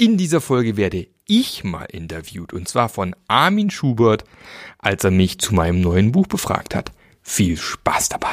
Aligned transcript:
In 0.00 0.16
dieser 0.16 0.40
Folge 0.40 0.76
werde 0.76 1.08
ich 1.26 1.64
mal 1.64 1.86
interviewt 1.86 2.52
und 2.52 2.68
zwar 2.68 2.88
von 2.88 3.16
Armin 3.26 3.68
Schubert, 3.68 4.22
als 4.78 5.02
er 5.02 5.10
mich 5.10 5.40
zu 5.40 5.56
meinem 5.56 5.80
neuen 5.80 6.12
Buch 6.12 6.28
befragt 6.28 6.76
hat. 6.76 6.92
Viel 7.20 7.56
Spaß 7.56 8.08
dabei! 8.08 8.28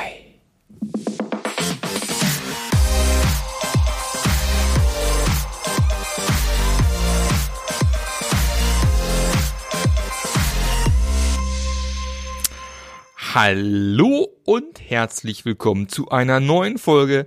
Hallo 13.33 14.27
und 14.43 14.79
herzlich 14.87 15.45
willkommen 15.45 15.89
zu 15.89 16.09
einer 16.09 16.39
neuen 16.39 16.77
Folge 16.77 17.25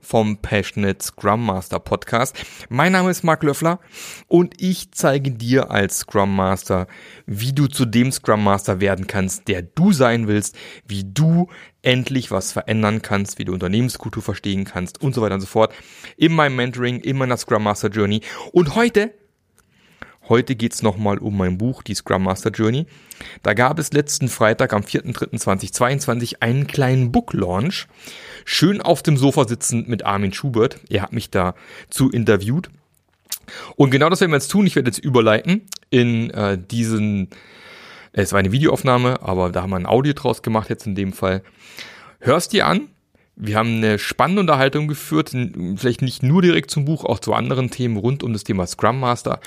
vom 0.00 0.38
Passionate 0.38 1.02
Scrum 1.02 1.44
Master 1.44 1.78
Podcast. 1.78 2.36
Mein 2.68 2.92
Name 2.92 3.10
ist 3.10 3.22
Marc 3.22 3.42
Löffler 3.42 3.78
und 4.26 4.60
ich 4.60 4.92
zeige 4.92 5.30
dir 5.30 5.70
als 5.70 5.98
Scrum 5.98 6.34
Master, 6.34 6.86
wie 7.26 7.52
du 7.52 7.66
zu 7.66 7.84
dem 7.84 8.10
Scrum 8.12 8.42
Master 8.42 8.80
werden 8.80 9.06
kannst, 9.06 9.48
der 9.48 9.62
du 9.62 9.92
sein 9.92 10.26
willst, 10.28 10.56
wie 10.86 11.04
du 11.04 11.48
endlich 11.82 12.30
was 12.30 12.52
verändern 12.52 13.02
kannst, 13.02 13.38
wie 13.38 13.44
du 13.44 13.52
Unternehmenskultur 13.52 14.22
verstehen 14.22 14.64
kannst 14.64 15.00
und 15.00 15.14
so 15.14 15.22
weiter 15.22 15.34
und 15.34 15.40
so 15.40 15.46
fort. 15.46 15.72
In 16.16 16.32
meinem 16.32 16.56
Mentoring, 16.56 17.00
in 17.00 17.16
meiner 17.16 17.36
Scrum 17.36 17.62
Master 17.62 17.88
Journey. 17.88 18.20
Und 18.52 18.74
heute 18.74 19.14
Heute 20.30 20.54
geht's 20.54 20.82
nochmal 20.82 21.18
um 21.18 21.36
mein 21.36 21.58
Buch, 21.58 21.82
die 21.82 21.92
Scrum 21.92 22.22
Master 22.22 22.52
Journey. 22.52 22.86
Da 23.42 23.52
gab 23.52 23.80
es 23.80 23.92
letzten 23.92 24.28
Freitag 24.28 24.72
am 24.72 24.82
4.3.2022 24.82 26.36
einen 26.38 26.68
kleinen 26.68 27.10
Book 27.10 27.32
Launch. 27.32 27.88
Schön 28.44 28.80
auf 28.80 29.02
dem 29.02 29.16
Sofa 29.16 29.48
sitzend 29.48 29.88
mit 29.88 30.06
Armin 30.06 30.32
Schubert. 30.32 30.78
Er 30.88 31.02
hat 31.02 31.12
mich 31.12 31.30
dazu 31.30 32.10
interviewt. 32.10 32.70
Und 33.74 33.90
genau 33.90 34.08
das 34.08 34.20
werden 34.20 34.30
wir 34.30 34.36
jetzt 34.36 34.52
tun. 34.52 34.68
Ich 34.68 34.76
werde 34.76 34.88
jetzt 34.88 35.00
überleiten 35.00 35.62
in 35.90 36.30
äh, 36.30 36.56
diesen, 36.56 37.30
es 38.12 38.30
war 38.30 38.38
eine 38.38 38.52
Videoaufnahme, 38.52 39.22
aber 39.22 39.50
da 39.50 39.62
haben 39.62 39.70
wir 39.70 39.76
ein 39.78 39.86
Audio 39.86 40.12
draus 40.12 40.42
gemacht 40.42 40.70
jetzt 40.70 40.86
in 40.86 40.94
dem 40.94 41.12
Fall. 41.12 41.42
Hörst 42.20 42.52
dir 42.52 42.68
an, 42.68 42.88
wir 43.36 43.56
haben 43.56 43.76
eine 43.76 43.98
spannende 43.98 44.40
Unterhaltung 44.40 44.86
geführt, 44.86 45.30
vielleicht 45.76 46.02
nicht 46.02 46.22
nur 46.22 46.42
direkt 46.42 46.70
zum 46.70 46.84
Buch, 46.84 47.04
auch 47.04 47.20
zu 47.20 47.32
anderen 47.32 47.70
Themen 47.70 47.96
rund 47.96 48.22
um 48.22 48.32
das 48.32 48.44
Thema 48.44 48.66
Scrum 48.66 49.00
Master. 49.00 49.40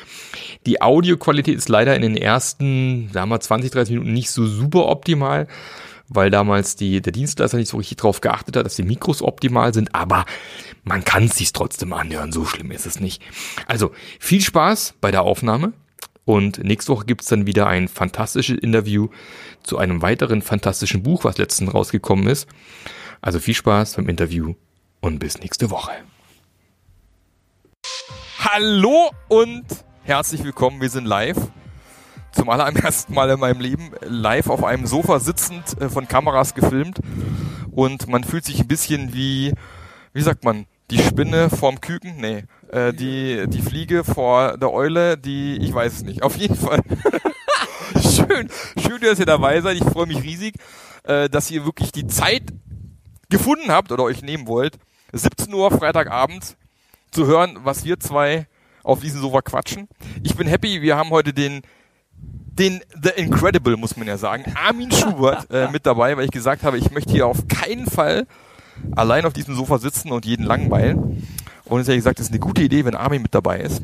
Die 0.66 0.81
Audioqualität 0.81 1.56
ist 1.56 1.70
leider 1.70 1.95
in 1.95 2.02
den 2.02 2.17
ersten, 2.17 3.09
sagen 3.14 3.30
wir 3.30 3.39
20, 3.39 3.72
30 3.72 3.94
Minuten 3.94 4.14
nicht 4.14 4.31
so 4.31 4.48
super 4.48 4.88
optimal, 4.88 5.48
weil 6.09 6.31
damals 6.31 6.76
die, 6.76 7.02
der 7.02 7.14
Dienstleister 7.14 7.58
nicht 7.58 7.70
so 7.70 7.78
richtig 7.78 7.98
drauf 7.98 8.22
geachtet 8.22 8.58
hat, 8.58 8.66
dass 8.66 8.76
die 8.76 8.84
Mikros 8.84 9.22
optimal 9.22 9.73
sind, 9.73 9.94
aber 9.94 10.26
man 10.84 11.04
kann 11.06 11.26
es 11.26 11.36
sich 11.36 11.54
trotzdem 11.54 11.94
anhören, 11.94 12.31
so 12.31 12.45
schlimm 12.45 12.72
ist 12.72 12.86
es 12.86 13.00
nicht. 13.00 13.22
Also 13.67 13.92
viel 14.20 14.42
Spaß 14.42 14.95
bei 15.02 15.11
der 15.11 15.22
Aufnahme 15.22 15.73
und 16.26 16.64
nächste 16.64 16.92
Woche 16.92 17.06
gibt's 17.06 17.28
dann 17.28 17.45
wieder 17.45 17.67
ein 17.67 17.88
fantastisches 17.88 18.58
Interview 18.58 19.09
zu 19.64 19.78
einem 19.78 20.02
weiteren 20.02 20.42
fantastischen 20.42 21.04
Buch, 21.04 21.23
was 21.23 21.38
letztens 21.38 21.73
rausgekommen 21.73 22.28
ist. 22.28 22.48
Also 23.24 23.40
viel 23.40 23.54
Spaß 23.54 23.96
beim 23.96 24.10
Interview 24.10 24.56
und 25.00 25.20
bis 25.20 25.40
nächste 25.40 25.70
Woche. 25.70 25.92
Hallo 28.38 29.12
und 29.30 29.64
herzlich 30.04 30.44
willkommen. 30.44 30.82
Wir 30.82 30.90
sind 30.90 31.06
live. 31.06 31.38
Zum 32.34 32.50
allerersten 32.50 33.14
Mal 33.14 33.30
in 33.30 33.40
meinem 33.40 33.62
Leben 33.62 33.92
live 34.02 34.50
auf 34.50 34.66
einem 34.66 34.86
Sofa 34.86 35.22
sitzend, 35.22 35.82
äh, 35.82 35.88
von 35.88 36.06
Kameras 36.06 36.54
gefilmt. 36.54 37.00
Und 37.72 38.10
man 38.10 38.26
fühlt 38.26 38.44
sich 38.44 38.60
ein 38.60 38.68
bisschen 38.68 39.14
wie, 39.14 39.54
wie 40.12 40.22
sagt 40.22 40.44
man, 40.44 40.66
die 40.92 41.00
Spinne 41.00 41.50
vorm 41.50 41.80
Küken? 41.80 42.18
Nee, 42.18 42.44
äh, 42.74 42.92
die, 42.92 43.46
die 43.48 43.62
Fliege 43.62 44.04
vor 44.04 44.58
der 44.58 44.74
Eule, 44.74 45.18
die, 45.18 45.56
ich 45.62 45.74
weiß 45.74 45.94
es 45.94 46.04
nicht. 46.04 46.24
Auf 46.24 46.36
jeden 46.36 46.58
Fall. 46.58 46.82
schön, 48.02 48.50
schön, 48.78 49.00
dass 49.00 49.18
ihr 49.18 49.26
dabei 49.26 49.62
seid. 49.62 49.78
Ich 49.78 49.86
freue 49.86 50.08
mich 50.08 50.22
riesig, 50.22 50.56
äh, 51.04 51.30
dass 51.30 51.50
ihr 51.50 51.64
wirklich 51.64 51.94
die 51.94 52.08
Zeit 52.08 52.52
gefunden 53.33 53.71
habt 53.71 53.92
oder 53.92 54.04
euch 54.04 54.21
nehmen 54.21 54.48
wollt, 54.48 54.77
17 55.11 55.52
Uhr 55.54 55.71
Freitagabend 55.71 56.55
zu 57.11 57.26
hören, 57.26 57.58
was 57.64 57.83
wir 57.83 57.99
zwei 57.99 58.48
auf 58.83 58.99
diesem 58.99 59.21
Sofa 59.21 59.42
quatschen. 59.42 59.88
Ich 60.21 60.36
bin 60.36 60.48
happy, 60.48 60.82
wir 60.82 60.95
haben 60.95 61.10
heute 61.10 61.33
den 61.33 61.61
den 62.16 62.82
The 63.02 63.10
Incredible, 63.16 63.76
muss 63.77 63.98
man 63.98 64.08
ja 64.08 64.20
sagen, 64.20 64.45
Armin 64.55 64.92
Schubert 64.94 65.49
äh, 65.49 65.67
mit 65.71 65.88
dabei, 65.88 66.16
weil 66.16 66.26
ich 66.26 66.32
gesagt 66.32 66.61
habe, 66.61 66.77
ich 66.77 66.92
möchte 66.92 67.11
hier 67.11 67.26
auf 67.26 67.48
keinen 67.48 67.88
Fall 67.88 68.27
allein 68.95 69.26
auf 69.26 69.33
diesem 69.33 69.55
Sofa 69.55 69.80
sitzen 69.80 70.11
und 70.11 70.26
jeden 70.26 70.45
langweilen. 70.45 71.27
Und 71.65 71.80
es 71.80 71.88
ist 71.88 71.89
ja 71.89 71.95
gesagt, 71.95 72.20
es 72.20 72.27
ist 72.27 72.32
eine 72.32 72.39
gute 72.39 72.61
Idee, 72.61 72.86
wenn 72.86 72.94
Armin 72.94 73.23
mit 73.23 73.33
dabei 73.33 73.61
ist. 73.61 73.82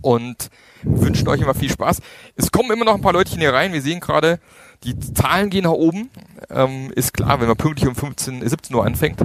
Und 0.00 0.50
wünschen 0.82 1.28
euch 1.28 1.40
immer 1.40 1.54
viel 1.54 1.70
Spaß. 1.70 2.00
Es 2.34 2.50
kommen 2.50 2.72
immer 2.72 2.84
noch 2.84 2.96
ein 2.96 3.02
paar 3.02 3.12
Leute 3.12 3.36
hier 3.36 3.52
rein. 3.52 3.72
Wir 3.72 3.82
sehen 3.82 4.00
gerade, 4.00 4.40
die 4.84 4.98
Zahlen 4.98 5.50
gehen 5.50 5.64
nach 5.64 5.70
oben. 5.70 6.10
Ähm, 6.50 6.90
ist 6.94 7.14
klar, 7.14 7.40
wenn 7.40 7.48
man 7.48 7.56
pünktlich 7.56 7.88
um 7.88 7.94
15, 7.94 8.46
17 8.46 8.76
Uhr 8.76 8.84
anfängt. 8.84 9.20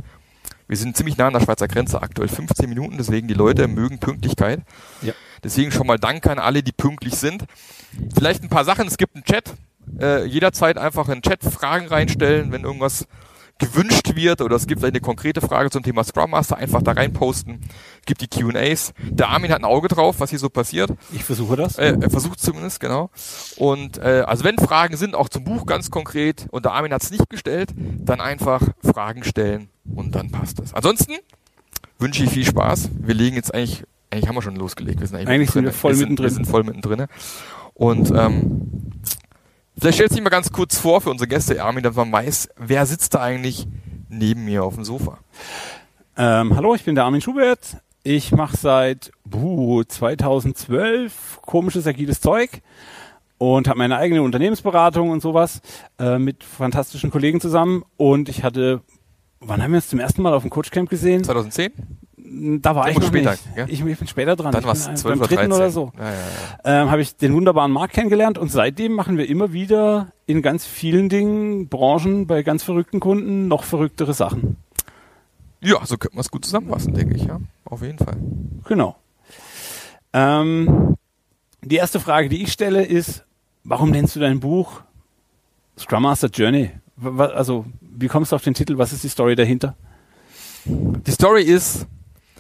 Wir 0.68 0.78
sind 0.78 0.96
ziemlich 0.96 1.18
nah 1.18 1.28
an 1.28 1.34
der 1.34 1.42
Schweizer 1.42 1.68
Grenze 1.68 2.02
aktuell, 2.02 2.28
15 2.28 2.70
Minuten, 2.70 2.98
deswegen 2.98 3.28
die 3.28 3.34
Leute 3.34 3.68
mögen 3.68 3.98
Pünktlichkeit. 3.98 4.62
Ja. 5.02 5.14
Deswegen 5.44 5.72
schon 5.72 5.88
mal 5.88 5.98
Dank 5.98 6.28
an 6.28 6.38
alle, 6.38 6.62
die 6.62 6.72
pünktlich 6.72 7.16
sind. 7.16 7.46
Vielleicht 8.14 8.44
ein 8.44 8.50
paar 8.50 8.66
Sachen, 8.66 8.88
es 8.88 8.98
gibt 8.98 9.16
einen 9.16 9.24
Chat. 9.24 9.54
Äh, 10.00 10.26
jederzeit 10.26 10.78
einfach 10.78 11.08
in 11.08 11.16
den 11.16 11.22
Chat 11.24 11.44
Fragen 11.44 11.88
reinstellen, 11.88 12.52
wenn 12.52 12.64
irgendwas 12.64 13.08
gewünscht 13.60 14.16
wird 14.16 14.42
oder 14.42 14.56
es 14.56 14.66
gibt 14.66 14.84
eine 14.84 15.00
konkrete 15.00 15.42
Frage 15.42 15.70
zum 15.70 15.84
Thema 15.84 16.04
Scrum 16.04 16.32
Master, 16.32 16.58
einfach 16.58 16.82
da 16.82 16.94
reinposten. 16.94 17.60
Gibt 18.06 18.22
die 18.22 18.28
Q&As. 18.28 18.94
Der 19.04 19.30
Armin 19.30 19.52
hat 19.52 19.60
ein 19.60 19.66
Auge 19.66 19.90
drauf, 19.90 20.20
was 20.20 20.30
hier 20.30 20.40
so 20.40 20.50
passiert. 20.50 20.92
Ich 21.12 21.24
versuche 21.24 21.56
das. 21.56 21.78
Äh, 21.78 21.98
er 22.00 22.10
versucht 22.10 22.40
zumindest, 22.40 22.80
genau. 22.80 23.12
Und 23.58 23.98
äh, 23.98 24.24
also 24.26 24.44
wenn 24.44 24.58
Fragen 24.58 24.98
sind, 24.98 25.14
auch 25.14 25.30
zum 25.30 25.44
Buch 25.44 25.66
ganz 25.66 25.92
konkret, 25.92 26.48
und 26.52 26.66
der 26.66 26.74
Armin 26.74 26.94
hat 26.94 27.04
es 27.04 27.12
nicht 27.12 27.30
gestellt, 27.30 27.74
dann 27.76 28.22
einfach 28.22 28.62
Fragen 28.82 29.24
stellen 29.24 29.70
und 29.94 30.16
dann 30.16 30.32
passt 30.32 30.60
es. 30.60 30.74
Ansonsten 30.74 31.14
wünsche 32.00 32.24
ich 32.24 32.30
viel 32.32 32.46
Spaß. 32.46 32.90
Wir 33.00 33.14
legen 33.14 33.36
jetzt 33.36 33.54
eigentlich, 33.54 33.84
eigentlich 34.10 34.28
haben 34.28 34.36
wir 34.36 34.42
schon 34.42 34.56
losgelegt. 34.56 35.02
Wir 35.02 35.08
sind 35.08 35.18
eigentlich, 35.18 35.30
eigentlich 35.30 35.52
sind 35.52 35.66
wir 35.66 35.74
voll 35.74 35.94
wir 35.94 36.00
mittendrin. 36.00 36.26
wir 36.26 36.32
sind 36.32 36.48
voll 36.48 36.64
mittendrin. 36.64 37.06
Und 37.74 38.12
ähm, 38.12 39.02
Vielleicht 39.80 39.96
stellst 39.96 40.12
du 40.12 40.16
dich 40.16 40.24
mal 40.24 40.30
ganz 40.30 40.52
kurz 40.52 40.78
vor 40.78 41.00
für 41.00 41.10
unsere 41.10 41.30
Gäste, 41.30 41.64
Armin, 41.64 41.84
damit 41.84 41.96
man 41.96 42.12
weiß, 42.12 42.50
wer 42.58 42.86
sitzt 42.86 43.14
da 43.14 43.22
eigentlich 43.22 43.66
neben 44.10 44.44
mir 44.44 44.66
auf 44.66 44.76
dem 44.76 44.84
Sofa? 44.84 45.20
Ähm, 46.18 46.54
hallo, 46.58 46.76
ich 46.76 46.84
bin 46.84 46.96
der 46.96 47.06
Armin 47.06 47.22
Schubert. 47.22 47.78
Ich 48.04 48.34
mache 48.34 48.58
seit 48.58 49.12
buh, 49.24 49.86
2012 49.86 51.40
komisches 51.42 51.88
agiles 51.88 52.20
Zeug 52.20 52.62
und 53.38 53.70
habe 53.70 53.78
meine 53.78 53.98
eigene 53.98 54.22
Unternehmensberatung 54.22 55.12
und 55.12 55.22
sowas 55.22 55.62
äh, 55.98 56.20
mit 56.20 56.44
fantastischen 56.44 57.10
Kollegen 57.10 57.40
zusammen. 57.40 57.86
Und 57.96 58.28
ich 58.28 58.44
hatte, 58.44 58.82
wann 59.40 59.64
haben 59.64 59.72
wir 59.72 59.78
uns 59.78 59.88
zum 59.88 60.00
ersten 60.00 60.22
Mal 60.22 60.34
auf 60.34 60.44
dem 60.44 60.50
Coachcamp 60.50 60.90
gesehen? 60.90 61.24
2010? 61.24 61.72
Da 62.32 62.76
war 62.76 62.86
ja, 62.86 62.92
ich 62.92 63.00
noch 63.00 63.08
später, 63.08 63.32
nicht. 63.32 63.44
Ja? 63.56 63.66
Ich, 63.68 63.84
ich, 63.84 63.98
bin 63.98 64.08
später 64.08 64.36
dran. 64.36 64.52
Dann 64.52 64.64
war 64.64 64.74
es 64.74 64.84
12 64.84 65.04
beim 65.20 65.28
dritten 65.28 65.52
oder 65.52 65.72
so. 65.72 65.92
Ja, 65.98 66.06
ja, 66.06 66.84
ähm, 66.84 66.92
habe 66.92 67.02
ich 67.02 67.16
den 67.16 67.34
wunderbaren 67.34 67.72
Markt 67.72 67.94
kennengelernt 67.94 68.38
und 68.38 68.52
seitdem 68.52 68.94
machen 68.94 69.18
wir 69.18 69.28
immer 69.28 69.52
wieder 69.54 70.12
in 70.26 70.42
ganz 70.42 70.66
vielen 70.66 71.10
Dingen, 71.10 71.70
Branchen, 71.70 72.28
bei 72.28 72.44
ganz 72.44 72.64
verrückten 72.64 73.00
Kunden 73.00 73.48
noch 73.48 73.64
verrücktere 73.64 74.14
Sachen. 74.14 74.58
Ja, 75.62 75.86
so 75.86 75.98
könnte 75.98 76.16
man 76.16 76.22
es 76.22 76.32
gut 76.32 76.46
zusammenfassen, 76.46 76.94
denke 76.94 77.16
ich, 77.16 77.26
ja. 77.26 77.40
Auf 77.66 77.82
jeden 77.82 77.98
Fall. 77.98 78.18
Genau. 78.68 78.96
Ähm, 80.14 80.96
die 81.62 81.76
erste 81.76 82.00
Frage, 82.00 82.30
die 82.30 82.42
ich 82.44 82.52
stelle, 82.52 82.84
ist, 82.84 83.26
warum 83.64 83.92
nennst 83.92 84.16
du 84.16 84.20
dein 84.20 84.40
Buch 84.40 84.82
Scrum 85.78 86.04
Master 86.04 86.30
Journey? 86.30 86.72
Also, 87.18 87.66
wie 87.82 88.08
kommst 88.08 88.32
du 88.32 88.36
auf 88.36 88.44
den 88.44 88.54
Titel? 88.54 88.78
Was 88.78 88.94
ist 88.94 89.04
die 89.04 89.10
Story 89.10 89.36
dahinter? 89.36 89.76
Die 90.66 91.12
Story 91.12 91.44
ist, 91.44 91.88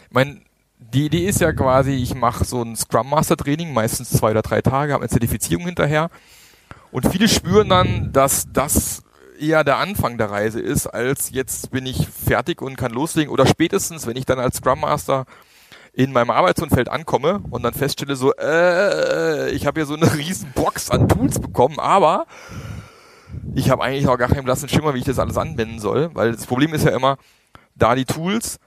mein, 0.09 0.46
die 0.78 1.06
Idee 1.06 1.28
ist 1.28 1.42
ja 1.42 1.52
quasi, 1.52 1.92
ich 1.92 2.16
mache 2.16 2.46
so 2.46 2.62
ein 2.62 2.75
Scrum 2.75 3.09
Master 3.09 3.38
Training, 3.38 3.73
meistens 3.73 4.09
zwei 4.09 4.32
oder 4.32 4.41
drei 4.41 4.61
Tage, 4.61 4.94
habe 4.94 5.03
eine 5.03 5.09
Zertifizierung 5.09 5.66
hinterher. 5.66 6.09
Und 6.91 7.08
viele 7.08 7.28
spüren 7.28 7.70
dann, 7.70 8.11
dass 8.11 8.47
das 8.52 9.03
eher 9.40 9.64
der 9.64 9.78
Anfang 9.78 10.17
der 10.17 10.32
Reise 10.32 10.59
ist, 10.59 10.88
als 10.88 11.32
jetzt 11.32 11.72
bin 11.72 11.85
ich 11.85 12.08
fertig 12.08 12.61
und 12.61 12.78
kann 12.78 12.91
loslegen. 12.91 13.32
Oder 13.32 13.46
spätestens, 13.46 14.08
wenn 14.08 14.17
ich 14.17 14.26
dann 14.26 14.40
als 14.40 14.58
Scrum 14.58 14.82
Master 14.82 15.26
in 15.94 16.11
meinem 16.11 16.29
Arbeitsumfeld 16.29 16.90
ankomme 16.90 17.41
und 17.50 17.64
dann 17.64 17.73
feststelle, 17.73 18.16
so, 18.16 18.34
äh, 18.35 19.52
ich 19.52 19.66
habe 19.66 19.79
hier 19.79 19.85
so 19.85 19.96
eine 19.96 20.14
riesen 20.17 20.52
Box 20.53 20.90
an 20.90 21.08
Tools 21.08 21.40
bekommen, 21.40 21.79
aber 21.79 22.26
ich 23.56 23.70
habe 23.70 23.84
eigentlich 23.84 24.08
auch 24.08 24.17
gar 24.17 24.29
keinen 24.29 24.46
blassen 24.46 24.70
Schimmer, 24.70 24.94
wie 24.94 25.00
ich 25.00 25.06
das 25.06 25.20
alles 25.20 25.38
anwenden 25.38 25.79
soll, 25.79 26.09
weil 26.14 26.32
das 26.32 26.46
Problem 26.46 26.73
ist 26.73 26.85
ja 26.85 26.91
immer, 26.91 27.17
da 27.76 27.96
die 27.96 28.06
Tools 28.06 28.59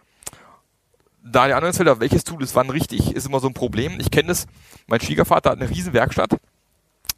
da 1.25 1.47
die 1.47 1.53
Anwendungsfelder, 1.53 2.01
welches 2.01 2.25
Tool 2.25 2.43
ist 2.43 2.55
wann 2.55 2.71
richtig, 2.71 3.15
ist 3.15 3.27
immer 3.27 3.41
so 3.41 3.49
ein 3.49 3.55
Problem. 3.55 3.99
Ich 4.01 4.11
kenne 4.11 4.29
das, 4.29 4.47
mein 4.87 5.01
Schwiegervater 5.01 5.51
hat 5.51 5.61
eine 5.61 5.71
riesen 5.71 5.93
Werkstatt. 5.93 6.37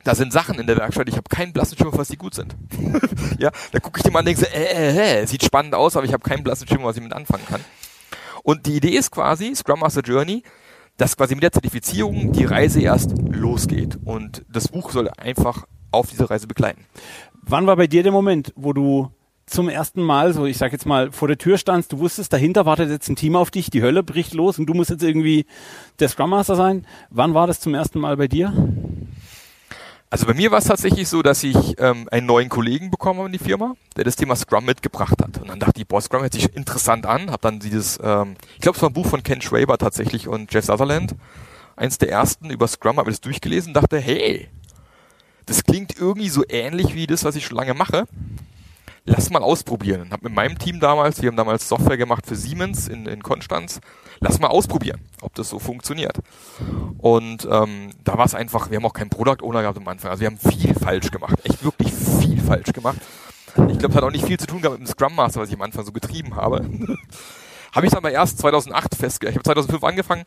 Da 0.05 0.15
sind 0.15 0.33
Sachen 0.33 0.59
in 0.59 0.67
der 0.67 0.77
Werkstatt, 0.77 1.09
ich 1.09 1.17
habe 1.17 1.29
keinen 1.31 1.55
blassen 1.55 1.79
Schimmer, 1.79 1.97
was 1.97 2.09
die 2.09 2.19
gut 2.19 2.35
sind. 2.35 2.55
ja, 3.39 3.51
da 3.73 3.81
gucke 3.81 3.99
ich 3.99 4.03
dir 4.03 4.11
mal 4.11 4.19
an 4.19 4.27
und 4.27 4.27
denke 4.27 4.41
so, 4.41 4.47
äh, 4.47 4.91
äh, 4.91 5.23
äh, 5.23 5.27
sieht 5.27 5.43
spannend 5.43 5.75
aus, 5.75 5.97
aber 5.97 6.05
ich 6.05 6.13
habe 6.13 6.23
keinen 6.23 6.45
blassen 6.45 6.69
Schimmer, 6.69 6.85
was 6.85 6.97
ich 6.97 7.03
mit 7.03 7.15
anfangen 7.15 7.47
kann. 7.47 7.65
Und 8.43 8.67
die 8.67 8.77
Idee 8.77 8.97
ist 8.97 9.11
quasi, 9.11 9.55
Scrum 9.55 9.81
Master 9.81 10.03
Journey, 10.03 10.43
dass 10.99 11.17
quasi 11.17 11.35
mit 11.35 11.43
der 11.43 11.53
Zertifizierung 11.53 12.33
die 12.33 12.45
Reise 12.45 12.83
erst 12.83 13.15
losgeht. 13.19 13.99
Und 14.05 14.45
das 14.49 14.69
Buch 14.69 14.91
soll 14.91 15.09
einfach 15.17 15.67
auf 15.91 16.11
diese 16.11 16.29
Reise 16.29 16.47
begleiten. 16.47 16.85
Wann 17.41 17.67
war 17.67 17.77
bei 17.77 17.87
dir 17.87 18.03
der 18.03 18.13
Moment, 18.13 18.53
wo 18.57 18.75
du 18.75 19.11
zum 19.47 19.69
ersten 19.69 20.03
Mal, 20.03 20.33
so 20.33 20.47
ich 20.47 20.57
sag 20.57 20.73
jetzt 20.73 20.87
mal, 20.87 21.13
vor 21.13 21.29
der 21.29 21.39
Tür 21.39 21.59
standst, 21.59 21.93
du 21.93 21.99
wusstest, 21.99 22.33
dahinter 22.33 22.67
wartet 22.67 22.91
jetzt 22.91 23.09
ein 23.09 23.17
Team 23.17 23.37
auf 23.37 23.51
dich, 23.51 23.71
die 23.71 23.83
Hölle 23.83 24.03
bricht 24.03 24.35
los 24.35 24.59
und 24.59 24.67
du 24.67 24.75
musst 24.75 24.91
jetzt 24.91 25.03
irgendwie 25.03 25.47
der 25.99 26.09
Scrum 26.09 26.31
Master 26.31 26.57
sein. 26.57 26.87
Wann 27.11 27.35
war 27.35 27.47
das 27.47 27.61
zum 27.61 27.75
ersten 27.75 28.01
Mal 28.01 28.17
bei 28.17 28.29
dir? 28.29 28.53
Also 30.11 30.27
bei 30.27 30.35
mir 30.35 30.51
war 30.51 30.59
es 30.59 30.67
tatsächlich 30.67 31.09
so, 31.09 31.23
dass 31.23 31.43
ich 31.43 31.75
ähm, 31.79 32.09
einen 32.11 32.27
neuen 32.27 32.49
Kollegen 32.49 32.91
bekommen 32.91 33.19
habe 33.19 33.27
in 33.29 33.33
die 33.33 33.39
Firma, 33.39 33.75
der 33.97 34.05
das 34.05 34.15
Thema 34.15 34.37
Scrum 34.37 34.65
mitgebracht 34.65 35.21
hat. 35.21 35.39
Und 35.39 35.49
dann 35.49 35.59
dachte 35.59 35.81
ich, 35.81 35.89
boah, 35.89 36.01
Scrum 36.01 36.23
hört 36.23 36.33
sich 36.33 36.55
interessant 36.55 37.05
an. 37.05 37.33
Hab 37.33 37.41
dann 37.43 37.59
dieses, 37.59 37.99
ähm, 38.03 38.37
ich 38.55 38.61
glaube, 38.61 38.77
es 38.77 38.83
war 38.83 38.91
ein 38.91 38.93
Buch 38.93 39.07
von 39.07 39.25
Ken 39.25 39.41
Schwaber 39.41 39.77
tatsächlich 39.77 40.29
und 40.29 40.55
Jeff 40.55 40.67
Sutherland, 40.67 41.17
eins 41.75 41.99
der 41.99 42.11
ersten 42.11 42.51
über 42.51 42.69
Scrum, 42.69 42.99
habe 42.99 43.11
ich 43.11 43.17
das 43.17 43.23
durchgelesen, 43.23 43.75
dachte, 43.75 43.99
hey, 43.99 44.49
das 45.47 45.65
klingt 45.65 45.99
irgendwie 45.99 46.29
so 46.29 46.45
ähnlich 46.49 46.95
wie 46.95 47.09
das, 47.09 47.25
was 47.25 47.35
ich 47.35 47.45
schon 47.47 47.57
lange 47.57 47.75
mache 47.75 48.07
lass 49.05 49.31
mal 49.31 49.43
ausprobieren. 49.43 50.11
Habe 50.11 50.29
mit 50.29 50.35
meinem 50.35 50.59
Team 50.59 50.81
damals, 50.81 51.21
wir 51.23 51.29
haben 51.29 51.37
damals 51.37 51.69
Software 51.69 51.97
gemacht 51.97 52.27
für 52.27 52.37
Siemens 52.37 52.89
in, 52.89 53.07
in 53.07 53.23
Konstanz, 53.23 53.81
lass 54.21 54.41
mal 54.41 54.49
ausprobieren, 54.49 55.01
ob 55.21 55.35
das 55.35 55.51
so 55.51 55.59
funktioniert. 55.59 56.19
Und 56.99 57.47
ähm, 57.51 57.91
da 58.03 58.17
war 58.17 58.25
es 58.25 58.35
einfach, 58.35 58.71
wir 58.71 58.77
haben 58.77 58.87
auch 58.87 58.95
keinen 58.95 59.11
Product 59.11 59.43
Owner 59.43 59.63
gehabt 59.63 59.79
am 59.79 59.89
Anfang. 59.89 60.11
Also 60.11 60.23
wir 60.23 60.29
haben 60.29 60.39
viel 60.39 60.75
falsch 60.75 61.11
gemacht, 61.11 61.39
echt 61.45 61.65
wirklich 61.65 61.93
viel 61.93 62.41
falsch 62.41 62.73
gemacht. 62.73 62.99
Ich 63.69 63.79
glaube, 63.79 63.91
es 63.91 63.97
hat 63.97 64.03
auch 64.03 64.11
nicht 64.11 64.25
viel 64.25 64.39
zu 64.39 64.47
tun 64.47 64.63
gehabt 64.63 64.81
mit 64.81 64.89
dem 64.89 64.93
Scrum 64.93 65.15
Master, 65.15 65.41
was 65.41 65.49
ich 65.49 65.55
am 65.55 65.63
Anfang 65.63 65.85
so 65.85 65.93
getrieben 65.93 66.35
habe. 66.35 66.65
habe 67.73 67.87
ich 67.87 67.93
dann 67.93 68.03
mal 68.03 68.11
erst 68.11 68.39
2008 68.39 68.95
festgestellt. 68.95 69.33
Ich 69.33 69.37
habe 69.37 69.45
2005 69.45 69.85
angefangen, 69.85 70.25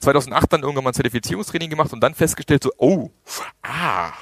2008 0.00 0.52
dann 0.52 0.62
irgendwann 0.62 0.84
mal 0.84 0.90
ein 0.90 0.94
Zertifizierungstraining 0.94 1.70
gemacht 1.70 1.92
und 1.92 2.00
dann 2.00 2.14
festgestellt 2.14 2.62
so, 2.62 2.72
oh, 2.78 3.10
ah, 3.62 4.12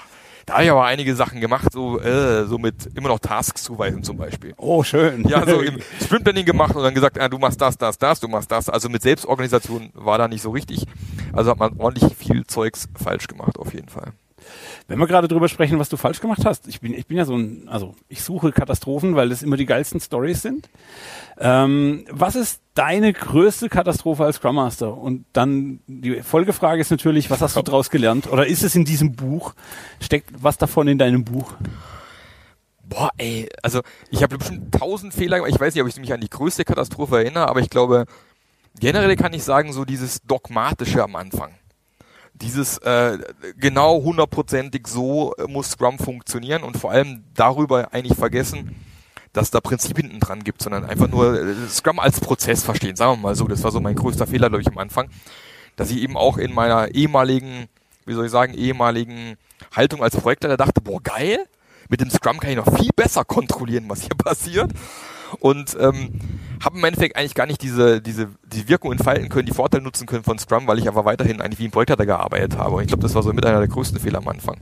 da 0.47 0.55
habe 0.55 0.65
ich 0.65 0.71
aber 0.71 0.85
einige 0.85 1.15
Sachen 1.15 1.41
gemacht, 1.41 1.73
so, 1.73 2.01
äh, 2.01 2.45
so 2.47 2.59
mit 2.59 2.87
immer 2.95 3.09
noch 3.09 3.19
Tasks 3.19 3.63
zuweisen 3.63 4.03
zum 4.03 4.17
Beispiel. 4.17 4.55
Oh, 4.57 4.83
schön. 4.83 5.27
Ja, 5.29 5.47
so 5.47 5.61
im 5.61 5.79
Sprintplanning 6.03 6.45
gemacht 6.45 6.75
und 6.77 6.83
dann 6.83 6.95
gesagt, 6.95 7.19
ah, 7.19 7.29
du 7.29 7.39
machst 7.39 7.61
das, 7.61 7.79
das, 7.79 7.99
das, 7.99 8.21
du 8.21 8.29
machst 8.29 8.51
das. 8.51 8.69
Also 8.69 8.89
mit 8.89 9.03
Selbstorganisation 9.03 9.91
war 9.95 10.19
da 10.19 10.29
nicht 10.29 10.43
so 10.43 10.51
richtig. 10.51 10.85
Also 11.33 11.51
hat 11.51 11.59
man 11.59 11.79
ordentlich 11.79 12.15
viel 12.17 12.47
Zeugs 12.47 12.89
falsch 12.95 13.27
gemacht, 13.27 13.59
auf 13.59 13.73
jeden 13.75 13.89
Fall. 13.89 14.13
Wenn 14.87 14.99
wir 14.99 15.07
gerade 15.07 15.29
drüber 15.29 15.49
sprechen, 15.49 15.79
was 15.79 15.89
du 15.89 15.97
falsch 15.97 16.21
gemacht 16.21 16.45
hast, 16.45 16.69
ich 16.69 16.81
bin, 16.81 16.93
ich 16.93 17.07
bin 17.07 17.17
ja 17.17 17.25
so 17.25 17.37
ein, 17.37 17.69
also 17.69 17.95
ich 18.09 18.23
suche 18.23 18.53
Katastrophen, 18.53 19.17
weil 19.17 19.31
das 19.31 19.43
immer 19.43 19.57
die 19.57 19.67
geilsten 19.67 20.01
Stories 20.01 20.43
sind. 20.43 20.69
Ähm, 21.39 22.05
was 22.11 22.37
ist 22.37 22.61
deine 22.75 23.13
größte 23.13 23.69
Katastrophe 23.69 24.25
als 24.25 24.37
Scrum 24.37 24.57
Master? 24.57 24.97
Und 24.97 25.25
dann 25.33 25.81
die 25.87 26.23
Folgefrage 26.23 26.81
ist 26.81 26.91
natürlich, 26.91 27.31
was 27.31 27.41
hast 27.41 27.57
du 27.57 27.63
daraus 27.63 27.91
gelernt? 27.91 28.31
Oder 28.31 28.47
ist 28.47 28.63
es 28.63 28.75
in 28.75 28.85
diesem 28.85 29.13
Buch? 29.13 29.55
Steckt 30.01 30.31
was 30.43 30.59
davon 30.59 30.89
in 30.89 30.99
deinem 30.99 31.25
Buch? 31.25 31.55
Boah, 32.83 33.11
ey, 33.17 33.49
also 33.63 33.81
ich 34.11 34.23
habe 34.23 34.37
bestimmt 34.37 34.75
tausend 34.75 35.15
Fehler 35.15 35.39
gemacht. 35.39 35.53
Ich 35.55 35.61
weiß 35.61 35.75
nicht, 35.75 35.83
ob 35.83 35.89
ich 35.89 35.97
mich 35.97 36.13
an 36.13 36.21
die 36.21 36.29
größte 36.29 36.65
Katastrophe 36.65 37.17
erinnere, 37.17 37.49
aber 37.49 37.61
ich 37.61 37.71
glaube, 37.71 38.05
generell 38.79 39.17
kann 39.17 39.33
ich 39.33 39.43
sagen, 39.43 39.73
so 39.73 39.85
dieses 39.85 40.21
Dogmatische 40.23 41.03
am 41.03 41.17
Anfang 41.17 41.55
dieses 42.35 42.79
äh, 42.79 43.19
genau 43.57 44.03
hundertprozentig 44.03 44.87
so 44.87 45.35
äh, 45.37 45.45
muss 45.45 45.71
Scrum 45.71 45.99
funktionieren 45.99 46.63
und 46.63 46.77
vor 46.77 46.91
allem 46.91 47.23
darüber 47.35 47.93
eigentlich 47.93 48.19
vergessen, 48.19 48.75
dass 49.33 49.51
da 49.51 49.61
Prinzipien 49.61 50.09
hinten 50.09 50.21
dran 50.21 50.45
gibt, 50.45 50.63
sondern 50.63 50.85
einfach 50.85 51.09
nur 51.09 51.41
äh, 51.41 51.55
Scrum 51.69 51.99
als 52.01 52.21
Prozess 52.21 52.65
verstehen, 52.65 52.97
sagen 52.97 53.13
wir 53.13 53.23
mal 53.29 53.35
so. 53.35 53.47
Das 53.47 53.63
war 53.63 53.71
so 53.71 53.81
mein 53.81 53.95
größter 53.95 54.27
Fehler, 54.27 54.49
glaube 54.49 54.63
ich, 54.63 54.69
am 54.69 54.79
Anfang, 54.79 55.09
dass 55.77 55.91
ich 55.91 55.99
eben 55.99 56.17
auch 56.17 56.37
in 56.37 56.53
meiner 56.53 56.95
ehemaligen, 56.95 57.67
wie 58.05 58.15
soll 58.15 58.27
ich 58.27 58.33
sagen, 58.33 58.55
ehemaligen 58.55 59.37
Haltung 59.75 60.03
als 60.03 60.17
Projektleiter 60.17 60.57
dachte, 60.57 60.81
boah, 60.81 61.01
geil, 61.03 61.39
mit 61.89 62.01
dem 62.01 62.11
Scrum 62.11 62.41
kann 62.41 62.51
ich 62.51 62.57
noch 62.57 62.79
viel 62.79 62.91
besser 62.95 63.25
kontrollieren, 63.25 63.85
was 63.89 64.03
hier 64.03 64.17
passiert 64.19 64.73
und 65.41 65.77
ähm, 65.79 66.21
habe 66.63 66.79
im 66.79 66.85
Endeffekt 66.85 67.17
eigentlich 67.17 67.35
gar 67.35 67.47
nicht 67.47 67.63
diese, 67.63 68.01
diese 68.01 68.29
die 68.45 68.69
Wirkung 68.69 68.93
entfalten 68.93 69.29
können, 69.29 69.47
die 69.47 69.53
Vorteile 69.53 69.83
nutzen 69.83 70.07
können 70.07 70.25
von 70.25 70.39
Scrum, 70.39 70.67
weil 70.67 70.79
ich 70.79 70.89
aber 70.89 71.05
weiterhin 71.05 71.41
eigentlich 71.41 71.59
wie 71.59 71.67
ein 71.67 71.71
Projektleiter 71.71 72.07
gearbeitet 72.07 72.59
habe. 72.59 72.77
Und 72.77 72.83
ich 72.83 72.89
glaube, 72.89 73.03
das 73.03 73.15
war 73.15 73.23
so 73.23 73.33
mit 73.33 73.45
einer 73.45 73.59
der 73.59 73.69
größten 73.69 74.01
Fehler 74.01 74.19
am 74.19 74.29
Anfang. 74.29 74.59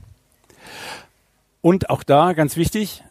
Und 1.61 1.89
auch 1.89 2.03
da 2.03 2.33
ganz 2.33 2.57
wichtig, 2.57 3.03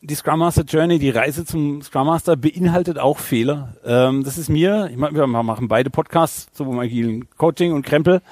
die 0.00 0.14
Scrum 0.14 0.38
Master 0.38 0.62
Journey, 0.62 1.00
die 1.00 1.10
Reise 1.10 1.44
zum 1.44 1.82
Scrum 1.82 2.06
Master 2.06 2.36
beinhaltet 2.36 2.98
auch 2.98 3.18
Fehler. 3.18 3.74
Ähm, 3.84 4.22
das 4.22 4.38
ist 4.38 4.48
mir, 4.48 4.88
ich 4.90 4.96
meine, 4.96 5.16
wir 5.16 5.26
machen 5.26 5.66
beide 5.66 5.90
Podcasts 5.90 6.52
zum 6.52 6.78
agilen 6.78 7.28
Coaching 7.36 7.72
und 7.72 7.84
Krempel. 7.84 8.22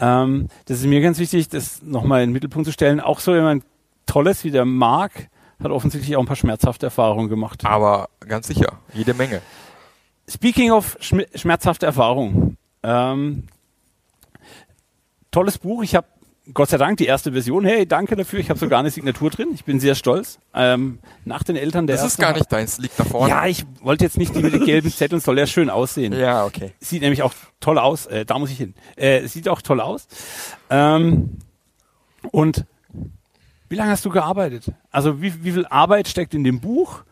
Ähm, 0.00 0.48
das 0.66 0.80
ist 0.80 0.86
mir 0.86 1.00
ganz 1.00 1.18
wichtig, 1.20 1.48
das 1.48 1.82
nochmal 1.82 2.22
in 2.22 2.30
den 2.30 2.32
Mittelpunkt 2.32 2.66
zu 2.66 2.72
stellen. 2.72 3.00
Auch 3.00 3.20
so 3.20 3.34
jemand 3.34 3.64
Tolles 4.06 4.42
wie 4.42 4.50
der 4.50 4.64
Marc, 4.64 5.28
hat 5.62 5.70
offensichtlich 5.70 6.16
auch 6.16 6.20
ein 6.20 6.26
paar 6.26 6.36
schmerzhafte 6.36 6.86
Erfahrungen 6.86 7.28
gemacht. 7.28 7.64
Aber 7.64 8.08
ganz 8.20 8.46
sicher, 8.46 8.80
jede 8.92 9.14
Menge. 9.14 9.40
Speaking 10.28 10.72
of 10.72 10.96
schmerzhafte 11.00 11.86
Erfahrungen. 11.86 12.56
Ähm, 12.82 13.44
tolles 15.30 15.58
Buch. 15.58 15.82
Ich 15.82 15.94
habe 15.94 16.06
Gott 16.52 16.68
sei 16.68 16.76
Dank 16.76 16.98
die 16.98 17.06
erste 17.06 17.32
Version. 17.32 17.64
Hey, 17.64 17.86
danke 17.86 18.16
dafür. 18.16 18.38
Ich 18.38 18.50
habe 18.50 18.58
sogar 18.58 18.80
eine 18.80 18.90
Signatur 18.90 19.30
drin. 19.30 19.48
Ich 19.54 19.64
bin 19.64 19.80
sehr 19.80 19.94
stolz. 19.94 20.38
Ähm, 20.52 20.98
nach 21.24 21.42
den 21.42 21.56
Eltern 21.56 21.86
der 21.86 21.96
Das 21.96 22.04
ist 22.04 22.18
gar 22.18 22.34
nicht 22.34 22.52
deins, 22.52 22.78
liegt 22.78 22.98
da 22.98 23.04
vorne. 23.04 23.30
Ja, 23.30 23.46
ich 23.46 23.64
wollte 23.80 24.04
jetzt 24.04 24.18
nicht 24.18 24.34
die 24.34 24.42
mit 24.42 24.52
den 24.52 24.64
gelben 24.64 24.90
Zetteln, 24.90 25.20
soll 25.20 25.38
ja 25.38 25.46
schön 25.46 25.70
aussehen. 25.70 26.12
Ja, 26.12 26.44
okay. 26.44 26.72
Sieht 26.80 27.00
nämlich 27.00 27.22
auch 27.22 27.32
toll 27.60 27.78
aus. 27.78 28.04
Äh, 28.06 28.26
da 28.26 28.38
muss 28.38 28.50
ich 28.50 28.58
hin. 28.58 28.74
Äh, 28.96 29.26
sieht 29.26 29.48
auch 29.48 29.62
toll 29.62 29.80
aus. 29.80 30.06
Ähm, 30.68 31.38
und 32.30 32.66
wie 33.74 33.78
lange 33.78 33.90
hast 33.90 34.04
du 34.04 34.10
gearbeitet? 34.10 34.66
Also 34.92 35.20
wie, 35.20 35.42
wie 35.42 35.50
viel 35.50 35.66
Arbeit 35.66 36.06
steckt 36.06 36.32
in 36.32 36.44
dem 36.44 36.60
Buch 36.60 37.02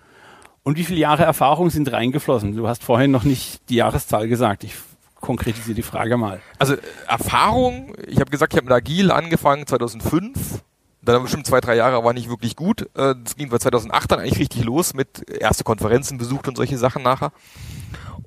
und 0.62 0.76
wie 0.76 0.85
viele 0.85 1.00
Jahre 1.00 1.25
Erfahrung 1.25 1.70
sind 1.70 1.91
reingeflossen? 1.91 2.55
Du 2.55 2.69
hast 2.69 2.85
vorhin 2.85 3.11
noch 3.11 3.25
nicht 3.25 3.69
die 3.69 3.75
Jahreszahl 3.75 4.29
gesagt. 4.29 4.62
Ich 4.62 4.76
konkretisiere 5.20 5.75
die 5.75 5.82
Frage 5.82 6.17
mal. 6.17 6.41
Also 6.61 6.76
Erfahrung, 7.09 7.97
ich 8.06 8.20
habe 8.20 8.31
gesagt, 8.31 8.53
ich 8.53 8.59
habe 8.59 8.67
mit 8.67 8.73
Agil 8.73 9.11
angefangen 9.11 9.67
2005. 9.67 10.62
Dann 11.05 11.20
bestimmt 11.20 11.49
zwei, 11.49 11.61
drei 11.61 11.75
Jahre 11.75 12.05
war 12.05 12.12
nicht 12.12 12.29
wirklich 12.29 12.55
gut. 12.55 12.82
Äh, 12.94 13.17
das 13.25 13.35
ging 13.35 13.49
bei 13.49 13.59
2008 13.59 14.12
dann 14.12 14.20
eigentlich 14.20 14.38
richtig 14.38 14.62
los 14.62 14.94
mit 14.94 15.29
erste 15.29 15.64
Konferenzen 15.64 16.17
besucht 16.17 16.47
und 16.47 16.56
solche 16.56 16.79
Sachen 16.79 17.03
nachher. 17.03 17.32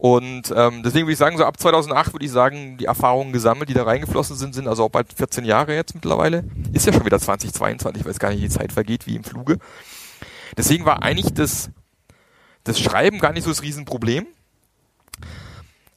Und 0.05 0.53
ähm, 0.55 0.83
deswegen 0.83 1.07
würde 1.07 1.13
ich 1.13 1.17
sagen, 1.17 1.35
so 1.35 1.45
ab 1.45 1.59
2008 1.59 2.13
würde 2.13 2.25
ich 2.27 2.31
sagen, 2.31 2.77
die 2.77 2.85
Erfahrungen 2.85 3.33
gesammelt, 3.33 3.69
die 3.69 3.73
da 3.73 3.85
reingeflossen 3.85 4.35
sind, 4.35 4.53
sind 4.53 4.67
also 4.67 4.83
auch 4.83 4.89
bald 4.89 5.11
14 5.11 5.45
Jahre 5.45 5.73
jetzt 5.73 5.95
mittlerweile. 5.95 6.43
Ist 6.73 6.85
ja 6.85 6.93
schon 6.93 7.07
wieder 7.07 7.19
2022, 7.19 8.01
ich 8.01 8.07
weiß 8.07 8.19
gar 8.19 8.29
nicht, 8.29 8.43
die 8.43 8.49
Zeit 8.49 8.71
vergeht, 8.71 9.07
wie 9.07 9.15
im 9.15 9.23
Fluge. 9.23 9.57
Deswegen 10.55 10.85
war 10.85 11.01
eigentlich 11.01 11.33
das, 11.33 11.71
das 12.63 12.79
Schreiben 12.79 13.17
gar 13.17 13.33
nicht 13.33 13.45
so 13.45 13.49
das 13.49 13.63
Riesenproblem. 13.63 14.27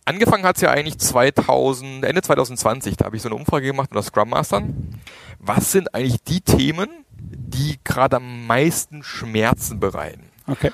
Angefangen 0.06 0.44
hat's 0.44 0.62
ja 0.62 0.70
eigentlich 0.70 0.96
2000, 0.96 2.02
Ende 2.02 2.22
2020, 2.22 2.96
da 2.96 3.04
habe 3.04 3.16
ich 3.16 3.20
so 3.20 3.28
eine 3.28 3.36
Umfrage 3.36 3.66
gemacht 3.66 3.90
unter 3.90 4.02
Scrum 4.02 4.30
Mastern. 4.30 5.02
Was 5.38 5.70
sind 5.70 5.94
eigentlich 5.94 6.22
die 6.22 6.40
Themen, 6.40 6.88
die 7.10 7.78
gerade 7.84 8.16
am 8.16 8.46
meisten 8.46 9.02
Schmerzen 9.02 9.80
bereiten? 9.80 10.27
Okay. 10.48 10.72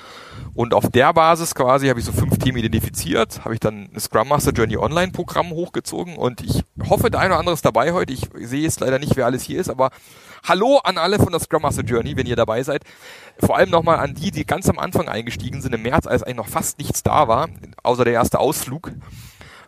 Und 0.53 0.73
auf 0.73 0.89
der 0.89 1.13
Basis 1.13 1.53
quasi 1.53 1.87
habe 1.87 1.99
ich 1.99 2.05
so 2.05 2.11
fünf 2.11 2.37
Themen 2.37 2.57
identifiziert, 2.57 3.43
habe 3.43 3.53
ich 3.53 3.59
dann 3.59 3.89
ein 3.93 3.99
Scrum 3.99 4.29
Master 4.29 4.51
Journey 4.51 4.77
Online 4.77 5.11
Programm 5.11 5.51
hochgezogen 5.51 6.15
und 6.15 6.41
ich 6.41 6.63
hoffe, 6.89 7.11
der 7.11 7.19
eine 7.19 7.31
oder 7.31 7.39
andere 7.39 7.53
ist 7.53 7.65
dabei 7.65 7.91
heute. 7.91 8.13
Ich 8.13 8.29
sehe 8.33 8.61
jetzt 8.61 8.79
leider 8.79 8.99
nicht, 8.99 9.15
wer 9.17 9.25
alles 9.25 9.43
hier 9.43 9.59
ist, 9.59 9.69
aber 9.69 9.91
hallo 10.47 10.79
an 10.83 10.97
alle 10.97 11.19
von 11.19 11.31
der 11.31 11.41
Scrum 11.41 11.63
Master 11.63 11.83
Journey, 11.83 12.15
wenn 12.15 12.25
ihr 12.25 12.37
dabei 12.37 12.63
seid. 12.63 12.83
Vor 13.39 13.57
allem 13.57 13.69
nochmal 13.69 13.99
an 13.99 14.15
die, 14.15 14.31
die 14.31 14.45
ganz 14.45 14.69
am 14.69 14.79
Anfang 14.79 15.09
eingestiegen 15.09 15.61
sind 15.61 15.75
im 15.75 15.81
März, 15.81 16.07
als 16.07 16.23
eigentlich 16.23 16.37
noch 16.37 16.47
fast 16.47 16.79
nichts 16.79 17.03
da 17.03 17.27
war, 17.27 17.49
außer 17.83 18.05
der 18.05 18.13
erste 18.13 18.39
Ausflug 18.39 18.91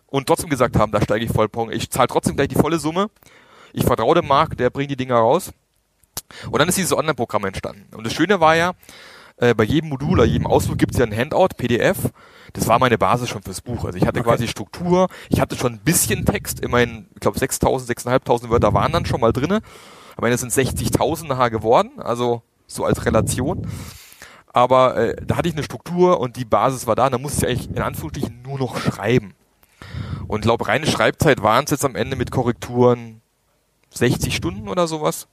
und 0.06 0.26
trotzdem 0.26 0.48
gesagt 0.48 0.76
haben, 0.76 0.92
da 0.92 1.02
steige 1.02 1.24
ich 1.24 1.30
voll, 1.30 1.48
ich 1.70 1.90
zahle 1.90 2.08
trotzdem 2.08 2.36
gleich 2.36 2.48
die 2.48 2.54
volle 2.54 2.78
Summe. 2.78 3.10
Ich 3.72 3.84
vertraue 3.84 4.14
dem 4.14 4.26
Markt, 4.26 4.58
der 4.58 4.70
bringt 4.70 4.90
die 4.90 4.96
Dinger 4.96 5.16
raus. 5.16 5.52
Und 6.50 6.58
dann 6.58 6.68
ist 6.68 6.78
dieses 6.78 6.92
Online-Programm 6.92 7.44
entstanden. 7.44 7.94
Und 7.94 8.04
das 8.04 8.14
Schöne 8.14 8.40
war 8.40 8.56
ja, 8.56 8.72
äh, 9.40 9.54
bei 9.54 9.64
jedem 9.64 9.90
Modul 9.90 10.14
oder 10.14 10.24
jedem 10.24 10.46
Ausflug 10.46 10.78
gibt 10.78 10.92
es 10.92 10.98
ja 10.98 11.06
ein 11.06 11.16
Handout, 11.16 11.48
PDF. 11.56 12.10
Das 12.52 12.66
war 12.66 12.78
meine 12.78 12.98
Basis 12.98 13.28
schon 13.28 13.42
fürs 13.42 13.60
Buch. 13.60 13.84
Also 13.84 13.98
ich 13.98 14.06
hatte 14.06 14.20
okay. 14.20 14.30
quasi 14.30 14.48
Struktur, 14.48 15.08
ich 15.28 15.40
hatte 15.40 15.56
schon 15.56 15.74
ein 15.74 15.80
bisschen 15.80 16.24
Text, 16.24 16.60
immerhin, 16.60 17.06
ich 17.14 17.20
glaube 17.20 17.38
6.000, 17.38 17.86
6.500 17.86 18.50
Wörter 18.50 18.74
waren 18.74 18.92
dann 18.92 19.06
schon 19.06 19.20
mal 19.20 19.32
drinne. 19.32 19.60
Aber 20.16 20.28
es 20.30 20.40
sind 20.40 20.52
60.000 20.52 21.28
nachher 21.28 21.50
geworden, 21.50 21.92
also 21.98 22.42
so 22.66 22.84
als 22.84 23.04
Relation. 23.04 23.66
Aber 24.52 24.96
äh, 24.96 25.16
da 25.24 25.36
hatte 25.36 25.48
ich 25.48 25.54
eine 25.54 25.62
Struktur 25.62 26.18
und 26.18 26.36
die 26.36 26.44
Basis 26.44 26.86
war 26.86 26.96
da. 26.96 27.08
Da 27.10 27.18
musste 27.18 27.46
ich 27.46 27.52
eigentlich 27.52 27.76
in 27.76 27.82
Anführungsstrichen 27.82 28.42
nur 28.42 28.58
noch 28.58 28.78
schreiben. 28.80 29.34
Und 30.26 30.42
glaube, 30.42 30.66
reine 30.66 30.86
Schreibzeit 30.86 31.42
waren 31.42 31.64
es 31.64 31.70
jetzt 31.70 31.84
am 31.84 31.94
Ende 31.94 32.16
mit 32.16 32.30
Korrekturen 32.30 33.20
60 33.90 34.34
Stunden 34.34 34.68
oder 34.68 34.88
sowas. 34.88 35.28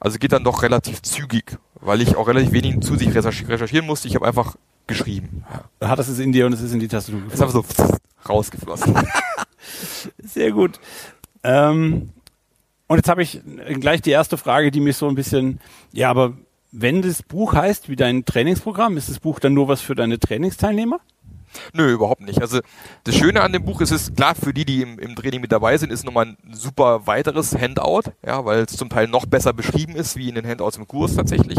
Also 0.00 0.18
geht 0.18 0.32
dann 0.32 0.44
doch 0.44 0.62
relativ 0.62 1.02
zügig, 1.02 1.58
weil 1.86 2.02
ich 2.02 2.16
auch 2.16 2.28
relativ 2.28 2.52
wenig 2.52 2.80
zu 2.80 2.96
sich 2.96 3.14
recherchieren 3.14 3.86
musste. 3.86 4.08
Ich 4.08 4.14
habe 4.16 4.26
einfach 4.26 4.56
geschrieben. 4.86 5.44
Ja. 5.80 5.88
Hat 5.88 5.98
das 5.98 6.08
es 6.08 6.18
in 6.18 6.32
dir 6.32 6.46
und 6.46 6.52
es 6.52 6.60
ist 6.60 6.72
in 6.72 6.80
die 6.80 6.88
Tastatur 6.88 7.22
geflossen? 7.22 7.46
Es 7.46 7.74
ist 7.76 7.76
einfach 7.78 7.88
so 7.88 8.28
rausgeflossen. 8.28 8.94
Sehr 10.18 10.52
gut. 10.52 10.80
Ähm, 11.42 12.10
und 12.88 12.96
jetzt 12.96 13.08
habe 13.08 13.22
ich 13.22 13.40
gleich 13.80 14.02
die 14.02 14.10
erste 14.10 14.36
Frage, 14.36 14.70
die 14.70 14.80
mich 14.80 14.96
so 14.96 15.08
ein 15.08 15.14
bisschen, 15.14 15.60
ja, 15.92 16.10
aber 16.10 16.34
wenn 16.72 17.02
das 17.02 17.22
Buch 17.22 17.54
heißt 17.54 17.88
wie 17.88 17.96
dein 17.96 18.24
Trainingsprogramm, 18.24 18.96
ist 18.96 19.08
das 19.08 19.20
Buch 19.20 19.40
dann 19.40 19.54
nur 19.54 19.68
was 19.68 19.80
für 19.80 19.94
deine 19.94 20.18
Trainingsteilnehmer? 20.18 21.00
Nö, 21.72 21.92
überhaupt 21.92 22.22
nicht. 22.22 22.40
Also 22.40 22.60
das 23.04 23.14
Schöne 23.14 23.42
an 23.42 23.52
dem 23.52 23.64
Buch 23.64 23.80
ist 23.80 23.90
es, 23.90 24.14
klar, 24.14 24.34
für 24.34 24.52
die, 24.52 24.64
die 24.64 24.82
im, 24.82 24.98
im 24.98 25.16
Training 25.16 25.40
mit 25.40 25.52
dabei 25.52 25.76
sind, 25.76 25.92
ist 25.92 26.04
nochmal 26.04 26.26
ein 26.26 26.54
super 26.54 27.06
weiteres 27.06 27.56
Handout, 27.56 28.12
ja, 28.24 28.44
weil 28.44 28.60
es 28.60 28.76
zum 28.76 28.88
Teil 28.88 29.08
noch 29.08 29.26
besser 29.26 29.52
beschrieben 29.52 29.96
ist, 29.96 30.16
wie 30.16 30.28
in 30.28 30.34
den 30.34 30.46
Handouts 30.46 30.76
im 30.76 30.86
Kurs 30.86 31.16
tatsächlich. 31.16 31.58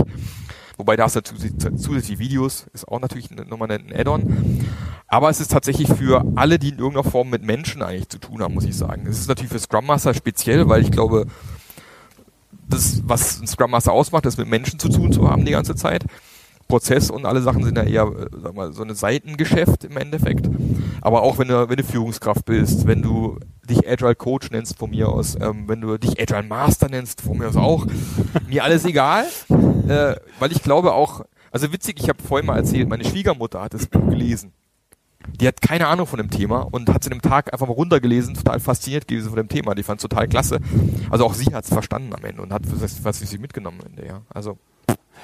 Wobei 0.77 0.95
da 0.95 1.05
hast 1.05 1.15
du 1.15 1.23
zusätzliche 1.23 2.19
Videos, 2.19 2.67
ist 2.73 2.87
auch 2.87 2.99
natürlich 2.99 3.31
nochmal 3.31 3.71
ein 3.71 3.91
Add-on. 3.91 4.67
Aber 5.07 5.29
es 5.29 5.39
ist 5.39 5.51
tatsächlich 5.51 5.87
für 5.87 6.23
alle, 6.35 6.59
die 6.59 6.69
in 6.69 6.77
irgendeiner 6.77 7.09
Form 7.09 7.29
mit 7.29 7.41
Menschen 7.41 7.81
eigentlich 7.81 8.09
zu 8.09 8.19
tun 8.19 8.43
haben, 8.43 8.53
muss 8.53 8.65
ich 8.65 8.77
sagen. 8.77 9.07
Es 9.07 9.17
ist 9.17 9.27
natürlich 9.27 9.51
für 9.51 9.59
Scrum 9.59 9.87
Master 9.87 10.13
speziell, 10.13 10.69
weil 10.69 10.83
ich 10.83 10.91
glaube, 10.91 11.25
das, 12.69 13.01
was 13.05 13.39
ein 13.39 13.47
Scrum 13.47 13.71
Master 13.71 13.91
ausmacht, 13.91 14.25
ist 14.27 14.37
mit 14.37 14.47
Menschen 14.47 14.77
zu 14.77 14.89
tun 14.89 15.11
zu 15.11 15.29
haben 15.29 15.45
die 15.45 15.51
ganze 15.51 15.75
Zeit. 15.75 16.05
Prozess 16.67 17.09
und 17.09 17.25
alle 17.25 17.41
Sachen 17.41 17.63
sind 17.63 17.77
ja 17.77 17.83
eher 17.83 18.07
äh, 18.07 18.27
sag 18.41 18.55
mal, 18.55 18.73
so 18.73 18.83
eine 18.83 18.95
Seitengeschäft 18.95 19.83
im 19.83 19.97
Endeffekt. 19.97 20.49
Aber 21.01 21.23
auch 21.23 21.37
wenn 21.37 21.47
du, 21.47 21.69
wenn 21.69 21.77
du 21.77 21.83
Führungskraft 21.83 22.45
bist, 22.45 22.87
wenn 22.87 23.01
du 23.01 23.39
dich 23.69 23.87
Agile 23.87 24.15
Coach 24.15 24.51
nennst 24.51 24.77
von 24.77 24.89
mir 24.89 25.09
aus, 25.09 25.35
ähm, 25.39 25.67
wenn 25.67 25.81
du 25.81 25.97
dich 25.97 26.19
Agile 26.19 26.43
Master 26.43 26.89
nennst 26.89 27.21
von 27.21 27.37
mir 27.37 27.47
aus 27.47 27.55
auch, 27.55 27.85
mir 28.47 28.63
alles 28.63 28.85
egal, 28.85 29.25
äh, 29.87 30.15
weil 30.39 30.51
ich 30.51 30.61
glaube 30.63 30.93
auch, 30.93 31.25
also 31.51 31.71
witzig, 31.71 31.99
ich 31.99 32.09
habe 32.09 32.21
vorhin 32.21 32.45
mal 32.45 32.57
erzählt, 32.57 32.89
meine 32.89 33.05
Schwiegermutter 33.05 33.61
hat 33.61 33.73
das 33.73 33.87
Buch 33.87 34.09
gelesen. 34.09 34.53
Die 35.41 35.47
hat 35.47 35.61
keine 35.61 35.87
Ahnung 35.87 36.07
von 36.07 36.19
dem 36.19 36.29
Thema 36.29 36.61
und 36.61 36.89
hat 36.89 37.01
es 37.01 37.07
in 37.07 37.13
dem 37.13 37.21
Tag 37.21 37.51
einfach 37.51 37.67
mal 37.67 37.73
runtergelesen, 37.73 38.35
total 38.35 38.59
fasziniert 38.59 39.07
gewesen 39.07 39.29
von 39.29 39.35
dem 39.37 39.49
Thema. 39.49 39.75
Die 39.75 39.83
fand 39.83 39.99
es 39.99 40.03
total 40.03 40.27
klasse. 40.27 40.59
Also 41.09 41.25
auch 41.25 41.33
sie 41.33 41.53
hat 41.53 41.65
es 41.65 41.69
verstanden 41.69 42.13
am 42.13 42.23
Ende 42.23 42.41
und 42.41 42.53
hat 42.53 42.61
was, 42.65 43.03
was 43.03 43.19
sie 43.19 43.37
mitgenommen 43.37 43.79
am 43.81 43.87
Ende, 43.87 44.07
ja. 44.07 44.21
Also 44.29 44.57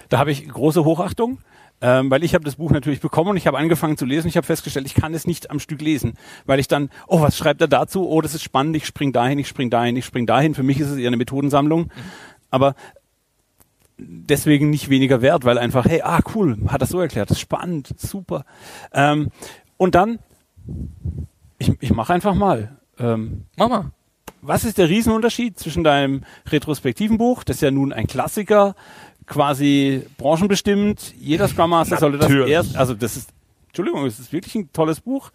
da 0.09 0.19
habe 0.19 0.31
ich 0.31 0.47
große 0.47 0.85
Hochachtung, 0.85 1.39
ähm, 1.81 2.09
weil 2.09 2.23
ich 2.23 2.33
habe 2.33 2.45
das 2.45 2.55
Buch 2.55 2.71
natürlich 2.71 3.01
bekommen 3.01 3.31
und 3.31 3.37
ich 3.37 3.47
habe 3.47 3.57
angefangen 3.57 3.97
zu 3.97 4.05
lesen. 4.05 4.27
Ich 4.27 4.37
habe 4.37 4.45
festgestellt, 4.45 4.85
ich 4.85 4.95
kann 4.95 5.13
es 5.13 5.27
nicht 5.27 5.51
am 5.51 5.59
Stück 5.59 5.81
lesen, 5.81 6.13
weil 6.45 6.59
ich 6.59 6.67
dann, 6.67 6.89
oh, 7.07 7.21
was 7.21 7.37
schreibt 7.37 7.61
er 7.61 7.67
dazu? 7.67 8.07
Oh, 8.07 8.21
das 8.21 8.33
ist 8.33 8.43
spannend, 8.43 8.75
ich 8.75 8.85
spring 8.85 9.11
dahin, 9.11 9.39
ich 9.39 9.47
spring 9.47 9.69
dahin, 9.69 9.95
ich 9.97 10.05
spring 10.05 10.25
dahin. 10.25 10.55
Für 10.55 10.63
mich 10.63 10.79
ist 10.79 10.89
es 10.89 10.97
eher 10.97 11.07
eine 11.07 11.17
Methodensammlung. 11.17 11.81
Mhm. 11.83 11.91
Aber 12.49 12.75
deswegen 13.97 14.69
nicht 14.69 14.89
weniger 14.89 15.21
wert, 15.21 15.45
weil 15.45 15.57
einfach, 15.57 15.85
hey, 15.85 16.01
ah, 16.03 16.19
cool, 16.35 16.57
hat 16.67 16.81
das 16.81 16.89
so 16.89 16.99
erklärt, 16.99 17.29
das 17.29 17.37
ist 17.37 17.41
spannend, 17.41 17.93
super. 17.97 18.45
Ähm, 18.93 19.29
und 19.77 19.95
dann, 19.95 20.19
ich, 21.57 21.71
ich 21.79 21.93
mache 21.93 22.13
einfach 22.13 22.35
mal. 22.35 22.77
Ähm, 22.99 23.45
Mama. 23.57 23.91
Was 24.45 24.65
ist 24.65 24.77
der 24.77 24.89
Riesenunterschied 24.89 25.57
zwischen 25.57 25.85
deinem 25.85 26.23
retrospektiven 26.47 27.17
Buch, 27.17 27.45
das 27.45 27.61
ja 27.61 27.71
nun 27.71 27.93
ein 27.93 28.07
Klassiker 28.07 28.75
quasi 29.25 30.03
branchenbestimmt. 30.17 31.13
Jeder 31.19 31.47
Scrum 31.47 31.71
Master 31.71 31.97
sollte 31.97 32.17
das 32.17 32.31
erst, 32.31 32.75
also 32.75 32.93
das 32.93 33.17
ist, 33.17 33.29
Entschuldigung, 33.67 34.05
es 34.05 34.19
ist 34.19 34.31
wirklich 34.33 34.55
ein 34.55 34.71
tolles 34.73 35.01
Buch. 35.01 35.31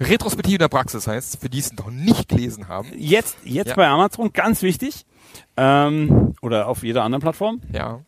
Retrospektive 0.00 0.58
der 0.58 0.68
Praxis 0.68 1.06
heißt, 1.06 1.40
für 1.40 1.48
die 1.48 1.58
es 1.58 1.72
noch 1.72 1.90
nicht 1.90 2.28
gelesen 2.28 2.68
haben. 2.68 2.88
Jetzt, 2.96 3.36
jetzt 3.44 3.68
ja. 3.68 3.74
bei 3.74 3.86
Amazon, 3.86 4.32
ganz 4.32 4.62
wichtig. 4.62 5.06
Ähm, 5.56 6.34
oder 6.42 6.68
auf 6.68 6.82
jeder 6.82 7.04
anderen 7.04 7.22
Plattform. 7.22 7.60
Ja. 7.72 8.00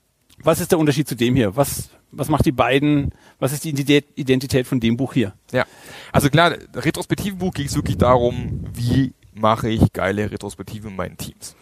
Was 0.42 0.60
ist 0.60 0.72
der 0.72 0.78
Unterschied 0.78 1.08
zu 1.08 1.14
dem 1.14 1.34
hier? 1.34 1.56
Was, 1.56 1.90
was 2.10 2.28
macht 2.28 2.44
die 2.44 2.52
beiden, 2.52 3.12
was 3.38 3.52
ist 3.52 3.64
die 3.64 3.70
Identität 3.70 4.66
von 4.66 4.80
dem 4.80 4.96
Buch 4.96 5.14
hier? 5.14 5.34
Ja. 5.52 5.64
Also 6.12 6.28
klar, 6.28 6.54
retrospektiven 6.74 7.38
Buch 7.38 7.54
ging 7.54 7.66
es 7.66 7.74
wirklich 7.74 7.96
darum, 7.96 8.64
wie 8.74 9.12
mache 9.34 9.68
ich 9.68 9.92
geile 9.92 10.30
Retrospektiven 10.30 10.90
in 10.90 10.96
meinen 10.96 11.16
Teams. 11.16 11.56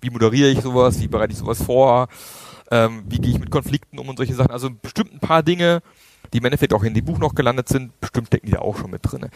Wie 0.00 0.10
moderiere 0.10 0.50
ich 0.50 0.60
sowas? 0.60 1.00
Wie 1.00 1.08
bereite 1.08 1.32
ich 1.32 1.38
sowas 1.38 1.62
vor? 1.62 2.08
Ähm, 2.74 3.04
wie 3.08 3.18
gehe 3.18 3.30
ich 3.30 3.38
mit 3.38 3.52
Konflikten 3.52 4.00
um 4.00 4.08
und 4.08 4.16
solche 4.16 4.34
Sachen. 4.34 4.50
Also 4.50 4.68
bestimmt 4.68 5.12
ein 5.12 5.20
paar 5.20 5.44
Dinge, 5.44 5.80
die 6.32 6.38
im 6.38 6.44
Endeffekt 6.44 6.74
auch 6.74 6.82
in 6.82 6.92
dem 6.92 7.04
Buch 7.04 7.18
noch 7.18 7.36
gelandet 7.36 7.68
sind, 7.68 7.98
bestimmt 8.00 8.32
decken 8.32 8.46
die 8.46 8.52
da 8.52 8.58
auch 8.58 8.76
schon 8.76 8.90
mit 8.90 9.00
drin. 9.04 9.28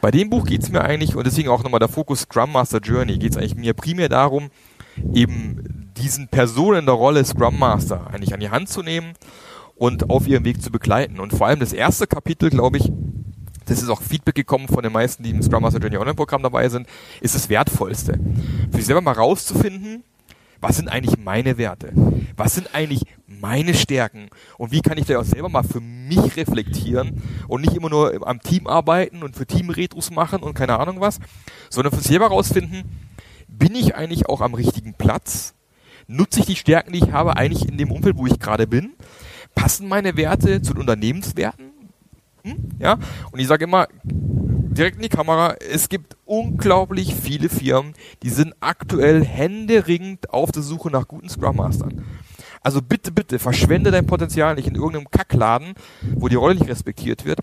Bei 0.00 0.10
dem 0.10 0.30
Buch 0.30 0.46
geht 0.46 0.62
es 0.62 0.70
mir 0.70 0.80
eigentlich, 0.80 1.14
und 1.14 1.26
deswegen 1.26 1.50
auch 1.50 1.62
nochmal 1.62 1.80
der 1.80 1.90
Fokus 1.90 2.20
Scrum 2.20 2.52
Master 2.52 2.78
Journey, 2.78 3.18
geht 3.18 3.32
es 3.32 3.36
eigentlich 3.36 3.54
mir 3.54 3.74
primär 3.74 4.08
darum, 4.08 4.48
eben 5.12 5.90
diesen 5.98 6.28
Personen 6.28 6.80
in 6.80 6.86
der 6.86 6.94
Rolle 6.94 7.22
Scrum 7.22 7.58
Master 7.58 8.06
eigentlich 8.06 8.32
an 8.32 8.40
die 8.40 8.48
Hand 8.48 8.70
zu 8.70 8.82
nehmen 8.82 9.12
und 9.76 10.08
auf 10.08 10.26
ihrem 10.26 10.46
Weg 10.46 10.62
zu 10.62 10.70
begleiten. 10.70 11.20
Und 11.20 11.34
vor 11.34 11.48
allem 11.48 11.60
das 11.60 11.74
erste 11.74 12.06
Kapitel, 12.06 12.48
glaube 12.48 12.78
ich, 12.78 12.90
das 13.66 13.82
ist 13.82 13.90
auch 13.90 14.00
Feedback 14.00 14.36
gekommen 14.36 14.68
von 14.68 14.82
den 14.82 14.92
meisten, 14.92 15.22
die 15.22 15.30
im 15.30 15.42
Scrum 15.42 15.62
Master 15.62 15.80
Journey 15.80 15.98
Online 15.98 16.14
Programm 16.14 16.42
dabei 16.42 16.70
sind, 16.70 16.86
ist 17.20 17.34
das 17.34 17.50
Wertvollste. 17.50 18.18
Für 18.70 18.76
sich 18.78 18.86
selber 18.86 19.02
mal 19.02 19.12
rauszufinden, 19.12 20.02
was 20.60 20.76
sind 20.76 20.88
eigentlich 20.88 21.18
meine 21.18 21.58
Werte? 21.58 21.92
Was 22.36 22.54
sind 22.54 22.74
eigentlich 22.74 23.02
meine 23.26 23.74
Stärken? 23.74 24.28
Und 24.58 24.72
wie 24.72 24.82
kann 24.82 24.98
ich 24.98 25.06
da 25.06 25.18
auch 25.18 25.24
selber 25.24 25.48
mal 25.48 25.62
für 25.62 25.80
mich 25.80 26.36
reflektieren 26.36 27.22
und 27.48 27.62
nicht 27.62 27.74
immer 27.74 27.88
nur 27.88 28.26
am 28.26 28.40
Team 28.40 28.66
arbeiten 28.66 29.22
und 29.22 29.36
für 29.36 29.46
Teamretros 29.46 30.10
machen 30.10 30.42
und 30.42 30.54
keine 30.54 30.78
Ahnung 30.78 31.00
was, 31.00 31.18
sondern 31.70 31.94
für 31.94 32.02
selber 32.02 32.28
rausfinden, 32.28 32.84
bin 33.48 33.74
ich 33.74 33.94
eigentlich 33.94 34.28
auch 34.28 34.40
am 34.40 34.54
richtigen 34.54 34.94
Platz? 34.94 35.54
Nutze 36.06 36.40
ich 36.40 36.46
die 36.46 36.56
Stärken, 36.56 36.92
die 36.92 36.98
ich 36.98 37.12
habe, 37.12 37.36
eigentlich 37.36 37.68
in 37.68 37.78
dem 37.78 37.90
Umfeld, 37.90 38.16
wo 38.18 38.26
ich 38.26 38.38
gerade 38.38 38.66
bin? 38.66 38.94
Passen 39.54 39.88
meine 39.88 40.16
Werte 40.16 40.60
zu 40.62 40.74
den 40.74 40.80
Unternehmenswerten? 40.80 41.70
Hm? 42.42 42.56
Ja, 42.78 42.98
und 43.32 43.38
ich 43.38 43.46
sage 43.46 43.64
immer, 43.64 43.88
direkt 44.70 44.96
in 44.96 45.02
die 45.02 45.08
Kamera. 45.08 45.54
Es 45.54 45.88
gibt 45.88 46.16
unglaublich 46.24 47.14
viele 47.14 47.48
Firmen, 47.48 47.94
die 48.22 48.30
sind 48.30 48.54
aktuell 48.60 49.24
händeringend 49.24 50.30
auf 50.30 50.52
der 50.52 50.62
Suche 50.62 50.90
nach 50.90 51.08
guten 51.08 51.28
Scrum 51.28 51.56
Mastern. 51.56 52.04
Also 52.62 52.82
bitte, 52.82 53.10
bitte, 53.10 53.38
verschwende 53.38 53.90
dein 53.90 54.06
Potenzial 54.06 54.54
nicht 54.54 54.68
in 54.68 54.74
irgendeinem 54.74 55.10
Kackladen, 55.10 55.74
wo 56.16 56.28
die 56.28 56.36
Rolle 56.36 56.54
nicht 56.54 56.68
respektiert 56.68 57.24
wird. 57.24 57.40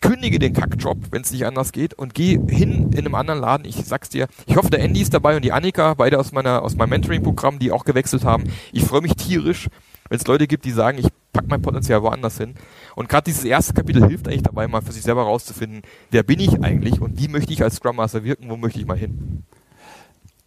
Kündige 0.00 0.38
den 0.38 0.52
Kackjob, 0.52 0.98
wenn 1.10 1.22
es 1.22 1.30
nicht 1.30 1.46
anders 1.46 1.72
geht, 1.72 1.94
und 1.94 2.12
geh 2.12 2.38
hin 2.48 2.90
in 2.92 2.98
einem 2.98 3.14
anderen 3.14 3.40
Laden. 3.40 3.64
Ich 3.64 3.76
sag's 3.76 4.10
dir. 4.10 4.28
Ich 4.46 4.56
hoffe, 4.56 4.68
der 4.68 4.80
Andy 4.80 5.00
ist 5.00 5.14
dabei 5.14 5.36
und 5.36 5.44
die 5.44 5.52
Annika, 5.52 5.94
beide 5.94 6.18
aus 6.18 6.32
meiner 6.32 6.62
aus 6.62 6.76
meinem 6.76 6.90
Mentoring-Programm, 6.90 7.58
die 7.58 7.72
auch 7.72 7.84
gewechselt 7.84 8.24
haben. 8.24 8.44
Ich 8.72 8.84
freue 8.84 9.00
mich 9.00 9.16
tierisch, 9.16 9.68
wenn 10.08 10.18
es 10.18 10.26
Leute 10.26 10.46
gibt, 10.46 10.64
die 10.64 10.72
sagen, 10.72 10.98
ich 10.98 11.08
pack 11.32 11.46
mein 11.48 11.62
Potenzial 11.62 12.02
woanders 12.02 12.36
hin. 12.36 12.54
Und 12.96 13.10
gerade 13.10 13.24
dieses 13.24 13.44
erste 13.44 13.74
Kapitel 13.74 14.04
hilft 14.08 14.26
eigentlich 14.26 14.42
dabei, 14.42 14.66
mal 14.66 14.80
für 14.80 14.90
sich 14.90 15.02
selber 15.02 15.22
rauszufinden, 15.22 15.82
wer 16.10 16.22
bin 16.22 16.40
ich 16.40 16.64
eigentlich 16.64 17.02
und 17.02 17.20
wie 17.20 17.28
möchte 17.28 17.52
ich 17.52 17.62
als 17.62 17.76
Scrum 17.76 17.96
Master 17.96 18.24
wirken, 18.24 18.48
wo 18.48 18.56
möchte 18.56 18.80
ich 18.80 18.86
mal 18.86 18.96
hin. 18.96 19.44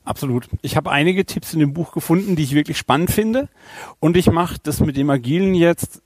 Absolut. 0.04 0.50
Ich 0.64 0.76
habe 0.76 0.90
einige 0.90 1.26
Tipps 1.26 1.54
in 1.54 1.60
dem 1.60 1.74
Buch 1.74 1.92
gefunden, 1.92 2.36
die 2.36 2.42
ich 2.42 2.56
wirklich 2.56 2.80
spannend 2.80 3.12
finde. 3.12 3.50
Und 4.00 4.18
ich 4.18 4.32
mache 4.32 4.58
das 4.64 4.80
mit 4.80 4.98
dem 4.98 5.12
Agilen 5.12 5.54
jetzt 5.54 6.02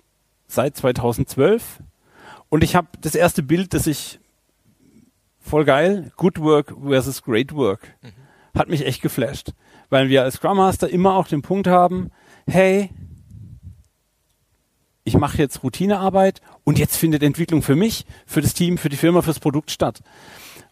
seit 0.46 0.76
2012. 0.76 1.80
Und 2.50 2.66
ich 2.66 2.76
habe 2.76 2.90
das 3.00 3.16
erste 3.16 3.42
Bild, 3.42 3.74
das 3.74 3.88
ich 3.88 4.20
voll 5.40 5.64
geil, 5.64 6.12
Good 6.18 6.42
Work 6.42 6.76
versus 6.86 7.24
Great 7.24 7.56
Work, 7.56 7.96
mhm. 8.02 8.60
hat 8.60 8.68
mich 8.68 8.86
echt 8.86 9.02
geflasht. 9.02 9.54
Weil 9.90 10.10
wir 10.10 10.24
als 10.24 10.36
Scrum 10.36 10.58
Master 10.58 10.90
immer 10.90 11.16
auch 11.16 11.28
den 11.30 11.42
Punkt 11.42 11.68
haben, 11.68 12.12
hey, 12.46 12.90
ich 15.04 15.18
mache 15.18 15.38
jetzt 15.38 15.64
Routinearbeit 15.64 16.42
und 16.64 16.80
jetzt 16.80 16.96
findet 16.96 17.24
Entwicklung 17.24 17.62
für 17.62 17.76
mich, 17.76 18.06
für 18.26 18.42
das 18.42 18.54
Team, 18.54 18.78
für 18.78 18.90
die 18.90 18.98
Firma, 18.98 19.22
fürs 19.22 19.40
Produkt 19.40 19.72
statt. 19.72 20.02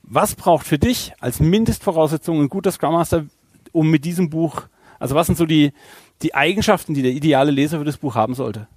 Was 0.03 0.35
braucht 0.35 0.65
für 0.65 0.79
dich 0.79 1.13
als 1.19 1.39
Mindestvoraussetzung 1.39 2.41
ein 2.41 2.49
guter 2.49 2.71
Scrum 2.71 2.93
Master, 2.93 3.25
um 3.71 3.89
mit 3.89 4.05
diesem 4.05 4.29
Buch, 4.29 4.63
also 4.99 5.15
was 5.15 5.27
sind 5.27 5.37
so 5.37 5.45
die, 5.45 5.73
die 6.21 6.35
Eigenschaften, 6.35 6.93
die 6.93 7.01
der 7.01 7.11
ideale 7.11 7.51
Leser 7.51 7.79
für 7.79 7.85
das 7.85 7.97
Buch 7.97 8.15
haben 8.15 8.33
sollte? 8.33 8.67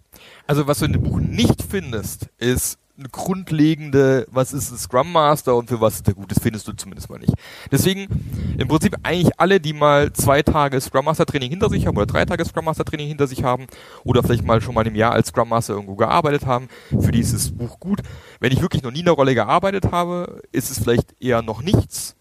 Also 0.47 0.67
was 0.67 0.79
du 0.79 0.87
in 0.87 0.93
dem 0.93 1.03
Buch 1.03 1.21
nicht 1.21 1.63
findest, 1.63 2.29
ist 2.39 2.79
eine 2.97 3.09
grundlegende, 3.09 4.27
was 4.31 4.53
ist 4.53 4.71
ein 4.71 4.79
Scrum 4.79 5.11
Master 5.11 5.57
und 5.57 5.69
für 5.69 5.81
was 5.81 5.97
ist 5.97 6.07
der 6.07 6.15
gut, 6.15 6.31
das 6.31 6.39
findest 6.41 6.69
du 6.69 6.73
zumindest 6.73 7.11
mal 7.11 7.19
nicht. 7.19 7.33
Deswegen 7.73 8.07
im 8.57 8.69
Prinzip 8.69 8.97
eigentlich 9.03 9.39
alle, 9.39 9.61
die 9.61 9.73
mal 9.73 10.13
zwei 10.13 10.43
Tage 10.43 10.81
Scrum 10.81 11.05
Master 11.05 11.27
Training 11.27 11.51
hinter 11.51 11.69
sich 11.69 11.87
haben 11.87 11.97
oder 11.97 12.07
drei 12.07 12.25
Tage 12.25 12.45
Scrum 12.45 12.65
Master 12.65 12.85
Training 12.85 13.09
hinter 13.09 13.27
sich 13.27 13.43
haben 13.43 13.67
oder 14.05 14.23
vielleicht 14.23 14.45
mal 14.45 14.61
schon 14.61 14.75
mal 14.75 14.87
im 14.87 14.95
Jahr 14.95 15.13
als 15.13 15.29
Scrum 15.29 15.49
Master 15.49 15.75
irgendwo 15.75 15.97
gearbeitet 15.97 16.47
haben, 16.47 16.69
für 17.01 17.11
die 17.11 17.21
ist 17.21 17.35
das 17.35 17.51
Buch 17.51 17.81
gut. 17.81 18.01
Wenn 18.39 18.53
ich 18.53 18.63
wirklich 18.63 18.85
noch 18.85 18.93
nie 18.93 19.01
in 19.01 19.07
der 19.07 19.15
Rolle 19.15 19.35
gearbeitet 19.35 19.91
habe, 19.91 20.43
ist 20.53 20.71
es 20.71 20.79
vielleicht 20.79 21.21
eher 21.21 21.43
noch 21.43 21.63
nichts. 21.63 22.15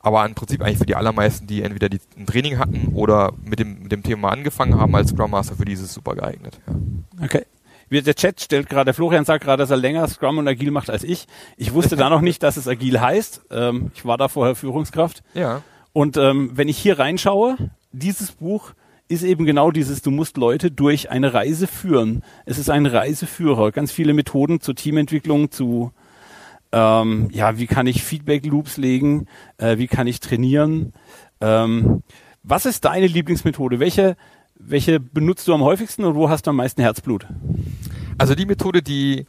Aber 0.00 0.24
im 0.24 0.34
Prinzip 0.34 0.62
eigentlich 0.62 0.78
für 0.78 0.86
die 0.86 0.96
allermeisten, 0.96 1.46
die 1.46 1.62
entweder 1.62 1.88
die, 1.88 2.00
ein 2.16 2.26
Training 2.26 2.58
hatten 2.58 2.94
oder 2.94 3.32
mit 3.44 3.58
dem, 3.60 3.82
mit 3.82 3.92
dem 3.92 4.02
Thema 4.02 4.30
angefangen 4.30 4.80
haben 4.80 4.96
als 4.96 5.10
Scrum 5.10 5.30
Master, 5.30 5.54
für 5.54 5.66
die 5.66 5.74
ist 5.74 5.82
es 5.82 5.92
super 5.92 6.16
geeignet. 6.16 6.58
Ja. 6.66 7.24
Okay 7.24 7.44
der 7.90 8.14
Chat 8.14 8.40
stellt 8.40 8.68
gerade, 8.68 8.86
der 8.86 8.94
Florian 8.94 9.24
sagt 9.24 9.44
gerade, 9.44 9.62
dass 9.62 9.70
er 9.70 9.76
länger 9.76 10.06
Scrum 10.08 10.38
und 10.38 10.48
Agil 10.48 10.70
macht 10.70 10.90
als 10.90 11.04
ich. 11.04 11.26
Ich 11.56 11.72
wusste 11.72 11.96
da 11.96 12.08
noch 12.08 12.20
nicht, 12.20 12.42
dass 12.42 12.56
es 12.56 12.68
Agil 12.68 13.00
heißt. 13.00 13.42
Ähm, 13.50 13.90
ich 13.94 14.04
war 14.04 14.16
da 14.16 14.28
vorher 14.28 14.54
Führungskraft. 14.54 15.22
Ja. 15.34 15.62
Und 15.92 16.16
ähm, 16.16 16.52
wenn 16.54 16.68
ich 16.68 16.78
hier 16.78 16.98
reinschaue, 16.98 17.56
dieses 17.92 18.32
Buch 18.32 18.72
ist 19.08 19.24
eben 19.24 19.44
genau 19.44 19.72
dieses, 19.72 20.02
du 20.02 20.12
musst 20.12 20.36
Leute 20.36 20.70
durch 20.70 21.10
eine 21.10 21.34
Reise 21.34 21.66
führen. 21.66 22.22
Es 22.46 22.58
ist 22.58 22.70
ein 22.70 22.86
Reiseführer, 22.86 23.72
ganz 23.72 23.90
viele 23.90 24.14
Methoden 24.14 24.60
zur 24.60 24.76
Teamentwicklung, 24.76 25.50
zu 25.50 25.92
Ähm, 26.72 27.28
ja, 27.32 27.58
wie 27.58 27.66
kann 27.66 27.88
ich 27.88 28.04
Feedback 28.04 28.46
Loops 28.46 28.76
legen? 28.76 29.26
Äh, 29.58 29.78
wie 29.78 29.88
kann 29.88 30.06
ich 30.06 30.20
trainieren? 30.20 30.92
Ähm, 31.40 32.04
was 32.44 32.66
ist 32.66 32.84
deine 32.84 33.08
Lieblingsmethode? 33.08 33.80
Welche, 33.80 34.16
welche 34.62 35.00
benutzt 35.00 35.48
du 35.48 35.54
am 35.54 35.62
häufigsten 35.62 36.04
und 36.04 36.14
wo 36.14 36.28
hast 36.28 36.46
du 36.46 36.50
am 36.50 36.56
meisten 36.56 36.80
Herzblut? 36.80 37.26
Also 38.18 38.34
die 38.34 38.46
Methode, 38.46 38.82
die 38.82 39.26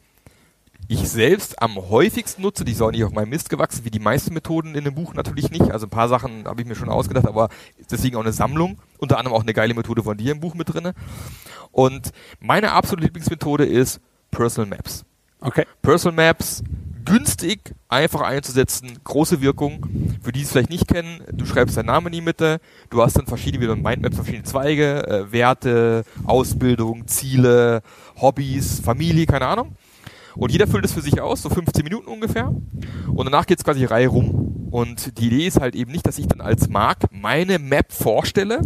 ich 0.87 1.09
selbst 1.09 1.61
am 1.61 1.77
häufigsten 1.77 2.41
nutze, 2.41 2.65
die 2.65 2.73
ist 2.73 2.81
auch 2.81 2.91
nicht 2.91 3.05
auf 3.05 3.13
meinem 3.13 3.29
Mist 3.29 3.49
gewachsen, 3.49 3.85
wie 3.85 3.91
die 3.91 3.99
meisten 3.99 4.33
Methoden 4.33 4.75
in 4.75 4.83
dem 4.83 4.93
Buch 4.93 5.13
natürlich 5.13 5.49
nicht. 5.49 5.71
Also 5.71 5.85
ein 5.87 5.89
paar 5.89 6.09
Sachen 6.09 6.45
habe 6.45 6.61
ich 6.61 6.67
mir 6.67 6.75
schon 6.75 6.89
ausgedacht, 6.89 7.25
aber 7.25 7.49
deswegen 7.89 8.17
auch 8.17 8.21
eine 8.21 8.33
Sammlung. 8.33 8.77
Unter 8.97 9.17
anderem 9.17 9.37
auch 9.37 9.43
eine 9.43 9.53
geile 9.53 9.73
Methode 9.73 10.03
von 10.03 10.17
dir 10.17 10.33
im 10.33 10.41
Buch 10.41 10.53
mit 10.53 10.73
drinne. 10.73 10.93
Und 11.71 12.11
meine 12.39 12.73
absolute 12.73 13.05
Lieblingsmethode 13.05 13.65
ist 13.65 14.01
Personal 14.31 14.69
Maps. 14.69 15.05
Okay. 15.39 15.65
Personal 15.81 16.15
Maps 16.15 16.61
günstig, 17.05 17.73
einfach 17.89 18.21
einzusetzen, 18.21 18.99
große 19.03 19.41
Wirkung. 19.41 20.17
Für 20.21 20.31
die 20.31 20.41
es 20.41 20.51
vielleicht 20.51 20.69
nicht 20.69 20.87
kennen, 20.87 21.23
du 21.31 21.45
schreibst 21.45 21.77
deinen 21.77 21.87
Namen 21.87 22.07
in 22.07 22.13
die 22.13 22.21
Mitte, 22.21 22.59
du 22.89 23.01
hast 23.01 23.17
dann 23.17 23.25
verschiedene, 23.25 23.63
wie 23.63 23.67
du 23.67 23.75
Mindmaps, 23.75 24.15
verschiedene 24.15 24.43
Zweige, 24.43 25.07
äh, 25.07 25.31
Werte, 25.31 26.03
Ausbildung, 26.25 27.07
Ziele, 27.07 27.81
Hobbys, 28.19 28.79
Familie, 28.79 29.25
keine 29.25 29.47
Ahnung. 29.47 29.75
Und 30.35 30.51
jeder 30.51 30.67
füllt 30.67 30.85
es 30.85 30.93
für 30.93 31.01
sich 31.01 31.19
aus, 31.19 31.41
so 31.41 31.49
15 31.49 31.83
Minuten 31.83 32.07
ungefähr. 32.07 32.53
Und 33.07 33.25
danach 33.25 33.45
geht's 33.45 33.63
quasi 33.63 33.85
Reihe 33.85 34.07
rum. 34.07 34.69
Und 34.71 35.19
die 35.19 35.27
Idee 35.27 35.47
ist 35.47 35.59
halt 35.59 35.75
eben 35.75 35.91
nicht, 35.91 36.07
dass 36.07 36.17
ich 36.17 36.27
dann 36.27 36.41
als 36.41 36.69
Mark 36.69 36.99
meine 37.11 37.59
Map 37.59 37.91
vorstelle, 37.91 38.61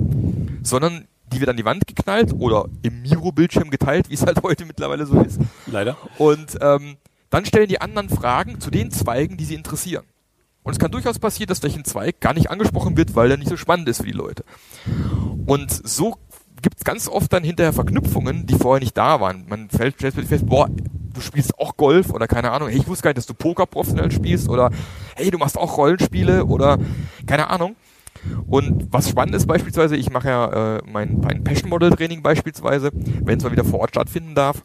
sondern 0.62 1.08
die 1.34 1.39
wird 1.39 1.50
an 1.50 1.58
die 1.58 1.65
Wand 1.65 1.88
geknallt 1.88 2.34
oder 2.34 2.65
im 2.84 3.01
Miro-Bildschirm 3.01 3.72
geteilt, 3.72 4.10
wie 4.10 4.13
es 4.13 4.25
halt 4.25 4.44
heute 4.44 4.65
mittlerweile 4.65 5.06
so 5.06 5.22
ist. 5.22 5.39
Leider. 5.65 5.98
Und 6.18 6.58
ähm, 6.62 6.98
dann 7.36 7.44
stellen 7.44 7.68
die 7.68 7.82
anderen 7.82 8.08
Fragen 8.08 8.62
zu 8.62 8.72
den 8.72 8.92
Zweigen, 8.92 9.36
die 9.36 9.44
sie 9.44 9.56
interessieren. 9.56 10.06
Und 10.63 10.72
es 10.72 10.80
kann 10.80 10.89
durchaus 10.89 11.20
passieren, 11.20 11.50
dass 11.50 11.62
ein 11.62 11.84
Zweig 11.84 12.22
gar 12.22 12.34
nicht 12.34 12.50
angesprochen 12.50 12.96
wird, 12.96 13.13
weil 13.13 13.30
er 13.30 13.36
nicht 13.36 13.50
so 13.50 13.58
spannend 13.58 13.89
ist 13.89 13.98
für 13.98 14.08
die 14.08 14.13
Leute. 14.13 14.46
Und 15.46 15.70
so 15.70 16.15
gibt 16.62 16.77
es 16.77 16.86
ganz 16.86 17.10
oft 17.10 17.34
dann 17.34 17.44
hinterher 17.44 17.74
Verknüpfungen, 17.74 18.46
die 18.46 18.56
vorher 18.56 18.80
nicht 18.80 18.96
da 18.96 19.20
waren. 19.20 19.44
Man 19.50 19.70
fällt 19.70 19.96
stellt 19.96 20.13
fest, 20.13 20.46
boah, 20.46 20.70
du 21.13 21.20
spielst 21.20 21.60
auch 21.60 21.75
Golf 21.75 22.12
oder 22.12 22.25
keine 22.25 22.51
Ahnung, 22.51 22.70
hey, 22.70 22.77
ich 22.77 22.88
wusste 22.88 23.04
gar 23.04 23.10
nicht, 23.10 23.18
dass 23.18 23.25
du 23.25 23.34
Poker 23.34 23.65
professionell 23.65 24.13
spielst 24.13 24.48
oder 24.48 24.70
hey, 25.18 25.30
du 25.30 25.38
machst 25.38 25.58
auch 25.58 25.75
Rollenspiele 25.75 26.46
oder 26.46 26.77
keine 27.27 27.50
Ahnung. 27.50 27.75
Und 28.48 28.94
was 28.94 29.10
spannend 29.10 29.36
ist 29.36 29.46
beispielsweise, 29.46 29.98
ich 29.98 30.10
mache 30.10 30.30
ja 30.30 30.77
äh, 30.77 30.82
mein, 30.89 31.20
mein 31.20 31.44
Passion 31.44 31.70
Model 31.70 31.89
Training 31.89 32.24
beispielsweise, 32.24 32.92
wenn 32.94 33.39
es 33.39 33.44
mal 33.44 33.51
wieder 33.51 33.65
vor 33.65 33.82
Ort 33.82 33.89
stattfinden 33.89 34.36
darf. 34.36 34.63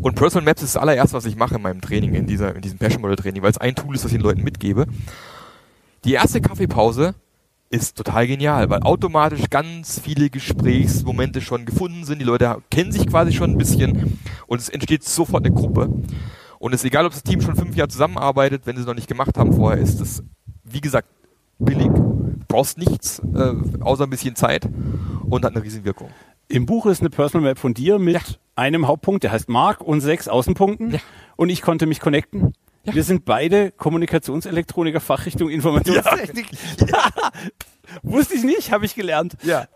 Und 0.00 0.14
Personal 0.14 0.44
Maps 0.44 0.62
ist 0.62 0.74
das 0.74 0.82
allererste, 0.82 1.16
was 1.16 1.26
ich 1.26 1.36
mache 1.36 1.56
in 1.56 1.62
meinem 1.62 1.80
Training, 1.80 2.14
in, 2.14 2.26
dieser, 2.26 2.54
in 2.54 2.62
diesem 2.62 2.78
Passion 2.78 3.02
Model 3.02 3.16
Training, 3.16 3.42
weil 3.42 3.50
es 3.50 3.58
ein 3.58 3.74
Tool 3.74 3.94
ist, 3.94 4.04
das 4.04 4.12
ich 4.12 4.18
den 4.18 4.24
Leuten 4.24 4.42
mitgebe. 4.42 4.86
Die 6.04 6.12
erste 6.12 6.40
Kaffeepause 6.40 7.14
ist 7.70 7.96
total 7.96 8.26
genial, 8.26 8.70
weil 8.70 8.82
automatisch 8.82 9.50
ganz 9.50 9.98
viele 9.98 10.30
Gesprächsmomente 10.30 11.40
schon 11.40 11.64
gefunden 11.64 12.04
sind. 12.04 12.20
Die 12.20 12.24
Leute 12.24 12.58
kennen 12.70 12.92
sich 12.92 13.06
quasi 13.06 13.32
schon 13.32 13.52
ein 13.52 13.58
bisschen 13.58 14.18
und 14.46 14.60
es 14.60 14.68
entsteht 14.68 15.02
sofort 15.04 15.44
eine 15.44 15.54
Gruppe. 15.54 15.90
Und 16.58 16.72
es 16.72 16.80
ist 16.80 16.86
egal, 16.86 17.04
ob 17.04 17.12
das 17.12 17.22
Team 17.22 17.40
schon 17.40 17.56
fünf 17.56 17.76
Jahre 17.76 17.88
zusammenarbeitet, 17.88 18.62
wenn 18.64 18.76
sie 18.76 18.82
es 18.82 18.86
noch 18.86 18.94
nicht 18.94 19.08
gemacht 19.08 19.36
haben 19.36 19.52
vorher, 19.52 19.82
ist 19.82 20.00
es, 20.00 20.22
wie 20.62 20.80
gesagt, 20.80 21.08
billig. 21.58 21.90
Brauchst 22.48 22.78
nichts, 22.78 23.20
äh, 23.34 23.54
außer 23.80 24.04
ein 24.04 24.10
bisschen 24.10 24.36
Zeit 24.36 24.68
und 25.28 25.44
hat 25.44 25.54
eine 25.54 25.64
Riesenwirkung. 25.64 26.10
Im 26.48 26.66
Buch 26.66 26.86
ist 26.86 27.00
eine 27.00 27.10
Personal 27.10 27.48
Map 27.48 27.58
von 27.58 27.74
dir 27.74 27.98
mit 27.98 28.14
ja. 28.14 28.20
einem 28.56 28.86
Hauptpunkt, 28.86 29.24
der 29.24 29.32
heißt 29.32 29.48
Mark 29.48 29.80
und 29.80 30.00
sechs 30.00 30.28
Außenpunkten. 30.28 30.92
Ja. 30.92 30.98
Und 31.36 31.48
ich 31.48 31.62
konnte 31.62 31.86
mich 31.86 32.00
connecten. 32.00 32.52
Ja. 32.84 32.94
Wir 32.94 33.02
sind 33.02 33.24
beide 33.24 33.70
Kommunikationselektroniker, 33.70 35.00
Fachrichtung 35.00 35.48
Informationstechnik. 35.50 36.46
Ja. 36.86 37.30
Wusste 38.02 38.34
ich 38.34 38.44
nicht, 38.44 38.72
habe 38.72 38.86
ich 38.86 38.94
gelernt. 38.94 39.36
Ja. 39.42 39.68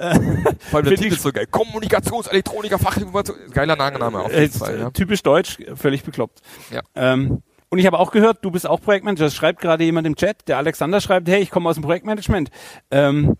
Vor 0.70 0.78
allem 0.78 0.88
der 0.88 0.96
Titel 0.96 1.14
ist 1.14 1.22
so 1.22 1.30
geil. 1.30 1.46
Kommunikationselektroniker, 1.46 2.78
Fachinformation. 2.78 3.36
Geiler 3.52 3.76
Name 3.76 4.18
auf 4.18 4.32
jeden 4.32 4.44
äh, 4.44 4.48
Fall. 4.48 4.78
Ja. 4.78 4.90
Typisch 4.90 5.22
deutsch, 5.22 5.58
völlig 5.74 6.04
bekloppt. 6.04 6.40
Ja. 6.70 6.80
Ähm, 6.94 7.42
und 7.68 7.78
ich 7.78 7.86
habe 7.86 7.98
auch 7.98 8.10
gehört, 8.10 8.38
du 8.44 8.50
bist 8.50 8.66
auch 8.66 8.80
Projektmanager. 8.80 9.24
Das 9.24 9.34
schreibt 9.34 9.60
gerade 9.60 9.84
jemand 9.84 10.06
im 10.06 10.16
Chat. 10.16 10.48
Der 10.48 10.56
Alexander 10.56 11.00
schreibt, 11.00 11.28
hey, 11.28 11.40
ich 11.40 11.50
komme 11.50 11.68
aus 11.68 11.76
dem 11.76 11.84
Projektmanagement. 11.84 12.50
Ähm, 12.90 13.36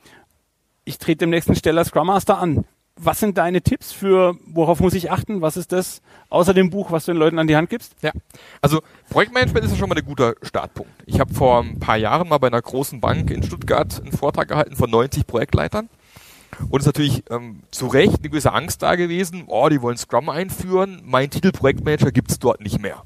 ich 0.85 0.99
trete 0.99 1.21
dem 1.21 1.31
nächsten 1.31 1.55
Steller 1.55 1.85
Scrum 1.85 2.07
Master 2.09 2.39
an 2.39 2.65
was 2.99 3.21
sind 3.21 3.39
deine 3.39 3.63
Tipps 3.63 3.93
für, 3.93 4.37
worauf 4.47 4.81
muss 4.81 4.95
ich 4.95 5.11
achten? 5.11 5.41
Was 5.41 5.57
ist 5.57 5.73
das 5.73 6.03
außer 6.29 6.53
dem 6.53 6.71
Buch, 6.71 6.91
was 6.91 7.05
du 7.05 7.13
den 7.13 7.19
Leuten 7.19 7.39
an 7.39 7.47
die 7.47 7.57
Hand 7.57 7.71
gibst? 7.71 7.95
Ja, 8.03 8.13
also 8.61 8.83
Projektmanagement 9.11 9.65
ist 9.65 9.73
ja 9.73 9.79
schon 9.79 9.89
mal 9.89 9.97
ein 9.97 10.05
guter 10.05 10.35
Startpunkt. 10.43 10.93
Ich 11.07 11.21
habe 11.21 11.33
vor 11.33 11.63
ein 11.63 11.79
paar 11.79 11.97
Jahren 11.97 12.29
mal 12.29 12.39
bei 12.39 12.49
einer 12.49 12.61
großen 12.61 13.01
Bank 13.01 13.31
in 13.31 13.43
Stuttgart 13.43 14.01
einen 14.01 14.13
Vortrag 14.13 14.49
gehalten 14.49 14.77
von 14.77 14.91
90 14.91 15.27
Projektleitern. 15.27 15.89
Und 16.71 16.81
es 16.81 16.87
ist 16.87 16.87
natürlich 16.87 17.25
ähm, 17.31 17.61
zu 17.71 17.87
Recht 17.87 18.19
eine 18.19 18.31
gewisse 18.31 18.53
Angst 18.53 18.83
da 18.83 18.97
gewesen, 18.97 19.45
oh, 19.47 19.69
die 19.69 19.81
wollen 19.81 19.97
Scrum 19.97 20.29
einführen, 20.29 21.03
mein 21.05 21.31
Titel 21.31 21.53
Projektmanager 21.53 22.11
gibt 22.11 22.31
es 22.31 22.39
dort 22.39 22.61
nicht 22.61 22.81
mehr. 22.81 23.03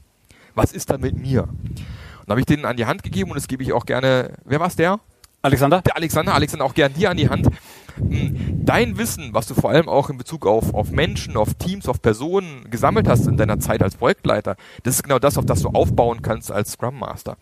Was 0.55 0.73
ist 0.73 0.91
da 0.91 0.99
mit 0.99 1.19
mir? 1.19 1.43
Und 1.43 2.29
habe 2.29 2.41
ich 2.41 2.47
denen 2.47 2.65
an 2.65 2.77
die 2.77 2.87
Hand 2.87 3.03
gegeben 3.03 3.31
und 3.31 3.37
das 3.37 3.49
gebe 3.49 3.63
ich 3.63 3.73
auch 3.73 3.85
gerne, 3.85 4.35
wer 4.45 4.61
war 4.61 4.69
es 4.69 4.77
der? 4.77 5.01
Alexander? 5.43 5.83
Der 5.83 5.97
Alexander, 5.97 6.35
Alexander 6.35 6.65
auch 6.65 6.75
gern 6.75 6.95
dir 6.95 7.11
an 7.11 7.17
die 7.17 7.29
Hand. 7.29 7.49
Hm, 7.97 8.65
dein 8.65 8.97
Wissen, 8.97 9.35
was 9.35 9.49
du 9.49 9.55
vor 9.55 9.71
allem 9.71 9.89
auch 9.89 10.09
in 10.09 10.17
Bezug 10.17 10.47
auf, 10.47 10.73
auf 10.73 10.93
Menschen, 10.93 11.37
auf 11.37 11.55
Teams, 11.55 11.89
auf 11.89 12.01
Personen 12.01 12.71
gesammelt 12.71 13.09
hast 13.09 13.27
in 13.27 13.37
deiner 13.37 13.59
Zeit 13.59 13.83
als 13.83 13.97
Projektleiter, 13.97 14.57
das 14.85 14.95
ist 14.95 15.03
genau 15.03 15.19
das, 15.19 15.37
auf 15.37 15.45
das 15.45 15.61
du 15.61 15.69
aufbauen 15.71 16.23
kannst 16.23 16.53
als 16.53 16.73
Scrum 16.73 16.99
Master. 16.99 17.37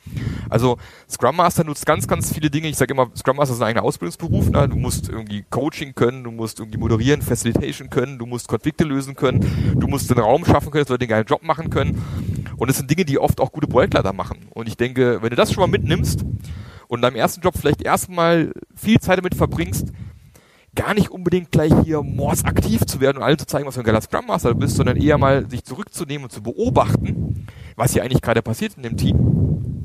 Also 0.49 0.79
Scrum 1.09 1.37
Master 1.37 1.63
nutzt 1.63 1.85
ganz, 1.85 2.09
ganz 2.09 2.33
viele 2.33 2.51
Dinge. 2.51 2.69
Ich 2.69 2.79
sage 2.79 2.95
immer, 2.95 3.11
Scrum 3.15 3.37
Master 3.37 3.55
ist 3.55 3.61
ein 3.61 3.69
eigener 3.69 3.85
Ausbildungsberuf. 3.85 4.49
Ne? 4.49 4.69
Du 4.69 4.77
musst 4.77 5.11
irgendwie 5.11 5.45
Coaching 5.51 5.95
können, 5.95 6.25
du 6.25 6.31
musst 6.31 6.59
irgendwie 6.59 6.79
moderieren, 6.79 7.21
Facilitation 7.21 7.91
können, 7.91 8.19
du 8.19 8.25
musst 8.25 8.49
Konflikte 8.49 8.85
lösen 8.85 9.15
können, 9.15 9.77
du 9.79 9.87
musst 9.87 10.11
den 10.11 10.19
Raum 10.19 10.47
schaffen 10.47 10.71
können, 10.71 10.85
dass 10.85 10.89
Leute 10.89 11.07
den 11.07 11.11
geilen 11.11 11.27
Job 11.27 11.43
machen 11.43 11.69
können. 11.69 12.03
Und 12.57 12.69
das 12.69 12.79
sind 12.79 12.91
Dinge, 12.91 13.05
die 13.05 13.19
oft 13.19 13.41
auch 13.41 13.53
gute 13.53 13.67
Projektleiter 13.67 14.15
machen. 14.15 14.49
Und 14.51 14.69
ich 14.69 14.79
denke, 14.79 15.23
wenn 15.23 15.31
du 15.31 15.37
das 15.37 15.53
schon 15.53 15.61
mal 15.61 15.71
mitnimmst 15.71 16.25
und 16.91 16.99
in 16.99 17.03
deinem 17.03 17.17
ersten 17.17 17.41
Job 17.41 17.55
vielleicht 17.57 17.83
erstmal 17.83 18.53
viel 18.75 18.99
Zeit 18.99 19.19
damit 19.19 19.37
verbringst, 19.37 19.93
gar 20.75 20.93
nicht 20.93 21.11
unbedingt 21.11 21.53
gleich 21.53 21.73
hier 21.85 22.03
mordsaktiv 22.03 22.85
zu 22.85 23.01
werden 23.01 23.19
und 23.19 23.23
allen 23.23 23.39
zu 23.39 23.47
zeigen, 23.47 23.65
was 23.65 23.75
für 23.75 23.81
ein 23.81 23.87
geiler 23.87 24.01
Scrum 24.01 24.27
Master 24.27 24.51
du 24.51 24.57
bist, 24.57 24.75
sondern 24.75 24.97
eher 24.97 25.17
mal 25.17 25.49
sich 25.49 25.65
zurückzunehmen 25.65 26.25
und 26.25 26.33
zu 26.33 26.43
beobachten, 26.43 27.47
was 27.77 27.93
hier 27.93 28.03
eigentlich 28.03 28.23
gerade 28.23 28.43
passiert 28.43 28.77
in 28.77 28.83
dem 28.83 28.97
Team. 28.97 29.85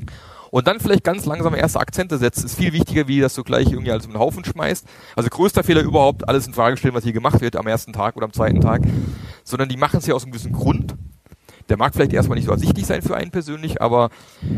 Und 0.50 0.66
dann 0.66 0.80
vielleicht 0.80 1.04
ganz 1.04 1.26
langsam 1.26 1.54
erste 1.54 1.78
Akzente 1.78 2.18
setzt, 2.18 2.44
ist 2.44 2.56
viel 2.56 2.72
wichtiger, 2.72 3.06
wie 3.06 3.20
dass 3.20 3.34
du 3.34 3.44
gleich 3.44 3.70
irgendwie 3.70 3.92
alles 3.92 4.06
um 4.06 4.12
den 4.12 4.18
Haufen 4.18 4.44
schmeißt. 4.44 4.84
Also 5.14 5.30
größter 5.30 5.62
Fehler 5.62 5.82
überhaupt, 5.82 6.28
alles 6.28 6.48
in 6.48 6.54
Frage 6.54 6.76
stellen, 6.76 6.94
was 6.94 7.04
hier 7.04 7.12
gemacht 7.12 7.40
wird 7.40 7.54
am 7.54 7.68
ersten 7.68 7.92
Tag 7.92 8.16
oder 8.16 8.26
am 8.26 8.32
zweiten 8.32 8.60
Tag. 8.60 8.82
Sondern 9.44 9.68
die 9.68 9.76
machen 9.76 9.98
es 9.98 10.06
ja 10.06 10.14
aus 10.14 10.24
einem 10.24 10.32
gewissen 10.32 10.52
Grund. 10.52 10.96
Der 11.68 11.76
mag 11.76 11.94
vielleicht 11.94 12.12
erstmal 12.12 12.36
nicht 12.36 12.46
so 12.46 12.52
ersichtlich 12.52 12.86
sein 12.86 13.02
für 13.02 13.16
einen 13.16 13.30
persönlich, 13.30 13.82
aber 13.82 14.10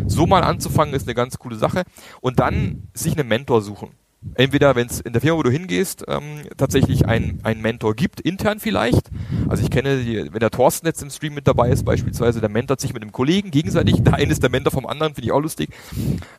so 0.06 0.26
mal 0.26 0.42
anzufangen 0.42 0.94
ist 0.94 1.06
eine 1.06 1.14
ganz 1.14 1.38
coole 1.38 1.56
Sache. 1.56 1.84
Und 2.20 2.38
dann 2.38 2.88
sich 2.94 3.18
einen 3.18 3.28
Mentor 3.28 3.62
suchen 3.62 3.90
entweder, 4.34 4.74
wenn 4.74 4.86
es 4.86 5.00
in 5.00 5.12
der 5.12 5.22
Firma, 5.22 5.38
wo 5.38 5.42
du 5.42 5.50
hingehst, 5.50 6.04
ähm, 6.08 6.42
tatsächlich 6.56 7.06
ein, 7.06 7.40
ein 7.42 7.60
Mentor 7.60 7.94
gibt, 7.94 8.20
intern 8.20 8.60
vielleicht. 8.60 9.10
Also 9.48 9.62
ich 9.62 9.70
kenne, 9.70 10.02
die, 10.02 10.32
wenn 10.32 10.40
der 10.40 10.50
Thorsten 10.50 10.86
jetzt 10.86 11.02
im 11.02 11.10
Stream 11.10 11.34
mit 11.34 11.46
dabei 11.46 11.70
ist, 11.70 11.84
beispielsweise, 11.84 12.40
der 12.40 12.48
mentort 12.48 12.80
sich 12.80 12.92
mit 12.92 13.02
einem 13.02 13.12
Kollegen 13.12 13.50
gegenseitig, 13.50 13.96
der 14.02 14.14
eine 14.14 14.32
ist 14.32 14.42
der 14.42 14.50
Mentor 14.50 14.72
vom 14.72 14.86
anderen, 14.86 15.14
finde 15.14 15.26
ich 15.26 15.32
auch 15.32 15.40
lustig. 15.40 15.70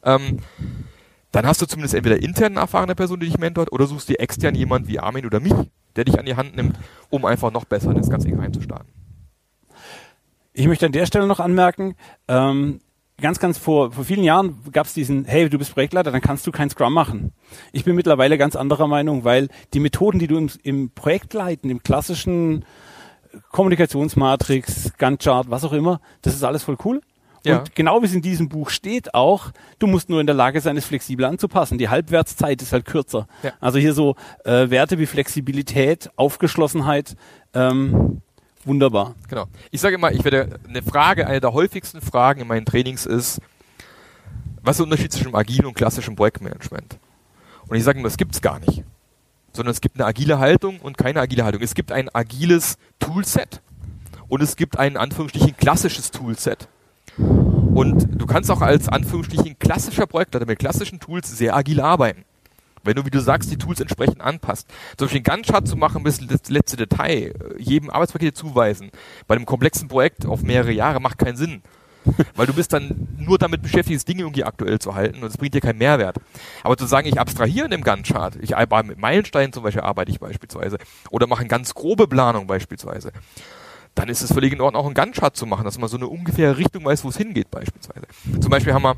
Ähm, 0.04 0.40
dann 1.32 1.46
hast 1.46 1.62
du 1.62 1.68
zumindest 1.68 1.94
entweder 1.94 2.22
intern 2.22 2.54
eine 2.54 2.62
erfahrene 2.62 2.96
Person, 2.96 3.20
die 3.20 3.28
dich 3.28 3.38
mentort, 3.38 3.72
oder 3.72 3.86
suchst 3.86 4.10
dir 4.10 4.20
extern 4.20 4.56
jemand 4.56 4.88
wie 4.88 5.00
Armin 5.00 5.26
oder 5.26 5.40
mich, 5.40 5.54
der 5.96 6.06
dich 6.06 6.18
an 6.18 6.26
die 6.26 6.36
Hand 6.36 6.56
nimmt, 6.56 6.78
um 7.10 7.24
einfach 7.26 7.52
noch 7.52 7.66
besser 7.66 7.92
in 7.92 7.98
das 7.98 8.10
ganze 8.10 8.28
Ding 8.28 8.40
reinzustarten. 8.40 8.99
Ich 10.60 10.68
möchte 10.68 10.86
an 10.86 10.92
der 10.92 11.06
Stelle 11.06 11.26
noch 11.26 11.40
anmerken, 11.40 11.96
ähm, 12.28 12.82
ganz, 13.22 13.40
ganz 13.40 13.58
vor, 13.58 13.94
vor 13.94 14.04
vielen 14.04 14.26
Jahren 14.26 14.58
gab 14.74 14.88
es 14.88 14.94
diesen, 14.94 15.24
hey, 15.24 15.50
du 15.50 15.58
bist 15.58 15.74
Projektleiter, 15.74 16.12
dann 16.12 16.20
kannst 16.20 16.46
du 16.46 16.52
kein 16.52 16.70
Scrum 16.70 16.92
machen. 16.92 17.32
Ich 17.72 17.86
bin 17.86 17.96
mittlerweile 17.96 18.38
ganz 18.38 18.58
anderer 18.58 18.88
Meinung, 18.88 19.24
weil 19.24 19.48
die 19.74 19.80
Methoden, 19.80 20.20
die 20.20 20.28
du 20.28 20.38
im, 20.38 20.52
im 20.64 20.90
Projektleiten, 20.90 21.70
im 21.70 21.82
klassischen 21.82 22.66
Kommunikationsmatrix, 23.54 24.98
Gantt-Chart, 24.98 25.50
was 25.50 25.64
auch 25.64 25.72
immer, 25.72 26.02
das 26.24 26.36
ist 26.36 26.44
alles 26.44 26.64
voll 26.64 26.76
cool. 26.84 27.00
Ja. 27.46 27.60
Und 27.60 27.74
genau 27.74 28.02
wie 28.02 28.08
es 28.08 28.14
in 28.14 28.22
diesem 28.22 28.50
Buch 28.50 28.70
steht 28.70 29.14
auch, 29.14 29.52
du 29.80 29.88
musst 29.88 30.10
nur 30.10 30.20
in 30.20 30.28
der 30.28 30.36
Lage 30.36 30.60
sein, 30.60 30.76
es 30.76 30.84
flexibel 30.84 31.24
anzupassen. 31.24 31.78
Die 31.78 31.88
Halbwertszeit 31.88 32.62
ist 32.62 32.74
halt 32.74 32.84
kürzer. 32.84 33.30
Ja. 33.44 33.54
Also 33.62 33.80
hier 33.80 33.94
so 33.94 34.18
äh, 34.44 34.70
Werte 34.70 35.00
wie 35.00 35.06
Flexibilität, 35.06 36.10
Aufgeschlossenheit, 36.18 37.16
ähm, 37.54 38.22
Wunderbar. 38.70 39.16
Genau. 39.28 39.48
Ich 39.72 39.82
sage 39.82 39.96
immer, 39.96 40.12
ich 40.12 40.24
werde 40.24 40.60
eine 40.68 40.84
Frage, 40.84 41.26
eine 41.26 41.42
der 41.42 41.54
häufigsten 41.54 42.02
Fragen 42.02 42.42
in 42.42 42.48
meinen 42.48 42.68
Trainings 42.68 43.08
ist, 43.08 43.42
was 44.62 44.76
ist 44.76 44.78
der 44.78 44.84
Unterschied 44.84 45.12
zwischen 45.12 45.34
agilen 45.34 45.66
und 45.66 45.74
klassischem 45.74 46.16
Projektmanagement? 46.16 47.00
Und 47.68 47.78
ich 47.78 47.84
sage 47.84 47.98
immer, 47.98 48.08
das 48.08 48.18
gibt's 48.18 48.42
gar 48.42 48.60
nicht. 48.60 48.84
Sondern 49.54 49.72
es 49.72 49.82
gibt 49.82 49.96
eine 49.96 50.06
agile 50.06 50.38
Haltung 50.38 50.80
und 50.82 51.00
keine 51.00 51.20
agile 51.20 51.46
Haltung. 51.46 51.64
Es 51.64 51.74
gibt 51.74 51.92
ein 51.92 52.14
agiles 52.14 52.78
Toolset 53.00 53.62
und 54.28 54.44
es 54.44 54.56
gibt 54.56 54.78
ein 54.78 54.92
in 54.92 54.98
Anführungsstrichen 54.98 55.58
klassisches 55.58 56.12
Toolset. 56.12 56.68
Und 57.18 57.80
Und 57.80 58.22
du 58.22 58.26
kannst 58.26 58.52
auch 58.52 58.62
als 58.62 58.88
Anführungsstrichen 58.88 59.58
klassischer 59.58 60.06
Projektleiter 60.06 60.46
mit 60.46 60.60
klassischen 60.60 61.00
Tools 61.00 61.36
sehr 61.36 61.56
agil 61.56 61.80
arbeiten. 61.80 62.26
Wenn 62.90 62.96
du, 62.96 63.06
wie 63.06 63.12
du 63.12 63.22
sagst, 63.22 63.52
die 63.52 63.58
Tools 63.58 63.80
entsprechend 63.80 64.20
anpasst. 64.20 64.68
Zum 64.98 65.06
Beispiel 65.06 65.20
einen 65.20 65.24
Gantt-Chart 65.24 65.68
zu 65.68 65.78
machen 65.78 66.02
bis 66.02 66.26
das 66.26 66.50
letzte 66.50 66.76
Detail, 66.76 67.36
äh, 67.36 67.62
jedem 67.62 67.92
Arbeitspaket 67.92 68.36
zuweisen. 68.36 68.90
Bei 69.28 69.36
einem 69.36 69.46
komplexen 69.46 69.88
Projekt 69.88 70.26
auf 70.26 70.42
mehrere 70.42 70.72
Jahre 70.72 71.00
macht 71.00 71.20
keinen 71.20 71.38
Sinn. 71.38 71.62
Weil 72.36 72.48
du 72.48 72.54
bist 72.54 72.74
dann 72.74 73.08
nur 73.20 73.38
damit 73.38 73.62
beschäftigt, 73.62 73.98
das 73.98 74.06
Ding 74.06 74.18
irgendwie 74.18 74.44
aktuell 74.44 74.80
zu 74.80 74.96
halten 74.96 75.22
und 75.22 75.28
es 75.28 75.38
bringt 75.38 75.54
dir 75.54 75.62
keinen 75.62 75.78
Mehrwert. 75.78 76.16
Aber 76.64 76.78
zu 76.78 76.88
sagen, 76.88 77.08
ich 77.08 77.20
abstrahiere 77.20 77.66
in 77.66 77.72
dem 77.72 77.84
Gantt-Chart, 77.84 78.36
ich 78.42 78.58
arbeite 78.58 78.88
mit 78.88 78.98
Meilensteinen 78.98 79.54
zum 79.54 79.62
Beispiel, 79.62 79.84
arbeite 79.84 80.12
ich 80.12 80.20
beispielsweise, 80.20 80.80
oder 81.12 81.28
mache 81.28 81.42
eine 81.42 81.50
ganz 81.50 81.76
grobe 81.76 82.08
Planung 82.08 82.48
beispielsweise, 82.48 83.12
dann 83.94 84.10
ist 84.10 84.24
es 84.24 84.34
völlig 84.34 84.52
in 84.52 84.62
Ordnung, 84.62 84.82
auch 84.82 84.88
einen 84.88 84.96
Gantt-Chart 84.96 85.36
zu 85.36 85.46
machen, 85.46 85.66
dass 85.66 85.78
man 85.78 85.90
so 85.90 85.98
eine 85.98 86.08
ungefähre 86.08 86.58
Richtung 86.58 86.86
weiß, 86.86 87.04
wo 87.04 87.10
es 87.10 87.18
hingeht 87.18 87.52
beispielsweise. 87.52 88.08
Zum 88.40 88.50
Beispiel 88.50 88.74
haben 88.74 88.82
wir 88.82 88.98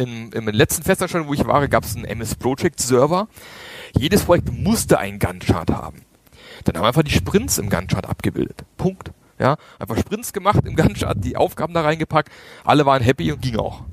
im, 0.00 0.32
im 0.32 0.48
letzten 0.48 0.82
Festanstellung, 0.82 1.28
wo 1.28 1.34
ich 1.34 1.46
war, 1.46 1.66
gab 1.68 1.84
es 1.84 1.94
einen 1.94 2.06
MS 2.06 2.34
Project 2.36 2.80
Server. 2.80 3.28
Jedes 3.98 4.24
Projekt 4.24 4.52
musste 4.52 4.98
einen 4.98 5.18
Gantt-Chart 5.18 5.70
haben. 5.70 6.02
Dann 6.64 6.76
haben 6.76 6.82
wir 6.82 6.88
einfach 6.88 7.02
die 7.02 7.12
Sprints 7.12 7.58
im 7.58 7.68
Gantt-Chart 7.68 8.08
abgebildet. 8.08 8.64
Punkt. 8.76 9.12
Ja, 9.38 9.56
einfach 9.78 9.98
Sprints 9.98 10.32
gemacht 10.32 10.60
im 10.64 10.76
Gantt-Chart, 10.76 11.16
die 11.18 11.36
Aufgaben 11.36 11.72
da 11.72 11.80
reingepackt, 11.80 12.30
alle 12.62 12.84
waren 12.84 13.02
happy 13.02 13.32
und 13.32 13.40
ging 13.40 13.56
auch. 13.56 13.84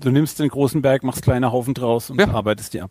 Du 0.00 0.10
nimmst 0.10 0.38
den 0.38 0.48
großen 0.48 0.80
Berg, 0.80 1.02
machst 1.02 1.22
kleine 1.22 1.52
Haufen 1.52 1.74
draus 1.74 2.08
und 2.08 2.18
ja. 2.18 2.28
arbeitest 2.28 2.72
die 2.72 2.80
ab. 2.80 2.90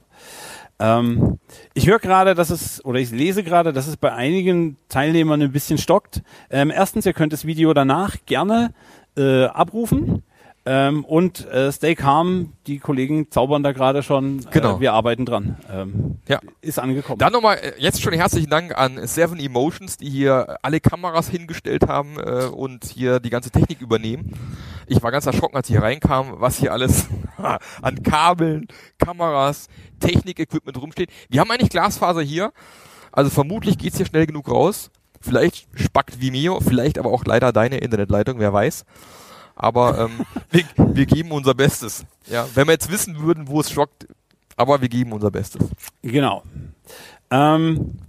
Ähm, 0.78 1.39
ich 1.74 1.88
höre 1.88 1.98
gerade, 1.98 2.36
dass 2.36 2.52
es, 2.52 2.86
oder 2.86 3.00
ich 3.00 3.10
lese 3.10 3.43
gerade, 3.43 3.74
dass 3.74 3.88
es 3.88 3.98
bei 3.98 4.13
einigen 4.13 4.78
Teilnehmern 4.89 5.41
ein 5.41 5.52
bisschen 5.52 5.80
stockt. 5.80 6.22
Ähm, 6.52 6.69
erstens, 6.69 7.08
ihr 7.08 7.13
könnt 7.13 7.34
das 7.34 7.45
Video 7.45 7.74
danach 7.74 8.15
gerne 8.28 8.74
äh, 9.17 9.45
abrufen. 9.45 10.24
Ähm, 10.65 11.06
und 11.06 11.48
äh, 11.48 11.72
Stay 11.72 11.95
Calm, 11.95 12.54
die 12.67 12.80
Kollegen 12.80 13.32
zaubern 13.32 13.63
da 13.63 13.72
gerade 13.72 14.04
schon. 14.04 14.39
Äh, 14.39 14.52
genau. 14.52 14.78
Äh, 14.78 14.80
wir 14.82 14.93
arbeiten 14.93 15.26
dran. 15.26 15.58
Ähm, 15.72 16.17
ja. 16.28 16.39
Ist 16.62 16.80
angekommen. 16.80 17.17
Dann 17.17 17.34
nochmal 17.34 17.58
äh, 17.58 17.74
jetzt 17.78 18.02
schon 18.02 18.13
herzlichen 18.13 18.50
Dank 18.50 18.78
an 18.78 19.08
Seven 19.08 19.39
Emotions, 19.39 19.98
die 19.98 20.10
hier 20.10 20.58
alle 20.62 20.80
Kameras 20.80 21.30
hingestellt 21.30 21.88
haben 21.88 22.17
äh, 22.19 22.45
und 22.45 22.86
hier 22.86 23.19
die 23.19 23.30
ganze 23.30 23.52
Technik 23.52 23.82
übernehmen. 23.82 24.34
Ich 24.86 25.02
war 25.02 25.12
ganz 25.12 25.26
erschrocken, 25.26 25.56
als 25.56 25.69
ich 25.69 25.76
hier 25.76 25.84
reinkam, 25.84 26.36
was 26.39 26.58
hier 26.58 26.74
alles 26.74 27.08
an 27.82 28.04
Kabeln, 28.04 28.67
Kameras, 28.98 29.69
Technik-Equipment 30.00 30.82
rumsteht. 30.82 31.10
Wir 31.30 31.39
haben 31.39 31.52
eigentlich 31.52 31.69
Glasfaser 31.69 32.22
hier. 32.22 32.52
Also 33.12 33.30
vermutlich 33.30 33.78
geht's 33.78 33.98
hier 33.98 34.06
schnell 34.06 34.28
genug 34.28 34.50
raus. 34.50 34.91
Vielleicht 35.22 35.67
spackt 35.74 36.22
Vimeo, 36.22 36.60
vielleicht 36.60 36.98
aber 36.98 37.12
auch 37.12 37.26
leider 37.26 37.52
deine 37.52 37.78
Internetleitung, 37.78 38.39
wer 38.39 38.54
weiß 38.54 38.86
aber 39.60 40.00
ähm, 40.00 40.26
wir, 40.50 40.63
wir 40.78 41.06
geben 41.06 41.32
unser 41.32 41.54
Bestes. 41.54 42.06
Ja, 42.26 42.48
wenn 42.56 42.67
wir 42.67 42.72
jetzt 42.72 42.91
wissen 42.91 43.22
würden, 43.22 43.48
wo 43.48 43.60
es 43.60 43.72
schockt, 43.72 44.08
aber 44.56 44.82
wir 44.82 44.89
geben 44.89 45.12
unser 45.13 45.30
Bestes. 45.30 45.69
Genau. 46.02 46.43
Ähm, 47.30 48.00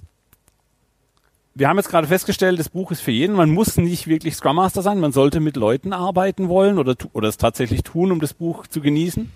wir 1.54 1.68
haben 1.68 1.76
jetzt 1.76 1.90
gerade 1.90 2.06
festgestellt, 2.06 2.58
das 2.58 2.68
Buch 2.68 2.90
ist 2.90 3.00
für 3.00 3.10
jeden. 3.10 3.34
Man 3.36 3.50
muss 3.50 3.76
nicht 3.76 4.06
wirklich 4.06 4.36
Scrum 4.36 4.56
Master 4.56 4.80
sein. 4.80 5.00
Man 5.00 5.12
sollte 5.12 5.40
mit 5.40 5.56
Leuten 5.56 5.92
arbeiten 5.92 6.48
wollen 6.48 6.78
oder, 6.78 6.94
oder 7.12 7.28
es 7.28 7.36
tatsächlich 7.36 7.82
tun, 7.82 8.12
um 8.12 8.20
das 8.20 8.32
Buch 8.32 8.66
zu 8.66 8.80
genießen. 8.80 9.30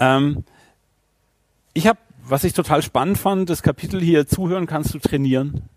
Ähm, 0.00 0.44
ich 1.74 1.86
habe, 1.86 1.98
was 2.26 2.44
ich 2.44 2.54
total 2.54 2.82
spannend 2.82 3.18
fand, 3.18 3.50
das 3.50 3.62
Kapitel 3.62 4.00
hier 4.00 4.26
zuhören 4.26 4.66
kannst 4.66 4.94
du 4.94 4.98
trainieren. 4.98 5.68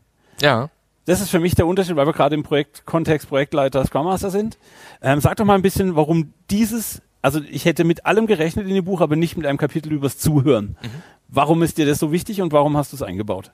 Ja. 0.41 0.69
Das 1.07 1.21
ist 1.21 1.29
für 1.29 1.39
mich 1.39 1.55
der 1.55 1.65
Unterschied, 1.65 1.95
weil 1.95 2.05
wir 2.05 2.11
gerade 2.11 2.35
im 2.35 2.43
Projektkontext 2.43 3.29
Projektleiter 3.29 3.85
Scrum 3.85 4.05
Master 4.05 4.29
sind. 4.29 4.57
Ähm, 5.01 5.21
sag 5.21 5.37
doch 5.37 5.45
mal 5.45 5.55
ein 5.55 5.61
bisschen, 5.61 5.95
warum 5.95 6.33
dieses, 6.51 7.01
also 7.21 7.39
ich 7.49 7.63
hätte 7.63 7.85
mit 7.85 8.05
allem 8.05 8.27
gerechnet 8.27 8.67
in 8.67 8.75
dem 8.75 8.83
Buch, 8.83 8.99
aber 8.99 9.15
nicht 9.15 9.37
mit 9.37 9.45
einem 9.45 9.57
Kapitel 9.57 9.93
übers 9.93 10.17
Zuhören. 10.17 10.75
Mhm. 10.81 10.89
Warum 11.29 11.63
ist 11.63 11.77
dir 11.77 11.85
das 11.85 11.99
so 11.99 12.11
wichtig 12.11 12.41
und 12.41 12.51
warum 12.51 12.75
hast 12.75 12.91
du 12.91 12.97
es 12.97 13.01
eingebaut? 13.01 13.51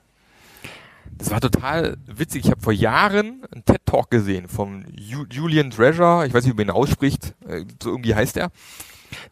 Das 1.16 1.30
war 1.30 1.40
total 1.40 1.96
witzig. 2.06 2.46
Ich 2.46 2.50
habe 2.50 2.60
vor 2.60 2.72
Jahren 2.72 3.44
einen 3.52 3.64
TED-Talk 3.64 4.10
gesehen 4.10 4.48
vom 4.48 4.84
Julian 4.96 5.70
Treasure, 5.70 6.26
ich 6.26 6.34
weiß 6.34 6.44
nicht, 6.44 6.54
wie 6.54 6.64
man 6.64 6.74
ihn 6.74 6.76
ausspricht, 6.76 7.34
äh, 7.46 7.64
so 7.80 7.90
irgendwie 7.90 8.16
heißt 8.16 8.36
er, 8.36 8.50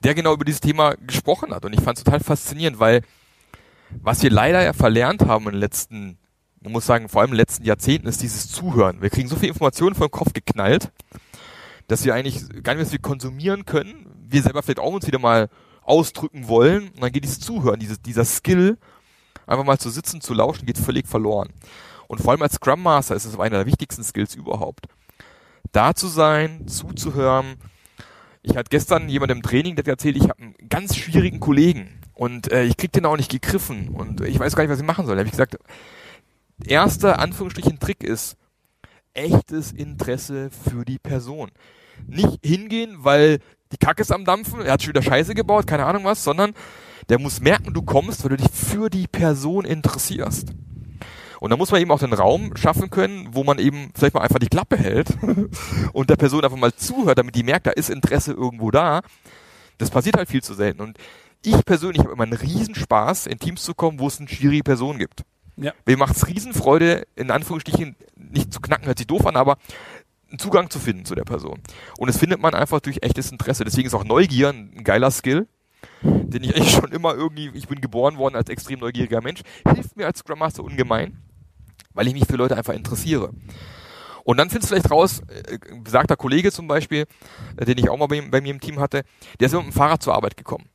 der 0.05 0.15
genau 0.15 0.35
über 0.35 0.45
dieses 0.45 0.61
Thema 0.61 0.95
gesprochen 0.95 1.53
hat. 1.53 1.65
Und 1.65 1.73
ich 1.73 1.81
fand 1.81 1.99
es 1.99 2.05
total 2.05 2.21
faszinierend, 2.21 2.79
weil 2.79 3.03
was 4.01 4.23
wir 4.23 4.31
leider 4.31 4.63
ja 4.63 4.75
verlernt 4.75 5.27
haben 5.27 5.47
in 5.47 5.53
den 5.53 5.61
letzten 5.61 6.19
man 6.63 6.73
muss 6.73 6.87
sagen, 6.87 7.09
vor 7.09 7.21
allem 7.21 7.31
in 7.31 7.35
den 7.35 7.41
letzten 7.41 7.65
Jahrzehnten 7.65 8.07
ist 8.07 8.23
dieses 8.23 8.49
Zuhören. 8.49 9.03
Wir 9.03 9.11
kriegen 9.11 9.29
so 9.29 9.37
viel 9.37 9.49
Informationen 9.49 9.95
vom 9.95 10.11
Kopf 10.11 10.33
geknallt, 10.33 10.91
dass 11.89 12.05
wir 12.05 12.15
eigentlich 12.15 12.41
gar 12.63 12.75
nicht 12.75 12.77
mehr 12.77 12.85
so 12.85 12.91
viel 12.91 13.01
konsumieren 13.01 13.65
können. 13.65 14.07
Wir 14.29 14.43
selber 14.43 14.63
vielleicht 14.63 14.79
auch 14.79 14.93
uns 14.93 15.07
wieder 15.07 15.19
mal 15.19 15.49
ausdrücken 15.83 16.49
wollen. 16.49 16.89
Und 16.91 17.03
dann 17.03 17.13
geht 17.13 17.25
dieses 17.25 17.41
Zuhören, 17.41 17.81
dieses, 17.81 18.01
dieser 18.01 18.25
Skill, 18.25 18.79
einfach 19.47 19.65
mal 19.65 19.79
zu 19.79 19.91
sitzen, 19.91 20.21
zu 20.21 20.35
lauschen, 20.35 20.67
geht 20.67 20.79
völlig 20.79 21.09
verloren. 21.09 21.49
Und 22.07 22.21
vor 22.21 22.33
allem 22.33 22.43
als 22.43 22.55
Scrum 22.55 22.83
Master 22.83 23.17
ist 23.17 23.25
es 23.25 23.39
einer 23.39 23.59
der 23.59 23.67
wichtigsten 23.67 24.05
Skills 24.05 24.35
überhaupt. 24.35 24.87
Da 25.73 25.95
zu 25.95 26.09
sein, 26.09 26.69
zuzuhören. 26.69 27.57
Ich 28.43 28.57
hatte 28.57 28.69
gestern 28.71 29.09
jemand 29.09 29.33
im 29.33 29.43
Training, 29.43 29.77
der 29.77 29.85
hat 29.85 29.89
erzählt, 29.89 30.17
ich 30.17 30.29
habe 30.29 30.43
einen 30.43 30.55
ganz 30.69 30.97
schwierigen 30.97 31.41
Kollegen 31.41 32.01
und 32.15 32.53
äh, 32.53 32.65
ich 32.65 32.77
krieg 32.77 32.93
den 32.93 33.07
auch 33.07 33.17
nicht 33.17 33.31
gegriffen 33.31 33.89
und 33.89 34.21
ich 34.21 34.39
weiß 34.39 34.55
gar 34.55 34.63
nicht, 34.63 34.71
was 34.71 34.81
ich 34.81 34.87
machen 34.87 35.07
soll. 35.07 35.17
Da 35.17 35.21
habe 35.21 35.29
ich 35.29 35.33
gesagt, 35.33 35.57
erster 36.65 37.19
Anführungsstrichen 37.19 37.79
Trick 37.79 38.03
ist 38.03 38.37
echtes 39.15 39.73
Interesse 39.73 40.51
für 40.51 40.85
die 40.85 40.99
Person. 40.99 41.51
Nicht 42.07 42.39
hingehen, 42.45 42.97
weil 42.99 43.41
die 43.73 43.77
Kacke 43.79 44.03
ist 44.03 44.13
am 44.13 44.25
Dampfen, 44.25 44.61
er 44.61 44.73
hat 44.73 44.83
schon 44.83 44.91
wieder 44.91 45.03
Scheiße 45.03 45.35
gebaut, 45.35 45.67
keine 45.67 45.87
Ahnung 45.87 46.05
was, 46.05 46.25
sondern 46.25 46.55
der 47.09 47.19
muss 47.19 47.41
merken, 47.41 47.75
du 47.75 47.83
kommst, 47.83 48.23
weil 48.23 48.31
du 48.31 48.37
dich 48.37 48.51
für 48.51 48.91
die 48.91 49.07
Person 49.07 49.65
interessierst. 49.65 50.49
Und 51.41 51.51
da 51.51 51.57
muss 51.57 51.73
man 51.73 51.81
eben 51.81 51.91
auch 51.91 51.99
den 51.99 52.13
Raum 52.13 52.57
schaffen 52.57 52.91
können, 52.91 53.29
wo 53.33 53.43
man 53.43 53.59
eben 53.59 53.91
vielleicht 53.97 54.15
mal 54.15 54.21
einfach 54.21 54.39
die 54.39 54.49
Klappe 54.49 54.77
hält 54.77 55.09
und 55.93 56.09
der 56.09 56.17
Person 56.17 56.45
einfach 56.45 56.57
mal 56.57 56.73
zuhört, 56.73 57.19
damit 57.19 57.35
die 57.35 57.43
merkt, 57.43 57.67
da 57.67 57.73
ist 57.73 57.91
Interesse 57.91 58.33
irgendwo 58.33 58.71
da. 58.71 59.03
Das 59.79 59.91
passiert 59.91 60.17
halt 60.17 60.29
viel 60.29 60.43
zu 60.43 60.55
selten. 60.55 60.81
Und 60.81 60.99
ich 61.45 61.65
persönlich 61.65 61.99
habe 62.01 62.13
immer 62.13 62.23
einen 62.23 62.35
Riesenspaß, 62.35 63.27
in 63.27 63.41
Teams 63.41 63.65
zu 63.65 63.75
kommen, 63.75 63.99
wo 63.99 64.07
es 64.07 64.21
eine 64.21 64.29
schwierige 64.29 64.63
Person 64.63 64.99
gibt. 64.99 65.25
Ja. 65.57 65.73
Mir 65.87 65.97
macht's 65.97 66.27
Riesenfreude, 66.27 67.07
in 67.15 67.31
Anführungsstrichen, 67.31 67.97
nicht 68.17 68.53
zu 68.53 68.61
knacken, 68.61 68.87
hört 68.87 68.99
sich 68.99 69.07
doof 69.07 69.27
an, 69.27 69.37
aber 69.37 69.59
einen 70.31 70.39
Zugang 70.39 70.71
zu 70.71 70.79
finden 70.79 71.05
zu 71.05 71.15
der 71.15 71.25
Person. 71.25 71.61
Und 71.99 72.09
das 72.09 72.17
findet 72.17 72.41
man 72.41 72.55
einfach 72.55 72.81
durch 72.81 72.99
echtes 73.03 73.31
Interesse. 73.31 73.65
Deswegen 73.65 73.87
ist 73.87 73.95
auch 73.95 74.05
Neugier 74.05 74.49
ein 74.49 74.83
geiler 74.83 75.11
Skill, 75.11 75.47
den 76.03 76.43
ich 76.43 76.57
eigentlich 76.57 76.73
schon 76.73 76.91
immer 76.91 77.15
irgendwie, 77.15 77.51
ich 77.55 77.69
bin 77.69 77.81
geboren 77.81 78.17
worden 78.17 78.37
als 78.37 78.49
extrem 78.49 78.81
neugieriger 78.81 79.21
Mensch, 79.21 79.43
hilft 79.75 79.97
mir 79.97 80.07
als 80.07 80.21
Scrum 80.21 80.39
Master 80.39 80.65
ungemein, 80.65 81.23
weil 81.93 82.07
ich 82.07 82.15
mich 82.15 82.27
für 82.27 82.37
Leute 82.37 82.57
einfach 82.57 82.75
interessiere. 82.75 83.33
Und 84.25 84.37
dann 84.37 84.51
findest 84.51 84.71
du 84.71 84.75
vielleicht 84.75 84.91
raus, 84.91 85.21
äh, 85.29 85.59
besagter 85.83 86.17
Kollege 86.17 86.53
zum 86.53 86.69
Beispiel, 86.69 87.07
äh, 87.57 87.65
den 87.65 87.79
ich 87.79 87.91
auch 87.91 87.99
mal 87.99 88.07
bei, 88.07 88.21
bei, 88.21 88.41
mir 88.41 88.53
im 88.53 88.61
Team 88.61 88.79
hatte, 88.79 89.03
der 89.41 89.47
ist 89.47 89.53
mit 89.53 89.65
dem 89.65 89.73
Fahrrad 89.73 90.03
zur 90.03 90.15
Arbeit 90.15 90.37
gekommen. 90.37 90.69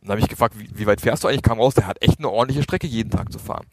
Dann 0.00 0.10
habe 0.10 0.20
ich 0.20 0.28
gefragt, 0.28 0.58
wie, 0.58 0.68
wie 0.72 0.86
weit 0.86 1.00
fährst 1.00 1.22
du 1.22 1.28
eigentlich? 1.28 1.42
Kam 1.42 1.60
raus, 1.60 1.74
der 1.74 1.86
hat 1.86 2.00
echt 2.00 2.18
eine 2.18 2.30
ordentliche 2.30 2.62
Strecke 2.62 2.86
jeden 2.86 3.10
Tag 3.10 3.32
zu 3.32 3.38
fahren. 3.38 3.66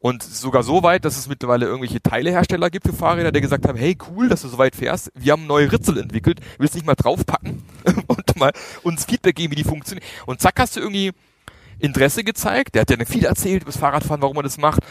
Und 0.00 0.22
sogar 0.22 0.62
so 0.62 0.84
weit, 0.84 1.04
dass 1.04 1.16
es 1.16 1.28
mittlerweile 1.28 1.66
irgendwelche 1.66 2.00
Teilehersteller 2.00 2.70
gibt 2.70 2.86
für 2.86 2.92
Fahrräder, 2.92 3.32
die 3.32 3.40
gesagt 3.40 3.66
haben, 3.66 3.76
hey 3.76 3.98
cool, 4.08 4.28
dass 4.28 4.42
du 4.42 4.48
so 4.48 4.56
weit 4.56 4.76
fährst. 4.76 5.10
Wir 5.14 5.32
haben 5.32 5.46
neue 5.48 5.72
Ritzel 5.72 5.98
entwickelt. 5.98 6.40
Willst 6.58 6.76
nicht 6.76 6.86
mal 6.86 6.94
draufpacken 6.94 7.64
und 8.06 8.36
mal 8.38 8.52
uns 8.84 9.06
Feedback 9.06 9.34
geben, 9.34 9.50
wie 9.52 9.56
die 9.56 9.64
funktionieren. 9.64 10.06
Und 10.26 10.40
zack, 10.40 10.60
hast 10.60 10.76
du 10.76 10.80
irgendwie 10.80 11.12
Interesse 11.80 12.22
gezeigt. 12.22 12.76
Der 12.76 12.82
hat 12.82 12.90
ja 12.90 13.04
viel 13.04 13.24
erzählt 13.24 13.62
über 13.62 13.72
das 13.72 13.80
Fahrradfahren, 13.80 14.22
warum 14.22 14.36
er 14.36 14.44
das 14.44 14.56
macht. 14.56 14.82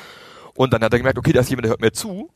Und 0.55 0.73
dann 0.73 0.83
hat 0.83 0.91
er 0.91 0.99
gemerkt, 0.99 1.17
okay, 1.17 1.31
da 1.31 1.39
ist 1.39 1.49
jemand, 1.49 1.65
der 1.65 1.71
hört 1.71 1.81
mir 1.81 1.93
zu. 1.93 2.29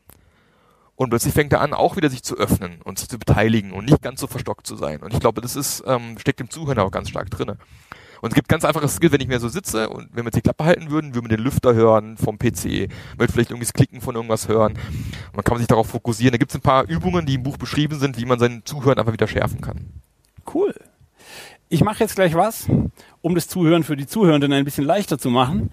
Und 0.95 1.09
plötzlich 1.09 1.33
fängt 1.33 1.51
er 1.51 1.61
an, 1.61 1.73
auch 1.73 1.97
wieder 1.97 2.09
sich 2.09 2.23
zu 2.23 2.37
öffnen 2.37 2.81
und 2.83 2.99
sich 2.99 3.09
zu 3.09 3.17
beteiligen 3.17 3.71
und 3.71 3.85
nicht 3.85 4.01
ganz 4.01 4.21
so 4.21 4.27
verstockt 4.27 4.67
zu 4.67 4.75
sein. 4.75 5.01
Und 5.01 5.13
ich 5.13 5.19
glaube, 5.19 5.41
das 5.41 5.55
ist, 5.55 5.83
ähm, 5.87 6.17
steckt 6.19 6.39
im 6.39 6.49
Zuhören 6.49 6.79
auch 6.79 6.91
ganz 6.91 7.09
stark 7.09 7.31
drinne. 7.31 7.57
Und 8.21 8.29
es 8.29 8.35
gibt 8.35 8.47
ganz 8.47 8.63
einfaches 8.63 8.95
Skill, 8.95 9.11
wenn 9.11 9.21
ich 9.21 9.27
mir 9.27 9.39
so 9.39 9.49
sitze 9.49 9.89
und 9.89 10.09
wenn 10.13 10.23
wir 10.23 10.27
jetzt 10.27 10.35
die 10.35 10.41
Klappe 10.41 10.63
halten 10.63 10.91
würden, 10.91 11.15
würden 11.15 11.29
wir 11.29 11.37
den 11.37 11.43
Lüfter 11.43 11.73
hören 11.73 12.17
vom 12.17 12.37
PC, 12.37 12.89
wird 13.17 13.31
vielleicht 13.31 13.49
irgendwie 13.49 13.65
das 13.65 13.73
Klicken 13.73 13.99
von 13.99 14.15
irgendwas 14.15 14.47
hören. 14.47 14.77
Man 15.33 15.43
kann 15.43 15.57
sich 15.57 15.67
darauf 15.67 15.87
fokussieren. 15.87 16.31
Da 16.31 16.37
gibt 16.37 16.51
es 16.51 16.55
ein 16.55 16.61
paar 16.61 16.87
Übungen, 16.87 17.25
die 17.25 17.35
im 17.35 17.43
Buch 17.43 17.57
beschrieben 17.57 17.99
sind, 17.99 18.17
wie 18.17 18.25
man 18.25 18.39
sein 18.39 18.61
Zuhören 18.63 18.99
einfach 18.99 19.13
wieder 19.13 19.27
schärfen 19.27 19.61
kann. 19.61 19.87
Cool. 20.53 20.73
Ich 21.69 21.83
mache 21.83 21.99
jetzt 22.01 22.15
gleich 22.15 22.35
was, 22.35 22.67
um 23.21 23.33
das 23.33 23.47
Zuhören 23.47 23.83
für 23.83 23.95
die 23.95 24.07
Zuhörenden 24.07 24.53
ein 24.53 24.65
bisschen 24.65 24.85
leichter 24.85 25.17
zu 25.17 25.29
machen. 25.29 25.71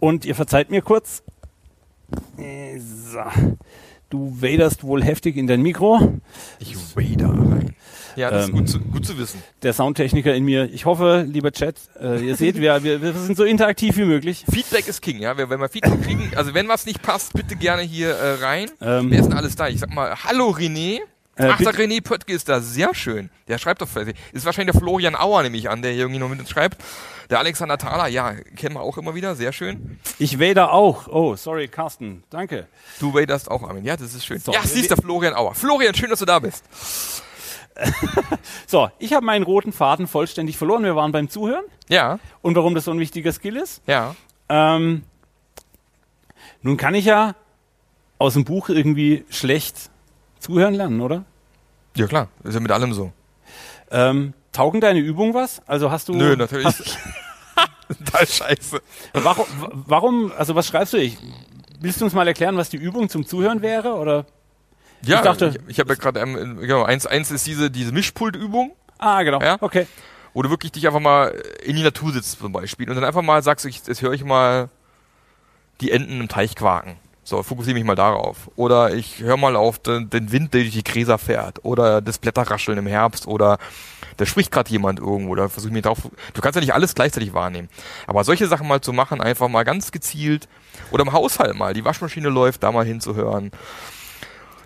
Und 0.00 0.24
ihr 0.24 0.34
verzeiht 0.34 0.70
mir 0.70 0.80
kurz. 0.80 1.22
So. 2.36 3.52
Du 4.10 4.40
waderst 4.40 4.84
wohl 4.84 5.02
heftig 5.02 5.36
in 5.36 5.46
dein 5.46 5.60
Mikro. 5.62 6.20
Ich 6.60 6.76
wader 6.96 7.30
rein. 7.30 7.63
Ja, 8.16 8.30
das 8.30 8.48
ähm, 8.48 8.54
ist 8.54 8.58
gut 8.58 8.68
zu, 8.68 8.80
gut 8.80 9.06
zu 9.06 9.18
wissen. 9.18 9.42
Der 9.62 9.72
Soundtechniker 9.72 10.34
in 10.34 10.44
mir. 10.44 10.68
Ich 10.72 10.84
hoffe, 10.84 11.26
lieber 11.28 11.52
Chat, 11.52 11.76
äh, 12.00 12.20
ihr 12.24 12.36
seht, 12.36 12.56
wir, 12.60 12.82
wir, 12.82 13.02
wir 13.02 13.12
sind 13.14 13.36
so 13.36 13.44
interaktiv 13.44 13.96
wie 13.96 14.04
möglich. 14.04 14.44
Feedback 14.50 14.86
ist 14.88 15.02
King, 15.02 15.18
ja. 15.20 15.36
Wenn 15.36 15.48
wir 15.60 15.68
Feedback 15.68 16.02
kriegen, 16.02 16.32
also 16.36 16.54
wenn 16.54 16.68
was 16.68 16.86
nicht 16.86 17.02
passt, 17.02 17.32
bitte 17.32 17.56
gerne 17.56 17.82
hier 17.82 18.10
äh, 18.10 18.44
rein. 18.44 18.70
Ähm, 18.80 19.10
Wer 19.10 19.20
ist 19.20 19.26
denn 19.28 19.36
alles 19.36 19.56
da? 19.56 19.68
Ich 19.68 19.80
sag 19.80 19.92
mal, 19.92 20.14
hallo 20.24 20.50
René. 20.50 21.00
Äh, 21.36 21.48
Ach, 21.48 21.58
der 21.58 21.74
René 21.74 22.00
Pöttke 22.00 22.32
ist 22.32 22.48
da, 22.48 22.60
sehr 22.60 22.94
schön. 22.94 23.28
Der 23.48 23.58
schreibt 23.58 23.82
doch 23.82 23.88
fleißig. 23.88 24.14
Ist 24.32 24.46
wahrscheinlich 24.46 24.72
der 24.72 24.80
Florian 24.80 25.16
Auer, 25.16 25.42
nehme 25.42 25.56
ich 25.56 25.68
an, 25.68 25.82
der 25.82 25.90
hier 25.90 26.02
irgendwie 26.02 26.20
noch 26.20 26.28
mit 26.28 26.38
uns 26.38 26.48
schreibt. 26.48 26.80
Der 27.28 27.40
Alexander 27.40 27.76
Thaler, 27.76 28.06
ja, 28.06 28.34
kennen 28.54 28.76
wir 28.76 28.82
auch 28.82 28.98
immer 28.98 29.16
wieder, 29.16 29.34
sehr 29.34 29.52
schön. 29.52 29.98
Ich 30.20 30.38
weder 30.38 30.72
auch. 30.72 31.08
Oh, 31.08 31.34
sorry, 31.34 31.66
Carsten. 31.66 32.22
Danke. 32.30 32.68
Du 33.00 33.14
waderst 33.14 33.50
auch, 33.50 33.62
Armin. 33.64 33.82
Ja, 33.84 33.96
das 33.96 34.14
ist 34.14 34.24
schön. 34.24 34.38
So, 34.38 34.52
ja, 34.52 34.62
wir- 34.62 34.68
siehst 34.68 34.90
der 34.90 34.96
Florian 34.98 35.34
Auer. 35.34 35.54
Florian, 35.56 35.94
schön, 35.94 36.10
dass 36.10 36.20
du 36.20 36.24
da 36.26 36.38
bist. 36.38 36.62
So, 38.66 38.90
ich 38.98 39.12
habe 39.12 39.24
meinen 39.26 39.42
roten 39.42 39.72
Faden 39.72 40.06
vollständig 40.06 40.56
verloren. 40.56 40.84
Wir 40.84 40.96
waren 40.96 41.12
beim 41.12 41.28
Zuhören. 41.28 41.64
Ja, 41.88 42.18
Und 42.42 42.54
warum 42.56 42.74
das 42.74 42.84
so 42.84 42.90
ein 42.90 42.98
wichtiger 42.98 43.32
Skill 43.32 43.56
ist. 43.56 43.82
ja. 43.86 44.14
Ähm, 44.48 45.04
nun 46.60 46.76
kann 46.76 46.94
ich 46.94 47.06
ja 47.06 47.34
aus 48.18 48.34
dem 48.34 48.44
Buch 48.44 48.68
irgendwie 48.68 49.24
schlecht 49.30 49.90
zuhören 50.38 50.74
lernen, 50.74 51.00
oder? 51.00 51.24
Ja, 51.96 52.06
klar. 52.06 52.28
Ist 52.42 52.54
ja 52.54 52.60
mit 52.60 52.70
allem 52.70 52.92
so. 52.92 53.12
Ähm, 53.90 54.34
taugen 54.52 54.80
deine 54.80 55.00
Übungen 55.00 55.32
was? 55.34 55.62
Also 55.66 55.90
hast 55.90 56.08
du. 56.08 56.14
Nö, 56.14 56.36
natürlich. 56.36 56.66
Hast, 56.66 56.98
da 58.12 58.18
ist 58.18 58.34
scheiße. 58.38 58.80
warum, 59.14 59.46
warum, 59.72 60.32
also 60.36 60.54
was 60.54 60.66
schreibst 60.66 60.92
du? 60.92 60.98
Ich, 60.98 61.16
willst 61.80 62.00
du 62.00 62.04
uns 62.04 62.14
mal 62.14 62.26
erklären, 62.28 62.56
was 62.56 62.68
die 62.68 62.76
Übung 62.78 63.08
zum 63.08 63.26
Zuhören 63.26 63.62
wäre? 63.62 63.94
Oder? 63.94 64.26
Ja, 65.06 65.16
Ich 65.18 65.22
dachte- 65.22 65.54
ich, 65.66 65.70
ich 65.74 65.80
habe 65.80 65.90
ja 65.90 65.94
gerade, 65.96 66.20
ähm, 66.20 66.58
genau, 66.60 66.82
eins, 66.84 67.06
eins 67.06 67.30
ist 67.30 67.46
diese, 67.46 67.70
diese 67.70 67.92
Mischpultübung, 67.92 68.72
Ah, 68.98 69.22
genau. 69.22 69.40
Ja? 69.40 69.56
Okay. 69.60 69.86
wo 70.32 70.42
du 70.42 70.50
wirklich 70.50 70.72
dich 70.72 70.86
einfach 70.86 71.00
mal 71.00 71.28
in 71.64 71.76
die 71.76 71.82
Natur 71.82 72.12
sitzt 72.12 72.38
zum 72.38 72.52
Beispiel 72.52 72.88
und 72.88 72.96
dann 72.96 73.04
einfach 73.04 73.22
mal 73.22 73.42
sagst, 73.42 73.64
ich, 73.66 73.86
jetzt 73.86 74.02
höre 74.02 74.12
ich 74.12 74.24
mal 74.24 74.68
die 75.80 75.90
Enten 75.90 76.20
im 76.20 76.28
Teich 76.28 76.54
quaken. 76.54 76.96
So, 77.26 77.42
fokussiere 77.42 77.74
mich 77.74 77.84
mal 77.84 77.94
darauf. 77.94 78.50
Oder 78.54 78.94
ich 78.94 79.20
höre 79.20 79.38
mal 79.38 79.56
auf 79.56 79.78
den, 79.78 80.10
den 80.10 80.30
Wind, 80.30 80.52
der 80.52 80.60
durch 80.60 80.74
die 80.74 80.84
Gräser 80.84 81.16
fährt. 81.16 81.64
Oder 81.64 82.02
das 82.02 82.18
Blätterrascheln 82.18 82.76
im 82.76 82.86
Herbst. 82.86 83.26
Oder 83.26 83.56
da 84.18 84.26
spricht 84.26 84.50
gerade 84.52 84.68
jemand 84.70 85.00
irgendwo. 85.00 85.34
Da 85.34 85.48
versuche 85.48 85.70
ich 85.70 85.72
mich 85.74 85.82
drauf. 85.84 85.98
Du 86.34 86.40
kannst 86.42 86.56
ja 86.56 86.60
nicht 86.60 86.74
alles 86.74 86.94
gleichzeitig 86.94 87.32
wahrnehmen. 87.32 87.70
Aber 88.06 88.24
solche 88.24 88.46
Sachen 88.46 88.68
mal 88.68 88.82
zu 88.82 88.92
machen, 88.92 89.22
einfach 89.22 89.48
mal 89.48 89.64
ganz 89.64 89.90
gezielt. 89.90 90.48
Oder 90.90 91.04
im 91.04 91.12
Haushalt 91.14 91.56
mal. 91.56 91.72
Die 91.72 91.84
Waschmaschine 91.84 92.28
läuft, 92.28 92.62
da 92.62 92.70
mal 92.72 92.84
hinzuhören. 92.84 93.52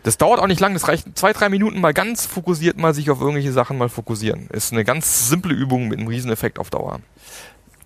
Das 0.03 0.17
dauert 0.19 0.41
auch 0.41 0.47
nicht 0.47 0.61
lang, 0.61 0.75
das 0.75 0.89
reicht 0.89 1.19
zwei, 1.19 1.33
drei 1.33 1.49
Minuten 1.49 1.81
mal 1.81 1.93
ganz 1.93 2.27
fokussiert 2.27 2.79
mal 2.79 2.95
sich 2.95 3.11
auf 3.11 3.21
irgendwelche 3.21 3.53
Sachen 3.53 3.79
mal 3.79 3.89
fokussieren. 3.89 4.49
Ist 4.51 4.73
eine 4.73 4.85
ganz 4.85 5.29
simple 5.29 5.55
Übung 5.55 5.89
mit 5.89 5.99
einem 5.99 6.09
riesen 6.09 6.31
Effekt 6.31 6.59
auf 6.59 6.71
Dauer. 6.71 7.01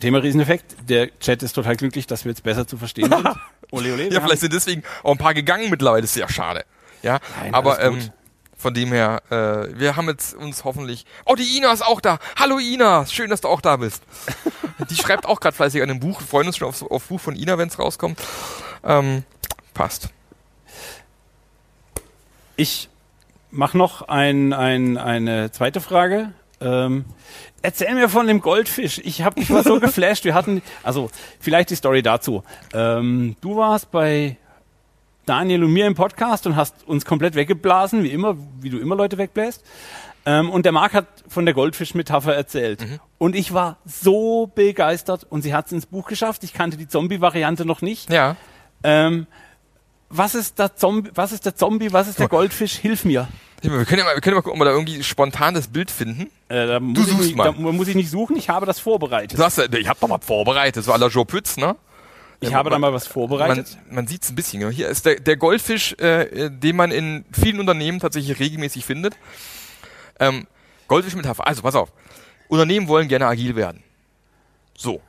Thema 0.01 0.18
Rieseneffekt. 0.18 0.75
Der 0.88 1.16
Chat 1.20 1.42
ist 1.42 1.53
total 1.53 1.77
glücklich, 1.77 2.07
dass 2.09 2.25
wir 2.25 2.33
jetzt 2.33 2.42
besser 2.42 2.66
zu 2.66 2.77
verstehen 2.77 3.09
sind. 3.11 3.25
Ole, 3.70 3.94
ole. 3.94 4.12
Ja, 4.12 4.20
vielleicht 4.20 4.42
sind 4.42 4.53
deswegen 4.53 4.83
auch 5.03 5.12
ein 5.12 5.18
paar 5.18 5.33
gegangen 5.33 5.70
mittlerweile, 5.70 6.05
ist 6.05 6.14
ja 6.14 6.29
schade. 6.29 6.66
Ja, 7.03 7.20
Nein, 7.40 7.55
aber 7.55 7.81
ähm, 7.81 8.11
von 8.55 8.75
dem 8.75 8.92
her, 8.92 9.22
äh, 9.31 9.79
wir 9.79 9.96
haben 9.96 10.09
jetzt 10.09 10.35
uns 10.35 10.64
hoffentlich. 10.64 11.07
Oh, 11.25 11.37
die 11.37 11.57
Ina 11.57 11.72
ist 11.72 11.81
auch 11.81 12.03
da. 12.03 12.18
Hallo 12.38 12.59
Ina, 12.59 13.07
schön, 13.07 13.31
dass 13.31 13.40
du 13.40 13.48
auch 13.48 13.62
da 13.62 13.79
bist. 13.79 14.03
die 14.90 14.94
schreibt 14.94 15.25
auch 15.25 15.40
gerade 15.40 15.57
fleißig 15.57 15.81
an 15.81 15.88
dem 15.88 16.01
Buch. 16.01 16.20
Wir 16.20 16.27
freuen 16.27 16.48
uns 16.48 16.59
schon 16.59 16.68
aufs, 16.68 16.83
auf 16.83 17.05
Buch 17.05 17.20
von 17.20 17.35
Ina, 17.35 17.57
wenn 17.57 17.68
es 17.68 17.79
rauskommt. 17.79 18.20
Ähm, 18.85 19.25
passt. 19.72 20.11
Ich 22.56 22.88
mache 23.50 23.76
noch 23.76 24.02
ein, 24.02 24.52
ein, 24.52 24.98
eine 24.98 25.52
zweite 25.52 25.80
Frage. 25.80 26.32
Ähm, 26.60 27.04
erzähl 27.60 27.94
mir 27.94 28.08
von 28.08 28.26
dem 28.26 28.40
Goldfisch. 28.40 29.00
Ich 29.04 29.22
habe 29.22 29.40
mich 29.40 29.50
mal 29.50 29.64
so 29.64 29.80
geflasht. 29.80 30.24
Wir 30.24 30.34
hatten, 30.34 30.62
also 30.82 31.10
vielleicht 31.40 31.70
die 31.70 31.76
Story 31.76 32.02
dazu. 32.02 32.42
Ähm, 32.72 33.36
du 33.40 33.56
warst 33.56 33.90
bei 33.90 34.36
Daniel 35.26 35.64
und 35.64 35.72
mir 35.72 35.86
im 35.86 35.94
Podcast 35.94 36.46
und 36.46 36.56
hast 36.56 36.86
uns 36.86 37.04
komplett 37.04 37.34
weggeblasen, 37.34 38.02
wie 38.02 38.10
immer, 38.10 38.36
wie 38.60 38.70
du 38.70 38.78
immer 38.78 38.96
Leute 38.96 39.18
wegbläst. 39.18 39.64
Ähm, 40.24 40.50
und 40.50 40.64
der 40.64 40.72
Marc 40.72 40.94
hat 40.94 41.06
von 41.26 41.44
der 41.44 41.54
Goldfisch-Metapher 41.54 42.34
erzählt. 42.34 42.84
Und 43.18 43.34
ich 43.34 43.52
war 43.52 43.78
so 43.84 44.50
begeistert 44.52 45.26
und 45.28 45.42
sie 45.42 45.54
hat 45.54 45.66
es 45.66 45.72
ins 45.72 45.86
Buch 45.86 46.06
geschafft. 46.06 46.44
Ich 46.44 46.52
kannte 46.52 46.76
die 46.76 46.86
Zombie-Variante 46.86 47.64
noch 47.64 47.82
nicht. 47.82 48.10
Ja. 48.10 48.36
Ähm, 48.84 49.26
was 50.12 50.35
ist 50.35 50.59
der 50.59 50.77
Zombie, 50.77 51.11
was 51.14 51.33
ist 51.33 51.44
der 51.46 51.55
Zombie, 51.57 51.92
was 51.92 52.09
ist 52.09 52.18
der. 52.18 52.29
Goldfisch? 52.29 52.75
Hilf 52.77 53.05
mir. 53.05 53.29
Wir 53.62 53.85
können 53.85 53.98
ja 54.01 54.05
mal, 54.05 54.14
wir 54.14 54.20
können 54.20 54.35
ja 54.35 54.38
mal 54.38 54.42
gucken, 54.42 54.61
ob 54.61 54.64
wir 54.64 54.64
da 54.64 54.72
irgendwie 54.72 55.03
spontan 55.05 55.55
das 55.55 55.68
Bild 55.68 55.90
finden. 55.90 56.31
Äh, 56.48 56.66
da 56.66 56.81
muss 56.81 56.98
ich 56.98 57.07
suchst 57.12 57.27
nicht, 57.27 57.37
mal. 57.37 57.44
Da 57.44 57.53
muss 57.53 57.87
ich 57.88 57.94
nicht 57.94 58.11
suchen, 58.11 58.37
ich 58.37 58.48
habe 58.48 58.66
das 58.66 58.81
vorbereitet. 58.81 59.38
Du 59.38 59.42
hast, 59.44 59.59
ich 59.59 59.88
hab 59.88 60.01
doch 60.01 60.09
mal 60.09 60.18
vorbereitet. 60.18 60.77
Das 60.79 60.87
war 60.88 60.98
la 60.98 61.07
Joe 61.07 61.25
Pütz, 61.25 61.57
ne? 61.57 61.77
Ich 62.40 62.51
Ja, 62.51 62.57
habe 62.57 62.70
da 62.70 62.75
man- 62.79 62.90
mal 62.90 62.92
was 62.96 63.07
vorbereitet. 63.07 63.79
Man, 63.87 63.94
man 63.96 64.07
sieht 64.09 64.25
es 64.25 64.31
ein 64.31 64.35
bisschen. 64.35 64.59
genau. 64.61 64.72
Hier 64.72 64.88
ist 64.88 65.07
der, 65.07 65.20
der 65.20 65.37
Goldfisch, 65.37 65.94
äh, 66.01 66.22
äh, 66.46 66.51
den 66.51 66.75
man 66.75 66.90
in 66.90 67.25
vielen 67.33 67.61
Unternehmen 67.61 68.01
tatsächlich 68.01 68.40
regelmäßig 68.40 68.85
findet. 68.85 69.14
Ähm, 70.18 70.48
Goldfisch 70.88 71.14
mit 71.14 71.25
Hafer. 71.27 71.46
Also, 71.46 71.62
pass 71.62 71.77
auf. 71.77 71.92
Unternehmen 72.48 72.88
wollen 72.88 73.07
gerne 73.07 73.27
agil 73.29 73.55
werden. 73.55 73.85
So. 74.77 75.01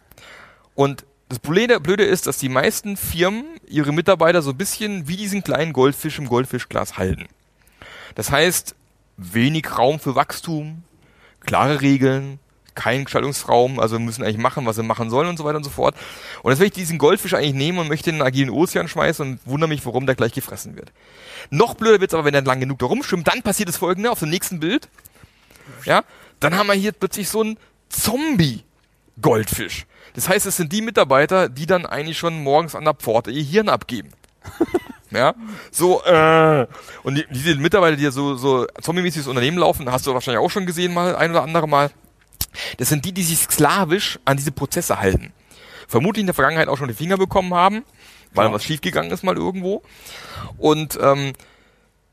Und 0.76 1.06
das 1.34 1.40
Blöde, 1.40 1.80
Blöde 1.80 2.04
ist, 2.04 2.28
dass 2.28 2.38
die 2.38 2.48
meisten 2.48 2.96
Firmen 2.96 3.46
ihre 3.68 3.92
Mitarbeiter 3.92 4.44
so 4.44 4.52
ein 4.52 4.58
bisschen 4.58 5.08
wie 5.08 5.18
diesen 5.18 5.44
kleinen 5.44 5.74
Goldfisch 5.74 6.20
im 6.20 6.30
Goldfischglas 6.30 6.98
halten. 6.98 7.26
Das 8.14 8.30
heißt, 8.30 8.76
wenig 9.18 9.76
Raum 9.76 10.00
für 10.00 10.14
Wachstum, 10.14 10.84
klare 11.40 11.82
Regeln, 11.82 12.38
kein 12.76 13.06
Gestaltungsraum, 13.06 13.80
also 13.80 13.96
wir 13.96 14.06
müssen 14.06 14.24
eigentlich 14.24 14.38
machen, 14.38 14.68
was 14.68 14.78
wir 14.78 14.84
machen 14.84 15.10
sollen 15.10 15.28
und 15.28 15.38
so 15.38 15.44
weiter 15.44 15.58
und 15.58 15.64
so 15.64 15.72
fort. 15.72 15.96
Und 16.44 16.52
jetzt 16.52 16.60
will 16.60 16.68
ich 16.68 16.74
diesen 16.74 17.00
Goldfisch 17.00 17.34
eigentlich 17.34 17.56
nehmen 17.56 17.80
und 17.80 17.88
möchte 17.88 18.12
in 18.12 18.18
einen 18.18 18.28
agilen 18.28 18.52
Ozean 18.52 18.88
schmeißen 18.88 19.28
und 19.28 19.40
wundere 19.46 19.70
mich, 19.70 19.84
warum 19.88 20.06
der 20.06 20.14
gleich 20.14 20.34
gefressen 20.34 20.76
wird. 20.76 20.92
Noch 21.50 21.74
blöder 21.74 22.00
wird's 22.00 22.14
aber, 22.14 22.26
wenn 22.26 22.36
er 22.36 22.44
lang 22.44 22.60
genug 22.60 22.78
da 22.78 22.86
rumschwimmt, 22.86 23.28
dann 23.28 23.42
passiert 23.42 23.70
das 23.70 23.78
folgende 23.78 24.12
auf 24.12 24.20
dem 24.20 24.30
nächsten 24.30 24.60
Bild. 24.60 24.88
Ja, 25.84 26.04
dann 26.40 26.56
haben 26.56 26.68
wir 26.68 26.74
hier 26.74 26.92
plötzlich 26.92 27.28
so 27.28 27.42
einen 27.42 27.58
Zombie-Goldfisch. 27.90 29.88
Das 30.14 30.30
heißt, 30.30 30.46
es 30.46 30.58
sind 30.58 30.72
die 30.72 30.82
Mitarbeiter, 30.82 31.50
die 31.50 31.66
dann 31.66 31.86
eigentlich 31.86 32.18
schon 32.18 32.42
morgens 32.44 32.76
an 32.76 32.84
der 32.86 32.94
Pforte 32.94 33.32
ihr 33.32 33.44
Hirn 33.44 33.70
abgeben. 33.70 34.10
Ja, 35.12 35.36
so, 35.70 36.04
äh, 36.06 36.66
und 37.04 37.14
die, 37.14 37.26
diese 37.30 37.54
Mitarbeiter, 37.58 37.96
die 37.98 38.04
ja 38.04 38.10
so, 38.10 38.34
so 38.36 38.66
zombie-mäßiges 38.82 39.28
Unternehmen 39.28 39.60
laufen, 39.60 39.92
hast 39.92 40.08
du 40.08 40.14
wahrscheinlich 40.16 40.44
auch 40.44 40.50
schon 40.50 40.66
gesehen 40.66 40.92
mal, 40.92 41.16
ein 41.16 41.30
oder 41.30 41.44
andere 41.44 41.68
Mal. 41.68 41.92
Das 42.78 42.90
sind 42.90 43.06
die, 43.06 43.12
die 43.12 43.22
sich 43.22 43.38
sklavisch 43.38 44.18
an 44.26 44.38
diese 44.38 44.52
Prozesse 44.52 45.00
halten. 45.00 45.32
Vermutlich 45.88 46.22
in 46.22 46.26
der 46.26 46.34
Vergangenheit 46.34 46.68
auch 46.68 46.78
schon 46.80 46.88
die 46.88 46.96
Finger 46.96 47.18
bekommen 47.18 47.54
haben, 47.54 47.84
weil 48.34 48.48
Ja. 48.48 48.54
was 48.54 48.64
schiefgegangen 48.64 49.12
ist 49.12 49.24
mal 49.24 49.38
irgendwo. 49.38 49.84
Und, 50.58 50.98
ähm, 51.00 51.34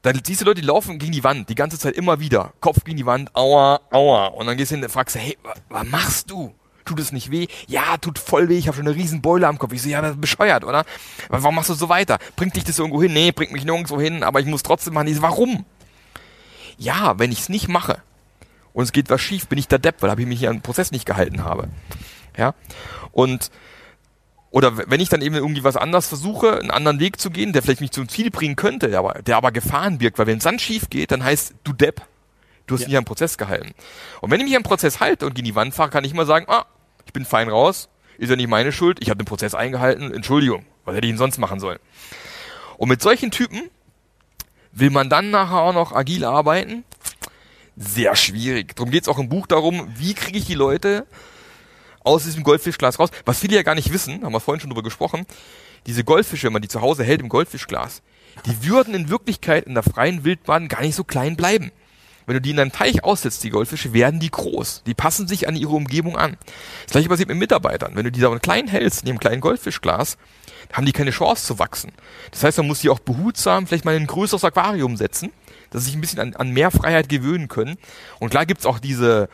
dann 0.02 0.20
siehst 0.22 0.42
du 0.42 0.44
Leute, 0.44 0.60
die 0.60 0.66
laufen 0.66 0.98
gegen 0.98 1.12
die 1.12 1.24
Wand, 1.24 1.48
die 1.48 1.54
ganze 1.54 1.78
Zeit 1.78 1.94
immer 1.94 2.20
wieder. 2.20 2.52
Kopf 2.60 2.84
gegen 2.84 2.98
die 2.98 3.06
Wand, 3.06 3.34
aua, 3.34 3.80
aua. 3.90 4.26
Und 4.26 4.46
dann 4.46 4.58
gehst 4.58 4.72
du 4.72 4.74
hin 4.74 4.84
und 4.84 4.90
fragst, 4.90 5.16
hey, 5.16 5.38
wa- 5.42 5.54
was 5.70 5.86
machst 5.86 6.30
du? 6.30 6.52
Tut 6.90 6.98
es 6.98 7.12
nicht 7.12 7.30
weh? 7.30 7.46
Ja, 7.68 7.98
tut 7.98 8.18
voll 8.18 8.48
weh, 8.48 8.58
ich 8.58 8.66
habe 8.66 8.76
schon 8.76 8.84
eine 8.88 8.96
riesen 8.96 9.22
Beule 9.22 9.46
am 9.46 9.60
Kopf. 9.60 9.72
Ich 9.72 9.80
so, 9.82 9.88
ja, 9.88 10.02
das 10.02 10.12
ist 10.14 10.20
bescheuert, 10.20 10.64
oder? 10.64 10.80
Aber 11.28 11.42
warum 11.44 11.54
machst 11.54 11.70
du 11.70 11.74
so 11.74 11.88
weiter? 11.88 12.18
Bringt 12.34 12.56
dich 12.56 12.64
das 12.64 12.80
irgendwo 12.80 13.00
hin? 13.00 13.12
Nee, 13.12 13.30
bringt 13.30 13.52
mich 13.52 13.64
nirgendwo 13.64 14.00
hin, 14.00 14.24
aber 14.24 14.40
ich 14.40 14.46
muss 14.46 14.64
trotzdem 14.64 14.94
machen. 14.94 15.06
Ich 15.06 15.14
so, 15.14 15.22
warum? 15.22 15.64
Ja, 16.78 17.16
wenn 17.20 17.30
ich 17.30 17.38
es 17.42 17.48
nicht 17.48 17.68
mache 17.68 18.02
und 18.72 18.82
es 18.82 18.90
geht 18.90 19.08
was 19.08 19.20
schief, 19.20 19.46
bin 19.46 19.56
ich 19.56 19.68
der 19.68 19.78
Depp, 19.78 20.02
weil 20.02 20.18
ich 20.18 20.26
mich 20.26 20.40
hier 20.40 20.50
an 20.50 20.56
den 20.56 20.62
Prozess 20.62 20.90
nicht 20.90 21.06
gehalten 21.06 21.44
habe. 21.44 21.68
Ja? 22.36 22.54
Und 23.12 23.52
oder 24.50 24.90
wenn 24.90 24.98
ich 24.98 25.08
dann 25.08 25.22
eben 25.22 25.36
irgendwie 25.36 25.62
was 25.62 25.76
anders 25.76 26.08
versuche, 26.08 26.58
einen 26.58 26.72
anderen 26.72 26.98
Weg 26.98 27.20
zu 27.20 27.30
gehen, 27.30 27.52
der 27.52 27.62
vielleicht 27.62 27.82
mich 27.82 27.92
zum 27.92 28.08
Ziel 28.08 28.32
bringen 28.32 28.56
könnte, 28.56 28.88
der 28.88 28.98
aber, 28.98 29.22
der 29.22 29.36
aber 29.36 29.52
Gefahren 29.52 29.98
birgt, 29.98 30.18
weil 30.18 30.26
wenn 30.26 30.38
es 30.38 30.42
dann 30.44 30.58
schief 30.58 30.90
geht, 30.90 31.12
dann 31.12 31.22
heißt 31.22 31.54
du 31.62 31.72
Depp, 31.72 32.02
du 32.66 32.74
hast 32.74 32.80
Ja. 32.80 32.88
dich 32.88 32.96
am 32.96 33.04
Prozess 33.04 33.38
gehalten. 33.38 33.70
Und 34.20 34.32
wenn 34.32 34.40
ich 34.40 34.46
mich 34.46 34.56
am 34.56 34.64
Prozess 34.64 34.98
halte 34.98 35.26
und 35.26 35.34
gegen 35.36 35.44
die 35.44 35.54
Wand 35.54 35.72
fahre, 35.72 35.90
kann 35.90 36.02
ich 36.02 36.10
immer 36.10 36.26
sagen, 36.26 36.46
ah, 36.48 36.66
ich 37.10 37.12
bin 37.12 37.24
fein 37.24 37.48
raus, 37.48 37.88
ist 38.18 38.30
ja 38.30 38.36
nicht 38.36 38.48
meine 38.48 38.70
Schuld, 38.70 38.98
ich 39.02 39.10
habe 39.10 39.18
den 39.18 39.24
Prozess 39.24 39.56
eingehalten, 39.56 40.14
Entschuldigung, 40.14 40.64
was 40.84 40.94
hätte 40.94 41.08
ich 41.08 41.10
denn 41.10 41.18
sonst 41.18 41.38
machen 41.38 41.58
sollen? 41.58 41.80
Und 42.76 42.88
mit 42.88 43.02
solchen 43.02 43.32
Typen 43.32 43.68
will 44.70 44.90
man 44.90 45.10
dann 45.10 45.30
nachher 45.30 45.58
auch 45.58 45.74
noch 45.74 45.92
agil 45.92 46.24
arbeiten? 46.24 46.84
Sehr 47.76 48.14
schwierig. 48.14 48.76
Darum 48.76 48.92
geht 48.92 49.02
es 49.02 49.08
auch 49.08 49.18
im 49.18 49.28
Buch 49.28 49.48
darum, 49.48 49.88
wie 49.96 50.14
kriege 50.14 50.38
ich 50.38 50.46
die 50.46 50.54
Leute 50.54 51.04
aus 52.04 52.22
diesem 52.22 52.44
Goldfischglas 52.44 53.00
raus. 53.00 53.10
Was 53.24 53.40
viele 53.40 53.56
ja 53.56 53.64
gar 53.64 53.74
nicht 53.74 53.92
wissen, 53.92 54.22
haben 54.22 54.32
wir 54.32 54.38
vorhin 54.38 54.60
schon 54.60 54.70
drüber 54.70 54.84
gesprochen, 54.84 55.26
diese 55.86 56.04
Goldfische, 56.04 56.46
wenn 56.46 56.52
man 56.52 56.62
die 56.62 56.68
zu 56.68 56.80
Hause 56.80 57.02
hält 57.02 57.20
im 57.20 57.28
Goldfischglas, 57.28 58.02
die 58.46 58.68
würden 58.68 58.94
in 58.94 59.08
Wirklichkeit 59.08 59.64
in 59.64 59.74
der 59.74 59.82
freien 59.82 60.22
Wildbahn 60.22 60.68
gar 60.68 60.82
nicht 60.82 60.94
so 60.94 61.02
klein 61.02 61.34
bleiben. 61.34 61.72
Wenn 62.30 62.36
du 62.36 62.42
die 62.42 62.50
in 62.50 62.60
einem 62.60 62.70
Teich 62.70 63.02
aussetzt, 63.02 63.42
die 63.42 63.50
Goldfische, 63.50 63.92
werden 63.92 64.20
die 64.20 64.30
groß. 64.30 64.84
Die 64.86 64.94
passen 64.94 65.26
sich 65.26 65.48
an 65.48 65.56
ihre 65.56 65.72
Umgebung 65.72 66.16
an. 66.16 66.36
Das 66.84 66.92
gleiche 66.92 67.08
passiert 67.08 67.28
mit 67.28 67.38
Mitarbeitern. 67.38 67.96
Wenn 67.96 68.04
du 68.04 68.12
die 68.12 68.20
da 68.20 68.32
klein 68.38 68.68
hältst, 68.68 69.00
in 69.00 69.06
dem 69.06 69.18
kleinen 69.18 69.40
Goldfischglas, 69.40 70.16
haben 70.72 70.86
die 70.86 70.92
keine 70.92 71.10
Chance 71.10 71.44
zu 71.44 71.58
wachsen. 71.58 71.90
Das 72.30 72.44
heißt, 72.44 72.58
man 72.58 72.68
muss 72.68 72.82
die 72.82 72.88
auch 72.88 73.00
behutsam 73.00 73.66
vielleicht 73.66 73.84
mal 73.84 73.96
in 73.96 74.04
ein 74.04 74.06
größeres 74.06 74.44
Aquarium 74.44 74.96
setzen, 74.96 75.32
dass 75.70 75.82
sie 75.82 75.86
sich 75.86 75.96
ein 75.96 76.00
bisschen 76.00 76.20
an, 76.20 76.36
an 76.36 76.50
mehr 76.50 76.70
Freiheit 76.70 77.08
gewöhnen 77.08 77.48
können. 77.48 77.78
Und 78.20 78.30
klar 78.30 78.46
gibt's 78.46 78.64
auch 78.64 78.78
diese 78.78 79.28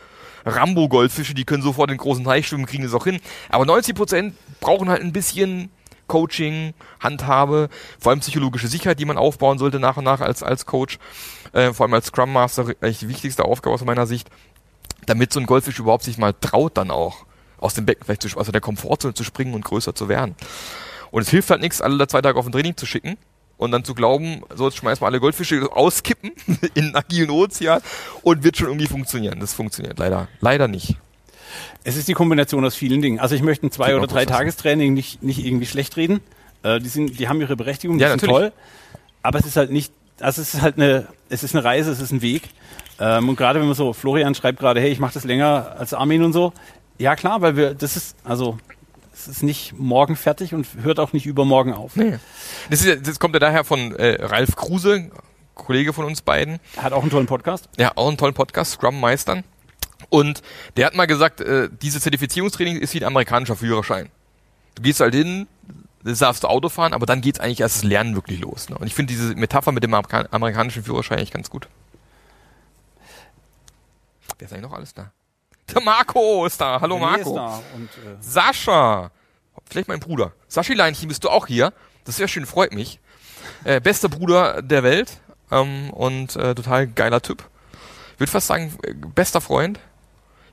Rambo-Goldfische, 0.47 1.35
die 1.35 1.45
können 1.45 1.63
sofort 1.63 1.91
den 1.91 1.99
großen 1.99 2.25
Teich 2.25 2.49
schwimmen, 2.49 2.65
kriegen 2.65 2.85
das 2.85 2.95
auch 2.95 3.05
hin. 3.05 3.21
Aber 3.51 3.65
90% 3.65 4.33
brauchen 4.61 4.89
halt 4.89 5.03
ein 5.03 5.13
bisschen 5.13 5.69
Coaching 6.07 6.75
handhabe, 7.01 7.69
vor 7.99 8.11
allem 8.11 8.21
psychologische 8.21 8.69
Sicherheit, 8.69 9.01
die 9.01 9.05
man 9.05 9.19
aufbauen 9.19 9.59
sollte 9.59 9.81
nach 9.81 9.97
und 9.97 10.05
nach 10.05 10.21
als, 10.21 10.43
als 10.43 10.67
Coach, 10.67 10.99
äh, 11.53 11.73
vor 11.73 11.85
allem 11.85 11.95
als 11.95 12.07
Scrum 12.07 12.33
Master, 12.33 12.67
eigentlich 12.81 12.99
die 12.99 13.09
wichtigste 13.09 13.45
Aufgabe 13.45 13.75
aus 13.75 13.85
meiner 13.85 14.07
Sicht, 14.07 14.29
damit 15.07 15.33
so 15.33 15.41
ein 15.41 15.47
Goldfisch 15.47 15.79
überhaupt 15.79 16.05
sich 16.05 16.19
mal 16.19 16.35
traut, 16.41 16.77
dann 16.77 16.91
auch 16.91 17.25
aus 17.59 17.75
dem 17.75 17.87
Becken 17.87 18.05
vielleicht 18.05 18.23
zu, 18.23 18.39
also 18.39 18.53
der 18.53 18.61
Komfortzone 18.61 19.15
zu 19.15 19.25
springen 19.25 19.55
und 19.55 19.65
größer 19.65 19.95
zu 19.95 20.09
werden. 20.09 20.35
Und 21.11 21.23
es 21.23 21.31
hilft 21.31 21.51
halt 21.51 21.61
nichts, 21.61 21.81
alle 21.81 22.07
zwei 22.09 22.21
Tage 22.21 22.39
auf 22.39 22.47
ein 22.47 22.53
Training 22.53 22.77
zu 22.77 22.87
schicken 22.87 23.17
und 23.57 23.71
dann 23.71 23.85
zu 23.85 23.95
glauben, 23.95 24.43
so 24.55 24.67
jetzt 24.67 24.77
schmeißen 24.77 25.03
wir 25.03 25.07
alle 25.07 25.21
Goldfische 25.21 25.71
auskippen 25.73 26.33
in 26.75 26.87
einen 26.87 26.97
agilen 26.97 27.31
Ozean 27.31 27.81
und 28.23 28.45
wird 28.45 28.57
schon 28.57 28.69
irgendwie 28.69 28.87
funktionieren. 28.87 29.41
Das 29.41 29.55
funktioniert 29.55 29.99
leider, 29.99 30.29
leider 30.41 30.69
nicht. 30.69 30.97
Es 31.85 31.97
ist 31.97 32.09
die 32.09 32.15
Kombination 32.15 32.65
aus 32.65 32.75
vielen 32.75 33.01
Dingen. 33.03 33.21
Also 33.21 33.35
ich 33.35 33.43
möchte 33.43 33.67
ein 33.67 33.71
zwei 33.71 33.89
Genau, 33.89 33.99
oder 33.99 34.07
drei 34.07 34.25
das 34.25 34.33
ist- 34.33 34.39
Tagestraining 34.39 34.95
nicht, 34.95 35.23
nicht 35.23 35.45
irgendwie 35.45 35.67
schlecht 35.67 35.97
reden. 35.97 36.21
Äh, 36.63 36.81
die 36.81 36.89
sind, 36.89 37.19
die 37.19 37.29
haben 37.29 37.41
ihre 37.41 37.57
Berechtigung, 37.57 37.99
die 37.99 38.03
Ja, 38.03 38.11
sind 38.11 38.23
natürlich. 38.23 38.53
toll. 38.53 38.53
Aber 39.23 39.39
es 39.39 39.47
ist 39.47 39.57
halt 39.57 39.71
nicht, 39.71 39.93
also 40.21 40.41
es 40.43 40.55
ist 40.55 40.63
halt 40.63 40.77
eine, 40.77 41.07
es 41.29 41.43
ist 41.43 41.55
eine 41.55 41.65
Reise, 41.65 41.91
es 41.91 42.01
ist 42.01 42.13
ein 42.13 42.23
Weg. 42.23 42.43
Ähm, 42.99 43.29
und 43.29 43.37
gerade 43.37 43.61
wenn 43.61 43.67
man 43.67 43.77
so, 43.77 43.93
Florian 43.93 44.35
schreibt 44.35 44.59
gerade, 44.61 44.81
hey, 44.81 44.91
ich 44.91 44.99
mache 45.01 45.15
das 45.15 45.25
länger 45.25 45.75
als 45.79 45.93
Armin 45.95 46.23
und 46.23 46.33
so. 46.33 46.53
Ja 46.99 47.15
klar, 47.17 47.43
weil 47.43 47.57
wir, 47.57 47.75
das 47.75 47.97
ist, 47.97 48.17
also 48.25 48.59
es 49.13 49.29
ist 49.29 49.43
nicht 49.43 49.75
morgen 49.79 50.17
fertig 50.17 50.55
und 50.55 50.67
hört 50.83 50.99
auch 51.01 51.13
nicht 51.13 51.27
übermorgen 51.27 51.73
auf. 51.75 51.97
Nee. 51.97 52.19
Das, 52.71 52.85
ist, 52.85 53.07
das 53.07 53.19
kommt 53.19 53.35
ja 53.35 53.39
daher 53.41 53.65
von 53.65 53.95
äh, 53.97 54.23
Ralf 54.25 54.57
Kruse, 54.57 55.11
Kollege 55.55 55.93
von 55.93 56.05
uns 56.05 56.23
beiden. 56.23 56.59
Hat 56.77 56.93
auch 56.93 57.03
einen 57.03 57.11
tollen 57.11 57.27
Podcast. 57.27 57.69
Ja, 57.79 57.93
auch 57.97 58.09
einen 58.09 58.17
tollen 58.19 58.35
Podcast, 58.35 58.73
Scrum 58.73 58.99
Meistern. 59.01 59.43
Und 60.09 60.43
der 60.77 60.87
hat 60.87 60.95
mal 60.95 61.07
gesagt, 61.07 61.41
äh, 61.41 61.69
diese 61.83 62.01
Zertifizierungstraining 62.01 62.79
ist 62.79 62.95
wie 62.95 63.01
ein 63.01 63.07
amerikanischer 63.07 63.57
Führerschein. 63.57 64.11
Du 64.75 64.83
gehst 64.83 65.01
halt 65.01 65.15
hin, 65.15 65.47
darfst 66.05 66.45
du 66.45 66.49
Auto 66.49 66.69
fahren, 66.69 66.93
aber 66.93 67.07
dann 67.07 67.21
geht's 67.21 67.41
eigentlich 67.41 67.61
erst 67.61 67.77
das 67.77 67.85
Lernen 67.85 68.15
wirklich 68.15 68.41
los. 68.41 68.69
Ne? 68.69 68.79
Und 68.79 68.87
ich 68.87 68.95
finde 68.95 69.13
diese 69.13 69.35
Metapher 69.35 69.73
mit 69.73 69.83
dem 69.83 69.93
Amerika 69.95 70.27
amerikanischen 70.31 70.85
Führerschein 70.85 71.19
eigentlich 71.19 71.33
ganz 71.33 71.51
gut. 71.51 71.69
Wer 74.39 74.47
ist 74.47 74.53
eigentlich 74.53 74.63
noch 74.63 74.77
alles 74.77 74.95
da? 74.95 75.11
Der 75.73 75.83
Marco 75.83 76.47
ist 76.47 76.61
da. 76.61 76.81
Hallo 76.81 76.99
Marco. 76.99 77.35
da 77.35 77.63
und, 77.75 77.89
äh, 77.89 78.17
Sascha. 78.21 79.11
Vielleicht 79.69 79.89
mein 79.89 79.99
Bruder. 79.99 80.33
Saschi 80.47 80.75
Leinchen, 80.75 81.09
bist 81.09 81.25
du 81.25 81.31
auch 81.31 81.47
hier? 81.47 81.73
Das 82.05 82.17
ist 82.17 82.21
ja 82.21 82.29
schön, 82.29 82.47
freut 82.47 82.73
mich. 82.73 83.01
Äh, 83.65 83.81
bester 83.81 84.09
Bruder 84.09 84.63
der 84.63 84.83
Welt 84.83 85.19
ähm, 85.51 85.91
und 85.91 86.37
äh, 86.37 86.55
total 86.55 86.87
geiler 86.87 87.21
Typ. 87.21 87.49
Würde 88.19 88.31
fast 88.31 88.47
sagen, 88.47 88.77
äh, 88.83 88.95
bester 88.95 89.41
Freund. 89.41 89.81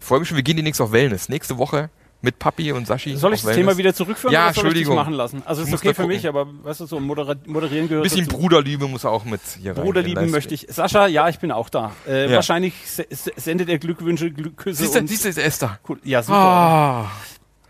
Freue 0.03 0.19
mich 0.19 0.27
schon, 0.27 0.35
wir 0.37 0.43
gehen 0.43 0.57
demnächst 0.57 0.81
auf 0.81 0.91
Wellness. 0.91 1.29
Nächste 1.29 1.57
Woche 1.57 1.89
mit 2.21 2.39
Papi 2.39 2.71
und 2.71 2.87
Sashi. 2.87 3.15
Soll 3.17 3.33
ich 3.33 3.41
das 3.41 3.55
Thema 3.55 3.77
wieder 3.77 3.93
zurückführen 3.93 4.33
Ja, 4.33 4.45
oder 4.45 4.53
soll 4.53 4.63
ich 4.63 4.67
Entschuldigung. 4.67 4.95
machen 4.95 5.13
lassen? 5.13 5.43
Also 5.45 5.63
Ich 5.63 5.67
ist 5.69 5.73
okay 5.75 5.89
für 5.89 6.03
gucken. 6.03 6.07
mich, 6.15 6.27
aber 6.27 6.47
weißt 6.63 6.79
du, 6.81 6.85
so 6.85 6.99
moderieren 6.99 7.43
gehört 7.45 7.91
Ein 7.91 8.01
bisschen 8.03 8.25
dazu. 8.25 8.37
Bruderliebe 8.37 8.87
muss 8.87 9.03
auch 9.05 9.25
mit 9.25 9.41
hier 9.61 9.75
rein. 9.75 9.83
Bruderlieben 9.83 10.29
möchte 10.31 10.53
ich. 10.53 10.67
Sascha, 10.69 11.07
ja, 11.07 11.27
ich 11.29 11.39
bin 11.39 11.51
auch 11.51 11.69
da. 11.69 11.91
Äh, 12.07 12.29
Ja. 12.29 12.35
Wahrscheinlich 12.35 12.73
se 12.85 13.05
se- 13.09 13.31
sendet 13.35 13.67
er 13.69 13.77
Glückwünsche, 13.77 14.31
Glück, 14.31 14.57
Küsse 14.57 14.83
Siehst 14.83 14.95
du, 14.95 15.07
siehst 15.07 15.25
du, 15.25 15.29
ist 15.29 15.37
Esther. 15.37 15.79
cool. 15.89 15.99
Ja, 16.03 16.23
super. 16.23 16.37
Ah. 16.37 17.11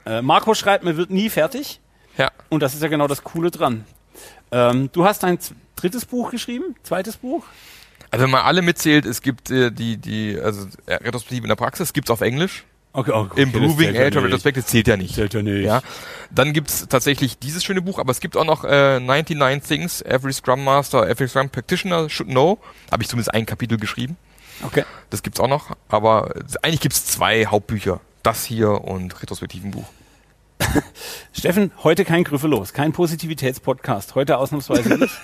Äh, 0.05 0.21
Marco 0.21 0.53
schreibt, 0.53 0.83
mir 0.83 0.97
wird 0.97 1.09
nie 1.09 1.29
fertig. 1.29 1.79
Ja. 2.17 2.31
Und 2.49 2.61
das 2.61 2.73
ist 2.75 2.83
ja 2.83 2.89
genau 2.89 3.07
das 3.07 3.23
Coole 3.23 3.49
dran. 3.49 3.85
Ähm, 4.51 4.89
du 4.91 5.03
hast 5.05 5.23
ein 5.23 5.39
drittes 5.75 6.05
Buch 6.05 6.29
geschrieben, 6.29 6.75
zweites 6.83 7.17
Buch. 7.17 7.43
Also 8.13 8.25
wenn 8.25 8.29
man 8.29 8.43
alle 8.43 8.61
mitzählt, 8.61 9.07
es 9.07 9.23
gibt 9.23 9.49
äh, 9.49 9.71
die, 9.71 9.97
die, 9.97 10.39
also 10.39 10.67
äh, 10.85 10.93
Retrospektive 10.93 11.45
in 11.45 11.49
der 11.49 11.55
Praxis, 11.55 11.93
gibt's 11.93 12.11
auf 12.11 12.21
Englisch. 12.21 12.63
Okay, 12.91 13.09
okay 13.09 13.41
Improving 13.41 13.89
Agile 13.97 14.25
Retrospective 14.25 14.63
zählt 14.63 14.87
ja 14.87 14.97
nicht. 14.97 15.15
Zählt 15.15 15.33
ja 15.33 15.41
nicht. 15.41 15.65
Ja. 15.65 15.81
Dann 16.29 16.53
gibt's 16.53 16.87
tatsächlich 16.87 17.39
dieses 17.39 17.63
schöne 17.63 17.81
Buch, 17.81 17.97
aber 17.97 18.11
es 18.11 18.19
gibt 18.19 18.37
auch 18.37 18.45
noch 18.45 18.65
äh, 18.65 18.99
99 18.99 19.67
Things 19.67 20.01
Every 20.03 20.31
Scrum 20.31 20.63
Master, 20.63 21.09
Every 21.09 21.27
Scrum 21.27 21.49
Practitioner 21.49 22.07
Should 22.07 22.29
Know. 22.29 22.59
Habe 22.91 23.01
ich 23.01 23.09
zumindest 23.09 23.33
ein 23.33 23.47
Kapitel 23.47 23.79
geschrieben. 23.79 24.15
Okay. 24.61 24.85
Das 25.09 25.23
gibt's 25.23 25.39
auch 25.39 25.47
noch. 25.47 25.75
Aber 25.89 26.35
eigentlich 26.61 26.81
gibt's 26.81 27.07
zwei 27.07 27.47
Hauptbücher. 27.47 27.99
Das 28.21 28.45
hier 28.45 28.83
und 28.83 29.19
retrospektiven 29.23 29.71
Buch. 29.71 29.87
Steffen, 31.33 31.71
heute 31.83 32.05
kein 32.05 32.23
Grüffelos, 32.23 32.73
kein 32.73 32.93
Positivitätspodcast. 32.93 34.13
Heute 34.13 34.37
ausnahmsweise 34.37 34.97
nicht. 34.99 35.19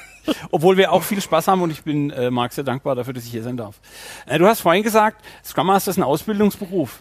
Obwohl 0.51 0.77
wir 0.77 0.91
auch 0.91 1.03
viel 1.03 1.21
Spaß 1.21 1.47
haben 1.47 1.61
und 1.61 1.71
ich 1.71 1.83
bin 1.83 2.09
äh, 2.11 2.31
Marc 2.31 2.53
sehr 2.53 2.63
dankbar 2.63 2.95
dafür, 2.95 3.13
dass 3.13 3.25
ich 3.25 3.31
hier 3.31 3.43
sein 3.43 3.57
darf. 3.57 3.79
Äh, 4.25 4.39
du 4.39 4.47
hast 4.47 4.61
vorhin 4.61 4.83
gesagt, 4.83 5.23
Scrum 5.43 5.67
Master 5.67 5.91
ist 5.91 5.97
ein 5.97 6.03
Ausbildungsberuf. 6.03 6.99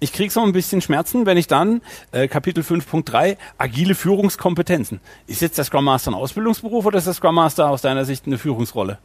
Ich 0.00 0.12
krieg 0.12 0.32
so 0.32 0.42
ein 0.42 0.52
bisschen 0.52 0.80
Schmerzen, 0.80 1.26
wenn 1.26 1.36
ich 1.36 1.46
dann 1.46 1.82
äh, 2.12 2.28
Kapitel 2.28 2.64
5.3 2.64 3.36
agile 3.58 3.94
Führungskompetenzen. 3.94 5.00
Ist 5.26 5.42
jetzt 5.42 5.58
der 5.58 5.64
Scrum 5.64 5.84
Master 5.84 6.10
ein 6.10 6.14
Ausbildungsberuf 6.14 6.86
oder 6.86 6.98
ist 6.98 7.06
der 7.06 7.14
Scrum 7.14 7.36
Master 7.36 7.70
aus 7.70 7.82
deiner 7.82 8.04
Sicht 8.04 8.26
eine 8.26 8.38
Führungsrolle? 8.38 8.98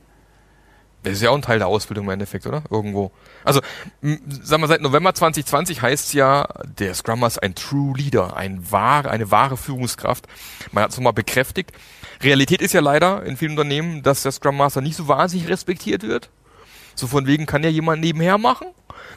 Das 1.05 1.13
ist 1.13 1.21
ja 1.21 1.29
auch 1.29 1.35
ein 1.35 1.43
Teil 1.43 1.59
der 1.59 1.67
Ausbildung 1.67 2.05
im 2.05 2.11
Endeffekt, 2.11 2.47
oder? 2.47 2.63
Irgendwo. 2.71 3.11
Also, 3.43 3.61
sagen 4.01 4.63
wir, 4.63 4.67
seit 4.67 4.81
November 4.81 5.13
2020 5.13 5.83
heißt 5.83 6.15
ja, 6.15 6.47
der 6.63 6.95
Scrum 6.95 7.19
Master 7.19 7.43
ein 7.43 7.53
True 7.53 7.95
Leader, 7.95 8.35
ein 8.35 8.71
wahre, 8.71 9.11
eine 9.11 9.29
wahre 9.29 9.55
Führungskraft. 9.55 10.25
Man 10.71 10.83
hat 10.83 10.91
es 10.91 10.97
nochmal 10.97 11.13
bekräftigt. 11.13 11.71
Realität 12.25 12.61
ist 12.61 12.73
ja 12.73 12.81
leider 12.81 13.23
in 13.23 13.37
vielen 13.37 13.51
Unternehmen, 13.51 14.03
dass 14.03 14.23
der 14.23 14.31
Scrum 14.31 14.57
Master 14.57 14.81
nicht 14.81 14.95
so 14.95 15.07
wahnsinnig 15.07 15.47
respektiert 15.47 16.03
wird. 16.03 16.29
So 16.95 17.07
von 17.07 17.27
wegen 17.27 17.45
kann 17.45 17.63
ja 17.63 17.69
jemand 17.69 18.01
nebenher 18.01 18.37
machen. 18.37 18.67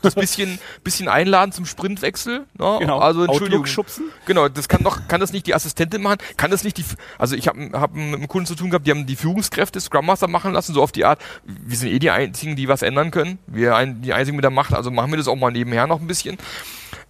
Das 0.02 0.14
bisschen, 0.14 0.58
bisschen 0.84 1.08
einladen 1.08 1.52
zum 1.52 1.64
Sprintwechsel. 1.64 2.46
Ne? 2.58 2.76
Genau. 2.80 2.98
Also 2.98 3.22
Entschuldigung. 3.24 3.60
Outlook 3.62 3.68
schubsen? 3.68 4.10
Genau, 4.26 4.48
das 4.48 4.68
kann 4.68 4.82
doch, 4.82 5.06
kann 5.08 5.20
das 5.20 5.32
nicht 5.32 5.46
die 5.46 5.54
Assistentin 5.54 6.02
machen? 6.02 6.18
Kann 6.36 6.50
das 6.50 6.64
nicht 6.64 6.76
die, 6.78 6.84
also 7.18 7.36
ich 7.36 7.48
habe 7.48 7.70
hab 7.72 7.94
mit 7.94 8.14
einem 8.14 8.28
Kunden 8.28 8.46
zu 8.46 8.54
tun 8.54 8.70
gehabt, 8.70 8.86
die 8.86 8.90
haben 8.90 9.06
die 9.06 9.16
Führungskräfte 9.16 9.80
Scrum 9.80 10.06
Master 10.06 10.28
machen 10.28 10.52
lassen, 10.52 10.74
so 10.74 10.82
auf 10.82 10.92
die 10.92 11.04
Art, 11.04 11.20
wir 11.44 11.76
sind 11.76 11.88
eh 11.88 11.98
die 11.98 12.10
einzigen, 12.10 12.56
die 12.56 12.68
was 12.68 12.82
ändern 12.82 13.10
können. 13.10 13.38
Wir 13.46 13.76
ein, 13.76 14.02
die 14.02 14.12
einzigen 14.12 14.36
mit 14.36 14.44
der 14.44 14.50
Macht, 14.50 14.74
also 14.74 14.90
machen 14.90 15.10
wir 15.10 15.18
das 15.18 15.28
auch 15.28 15.36
mal 15.36 15.50
nebenher 15.52 15.86
noch 15.86 16.00
ein 16.00 16.06
bisschen. 16.06 16.36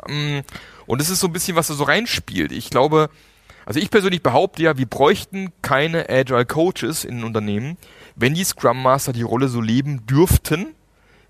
Ähm, 0.06 0.42
Und 0.86 1.00
das 1.00 1.10
ist 1.10 1.20
so 1.20 1.26
ein 1.26 1.32
bisschen, 1.32 1.56
was 1.56 1.68
da 1.68 1.74
so 1.74 1.84
reinspielt. 1.84 2.52
Ich 2.52 2.70
glaube, 2.70 3.10
also 3.68 3.80
ich 3.80 3.90
persönlich 3.90 4.22
behaupte 4.22 4.62
ja, 4.62 4.78
wir 4.78 4.86
bräuchten 4.86 5.52
keine 5.60 6.08
Agile 6.08 6.46
Coaches 6.46 7.04
in 7.04 7.16
den 7.16 7.24
Unternehmen, 7.24 7.76
wenn 8.16 8.32
die 8.32 8.42
Scrum 8.42 8.82
Master 8.82 9.12
die 9.12 9.20
Rolle 9.20 9.48
so 9.48 9.60
leben 9.60 10.06
dürften, 10.06 10.68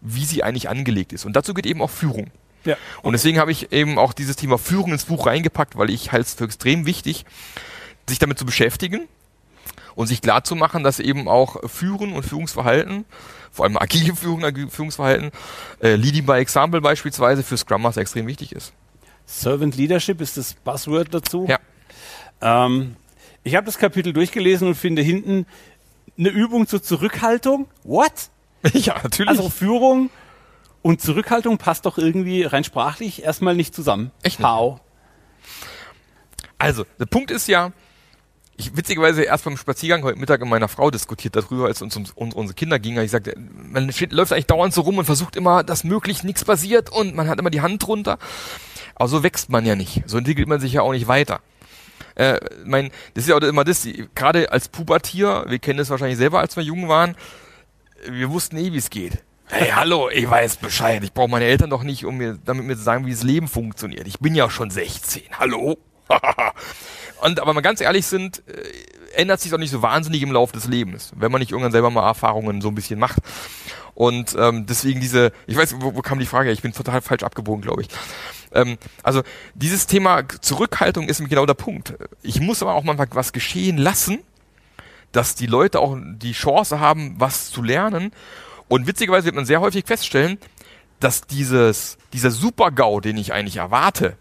wie 0.00 0.24
sie 0.24 0.44
eigentlich 0.44 0.68
angelegt 0.68 1.12
ist. 1.12 1.24
Und 1.24 1.32
dazu 1.32 1.52
geht 1.52 1.66
eben 1.66 1.82
auch 1.82 1.90
Führung. 1.90 2.30
Ja. 2.64 2.76
Und 3.02 3.14
deswegen 3.14 3.40
habe 3.40 3.50
ich 3.50 3.72
eben 3.72 3.98
auch 3.98 4.12
dieses 4.12 4.36
Thema 4.36 4.56
Führung 4.56 4.92
ins 4.92 5.06
Buch 5.06 5.26
reingepackt, 5.26 5.76
weil 5.76 5.90
ich 5.90 6.12
halte 6.12 6.26
es 6.26 6.34
für 6.34 6.44
extrem 6.44 6.86
wichtig, 6.86 7.24
sich 8.08 8.20
damit 8.20 8.38
zu 8.38 8.46
beschäftigen 8.46 9.08
und 9.96 10.06
sich 10.06 10.22
klar 10.22 10.44
zu 10.44 10.54
machen, 10.54 10.84
dass 10.84 11.00
eben 11.00 11.26
auch 11.26 11.68
Führen 11.68 12.12
und 12.12 12.22
Führungsverhalten, 12.22 13.04
vor 13.50 13.64
allem 13.64 13.76
agile 13.76 14.14
Führung, 14.14 14.44
agile 14.44 14.70
Führungsverhalten, 14.70 15.32
äh, 15.82 15.96
Leading 15.96 16.24
by 16.24 16.34
Example 16.34 16.80
beispielsweise 16.80 17.42
für 17.42 17.56
Scrum 17.56 17.82
Master 17.82 18.00
extrem 18.00 18.28
wichtig 18.28 18.52
ist. 18.52 18.72
Servant 19.26 19.74
Leadership 19.74 20.20
ist 20.20 20.36
das 20.36 20.54
Buzzword 20.54 21.12
dazu. 21.12 21.44
Ja. 21.48 21.58
Ähm, 22.40 22.96
ich 23.44 23.54
habe 23.54 23.66
das 23.66 23.78
Kapitel 23.78 24.12
durchgelesen 24.12 24.68
und 24.68 24.74
finde 24.74 25.02
hinten 25.02 25.46
eine 26.18 26.28
Übung 26.28 26.66
zur 26.66 26.82
Zurückhaltung. 26.82 27.66
What? 27.84 28.12
ja, 28.72 28.96
natürlich. 29.02 29.30
Also 29.30 29.48
Führung 29.48 30.10
und 30.82 31.00
Zurückhaltung 31.00 31.58
passt 31.58 31.86
doch 31.86 31.98
irgendwie 31.98 32.42
rein 32.42 32.64
sprachlich 32.64 33.22
erstmal 33.22 33.54
nicht 33.54 33.74
zusammen. 33.74 34.10
Echt? 34.22 34.42
How? 34.42 34.80
Also, 36.58 36.84
der 36.98 37.06
Punkt 37.06 37.30
ist 37.30 37.46
ja, 37.46 37.72
ich 38.56 38.76
witzigerweise 38.76 39.22
erst 39.22 39.44
beim 39.44 39.56
Spaziergang 39.56 40.02
heute 40.02 40.18
Mittag 40.18 40.40
mit 40.40 40.48
meiner 40.48 40.66
Frau 40.66 40.90
diskutiert 40.90 41.36
darüber, 41.36 41.66
als 41.66 41.80
uns 41.80 41.96
um, 41.96 42.04
um 42.16 42.32
unsere 42.32 42.56
Kinder 42.56 42.80
ging. 42.80 42.98
Ich 42.98 43.12
sagte, 43.12 43.34
man 43.36 43.92
steht, 43.92 44.12
läuft 44.12 44.32
eigentlich 44.32 44.46
dauernd 44.46 44.74
so 44.74 44.80
rum 44.80 44.98
und 44.98 45.04
versucht 45.04 45.36
immer, 45.36 45.62
dass 45.62 45.84
möglichst 45.84 46.24
nichts 46.24 46.44
passiert 46.44 46.90
und 46.90 47.14
man 47.14 47.28
hat 47.28 47.38
immer 47.38 47.50
die 47.50 47.60
Hand 47.60 47.86
drunter. 47.86 48.18
Aber 48.96 49.08
so 49.08 49.22
wächst 49.22 49.50
man 49.50 49.64
ja 49.64 49.76
nicht. 49.76 50.02
So 50.06 50.18
entwickelt 50.18 50.48
man 50.48 50.58
sich 50.58 50.72
ja 50.72 50.82
auch 50.82 50.92
nicht 50.92 51.06
weiter. 51.06 51.40
Äh, 52.14 52.38
mein, 52.64 52.90
das 53.14 53.24
ist 53.24 53.30
ja 53.30 53.36
auch 53.36 53.40
immer 53.40 53.64
das, 53.64 53.86
gerade 54.14 54.50
als 54.52 54.68
Pubertier, 54.68 55.44
wir 55.48 55.58
kennen 55.58 55.78
das 55.78 55.90
wahrscheinlich 55.90 56.18
selber, 56.18 56.40
als 56.40 56.56
wir 56.56 56.62
jung 56.62 56.88
waren, 56.88 57.16
wir 58.08 58.30
wussten 58.30 58.56
eh, 58.56 58.72
wie 58.72 58.78
es 58.78 58.90
geht. 58.90 59.22
Hey, 59.50 59.70
hallo, 59.74 60.10
ich 60.10 60.28
weiß 60.28 60.56
Bescheid. 60.56 61.02
Ich 61.02 61.14
brauche 61.14 61.28
meine 61.28 61.46
Eltern 61.46 61.70
doch 61.70 61.82
nicht, 61.82 62.04
um 62.04 62.18
mir, 62.18 62.38
damit 62.44 62.66
mir 62.66 62.76
zu 62.76 62.82
sagen, 62.82 63.06
wie 63.06 63.12
das 63.12 63.22
Leben 63.22 63.48
funktioniert. 63.48 64.06
Ich 64.06 64.18
bin 64.18 64.34
ja 64.34 64.50
schon 64.50 64.70
16. 64.70 65.22
Hallo? 65.38 65.78
Und 67.22 67.40
aber 67.40 67.54
mal 67.54 67.62
ganz 67.62 67.80
ehrlich 67.80 68.06
sind, 68.06 68.42
äh, 68.46 68.62
ändert 69.14 69.40
sich 69.40 69.50
doch 69.50 69.58
nicht 69.58 69.70
so 69.70 69.82
wahnsinnig 69.82 70.22
im 70.22 70.32
Laufe 70.32 70.52
des 70.52 70.66
Lebens, 70.66 71.12
wenn 71.16 71.32
man 71.32 71.40
nicht 71.40 71.50
irgendwann 71.50 71.72
selber 71.72 71.90
mal 71.90 72.06
Erfahrungen 72.06 72.60
so 72.60 72.68
ein 72.68 72.74
bisschen 72.74 72.98
macht. 72.98 73.18
Und 73.94 74.36
ähm, 74.38 74.66
deswegen 74.66 75.00
diese, 75.00 75.32
ich 75.46 75.56
weiß, 75.56 75.76
wo, 75.80 75.94
wo 75.94 76.02
kam 76.02 76.18
die 76.18 76.26
Frage? 76.26 76.52
Ich 76.52 76.62
bin 76.62 76.72
total 76.72 77.00
falsch 77.00 77.24
abgebogen, 77.24 77.62
glaube 77.62 77.82
ich. 77.82 77.88
Ähm, 78.52 78.78
also 79.02 79.22
dieses 79.54 79.86
Thema 79.86 80.22
Zurückhaltung 80.40 81.08
ist 81.08 81.26
genau 81.28 81.46
der 81.46 81.54
Punkt. 81.54 81.94
Ich 82.22 82.40
muss 82.40 82.62
aber 82.62 82.74
auch 82.74 82.84
mal 82.84 82.98
was 83.10 83.32
geschehen 83.32 83.76
lassen, 83.76 84.20
dass 85.12 85.34
die 85.34 85.46
Leute 85.46 85.80
auch 85.80 85.96
die 86.00 86.32
Chance 86.32 86.80
haben, 86.80 87.14
was 87.18 87.50
zu 87.50 87.62
lernen. 87.62 88.12
Und 88.68 88.86
witzigerweise 88.86 89.26
wird 89.26 89.34
man 89.34 89.46
sehr 89.46 89.60
häufig 89.60 89.84
feststellen, 89.86 90.38
dass 91.00 91.22
dieses, 91.22 91.96
dieser 92.12 92.30
Super-GAU, 92.30 93.00
den 93.00 93.16
ich 93.16 93.32
eigentlich 93.32 93.56
erwarte, 93.56 94.16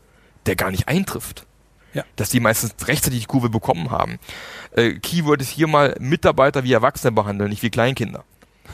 der 0.45 0.55
gar 0.55 0.71
nicht 0.71 0.87
eintrifft. 0.87 1.45
Ja. 1.93 2.03
Dass 2.15 2.29
die 2.29 2.39
meistens 2.39 2.75
rechtzeitig 2.87 3.21
die 3.21 3.25
Kurve 3.25 3.49
bekommen 3.49 3.91
haben. 3.91 4.19
Äh, 4.71 4.93
Keyword 4.93 5.41
ist 5.41 5.49
hier 5.49 5.67
mal 5.67 5.95
Mitarbeiter 5.99 6.63
wie 6.63 6.73
Erwachsene 6.73 7.11
behandeln, 7.11 7.49
nicht 7.49 7.63
wie 7.63 7.69
Kleinkinder. 7.69 8.23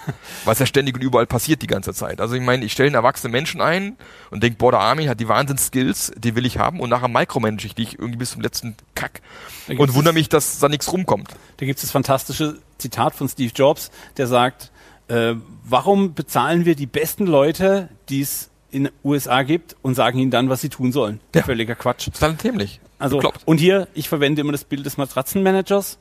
Was 0.46 0.60
ja 0.60 0.66
ständig 0.66 0.96
und 0.96 1.02
überall 1.02 1.26
passiert 1.26 1.62
die 1.62 1.68
ganze 1.68 1.94
Zeit. 1.94 2.22
Also 2.22 2.36
ich 2.36 2.42
meine, 2.42 2.66
ich 2.66 2.72
stelle 2.72 2.88
einen 2.88 2.96
erwachsenen 2.96 3.32
Menschen 3.32 3.62
ein 3.62 3.98
und 4.32 4.44
denke, 4.44 4.58
boah, 4.58 4.72
der 4.72 4.82
Armin 4.82 5.10
hat 5.10 5.20
die 5.20 5.28
Wahnsinns-Skills, 5.28 6.14
die 6.18 6.36
will 6.36 6.46
ich 6.46 6.58
haben 6.58 6.80
und 6.80 6.90
nachher 6.90 7.08
micromanage 7.08 7.66
ich 7.66 7.76
dich 7.76 8.00
irgendwie 8.00 8.18
bis 8.18 8.32
zum 8.32 8.42
letzten 8.42 8.76
Kack 8.96 9.22
und 9.68 9.94
wundere 9.94 10.14
mich, 10.14 10.30
dass 10.30 10.60
da 10.60 10.70
nichts 10.70 10.92
rumkommt. 10.92 11.30
Da 11.58 11.66
gibt 11.66 11.78
es 11.78 11.84
das 11.84 11.92
fantastische 11.92 12.58
Zitat 12.78 13.16
von 13.16 13.30
Steve 13.30 13.52
Jobs, 13.56 13.92
der 14.18 14.28
sagt, 14.28 14.72
äh, 15.08 15.36
warum 15.64 16.14
bezahlen 16.14 16.66
wir 16.66 16.76
die 16.76 16.86
besten 16.86 17.26
Leute, 17.26 17.90
die 18.10 18.22
es 18.22 18.50
in 18.72 18.86
den 18.86 18.94
USA 19.04 19.44
gibt 19.44 19.76
und 19.82 19.96
sagen 19.96 20.18
ihnen 20.20 20.32
dann, 20.32 20.50
was 20.50 20.62
sie 20.62 20.70
tun 20.70 20.92
sollen? 20.92 21.20
Ja. 21.36 21.44
Völliger 21.44 21.76
Quatsch. 21.76 22.08
Das 22.08 22.16
ist 22.16 22.22
dann 22.22 22.38
dämlich. 22.38 22.80
Also, 23.00 23.22
und 23.46 23.58
hier, 23.58 23.88
ich 23.94 24.08
verwende 24.08 24.42
immer 24.42 24.54
das 24.54 24.64
Bild 24.64 24.86
des 24.86 24.98
Matratzenmanagers 24.98 26.00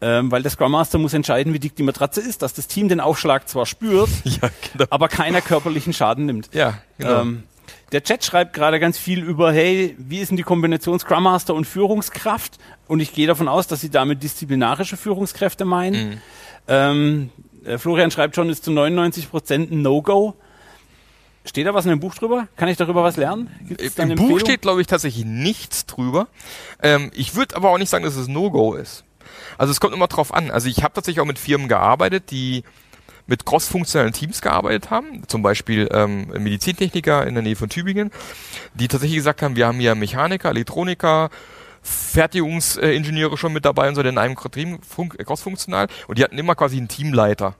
ähm, 0.00 0.30
weil 0.30 0.42
der 0.42 0.50
Scrum 0.50 0.72
Master 0.72 0.98
muss 0.98 1.12
entscheiden, 1.14 1.52
wie 1.52 1.58
dick 1.58 1.74
die 1.76 1.82
Matratze 1.82 2.20
ist, 2.20 2.42
dass 2.42 2.54
das 2.54 2.68
Team 2.68 2.88
den 2.88 3.00
Aufschlag 3.00 3.48
zwar 3.48 3.66
spürt, 3.66 4.10
ja, 4.24 4.50
genau. 4.72 4.84
aber 4.90 5.08
keiner 5.08 5.40
körperlichen 5.40 5.92
Schaden 5.92 6.26
nimmt. 6.26 6.50
Ja, 6.54 6.78
genau. 6.98 7.22
Ähm, 7.22 7.42
der 7.92 8.02
Chat 8.02 8.24
schreibt 8.24 8.52
gerade 8.52 8.80
ganz 8.80 8.98
viel 8.98 9.22
über, 9.22 9.50
hey, 9.52 9.96
wie 9.98 10.18
ist 10.18 10.28
denn 10.28 10.36
die 10.36 10.42
Kombination 10.42 11.00
Scrum 11.00 11.22
Master 11.22 11.54
und 11.54 11.66
Führungskraft? 11.66 12.58
Und 12.86 13.00
ich 13.00 13.14
gehe 13.14 13.26
davon 13.26 13.48
aus, 13.48 13.66
dass 13.66 13.80
sie 13.80 13.90
damit 13.90 14.22
disziplinarische 14.22 14.96
Führungskräfte 14.96 15.64
meinen. 15.64 16.10
Mhm. 16.10 16.20
Ähm, 16.68 17.30
äh, 17.64 17.78
Florian 17.78 18.10
schreibt 18.10 18.34
schon, 18.34 18.50
ist 18.50 18.64
zu 18.64 18.70
99 18.70 19.30
Prozent 19.30 19.70
ein 19.70 19.82
No-Go. 19.82 20.34
Steht 21.46 21.66
da 21.66 21.72
was 21.72 21.86
in 21.86 21.90
dem 21.90 22.00
Buch 22.00 22.14
drüber? 22.14 22.46
Kann 22.56 22.68
ich 22.68 22.76
darüber 22.76 23.02
was 23.02 23.16
lernen? 23.16 23.48
Gibt's 23.66 23.96
Im 23.96 24.14
Buch 24.16 24.38
steht, 24.40 24.60
glaube 24.60 24.82
ich, 24.82 24.86
tatsächlich 24.86 25.24
nichts 25.24 25.86
drüber. 25.86 26.28
Ähm, 26.82 27.10
ich 27.14 27.34
würde 27.34 27.56
aber 27.56 27.70
auch 27.70 27.78
nicht 27.78 27.88
sagen, 27.88 28.04
dass 28.04 28.16
es 28.16 28.28
No-Go 28.28 28.74
ist. 28.74 29.04
Also 29.56 29.70
es 29.70 29.80
kommt 29.80 29.94
immer 29.94 30.08
drauf 30.08 30.34
an. 30.34 30.50
Also 30.50 30.68
ich 30.68 30.82
habe 30.82 30.94
tatsächlich 30.94 31.20
auch 31.20 31.26
mit 31.26 31.38
Firmen 31.38 31.68
gearbeitet, 31.68 32.30
die 32.30 32.64
mit 33.26 33.44
cross-funktionalen 33.44 34.12
Teams 34.12 34.40
gearbeitet 34.40 34.90
haben, 34.90 35.22
zum 35.28 35.42
Beispiel 35.42 35.88
ähm, 35.92 36.28
Medizintechniker 36.28 37.26
in 37.26 37.34
der 37.34 37.42
Nähe 37.42 37.56
von 37.56 37.68
Tübingen, 37.68 38.10
die 38.74 38.88
tatsächlich 38.88 39.18
gesagt 39.18 39.42
haben, 39.42 39.54
wir 39.54 39.66
haben 39.66 39.78
hier 39.78 39.94
Mechaniker, 39.94 40.48
Elektroniker, 40.48 41.28
Fertigungsingenieure 41.82 43.36
schon 43.36 43.52
mit 43.52 43.64
dabei 43.64 43.88
und 43.88 43.94
so, 43.94 44.00
in 44.00 44.18
einem 44.18 44.34
cross-funktional 44.34 45.88
und 46.08 46.18
die 46.18 46.24
hatten 46.24 46.38
immer 46.38 46.54
quasi 46.54 46.78
einen 46.78 46.88
Teamleiter. 46.88 47.54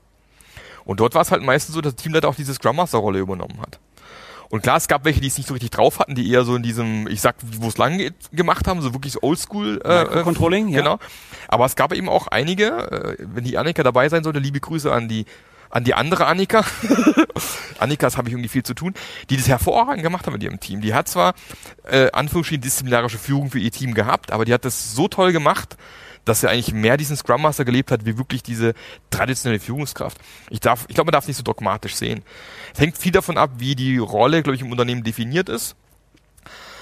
Und 0.85 1.01
dort 1.01 1.15
war 1.15 1.23
es 1.23 1.31
halt 1.31 1.43
meistens 1.43 1.75
so, 1.75 1.83
dass 1.83 1.95
der 1.95 2.03
Teamleiter 2.03 2.29
auch 2.29 2.35
diese 2.35 2.55
Scrum 2.55 2.77
Master 2.77 2.99
Rolle 2.99 3.19
übernommen 3.19 3.61
hat. 3.61 3.79
Und 4.51 4.63
klar, 4.63 4.77
es 4.77 4.89
gab 4.89 5.05
welche, 5.05 5.21
die 5.21 5.27
es 5.27 5.37
nicht 5.37 5.47
so 5.47 5.55
richtig 5.55 5.71
drauf 5.71 5.99
hatten, 5.99 6.15
die 6.15 6.31
eher 6.31 6.45
so 6.45 6.57
in 6.57 6.63
diesem, 6.63 7.07
ich 7.07 7.21
sag, 7.21 7.37
wo 7.43 7.69
es 7.69 7.77
lang 7.77 7.99
geht, 7.99 8.15
gemacht 8.33 8.67
haben, 8.67 8.81
so 8.81 8.95
wirklich 8.95 9.13
so 9.13 9.21
Oldschool. 9.23 9.81
Äh, 9.85 10.23
Controlling, 10.23 10.69
ja. 10.69 10.79
Genau. 10.79 10.99
Aber 11.49 11.67
es 11.67 11.77
gab 11.77 11.93
eben 11.93 12.09
auch 12.09 12.29
einige, 12.29 12.67
äh, 12.91 13.17
wenn 13.19 13.45
die 13.45 13.59
Annika 13.59 13.83
dabei 13.83 14.09
sein 14.09 14.25
sollte, 14.25 14.39
liebe 14.39 14.61
Grüße 14.61 14.93
an 14.93 15.09
die 15.09 15.27
an 15.71 15.85
die 15.85 15.93
andere 15.95 16.27
Annika. 16.27 16.65
Annikas 17.79 18.17
habe 18.17 18.29
ich 18.29 18.33
irgendwie 18.33 18.49
viel 18.49 18.63
zu 18.63 18.75
tun, 18.75 18.95
die 19.29 19.37
das 19.37 19.49
hervorragend 19.49 20.03
gemacht 20.03 20.27
haben 20.27 20.33
mit 20.33 20.43
ihrem 20.43 20.61
Team. 20.61 20.81
Die 20.81 20.95
hat 20.95 21.09
zwar 21.09 21.35
äh, 21.85 22.11
Anführungsstrichen 22.13 22.63
disziplinarische 22.63 23.19
Führung 23.19 23.51
für 23.51 23.59
ihr 23.59 23.71
Team 23.71 23.93
gehabt, 23.93 24.33
aber 24.33 24.47
die 24.47 24.55
hat 24.55 24.65
das 24.65 24.95
so 24.95 25.09
toll 25.09 25.33
gemacht, 25.33 25.77
dass 26.29 26.43
er 26.43 26.51
eigentlich 26.51 26.73
mehr 26.73 26.97
diesen 26.97 27.17
Scrum 27.17 27.43
Master 27.43 27.65
gelebt 27.65 27.91
hat, 27.91 28.05
wie 28.05 28.19
wirklich 28.19 28.43
diese 28.43 28.75
traditionelle 29.11 29.61
Führungskraft. 29.61 30.19
Ich 30.51 30.61
darf, 30.61 30.85
ich 30.89 30.95
glaube, 30.95 31.09
man 31.09 31.13
darf 31.13 31.25
es 31.25 31.29
nicht 31.29 31.37
so 31.37 31.43
dogmatisch 31.43 31.95
sehen. 31.95 32.23
Es 32.75 32.81
hängt 32.81 32.99
viel 32.99 33.13
davon 33.13 33.39
ab, 33.39 33.51
wie 33.59 33.75
die 33.75 33.99
Rolle, 33.99 34.43
glaube 34.43 34.57
ich, 34.57 34.63
im 34.63 34.71
Unternehmen 34.71 35.05
definiert 35.05 35.49
ist. 35.49 35.75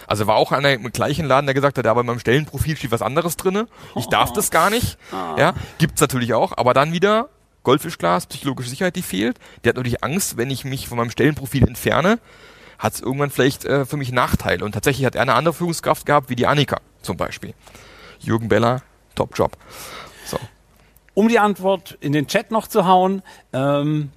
Also 0.07 0.27
war 0.27 0.37
auch 0.37 0.53
einer 0.53 0.73
im 0.73 0.91
gleichen 0.93 1.27
Laden, 1.27 1.47
der 1.47 1.55
gesagt 1.55 1.79
hat, 1.79 1.87
aber 1.87 2.01
in 2.01 2.07
meinem 2.07 2.21
Stellenprofil 2.21 2.77
steht 2.77 2.93
was 2.93 3.03
anderes 3.03 3.37
drinne. 3.37 3.67
Ich 3.97 4.07
darf 4.07 4.33
das 4.33 4.51
gar 4.51 4.71
nicht. 4.71 4.99
Oh. 5.13 5.39
Ja, 5.39 5.55
gibt's 5.79 6.01
natürlich 6.01 6.35
auch, 6.35 6.57
aber 6.57 6.75
dann 6.75 6.93
wieder 6.93 7.29
Goldfischglas, 7.65 8.27
psychologische 8.27 8.71
Sicherheit, 8.71 8.95
die 8.95 9.03
fehlt. 9.03 9.39
Der 9.65 9.71
hat 9.71 9.77
natürlich 9.77 10.05
Angst, 10.05 10.37
wenn 10.37 10.51
ich 10.51 10.65
mich 10.65 10.87
von 10.87 10.99
meinem 10.99 11.11
Stellenprofil 11.11 11.67
entferne, 11.67 12.21
hat 12.79 12.95
es 12.95 13.01
irgendwann 13.01 13.31
vielleicht 13.31 13.65
äh, 13.65 13.85
für 13.85 13.97
mich 13.97 14.13
Nachteile. 14.13 14.65
Und 14.65 14.73
tatsächlich 14.73 15.05
hat 15.05 15.17
er 15.17 15.23
eine 15.23 15.35
andere 15.35 15.55
Führungskraft 15.55 16.07
gehabt, 16.07 16.31
wie 16.31 16.37
die 16.37 16.47
Annika 16.47 16.81
zum 17.03 17.17
Beispiel. 17.17 17.55
Jürgen 18.21 18.49
Beller, 18.49 18.83
Top-Job. 19.17 19.57
So. 20.25 20.39
Um 21.15 21.29
die 21.29 21.41
Antwort 21.41 21.99
in 22.01 22.13
den 22.13 22.29
Chat 22.29 22.53
noch 22.53 22.69
zu 22.69 22.87
hauen, 22.87 23.23
ähm, 23.53 24.11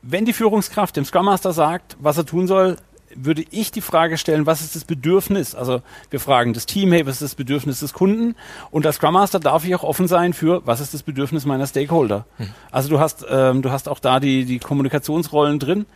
wenn 0.00 0.24
die 0.24 0.32
Führungskraft 0.32 0.96
dem 0.96 1.04
Scrum 1.04 1.26
Master 1.26 1.52
sagt, 1.52 1.96
was 2.00 2.16
er 2.16 2.24
tun 2.24 2.46
soll, 2.46 2.76
würde 3.14 3.44
ich 3.50 3.70
die 3.70 3.80
Frage 3.80 4.18
stellen, 4.18 4.46
was 4.46 4.60
ist 4.60 4.76
das 4.76 4.84
Bedürfnis? 4.84 5.54
Also 5.54 5.82
wir 6.10 6.20
fragen 6.20 6.52
das 6.52 6.66
Team, 6.66 6.92
hey, 6.92 7.06
was 7.06 7.16
ist 7.16 7.22
das 7.22 7.34
Bedürfnis 7.34 7.80
des 7.80 7.92
Kunden? 7.92 8.36
Und 8.70 8.86
als 8.86 8.96
Scrum 8.96 9.14
Master 9.14 9.40
darf 9.40 9.64
ich 9.64 9.74
auch 9.74 9.82
offen 9.82 10.08
sein 10.08 10.32
für, 10.32 10.66
was 10.66 10.80
ist 10.80 10.94
das 10.94 11.02
Bedürfnis 11.02 11.44
meiner 11.46 11.66
Stakeholder? 11.66 12.26
Hm. 12.36 12.48
Also 12.70 12.88
du 12.88 13.00
hast, 13.00 13.24
ähm, 13.28 13.62
du 13.62 13.70
hast 13.70 13.88
auch 13.88 13.98
da 13.98 14.20
die, 14.20 14.44
die 14.44 14.58
Kommunikationsrollen 14.58 15.58
drin. 15.58 15.86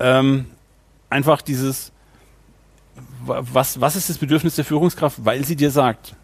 Ähm, 0.00 0.46
einfach 1.10 1.42
dieses, 1.42 1.92
was, 3.24 3.80
was 3.80 3.96
ist 3.96 4.10
das 4.10 4.18
Bedürfnis 4.18 4.56
der 4.56 4.64
Führungskraft, 4.64 5.24
weil 5.24 5.44
sie 5.44 5.56
dir 5.56 5.70
sagt, 5.70 6.14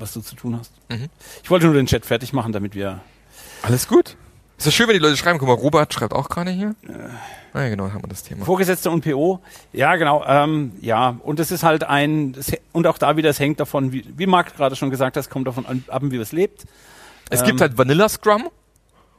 was 0.00 0.12
du 0.12 0.20
zu 0.20 0.34
tun 0.34 0.58
hast. 0.58 0.72
Mhm. 0.88 1.08
Ich 1.42 1.50
wollte 1.50 1.66
nur 1.66 1.74
den 1.74 1.86
Chat 1.86 2.06
fertig 2.06 2.32
machen, 2.32 2.52
damit 2.52 2.74
wir. 2.74 3.00
Alles 3.62 3.88
gut. 3.88 4.16
Ist 4.60 4.66
das 4.66 4.74
schön, 4.74 4.88
wenn 4.88 4.94
die 4.94 5.00
Leute 5.00 5.16
schreiben. 5.16 5.38
Guck 5.38 5.48
mal, 5.48 5.54
Robert 5.54 5.92
schreibt 5.94 6.12
auch 6.12 6.28
gerade 6.28 6.50
hier. 6.50 6.74
Äh, 6.86 6.92
ah, 7.54 7.62
ja, 7.62 7.68
genau, 7.70 7.90
haben 7.90 8.02
wir 8.02 8.08
das 8.08 8.22
Thema. 8.22 8.44
Vorgesetzte 8.44 8.90
und 8.90 9.02
PO. 9.02 9.40
Ja, 9.72 9.96
genau. 9.96 10.22
Ähm, 10.26 10.72
ja, 10.82 11.16
und 11.22 11.40
es 11.40 11.50
ist 11.50 11.62
halt 11.62 11.84
ein, 11.84 12.32
das, 12.32 12.52
und 12.72 12.86
auch 12.86 12.98
da 12.98 13.16
wieder, 13.16 13.30
es 13.30 13.40
hängt 13.40 13.58
davon, 13.58 13.92
wie, 13.92 14.04
wie 14.16 14.26
Marc 14.26 14.54
gerade 14.56 14.76
schon 14.76 14.90
gesagt 14.90 15.16
hat, 15.16 15.24
es 15.24 15.30
kommt 15.30 15.46
davon 15.46 15.64
ab, 15.88 16.02
wie 16.04 16.16
es 16.18 16.32
lebt. 16.32 16.64
Es 17.30 17.40
ähm, 17.40 17.46
gibt 17.46 17.62
halt 17.62 17.78
Vanilla 17.78 18.08
Scrum 18.08 18.50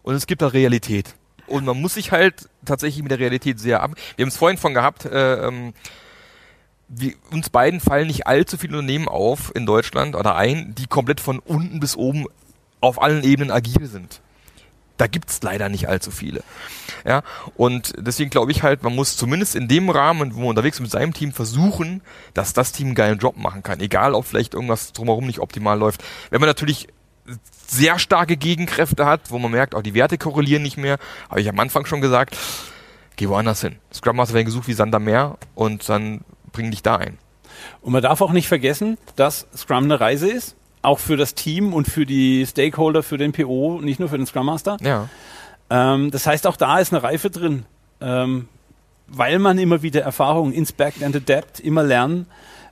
und 0.03 0.13
es 0.13 0.27
gibt 0.27 0.43
halt 0.43 0.53
Realität. 0.53 1.15
Und 1.47 1.65
man 1.65 1.81
muss 1.81 1.95
sich 1.95 2.11
halt 2.11 2.47
tatsächlich 2.63 3.01
mit 3.01 3.11
der 3.11 3.17
Realität 3.19 3.59
sehr 3.59 3.81
ab. 3.81 3.91
Wir 4.15 4.23
haben 4.23 4.29
es 4.29 4.37
vorhin 4.37 4.59
von 4.59 4.75
gehabt, 4.75 5.05
äh, 5.05 5.47
ähm, 5.47 5.73
wie, 6.93 7.15
uns 7.31 7.49
beiden 7.49 7.79
fallen 7.79 8.07
nicht 8.07 8.27
allzu 8.27 8.57
viele 8.57 8.77
Unternehmen 8.77 9.07
auf 9.07 9.51
in 9.55 9.65
Deutschland 9.65 10.15
oder 10.15 10.35
ein, 10.35 10.75
die 10.75 10.87
komplett 10.87 11.21
von 11.21 11.39
unten 11.39 11.79
bis 11.79 11.95
oben 11.95 12.25
auf 12.81 13.01
allen 13.01 13.23
Ebenen 13.23 13.51
agil 13.51 13.87
sind. 13.87 14.21
Da 14.97 15.07
gibt's 15.07 15.41
leider 15.41 15.69
nicht 15.69 15.87
allzu 15.87 16.11
viele. 16.11 16.43
Ja, 17.05 17.23
und 17.55 17.93
deswegen 17.97 18.29
glaube 18.29 18.51
ich 18.51 18.61
halt, 18.61 18.83
man 18.83 18.93
muss 18.93 19.17
zumindest 19.17 19.55
in 19.55 19.67
dem 19.67 19.89
Rahmen, 19.89 20.35
wo 20.35 20.41
man 20.41 20.49
unterwegs 20.49 20.77
ist 20.77 20.81
mit 20.81 20.91
seinem 20.91 21.13
Team, 21.13 21.31
versuchen, 21.31 22.01
dass 22.33 22.53
das 22.53 22.71
Team 22.71 22.87
einen 22.87 22.95
geilen 22.95 23.17
Job 23.17 23.37
machen 23.37 23.63
kann. 23.63 23.79
Egal, 23.79 24.13
ob 24.13 24.25
vielleicht 24.25 24.53
irgendwas 24.53 24.91
drumherum 24.91 25.25
nicht 25.25 25.39
optimal 25.39 25.79
läuft. 25.79 26.03
Wenn 26.29 26.41
man 26.41 26.49
natürlich 26.49 26.87
sehr 27.67 27.97
starke 27.99 28.37
Gegenkräfte 28.37 29.05
hat, 29.05 29.31
wo 29.31 29.39
man 29.39 29.51
merkt, 29.51 29.75
auch 29.75 29.81
die 29.81 29.93
Werte 29.93 30.17
korrelieren 30.17 30.61
nicht 30.61 30.77
mehr, 30.77 30.97
habe 31.29 31.41
ich 31.41 31.49
am 31.49 31.59
Anfang 31.59 31.85
schon 31.85 32.01
gesagt, 32.01 32.37
geh 33.15 33.27
woanders 33.29 33.61
hin. 33.61 33.77
Scrum 33.93 34.17
Master 34.17 34.35
werden 34.35 34.45
gesucht 34.45 34.67
wie 34.67 34.73
Sander 34.73 34.99
Meer 34.99 35.37
und 35.55 35.87
dann 35.87 36.21
bring 36.51 36.71
dich 36.71 36.83
da 36.83 36.97
ein. 36.97 37.17
Und 37.81 37.93
man 37.93 38.01
darf 38.01 38.21
auch 38.21 38.31
nicht 38.31 38.47
vergessen, 38.47 38.97
dass 39.15 39.47
Scrum 39.55 39.85
eine 39.85 39.99
Reise 39.99 40.29
ist, 40.29 40.55
auch 40.81 40.99
für 40.99 41.17
das 41.17 41.35
Team 41.35 41.73
und 41.73 41.87
für 41.87 42.05
die 42.05 42.45
Stakeholder, 42.45 43.03
für 43.03 43.17
den 43.17 43.33
PO, 43.33 43.79
nicht 43.81 43.99
nur 43.99 44.09
für 44.09 44.17
den 44.17 44.25
Scrum 44.25 44.47
Master. 44.47 44.77
Ja. 44.81 45.09
Ähm, 45.69 46.11
das 46.11 46.25
heißt, 46.25 46.47
auch 46.47 46.57
da 46.57 46.79
ist 46.79 46.93
eine 46.93 47.03
Reife 47.03 47.29
drin, 47.29 47.65
ähm, 47.99 48.47
weil 49.07 49.39
man 49.39 49.57
immer 49.57 49.81
wieder 49.81 50.01
Erfahrungen, 50.01 50.53
inspect 50.53 51.03
and 51.03 51.15
adapt, 51.15 51.59
immer 51.59 51.83
lernen. 51.83 52.25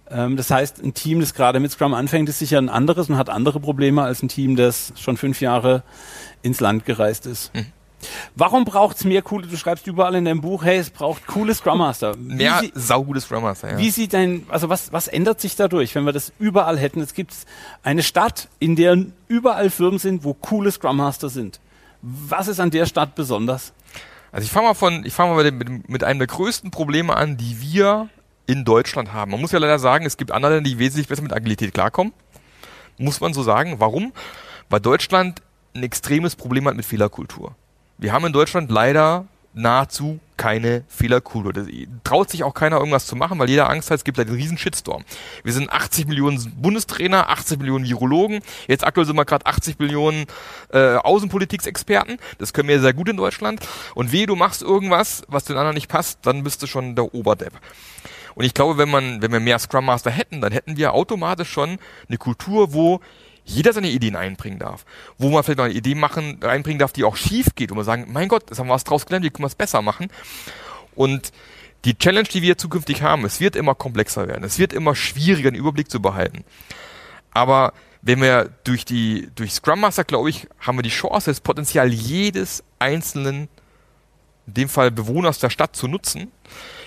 Ähm, 0.09 0.38
das 0.38 0.49
heißt, 0.49 0.84
ein 0.84 0.93
Team, 0.93 1.19
das 1.19 1.34
gerade 1.34 1.59
mit 1.59 1.71
Scrum 1.71 1.93
anfängt, 1.93 2.30
ist 2.30 2.39
sicher 2.39 2.57
ein 2.57 2.69
anderes 2.69 3.09
und 3.09 3.17
hat 3.17 3.30
andere 3.30 3.59
Probleme 3.59 4.01
als 4.01 4.23
ein 4.23 4.27
Team, 4.27 4.55
das 4.55 4.93
schon 4.97 5.17
fünf 5.17 5.41
Jahre 5.41 5.84
ins 6.41 6.59
Land 6.59 6.86
gereist 6.86 7.25
ist. 7.25 7.53
Mhm. 7.53 7.67
Warum 8.35 8.65
braucht 8.65 8.97
es 8.97 9.03
mehr 9.03 9.21
coole, 9.21 9.47
du 9.47 9.57
schreibst 9.57 9.87
überall 9.87 10.15
in 10.15 10.25
deinem 10.25 10.41
Buch, 10.41 10.63
hey, 10.63 10.77
es 10.77 10.89
braucht 10.89 11.27
coole 11.27 11.53
Scrum 11.53 11.79
Master. 11.79 12.15
Mehr 12.17 12.59
sie, 12.61 12.71
saugute 12.75 13.21
Scrum 13.21 13.43
Master, 13.43 13.71
ja. 13.71 13.77
Wie 13.77 13.89
sieht 13.89 14.13
dein, 14.13 14.45
also 14.49 14.69
was, 14.69 14.91
was 14.93 15.07
ändert 15.07 15.41
sich 15.41 15.55
dadurch, 15.55 15.95
wenn 15.95 16.05
wir 16.05 16.13
das 16.13 16.31
überall 16.39 16.77
hätten? 16.77 17.01
Es 17.01 17.13
gibt 17.13 17.33
eine 17.83 18.03
Stadt, 18.03 18.47
in 18.59 18.75
der 18.75 18.97
überall 19.27 19.69
Firmen 19.69 19.99
sind, 19.99 20.23
wo 20.23 20.33
coole 20.33 20.71
Scrum 20.71 20.97
Master 20.97 21.29
sind. 21.29 21.59
Was 22.01 22.47
ist 22.47 22.59
an 22.59 22.71
der 22.71 22.85
Stadt 22.85 23.15
besonders? 23.15 23.73
Also 24.31 24.45
ich 24.45 24.51
fange 24.51 24.67
mal 24.67 24.73
von, 24.73 25.05
ich 25.05 25.13
fange 25.13 25.35
mal 25.35 25.51
mit, 25.51 25.89
mit 25.89 26.03
einem 26.03 26.19
der 26.19 26.27
größten 26.27 26.71
Probleme 26.71 27.15
an, 27.15 27.37
die 27.37 27.61
wir 27.61 28.09
in 28.45 28.65
Deutschland 28.65 29.13
haben. 29.13 29.31
Man 29.31 29.41
muss 29.41 29.51
ja 29.51 29.59
leider 29.59 29.79
sagen, 29.79 30.05
es 30.05 30.17
gibt 30.17 30.31
andere, 30.31 30.61
die 30.61 30.79
wesentlich 30.79 31.07
besser 31.07 31.21
mit 31.21 31.33
Agilität 31.33 31.73
klarkommen. 31.73 32.13
Muss 32.97 33.21
man 33.21 33.33
so 33.33 33.43
sagen. 33.43 33.75
Warum? 33.79 34.11
Weil 34.69 34.79
Deutschland 34.79 35.41
ein 35.75 35.83
extremes 35.83 36.35
Problem 36.35 36.67
hat 36.67 36.75
mit 36.75 36.85
Fehlerkultur. 36.85 37.55
Wir 38.01 38.13
haben 38.13 38.25
in 38.25 38.31
Deutschland 38.31 38.71
leider 38.71 39.25
nahezu 39.53 40.21
keine 40.37 40.85
Fehlerkultur. 40.87 41.51
Da 41.51 41.63
traut 42.05 42.29
sich 42.29 42.45
auch 42.45 42.53
keiner 42.53 42.77
irgendwas 42.77 43.05
zu 43.05 43.17
machen, 43.17 43.37
weil 43.39 43.49
jeder 43.49 43.69
Angst 43.69 43.91
hat, 43.91 43.97
es 43.97 44.03
gibt 44.05 44.17
einen 44.17 44.33
riesen 44.33 44.57
Shitstorm. 44.57 45.03
Wir 45.43 45.51
sind 45.51 45.69
80 45.69 46.07
Millionen 46.07 46.39
Bundestrainer, 46.61 47.27
80 47.27 47.59
Millionen 47.59 47.85
Virologen, 47.85 48.39
jetzt 48.69 48.85
aktuell 48.85 49.05
sind 49.05 49.17
wir 49.17 49.25
gerade 49.25 49.45
80 49.45 49.79
Millionen 49.79 50.27
äh, 50.71 50.95
Außenpolitiksexperten. 50.95 52.19
Das 52.37 52.53
können 52.53 52.69
wir 52.69 52.79
sehr 52.79 52.93
gut 52.93 53.09
in 53.09 53.17
Deutschland. 53.17 53.67
Und 53.95 54.13
wehe, 54.13 54.27
du 54.27 54.37
machst 54.37 54.61
irgendwas, 54.61 55.23
was 55.27 55.43
den 55.43 55.57
anderen 55.57 55.75
nicht 55.75 55.89
passt, 55.89 56.19
dann 56.21 56.45
bist 56.45 56.63
du 56.63 56.67
schon 56.67 56.95
der 56.95 57.13
Oberdepp. 57.13 57.59
Und 58.35 58.45
ich 58.45 58.53
glaube, 58.53 58.77
wenn 58.77 58.89
man, 58.89 59.21
wenn 59.21 59.33
wir 59.33 59.41
mehr 59.41 59.59
Scrum 59.59 59.83
Master 59.83 60.09
hätten, 60.09 60.39
dann 60.39 60.53
hätten 60.53 60.77
wir 60.77 60.93
automatisch 60.93 61.51
schon 61.51 61.79
eine 62.07 62.17
Kultur, 62.17 62.71
wo 62.71 63.01
jeder 63.49 63.73
seine 63.73 63.89
Ideen 63.89 64.15
einbringen 64.15 64.59
darf. 64.59 64.85
Wo 65.17 65.29
man 65.29 65.43
vielleicht 65.43 65.57
noch 65.57 65.65
eine 65.65 65.73
Idee 65.73 65.95
machen, 65.95 66.43
einbringen 66.43 66.79
darf, 66.79 66.93
die 66.93 67.03
auch 67.03 67.15
schief 67.15 67.47
geht, 67.55 67.71
wo 67.71 67.75
man 67.75 67.85
sagen, 67.85 68.07
mein 68.09 68.27
Gott, 68.27 68.43
das 68.49 68.59
haben 68.59 68.67
wir 68.67 68.73
was 68.73 68.83
draus 68.83 69.05
gelernt, 69.05 69.25
wie 69.25 69.29
können 69.29 69.43
wir 69.43 69.47
es 69.47 69.55
besser 69.55 69.81
machen? 69.81 70.07
Und 70.95 71.31
die 71.85 71.97
Challenge, 71.97 72.27
die 72.27 72.41
wir 72.41 72.57
zukünftig 72.57 73.01
haben, 73.01 73.25
es 73.25 73.39
wird 73.39 73.55
immer 73.55 73.73
komplexer 73.73 74.27
werden. 74.27 74.43
Es 74.43 74.59
wird 74.59 74.73
immer 74.73 74.95
schwieriger, 74.95 75.47
einen 75.47 75.57
Überblick 75.57 75.89
zu 75.89 76.01
behalten. 76.01 76.43
Aber 77.31 77.73
wenn 78.01 78.21
wir 78.21 78.49
durch 78.63 78.85
die, 78.85 79.29
durch 79.35 79.53
Scrum 79.53 79.81
Master, 79.81 80.03
glaube 80.03 80.29
ich, 80.29 80.47
haben 80.59 80.77
wir 80.77 80.83
die 80.83 80.89
Chance, 80.89 81.31
das 81.31 81.41
Potenzial 81.41 81.91
jedes 81.91 82.63
einzelnen, 82.79 83.49
in 84.47 84.53
dem 84.53 84.69
Fall 84.69 84.91
Bewohners 84.91 85.39
der 85.39 85.49
Stadt 85.49 85.75
zu 85.75 85.87
nutzen, 85.87 86.31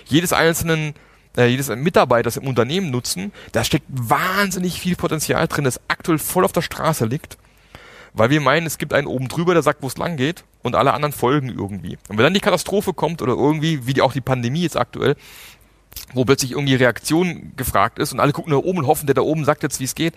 jedes 0.05 0.33
einzelnen 0.33 0.93
äh, 1.37 1.45
jedes 1.45 1.69
Mitarbeiters 1.69 2.37
im 2.37 2.47
Unternehmen 2.47 2.91
nutzen, 2.91 3.31
da 3.51 3.63
steckt 3.63 3.85
wahnsinnig 3.89 4.79
viel 4.79 4.95
Potenzial 4.95 5.47
drin, 5.47 5.65
das 5.65 5.79
aktuell 5.87 6.19
voll 6.19 6.45
auf 6.45 6.51
der 6.51 6.61
Straße 6.61 7.05
liegt, 7.05 7.37
weil 8.13 8.29
wir 8.29 8.41
meinen, 8.41 8.67
es 8.67 8.77
gibt 8.77 8.93
einen 8.93 9.07
oben 9.07 9.27
drüber, 9.27 9.53
der 9.53 9.63
sagt, 9.63 9.81
wo 9.81 9.87
es 9.87 9.97
lang 9.97 10.17
geht 10.17 10.43
und 10.61 10.75
alle 10.75 10.93
anderen 10.93 11.13
folgen 11.13 11.49
irgendwie. 11.49 11.97
Und 12.09 12.17
wenn 12.17 12.23
dann 12.23 12.33
die 12.33 12.39
Katastrophe 12.39 12.93
kommt 12.93 13.21
oder 13.21 13.33
irgendwie, 13.33 13.87
wie 13.87 13.93
die, 13.93 14.01
auch 14.01 14.13
die 14.13 14.21
Pandemie 14.21 14.61
jetzt 14.61 14.77
aktuell, 14.77 15.15
wo 16.13 16.25
plötzlich 16.25 16.51
irgendwie 16.51 16.75
Reaktion 16.75 17.53
gefragt 17.55 17.99
ist 17.99 18.13
und 18.13 18.19
alle 18.19 18.31
gucken 18.31 18.53
nach 18.53 18.59
oben 18.59 18.79
und 18.79 18.87
hoffen, 18.87 19.07
der 19.07 19.15
da 19.15 19.21
oben 19.21 19.45
sagt 19.45 19.63
jetzt, 19.63 19.79
wie 19.79 19.85
es 19.85 19.95
geht, 19.95 20.13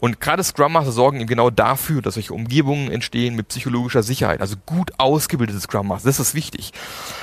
und 0.00 0.20
gerade 0.20 0.44
Scrum 0.44 0.72
Master 0.72 0.92
sorgen 0.92 1.18
eben 1.18 1.26
genau 1.26 1.50
dafür, 1.50 2.02
dass 2.02 2.14
solche 2.14 2.32
Umgebungen 2.32 2.90
entstehen 2.90 3.34
mit 3.34 3.48
psychologischer 3.48 4.04
Sicherheit. 4.04 4.40
Also 4.40 4.56
gut 4.64 4.92
ausgebildete 4.98 5.58
Scrum 5.58 5.88
Master, 5.88 6.08
das 6.08 6.20
ist 6.20 6.34
wichtig. 6.34 6.72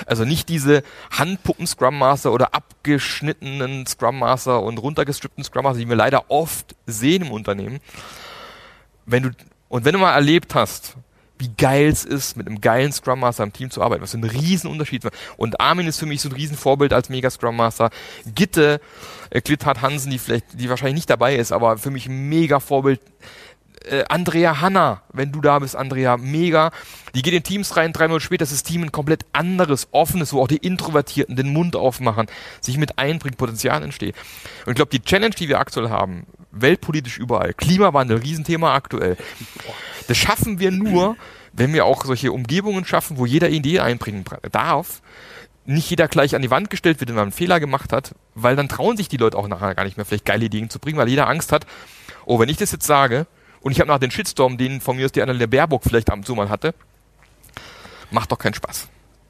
Also 0.05 0.25
nicht 0.25 0.49
diese 0.49 0.83
Handpuppen 1.09 1.67
Scrum 1.67 1.97
Master 1.97 2.33
oder 2.33 2.53
abgeschnittenen 2.53 3.85
Scrum 3.87 4.19
Master 4.19 4.61
und 4.61 4.77
runtergestrippten 4.77 5.43
Scrum 5.43 5.63
Master, 5.63 5.79
die 5.79 5.89
wir 5.89 5.95
leider 5.95 6.29
oft 6.29 6.75
sehen 6.85 7.23
im 7.23 7.31
Unternehmen. 7.31 7.79
Wenn 9.05 9.23
du, 9.23 9.29
und 9.69 9.85
wenn 9.85 9.93
du 9.93 9.99
mal 9.99 10.13
erlebt 10.13 10.53
hast, 10.53 10.97
wie 11.37 11.49
geil 11.57 11.87
es 11.87 12.05
ist, 12.05 12.37
mit 12.37 12.47
einem 12.47 12.61
geilen 12.61 12.91
Scrum 12.91 13.19
Master 13.19 13.43
im 13.43 13.53
Team 13.53 13.69
zu 13.69 13.81
arbeiten. 13.81 14.01
Was 14.01 14.11
für 14.11 14.17
ein 14.17 14.23
Riesenunterschied. 14.23 15.03
Und 15.37 15.59
Armin 15.59 15.87
ist 15.87 15.99
für 15.99 16.05
mich 16.05 16.21
so 16.21 16.29
ein 16.29 16.33
Riesenvorbild 16.33 16.93
als 16.93 17.09
Mega 17.09 17.29
Scrum 17.29 17.55
Master. 17.55 17.89
Gitte, 18.33 18.79
äh, 19.29 19.41
Klitthard 19.41 19.81
Hansen, 19.81 20.11
die 20.11 20.19
vielleicht, 20.19 20.45
die 20.53 20.69
wahrscheinlich 20.69 20.95
nicht 20.95 21.09
dabei 21.09 21.35
ist, 21.35 21.51
aber 21.51 21.77
für 21.77 21.91
mich 21.91 22.07
ein 22.07 22.29
mega 22.29 22.59
Vorbild. 22.59 23.01
Äh, 23.89 24.05
Andrea 24.09 24.61
Hanna, 24.61 25.01
wenn 25.13 25.31
du 25.31 25.41
da 25.41 25.59
bist, 25.59 25.75
Andrea, 25.75 26.17
mega. 26.17 26.71
Die 27.13 27.21
geht 27.21 27.33
in 27.33 27.43
Teams 27.43 27.75
rein, 27.77 27.93
drei 27.93 28.07
Monate 28.07 28.25
später 28.25 28.43
ist 28.43 28.51
das 28.51 28.63
Team 28.63 28.83
ein 28.83 28.91
komplett 28.91 29.25
anderes, 29.33 29.87
offenes, 29.91 30.33
wo 30.33 30.41
auch 30.41 30.47
die 30.47 30.57
Introvertierten 30.57 31.35
den 31.35 31.53
Mund 31.53 31.75
aufmachen, 31.75 32.27
sich 32.61 32.77
mit 32.77 32.97
einbringen, 32.97 33.37
Potenzial 33.37 33.83
entsteht. 33.83 34.15
Und 34.65 34.71
ich 34.71 34.75
glaube, 34.75 34.91
die 34.91 35.01
Challenge, 35.01 35.35
die 35.35 35.47
wir 35.47 35.59
aktuell 35.59 35.89
haben, 35.89 36.25
weltpolitisch 36.51 37.17
überall, 37.17 37.53
Klimawandel, 37.53 38.17
Riesenthema 38.17 38.73
aktuell, 38.73 39.17
das 40.07 40.17
schaffen 40.17 40.59
wir 40.59 40.71
nur, 40.71 41.15
wenn 41.53 41.73
wir 41.73 41.85
auch 41.85 42.05
solche 42.05 42.31
Umgebungen 42.31 42.85
schaffen, 42.85 43.17
wo 43.17 43.25
jeder 43.25 43.49
Idee 43.49 43.79
einbringen 43.79 44.25
darf, 44.51 45.01
nicht 45.65 45.89
jeder 45.89 46.07
gleich 46.07 46.35
an 46.35 46.41
die 46.41 46.51
Wand 46.51 46.69
gestellt 46.69 46.99
wird, 46.99 47.09
wenn 47.09 47.15
man 47.15 47.23
einen 47.23 47.31
Fehler 47.31 47.59
gemacht 47.59 47.91
hat, 47.91 48.13
weil 48.35 48.55
dann 48.55 48.69
trauen 48.69 48.97
sich 48.97 49.07
die 49.07 49.17
Leute 49.17 49.37
auch 49.37 49.47
nachher 49.47 49.73
gar 49.73 49.83
nicht 49.83 49.97
mehr, 49.97 50.05
vielleicht 50.05 50.25
geile 50.25 50.45
Ideen 50.45 50.69
zu 50.69 50.79
bringen, 50.79 50.97
weil 50.97 51.09
jeder 51.09 51.27
Angst 51.27 51.51
hat, 51.51 51.65
oh, 52.25 52.39
wenn 52.39 52.49
ich 52.49 52.57
das 52.57 52.71
jetzt 52.71 52.85
sage 52.85 53.25
und 53.65 53.71
ich 53.71 53.79
habe 53.79 53.87
nach 53.87 53.97
den 53.97 54.11
Shitstorm, 54.11 54.59
den 54.59 54.79
von 54.79 54.95
mir 54.95 55.05
aus 55.05 55.11
die 55.11 55.23
Annalena 55.23 55.47
Baerbock 55.47 55.81
vielleicht 55.83 56.11
ab 56.11 56.17
und 56.17 56.25
zu 56.27 56.35
mal 56.35 56.49
hatte, 56.49 56.75
macht 58.11 58.31
doch 58.31 58.37
keinen 58.37 58.53
Spaß. 58.53 58.89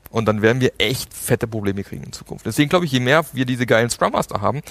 Und 0.09 0.25
dann 0.25 0.41
werden 0.41 0.59
wir 0.59 0.73
echt 0.77 1.13
fette 1.13 1.47
Probleme 1.47 1.85
kriegen 1.85 2.03
in 2.03 2.11
Zukunft. 2.11 2.45
Deswegen 2.45 2.67
glaube 2.67 2.83
ich, 2.83 2.91
je 2.91 2.99
mehr 2.99 3.23
wir 3.31 3.45
diese 3.45 3.65
geilen 3.65 3.89
Scrum 3.89 4.11
Master 4.11 4.41
haben, 4.41 4.61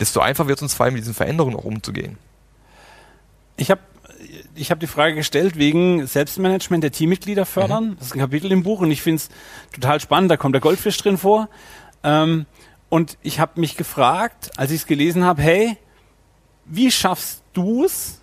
desto 0.00 0.20
einfacher 0.20 0.48
wird 0.48 0.60
es 0.60 0.62
uns 0.62 0.72
fallen, 0.72 0.94
mit 0.94 1.02
diesen 1.02 1.12
Veränderungen 1.12 1.56
auch 1.56 1.64
umzugehen. 1.64 2.16
Ich 3.58 3.70
habe 3.70 3.82
ich 4.54 4.70
habe 4.70 4.78
die 4.78 4.86
Frage 4.86 5.14
gestellt 5.14 5.56
wegen 5.56 6.06
Selbstmanagement 6.06 6.82
der 6.82 6.92
Teammitglieder 6.92 7.44
fördern. 7.44 7.90
Mhm. 7.90 7.96
Das 7.98 8.06
ist 8.06 8.14
ein 8.14 8.20
Kapitel 8.20 8.50
im 8.50 8.62
Buch 8.62 8.80
und 8.80 8.90
ich 8.90 9.02
finde 9.02 9.16
es 9.16 9.28
total 9.74 10.00
spannend. 10.00 10.30
Da 10.30 10.38
kommt 10.38 10.54
der 10.54 10.62
Goldfisch 10.62 10.96
drin 10.96 11.18
vor. 11.18 11.50
Ähm, 12.02 12.46
und 12.88 13.18
ich 13.20 13.40
habe 13.40 13.60
mich 13.60 13.76
gefragt, 13.76 14.52
als 14.56 14.70
ich 14.70 14.80
es 14.80 14.86
gelesen 14.86 15.22
habe, 15.22 15.42
hey, 15.42 15.76
wie 16.64 16.90
schaffst 16.90 17.42
du 17.52 17.84
es, 17.84 18.21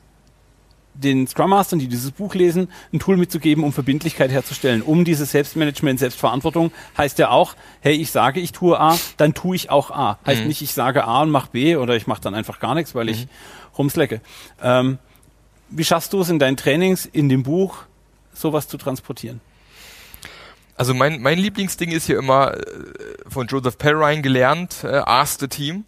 den 0.99 1.27
Scrum 1.27 1.49
Mastern, 1.51 1.79
die 1.79 1.87
dieses 1.87 2.11
Buch 2.11 2.35
lesen, 2.35 2.69
ein 2.93 2.99
Tool 2.99 3.17
mitzugeben, 3.17 3.63
um 3.63 3.73
Verbindlichkeit 3.73 4.31
herzustellen, 4.31 4.81
um 4.81 5.05
dieses 5.05 5.31
Selbstmanagement, 5.31 5.99
Selbstverantwortung 5.99 6.71
heißt 6.97 7.19
ja 7.19 7.29
auch, 7.29 7.55
hey, 7.81 7.93
ich 7.93 8.11
sage, 8.11 8.39
ich 8.39 8.51
tue 8.51 8.79
A, 8.79 8.97
dann 9.17 9.33
tue 9.33 9.55
ich 9.55 9.69
auch 9.69 9.91
A. 9.91 10.19
Heißt 10.25 10.41
mhm. 10.41 10.47
nicht, 10.47 10.61
ich 10.61 10.73
sage 10.73 11.05
A 11.05 11.21
und 11.21 11.29
mache 11.29 11.49
B 11.51 11.75
oder 11.75 11.95
ich 11.95 12.07
mache 12.07 12.21
dann 12.21 12.35
einfach 12.35 12.59
gar 12.59 12.75
nichts, 12.75 12.95
weil 12.95 13.05
mhm. 13.05 13.11
ich 13.11 13.27
rumslecke. 13.77 14.21
Ähm, 14.61 14.99
wie 15.69 15.83
schaffst 15.83 16.13
du 16.13 16.21
es 16.21 16.29
in 16.29 16.39
deinen 16.39 16.57
Trainings, 16.57 17.05
in 17.05 17.29
dem 17.29 17.43
Buch, 17.43 17.83
sowas 18.33 18.67
zu 18.67 18.77
transportieren? 18.77 19.41
Also 20.79 20.93
mein, 20.93 21.21
mein 21.21 21.37
Lieblingsding 21.37 21.91
ist 21.91 22.05
hier 22.05 22.17
immer 22.17 22.55
äh, 22.55 22.63
von 23.27 23.47
Joseph 23.47 23.77
Perrine 23.77 24.21
gelernt, 24.21 24.83
äh, 24.83 25.01
Ask 25.05 25.41
the 25.41 25.47
Team. 25.49 25.83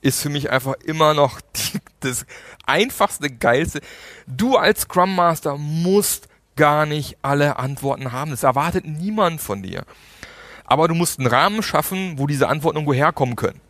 Ist 0.00 0.20
für 0.20 0.28
mich 0.28 0.50
einfach 0.50 0.74
immer 0.84 1.14
noch 1.14 1.40
die, 1.40 1.78
das 2.00 2.26
einfachste, 2.66 3.30
geilste. 3.30 3.80
Du 4.28 4.56
als 4.56 4.82
Scrum 4.82 5.14
Master 5.14 5.56
musst 5.56 6.28
gar 6.56 6.86
nicht 6.86 7.16
alle 7.22 7.58
Antworten 7.58 8.12
haben. 8.12 8.30
Das 8.30 8.42
erwartet 8.42 8.84
niemand 8.84 9.40
von 9.40 9.62
dir. 9.62 9.84
Aber 10.64 10.86
du 10.86 10.94
musst 10.94 11.18
einen 11.18 11.28
Rahmen 11.28 11.62
schaffen, 11.62 12.18
wo 12.18 12.26
diese 12.26 12.48
Antworten 12.48 12.76
irgendwo 12.76 12.92
herkommen 12.92 13.36
können. 13.36 13.60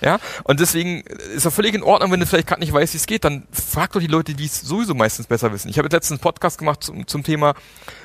Ja, 0.00 0.18
und 0.44 0.60
deswegen 0.60 1.00
ist 1.34 1.46
er 1.46 1.50
völlig 1.50 1.74
in 1.74 1.82
Ordnung, 1.82 2.12
wenn 2.12 2.20
du 2.20 2.26
vielleicht 2.26 2.46
gerade 2.46 2.60
nicht 2.60 2.72
weißt, 2.72 2.92
wie 2.92 2.98
es 2.98 3.06
geht, 3.06 3.24
dann 3.24 3.46
frag 3.50 3.92
doch 3.92 4.00
die 4.00 4.06
Leute, 4.06 4.34
die 4.34 4.44
es 4.44 4.60
sowieso 4.60 4.94
meistens 4.94 5.26
besser 5.26 5.52
wissen. 5.52 5.68
Ich 5.68 5.78
habe 5.78 5.86
jetzt 5.86 5.94
letztens 5.94 6.18
einen 6.18 6.22
Podcast 6.22 6.58
gemacht 6.58 6.82
zum, 6.82 7.06
zum 7.06 7.22
Thema, 7.22 7.54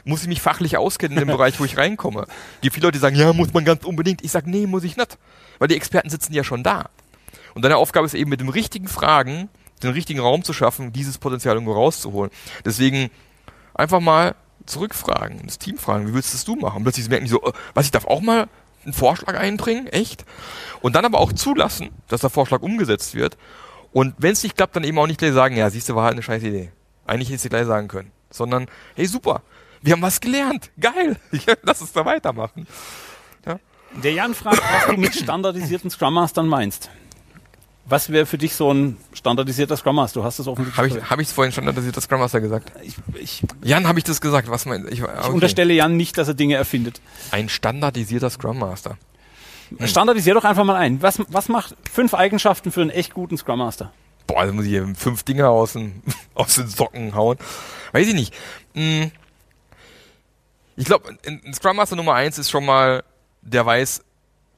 muss 0.06 0.22
ich 0.22 0.28
mich 0.28 0.42
fachlich 0.42 0.78
auskennen 0.78 1.18
in 1.18 1.28
dem 1.28 1.32
Bereich, 1.36 1.60
wo 1.60 1.66
ich 1.66 1.78
reinkomme. 1.78 2.28
Die 2.64 2.70
viele 2.70 2.88
Leute 2.88 3.00
sagen, 3.00 3.16
ja, 3.16 3.34
muss 3.34 3.54
man 3.54 3.66
ganz 3.66 3.84
unbedingt. 3.84 4.24
Ich 4.24 4.32
sage, 4.32 4.50
nee, 4.50 4.68
muss 4.68 4.84
ich 4.84 4.96
nicht. 4.96 5.18
Weil 5.60 5.68
die 5.68 5.76
Experten 5.76 6.10
sitzen 6.10 6.34
ja 6.34 6.44
schon 6.44 6.64
da. 6.64 6.90
Und 7.54 7.64
deine 7.64 7.78
Aufgabe 7.78 8.06
ist 8.06 8.14
eben 8.14 8.30
mit 8.30 8.40
dem 8.40 8.50
richtigen 8.50 8.88
Fragen, 8.88 9.50
den 9.84 9.92
richtigen 9.92 10.20
Raum 10.20 10.44
zu 10.44 10.54
schaffen, 10.54 10.94
dieses 10.94 11.18
Potenzial 11.18 11.56
irgendwo 11.56 11.74
rauszuholen. 11.74 12.32
Deswegen 12.66 13.10
einfach 13.74 14.00
mal 14.00 14.36
zurückfragen, 14.66 15.42
das 15.46 15.60
Team 15.60 15.78
fragen, 15.78 16.08
wie 16.08 16.14
willst 16.14 16.34
du 16.34 16.54
das 16.54 16.62
machen? 16.62 16.78
Und 16.78 16.84
plötzlich 16.84 17.10
merken 17.10 17.26
die 17.26 17.32
so, 17.32 17.42
äh, 17.44 17.52
was, 17.74 17.86
ich 17.86 17.92
darf 17.92 18.06
auch 18.06 18.22
mal 18.22 18.48
einen 18.84 18.94
Vorschlag 18.94 19.38
einbringen, 19.38 19.88
echt? 19.88 20.26
Und 20.82 20.96
dann 20.96 21.06
aber 21.06 21.20
auch 21.20 21.34
zulassen, 21.34 21.90
dass 22.08 22.22
der 22.22 22.30
Vorschlag 22.30 22.62
umgesetzt 22.62 23.16
wird. 23.16 23.38
Und 23.92 24.16
wenn 24.18 24.34
es 24.34 24.44
nicht 24.44 24.56
klappt, 24.56 24.76
dann 24.76 24.84
eben 24.84 24.98
auch 24.98 25.08
nicht 25.08 25.20
gleich 25.20 25.34
sagen, 25.34 25.56
ja, 25.56 25.70
siehst 25.70 25.90
du, 25.90 25.96
war 25.96 26.06
halt 26.06 26.14
eine 26.14 26.24
scheiß 26.24 26.44
Idee. 26.44 26.72
Eigentlich 27.06 27.30
hätte 27.30 27.44
ich 27.44 27.50
gleich 27.50 27.66
sagen 27.66 27.88
können. 27.88 28.12
Sondern, 28.30 28.68
hey, 28.96 29.06
super, 29.06 29.42
wir 29.82 29.94
haben 29.94 30.02
was 30.02 30.22
gelernt. 30.22 30.72
Geil. 30.80 31.18
Lass 31.64 31.82
uns 31.82 31.92
da 31.92 32.06
weitermachen. 32.06 32.68
Ja. 33.46 33.60
Der 34.04 34.14
Jan 34.14 34.34
fragt, 34.34 34.62
was 34.62 34.96
du 34.96 35.00
mit 35.00 35.16
standardisierten 35.16 35.90
Scrum 35.90 36.14
Mastern 36.14 36.48
meinst. 36.48 36.90
Was 37.86 38.10
wäre 38.10 38.26
für 38.26 38.38
dich 38.38 38.56
so 38.56 38.72
ein 38.72 38.98
standardisierter 39.14 39.76
Scrum 39.76 39.96
Master? 39.96 40.22
Du 40.22 40.24
hast 40.26 40.40
das 40.40 40.48
offensichtlich 40.48 40.78
Habe 40.78 41.00
ich, 41.00 41.10
hab 41.10 41.20
ich 41.20 41.28
vorhin 41.30 41.52
standardisierter 41.52 42.02
Scrum 42.02 42.20
Master 42.20 42.40
gesagt? 42.40 42.72
Ich, 42.84 42.96
ich, 43.16 43.44
Jan, 43.64 43.88
habe 43.88 44.00
ich 44.00 44.06
das 44.06 44.22
gesagt? 44.22 44.50
Was 44.50 44.66
mein, 44.66 44.88
ich, 44.90 45.04
okay. 45.04 45.12
ich 45.22 45.30
unterstelle 45.30 45.74
Jan 45.74 45.98
nicht, 45.98 46.18
dass 46.18 46.28
er 46.28 46.34
Dinge 46.34 46.56
erfindet. 46.56 47.02
Ein 47.32 47.50
standardisierter 47.50 48.30
Scrum 48.30 48.60
Master. 48.60 48.98
Hm. 49.78 49.88
Standardisier 49.88 50.34
doch 50.34 50.44
einfach 50.44 50.64
mal 50.64 50.76
ein. 50.76 51.02
Was, 51.02 51.22
was 51.28 51.50
macht 51.50 51.76
fünf 51.92 52.14
Eigenschaften 52.14 52.72
für 52.72 52.82
einen 52.82 52.90
echt 52.90 53.14
guten 53.14 53.38
Scrum 53.38 53.60
Master? 53.60 53.92
Boah, 54.28 54.42
also 54.42 54.54
muss 54.54 54.66
ich 54.66 54.72
hier 54.72 54.88
fünf 54.96 55.24
Dinge 55.24 55.50
aus 55.50 55.74
den, 55.74 56.04
aus 56.36 56.56
den 56.56 56.68
Socken 56.68 57.16
hauen. 57.16 57.38
Weiß 57.92 58.08
ich 58.08 58.14
nicht. 58.14 58.34
Hm. 58.74 59.12
Ich 60.78 60.86
glaube, 60.86 61.18
ein 61.26 61.54
Scrum 61.54 61.76
Master 61.76 61.96
Nummer 61.96 62.14
eins 62.14 62.38
ist 62.38 62.50
schon 62.50 62.66
mal, 62.66 63.04
der 63.42 63.66
weiß, 63.66 64.04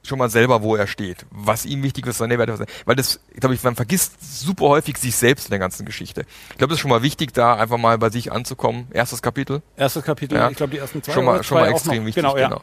schon 0.03 0.19
mal 0.19 0.29
selber, 0.29 0.61
wo 0.61 0.75
er 0.75 0.87
steht, 0.87 1.25
was 1.31 1.65
ihm 1.65 1.81
wichtig 1.83 2.05
ist, 2.07 2.17
seine 2.17 2.37
Werte, 2.37 2.65
weil 2.85 2.95
das, 2.95 3.19
glaube 3.39 3.55
ich, 3.55 3.63
man 3.63 3.75
vergisst 3.75 4.41
super 4.41 4.65
häufig 4.65 4.97
sich 4.97 5.15
selbst 5.15 5.45
in 5.45 5.51
der 5.51 5.59
ganzen 5.59 5.85
Geschichte. 5.85 6.25
Ich 6.51 6.57
glaube, 6.57 6.69
das 6.69 6.77
ist 6.77 6.81
schon 6.81 6.91
mal 6.91 7.03
wichtig, 7.03 7.33
da 7.33 7.55
einfach 7.55 7.77
mal 7.77 7.97
bei 7.97 8.09
sich 8.09 8.31
anzukommen. 8.31 8.87
Erstes 8.91 9.21
Kapitel. 9.21 9.61
Erstes 9.77 10.03
Kapitel, 10.03 10.37
ja. 10.37 10.49
ich 10.49 10.57
glaube, 10.57 10.71
die 10.71 10.77
ersten 10.77 11.01
zwei. 11.01 11.13
Schon 11.13 11.25
mal, 11.25 11.43
schon 11.43 11.59
mal 11.59 11.69
extrem 11.69 12.05
wichtig, 12.05 12.21
genau, 12.21 12.37
ja. 12.37 12.49
genau. 12.49 12.61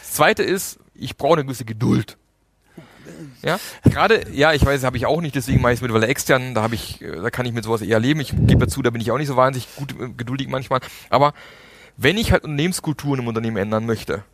Das 0.00 0.12
zweite 0.12 0.42
ist, 0.42 0.78
ich 0.94 1.16
brauche 1.16 1.34
eine 1.34 1.44
gewisse 1.44 1.64
Geduld. 1.64 2.16
Ja, 3.42 3.58
gerade, 3.84 4.30
ja, 4.32 4.54
ich 4.54 4.64
weiß, 4.64 4.84
habe 4.84 4.96
ich 4.96 5.04
auch 5.04 5.20
nicht, 5.20 5.34
deswegen 5.34 5.60
mache 5.60 5.72
ich 5.72 5.78
es 5.78 5.82
mittlerweile 5.82 6.06
extern, 6.06 6.54
da 6.54 6.62
habe 6.62 6.74
ich, 6.74 7.00
da 7.00 7.28
kann 7.28 7.44
ich 7.44 7.52
mit 7.52 7.64
sowas 7.64 7.82
eher 7.82 8.00
leben. 8.00 8.20
Ich 8.20 8.30
gebe 8.30 8.64
dazu, 8.64 8.80
da 8.80 8.88
bin 8.88 9.02
ich 9.02 9.10
auch 9.10 9.18
nicht 9.18 9.28
so 9.28 9.36
wahnsinnig 9.36 9.68
gut, 9.76 9.94
geduldig 10.16 10.48
manchmal. 10.48 10.80
Aber 11.10 11.34
wenn 11.98 12.16
ich 12.16 12.32
halt 12.32 12.44
Unternehmenskulturen 12.44 13.20
im 13.20 13.28
Unternehmen 13.28 13.58
ändern 13.58 13.84
möchte, 13.84 14.24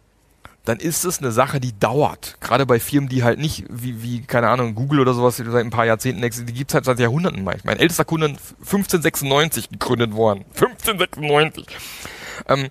dann 0.64 0.78
ist 0.78 1.04
es 1.04 1.18
eine 1.18 1.32
Sache, 1.32 1.61
die 1.61 1.78
dauert. 1.78 2.36
Gerade 2.40 2.66
bei 2.66 2.78
Firmen, 2.80 3.08
die 3.08 3.22
halt 3.22 3.38
nicht, 3.38 3.64
wie, 3.68 4.02
wie 4.02 4.20
keine 4.22 4.48
Ahnung, 4.48 4.74
Google 4.74 5.00
oder 5.00 5.14
sowas, 5.14 5.36
die 5.36 5.44
seit 5.44 5.64
ein 5.64 5.70
paar 5.70 5.86
Jahrzehnten 5.86 6.22
existieren, 6.22 6.54
die 6.54 6.58
gibt's 6.58 6.74
halt 6.74 6.84
seit 6.84 6.98
Jahrhunderten 6.98 7.42
manchmal. 7.44 7.74
Mein 7.74 7.80
ältester 7.80 8.04
Kunde 8.04 8.26
1596 8.26 9.70
gegründet 9.70 10.12
worden. 10.14 10.44
1596. 10.54 11.66
Ähm, 12.48 12.68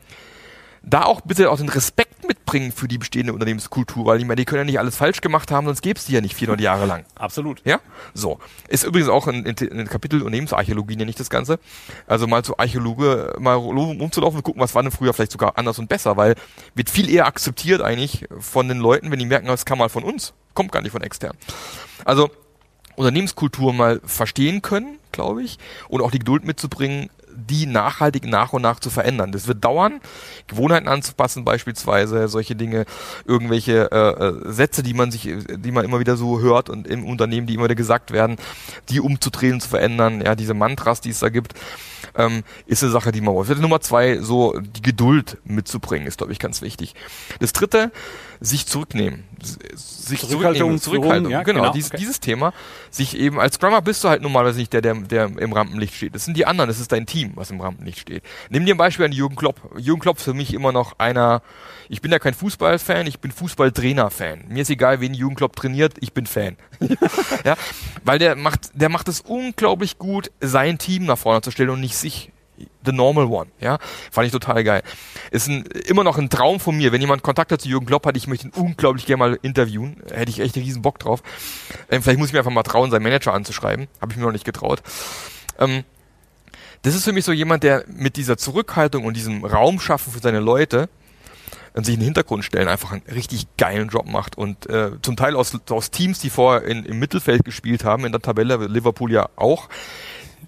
da 0.83 1.03
auch 1.03 1.21
bitte 1.21 1.49
auch 1.51 1.57
den 1.57 1.69
Respekt 1.69 2.27
mitbringen 2.27 2.71
für 2.71 2.87
die 2.87 2.97
bestehende 2.97 3.33
Unternehmenskultur, 3.33 4.05
weil 4.05 4.19
ich 4.19 4.25
meine, 4.25 4.37
die 4.37 4.45
können 4.45 4.59
ja 4.59 4.65
nicht 4.65 4.79
alles 4.79 4.95
falsch 4.95 5.21
gemacht 5.21 5.51
haben, 5.51 5.65
sonst 5.65 5.81
gäbe 5.81 5.99
es 5.99 6.05
die 6.05 6.13
ja 6.13 6.21
nicht 6.21 6.35
400 6.35 6.61
Jahre 6.61 6.85
lang. 6.85 7.05
Absolut. 7.15 7.61
Ja, 7.65 7.79
so. 8.13 8.39
Ist 8.67 8.83
übrigens 8.83 9.09
auch 9.09 9.27
ein, 9.27 9.45
ein 9.45 9.87
Kapitel 9.87 10.19
Unternehmensarchäologie, 10.19 10.95
nenne 10.95 11.09
ich 11.09 11.17
das 11.17 11.29
Ganze. 11.29 11.59
Also 12.07 12.27
mal 12.27 12.43
zu 12.43 12.57
Archäologe, 12.57 13.35
mal 13.39 13.55
umzulaufen 13.55 14.37
und 14.37 14.43
gucken, 14.43 14.61
was 14.61 14.75
war 14.75 14.83
denn 14.83 14.91
früher 14.91 15.13
vielleicht 15.13 15.31
sogar 15.31 15.57
anders 15.57 15.79
und 15.79 15.89
besser, 15.89 16.17
weil 16.17 16.35
wird 16.75 16.89
viel 16.89 17.09
eher 17.09 17.25
akzeptiert 17.25 17.81
eigentlich 17.81 18.25
von 18.39 18.67
den 18.67 18.79
Leuten, 18.79 19.11
wenn 19.11 19.19
die 19.19 19.25
merken, 19.25 19.47
das 19.47 19.65
kam 19.65 19.79
mal 19.79 19.89
von 19.89 20.03
uns, 20.03 20.33
kommt 20.53 20.71
gar 20.71 20.81
nicht 20.81 20.91
von 20.91 21.01
extern. 21.01 21.35
Also 22.05 22.29
Unternehmenskultur 22.95 23.73
mal 23.73 24.01
verstehen 24.03 24.61
können, 24.61 24.99
glaube 25.13 25.41
ich, 25.41 25.57
und 25.87 26.01
auch 26.01 26.11
die 26.11 26.19
Geduld 26.19 26.45
mitzubringen, 26.45 27.09
die 27.49 27.65
nachhaltig 27.65 28.25
nach 28.25 28.53
und 28.53 28.61
nach 28.61 28.79
zu 28.79 28.89
verändern. 28.89 29.31
Das 29.31 29.47
wird 29.47 29.63
dauern, 29.63 29.99
Gewohnheiten 30.47 30.87
anzupassen 30.87 31.45
beispielsweise, 31.45 32.27
solche 32.27 32.55
Dinge, 32.55 32.85
irgendwelche 33.25 33.91
äh, 33.91 34.25
äh, 34.27 34.51
Sätze, 34.51 34.83
die 34.83 34.93
man 34.93 35.11
sich, 35.11 35.23
die 35.23 35.71
man 35.71 35.85
immer 35.85 35.99
wieder 35.99 36.15
so 36.15 36.39
hört 36.39 36.69
und 36.69 36.87
im 36.87 37.05
Unternehmen, 37.05 37.47
die 37.47 37.55
immer 37.55 37.65
wieder 37.65 37.75
gesagt 37.75 38.11
werden, 38.11 38.37
die 38.89 38.99
umzudrehen, 38.99 39.59
zu 39.59 39.69
verändern, 39.69 40.21
ja, 40.21 40.35
diese 40.35 40.53
Mantras, 40.53 41.01
die 41.01 41.09
es 41.09 41.19
da 41.19 41.29
gibt, 41.29 41.53
ähm, 42.15 42.43
ist 42.65 42.83
eine 42.83 42.91
Sache, 42.91 43.11
die 43.11 43.21
man 43.21 43.33
braucht. 43.33 43.49
Nummer 43.59 43.81
zwei, 43.81 44.19
so 44.19 44.59
die 44.59 44.81
Geduld 44.81 45.37
mitzubringen, 45.43 46.07
ist, 46.07 46.17
glaube 46.17 46.31
ich, 46.33 46.39
ganz 46.39 46.61
wichtig. 46.61 46.95
Das 47.39 47.53
dritte, 47.53 47.91
sich 48.41 48.65
zurücknehmen. 48.67 49.25
Sich 49.75 50.21
Zurückhaltung, 50.21 50.79
zurücknehmen, 50.79 50.79
Zurückhaltung, 50.79 51.31
ja, 51.31 51.43
genau, 51.43 51.61
genau, 51.61 51.73
dieses, 51.73 51.91
okay. 51.91 51.99
dieses 51.99 52.19
Thema, 52.19 52.53
sich 52.89 53.17
eben, 53.17 53.39
als 53.39 53.55
Scrummer 53.55 53.81
bist 53.81 54.03
du 54.03 54.09
halt 54.09 54.21
normalerweise 54.21 54.59
nicht 54.59 54.73
der, 54.73 54.81
der, 54.81 54.95
der 54.95 55.25
im 55.25 55.53
Rampenlicht 55.53 55.93
steht. 55.93 56.15
Das 56.15 56.25
sind 56.25 56.35
die 56.35 56.45
anderen, 56.45 56.67
das 56.67 56.79
ist 56.79 56.91
dein 56.91 57.05
Team, 57.05 57.33
was 57.35 57.51
im 57.51 57.61
Rampenlicht 57.61 57.99
steht. 57.99 58.23
Nimm 58.49 58.65
dir 58.65 58.75
ein 58.75 58.77
Beispiel 58.77 59.05
an 59.05 59.11
Jürgen 59.11 59.35
Klopp. 59.35 59.59
Jürgen 59.77 60.01
Klopp 60.01 60.17
ist 60.17 60.23
für 60.23 60.33
mich 60.33 60.53
immer 60.53 60.71
noch 60.71 60.99
einer, 60.99 61.41
ich 61.89 62.01
bin 62.01 62.11
ja 62.11 62.19
kein 62.19 62.33
Fußballfan, 62.33 63.07
ich 63.07 63.19
bin 63.19 63.31
Fußballtrainer-Fan. 63.31 64.45
Mir 64.49 64.61
ist 64.61 64.69
egal, 64.69 65.01
wen 65.01 65.13
Jürgen 65.13 65.35
Klopp 65.35 65.55
trainiert, 65.55 65.95
ich 65.99 66.13
bin 66.13 66.25
Fan. 66.25 66.57
ja, 67.45 67.55
weil 68.03 68.19
der 68.19 68.35
macht, 68.35 68.71
der 68.73 68.89
macht 68.89 69.07
es 69.09 69.21
unglaublich 69.21 69.97
gut, 69.97 70.31
sein 70.39 70.77
Team 70.77 71.05
nach 71.05 71.17
vorne 71.17 71.41
zu 71.41 71.51
stellen 71.51 71.69
und 71.69 71.81
nicht 71.81 71.97
sich 71.97 72.08
the 72.85 72.91
normal 72.91 73.25
one, 73.25 73.49
ja. 73.59 73.77
Fand 74.11 74.27
ich 74.27 74.31
total 74.31 74.63
geil. 74.63 74.83
Ist 75.31 75.47
ein, 75.47 75.63
immer 75.87 76.03
noch 76.03 76.17
ein 76.17 76.29
Traum 76.29 76.59
von 76.59 76.75
mir. 76.77 76.91
Wenn 76.91 77.01
jemand 77.01 77.23
Kontakt 77.23 77.51
hat 77.51 77.61
zu 77.61 77.69
Jürgen 77.69 77.85
Klopp 77.85 78.05
hat, 78.05 78.17
ich 78.17 78.27
möchte 78.27 78.47
ihn 78.47 78.53
unglaublich 78.55 79.05
gerne 79.05 79.19
mal 79.19 79.39
interviewen. 79.41 79.97
Hätte 80.11 80.31
ich 80.31 80.39
echt 80.39 80.55
einen 80.55 80.65
riesen 80.65 80.81
Bock 80.81 80.99
drauf. 80.99 81.21
Ähm, 81.89 82.01
vielleicht 82.01 82.19
muss 82.19 82.29
ich 82.29 82.33
mir 82.33 82.39
einfach 82.39 82.51
mal 82.51 82.63
trauen, 82.63 82.91
seinen 82.91 83.03
Manager 83.03 83.33
anzuschreiben. 83.33 83.87
Habe 84.01 84.11
ich 84.11 84.17
mir 84.17 84.25
noch 84.25 84.31
nicht 84.31 84.45
getraut. 84.45 84.81
Ähm, 85.57 85.83
das 86.81 86.95
ist 86.95 87.03
für 87.03 87.13
mich 87.13 87.25
so 87.25 87.31
jemand, 87.31 87.63
der 87.63 87.83
mit 87.87 88.15
dieser 88.15 88.37
Zurückhaltung 88.37 89.05
und 89.05 89.15
diesem 89.15 89.43
Raum 89.43 89.79
schaffen 89.79 90.13
für 90.13 90.19
seine 90.19 90.39
Leute 90.39 90.89
und 91.73 91.85
sich 91.85 91.95
in 91.95 91.99
den 91.99 92.05
Hintergrund 92.05 92.45
stellen, 92.45 92.67
einfach 92.67 92.93
einen 92.93 93.03
richtig 93.13 93.47
geilen 93.57 93.89
Job 93.89 94.07
macht 94.07 94.37
und 94.37 94.67
äh, 94.69 94.91
zum 95.01 95.15
Teil 95.15 95.35
aus, 95.35 95.57
aus 95.69 95.91
Teams, 95.91 96.19
die 96.19 96.29
vorher 96.29 96.63
in, 96.67 96.85
im 96.85 96.99
Mittelfeld 96.99 97.43
gespielt 97.43 97.83
haben, 97.83 98.05
in 98.05 98.11
der 98.11 98.21
Tabelle, 98.21 98.55
Liverpool 98.67 99.11
ja 99.11 99.29
auch, 99.35 99.69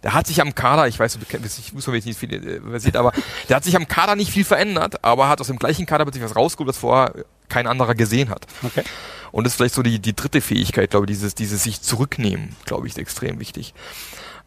der 0.04 0.14
hat 0.14 0.28
sich 0.28 0.42
am 0.42 0.56
Kader, 0.56 0.88
ich 0.88 1.00
weiß, 1.00 1.20
ich 1.60 1.74
muss 1.74 1.88
nicht 1.88 2.18
viel 2.18 2.34
äh, 2.34 2.62
versiert, 2.62 2.96
aber 2.96 3.12
der 3.50 3.58
hat 3.58 3.64
sich 3.64 3.76
am 3.76 3.88
Kader 3.88 4.16
nicht 4.16 4.32
viel 4.32 4.46
verändert, 4.46 5.04
aber 5.04 5.30
hat 5.30 5.42
aus 5.42 5.48
dem 5.48 5.60
gleichen 5.60 5.86
Kader 5.86 6.06
plötzlich 6.06 6.24
was 6.24 6.36
rausgeholt, 6.36 6.70
was 6.70 6.78
vorher 6.78 7.26
kein 7.50 7.68
anderer 7.68 7.96
gesehen 7.96 8.30
hat. 8.30 8.48
Okay. 8.64 8.84
Und 9.32 9.46
das 9.46 9.54
ist 9.54 9.58
vielleicht 9.58 9.76
so 9.76 9.84
die, 9.84 10.00
die 10.00 10.16
dritte 10.16 10.42
Fähigkeit, 10.42 10.90
glaube 10.90 11.06
ich, 11.06 11.12
dieses, 11.12 11.36
dieses 11.36 11.64
sich 11.64 11.82
zurücknehmen, 11.82 12.56
glaube 12.66 12.88
ich, 12.88 12.94
ist 12.94 13.00
extrem 13.00 13.40
wichtig. 13.40 13.74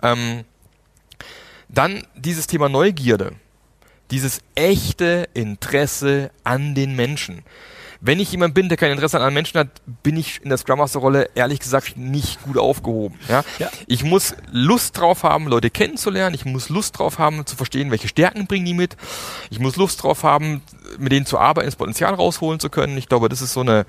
Ähm, 0.02 0.44
dann 1.68 2.06
dieses 2.14 2.46
Thema 2.46 2.68
Neugierde. 2.68 3.32
Dieses 4.10 4.40
echte 4.54 5.28
Interesse 5.32 6.30
an 6.44 6.74
den 6.74 6.94
Menschen. 6.94 7.42
Wenn 8.00 8.20
ich 8.20 8.32
jemand 8.32 8.54
bin, 8.54 8.68
der 8.68 8.76
kein 8.76 8.90
Interesse 8.90 9.16
an 9.16 9.22
anderen 9.22 9.34
Menschen 9.34 9.58
hat, 9.58 9.68
bin 10.02 10.16
ich 10.16 10.40
in 10.42 10.48
der 10.48 10.58
Scrum 10.58 10.78
Master 10.78 11.00
Rolle 11.00 11.30
ehrlich 11.34 11.60
gesagt 11.60 11.96
nicht 11.96 12.42
gut 12.42 12.58
aufgehoben. 12.58 13.18
Ja? 13.28 13.44
Ja. 13.58 13.70
Ich 13.86 14.04
muss 14.04 14.34
Lust 14.50 14.98
drauf 14.98 15.22
haben, 15.22 15.48
Leute 15.48 15.70
kennenzulernen. 15.70 16.34
Ich 16.34 16.44
muss 16.44 16.68
Lust 16.68 16.98
drauf 16.98 17.18
haben, 17.18 17.46
zu 17.46 17.56
verstehen, 17.56 17.90
welche 17.90 18.08
Stärken 18.08 18.46
bringen 18.46 18.66
die 18.66 18.74
mit. 18.74 18.96
Ich 19.50 19.58
muss 19.58 19.76
Lust 19.76 20.02
drauf 20.02 20.22
haben, 20.22 20.62
mit 20.98 21.12
denen 21.12 21.26
zu 21.26 21.38
arbeiten, 21.38 21.66
das 21.66 21.76
Potenzial 21.76 22.14
rausholen 22.14 22.60
zu 22.60 22.70
können. 22.70 22.96
Ich 22.98 23.08
glaube, 23.08 23.28
das 23.28 23.40
ist 23.40 23.52
so 23.52 23.60
eine 23.60 23.86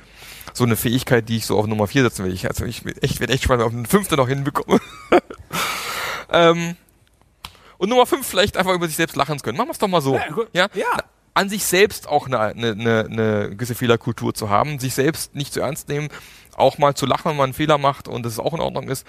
so 0.54 0.64
eine 0.64 0.76
Fähigkeit, 0.76 1.28
die 1.28 1.38
ich 1.38 1.46
so 1.46 1.58
auf 1.58 1.68
Nummer 1.68 1.88
4 1.88 2.04
setzen 2.04 2.26
will. 2.26 2.34
Ich, 2.34 2.48
also 2.48 2.66
ich 2.66 2.84
echt, 3.02 3.20
werde 3.20 3.34
echt 3.34 3.44
spannend, 3.44 3.66
ob 3.66 3.72
ich 3.72 3.78
eine 3.78 3.88
fünfte 3.88 4.16
noch 4.16 4.28
hinbekomme. 4.28 4.80
ähm, 6.32 6.76
und 7.78 7.90
Nummer 7.90 8.06
5 8.06 8.26
vielleicht 8.26 8.56
einfach 8.58 8.74
über 8.74 8.88
sich 8.88 8.96
selbst 8.96 9.16
lachen 9.16 9.38
zu 9.38 9.44
können. 9.44 9.58
Machen 9.58 9.68
wir 9.68 9.74
es 9.74 9.80
doch 9.80 9.88
mal 9.88 10.02
so. 10.02 10.16
Ja, 10.16 10.30
gut. 10.30 10.48
Ja? 10.54 10.68
Ja. 10.74 11.04
An 11.36 11.50
sich 11.50 11.66
selbst 11.66 12.08
auch 12.08 12.26
eine, 12.26 12.40
eine, 12.40 12.72
eine, 12.72 13.08
eine 13.10 13.50
gewisse 13.52 13.76
Fehlerkultur 13.76 14.34
zu 14.34 14.50
haben, 14.50 14.80
sich 14.80 14.96
selbst 14.96 15.36
nicht 15.36 15.54
zu 15.54 15.60
ernst 15.60 15.90
nehmen, 15.90 16.10
auch 16.58 16.78
mal 16.78 16.96
zu 16.96 17.06
lachen, 17.06 17.30
wenn 17.30 17.38
man 17.38 17.46
einen 17.46 17.54
Fehler 17.54 17.78
macht 17.78 18.08
und 18.08 18.26
das 18.26 18.40
auch 18.40 18.54
in 18.54 18.60
Ordnung 18.60 18.88
ist. 18.88 19.06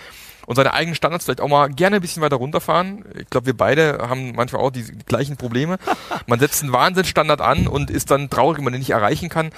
Und 0.47 0.57
seine 0.57 0.73
eigenen 0.75 0.95
Standards 0.95 1.25
vielleicht 1.25 1.41
auch 1.41 1.49
mal 1.49 1.69
gerne 1.69 1.97
ein 1.97 2.03
bisschen 2.03 2.23
weiter 2.23 2.37
runterfahren. 2.37 3.05
Ich 3.19 3.31
glaube, 3.31 3.47
wir 3.47 3.57
beide 3.57 3.99
haben 4.09 4.33
manchmal 4.35 4.63
auch 4.63 4.71
die, 4.71 4.85
gleichen 5.07 5.37
Probleme. 5.37 5.79
Man 6.27 6.39
setzt 6.39 6.63
einen 6.63 6.73
Wahnsinnsstandard 6.73 7.41
an 7.41 7.67
und 7.67 7.91
ist 7.91 8.11
dann 8.11 8.31
traurig, 8.31 8.59
wenn 8.59 8.65
man 8.65 8.73
den 8.73 8.81
nicht 8.81 8.91
erreichen 8.91 9.29
kann. 9.29 9.51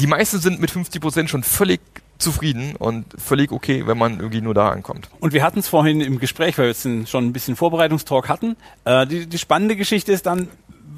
Die 0.00 0.06
meisten 0.06 0.40
sind 0.40 0.60
mit 0.60 0.70
50 0.70 1.00
Prozent 1.00 1.30
schon 1.30 1.42
völlig 1.42 1.80
zufrieden 2.18 2.76
und 2.76 3.06
völlig 3.18 3.52
okay, 3.52 3.86
wenn 3.86 3.98
man 3.98 4.18
irgendwie 4.18 4.40
nur 4.40 4.54
da 4.54 4.70
ankommt. 4.70 5.08
Und 5.20 5.32
wir 5.32 5.42
hatten 5.42 5.58
es 5.58 5.68
vorhin 5.68 6.00
im 6.00 6.18
Gespräch, 6.18 6.58
weil 6.58 6.66
wir 6.66 6.70
jetzt 6.70 7.10
schon 7.10 7.26
ein 7.26 7.32
bisschen 7.32 7.56
Vorbereitungstalk 7.56 8.28
hatten. 8.28 8.56
Äh, 8.84 9.06
die, 9.06 9.26
die 9.26 9.38
spannende 9.38 9.76
Geschichte 9.76 10.12
ist 10.12 10.26
dann, 10.26 10.48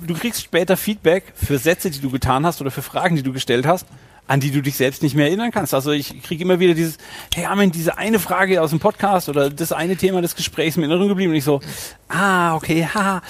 du 0.04 0.14
kriegst 0.14 0.42
später 0.42 0.76
Feedback 0.76 1.32
für 1.34 1.58
Sätze, 1.58 1.90
die 1.90 2.00
du 2.00 2.10
getan 2.10 2.44
hast 2.46 2.60
oder 2.60 2.70
für 2.70 2.82
Fragen, 2.82 3.16
die 3.16 3.22
du 3.22 3.32
gestellt 3.32 3.66
hast, 3.66 3.86
an 4.28 4.40
die 4.40 4.50
du 4.50 4.60
dich 4.60 4.76
selbst 4.76 5.02
nicht 5.02 5.14
mehr 5.14 5.26
erinnern 5.26 5.50
kannst. 5.52 5.72
Also 5.72 5.92
ich 5.92 6.22
kriege 6.22 6.42
immer 6.42 6.58
wieder 6.58 6.74
dieses, 6.74 6.98
hey 7.34 7.44
Armin, 7.46 7.70
diese 7.70 7.96
eine 7.96 8.18
Frage 8.18 8.60
aus 8.60 8.70
dem 8.70 8.80
Podcast 8.80 9.28
oder 9.28 9.50
das 9.50 9.72
eine 9.72 9.96
Thema 9.96 10.20
des 10.20 10.34
Gesprächs 10.34 10.76
mir 10.76 10.84
in 10.84 10.90
Erinnerung 10.90 11.10
geblieben. 11.10 11.30
Und 11.30 11.36
ich 11.36 11.44
so, 11.44 11.60
ah, 12.08 12.54
okay, 12.54 12.86
haha. 12.94 13.22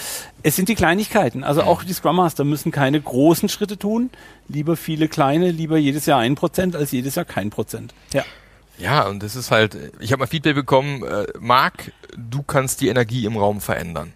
Es 0.42 0.56
sind 0.56 0.68
die 0.68 0.74
Kleinigkeiten. 0.74 1.44
Also 1.44 1.62
auch 1.62 1.82
die 1.84 1.92
Scrum 1.92 2.16
Master 2.16 2.44
müssen 2.44 2.70
keine 2.72 3.00
großen 3.00 3.48
Schritte 3.48 3.78
tun. 3.78 4.10
Lieber 4.48 4.76
viele 4.76 5.08
kleine, 5.08 5.50
lieber 5.50 5.76
jedes 5.76 6.06
Jahr 6.06 6.20
ein 6.20 6.34
Prozent 6.34 6.76
als 6.76 6.92
jedes 6.92 7.16
Jahr 7.16 7.24
kein 7.24 7.50
Prozent. 7.50 7.92
Ja. 8.12 8.24
Ja, 8.78 9.06
und 9.06 9.22
das 9.22 9.36
ist 9.36 9.50
halt, 9.50 9.76
ich 10.00 10.12
habe 10.12 10.20
mal 10.20 10.26
Feedback 10.26 10.54
bekommen, 10.54 11.02
äh, 11.02 11.26
Marc, 11.40 11.92
du 12.14 12.42
kannst 12.42 12.82
die 12.82 12.88
Energie 12.88 13.24
im 13.24 13.38
Raum 13.38 13.62
verändern. 13.62 14.12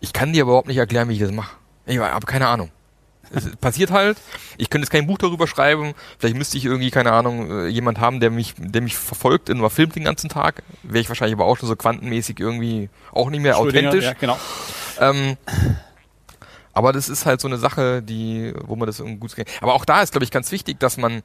Ich 0.00 0.12
kann 0.12 0.32
dir 0.32 0.42
überhaupt 0.42 0.68
nicht 0.68 0.76
erklären, 0.76 1.08
wie 1.08 1.14
ich 1.14 1.20
das 1.20 1.32
mache. 1.32 1.56
Ich 1.88 1.98
habe 1.98 2.26
keine 2.26 2.46
Ahnung. 2.46 2.70
Es 3.30 3.56
passiert 3.56 3.90
halt. 3.90 4.18
Ich 4.56 4.70
könnte 4.70 4.84
jetzt 4.86 4.90
kein 4.90 5.06
Buch 5.06 5.18
darüber 5.18 5.46
schreiben. 5.46 5.94
Vielleicht 6.18 6.36
müsste 6.36 6.56
ich 6.56 6.64
irgendwie, 6.64 6.90
keine 6.90 7.12
Ahnung, 7.12 7.50
äh, 7.50 7.66
jemand 7.66 7.98
haben, 7.98 8.20
der 8.20 8.30
mich, 8.30 8.54
der 8.56 8.80
mich 8.80 8.96
verfolgt 8.96 9.50
und 9.50 9.58
mal 9.58 9.68
filmt 9.68 9.96
den 9.96 10.04
ganzen 10.04 10.30
Tag. 10.30 10.62
Wäre 10.82 11.00
ich 11.00 11.08
wahrscheinlich 11.08 11.34
aber 11.34 11.44
auch 11.44 11.56
schon 11.56 11.68
so 11.68 11.76
quantenmäßig 11.76 12.40
irgendwie 12.40 12.88
auch 13.12 13.28
nicht 13.28 13.40
mehr 13.40 13.58
authentisch. 13.58 14.04
Ja, 14.04 14.14
genau. 14.14 14.38
Ähm, 15.00 15.36
aber 16.72 16.92
das 16.92 17.08
ist 17.08 17.26
halt 17.26 17.40
so 17.40 17.48
eine 17.48 17.58
Sache, 17.58 18.02
die, 18.02 18.54
wo 18.64 18.76
man 18.76 18.86
das 18.86 19.00
irgendwie 19.00 19.18
gut. 19.18 19.34
Aber 19.60 19.74
auch 19.74 19.84
da 19.84 20.00
ist, 20.00 20.12
glaube 20.12 20.24
ich, 20.24 20.30
ganz 20.30 20.50
wichtig, 20.52 20.78
dass 20.80 20.96
man 20.96 21.22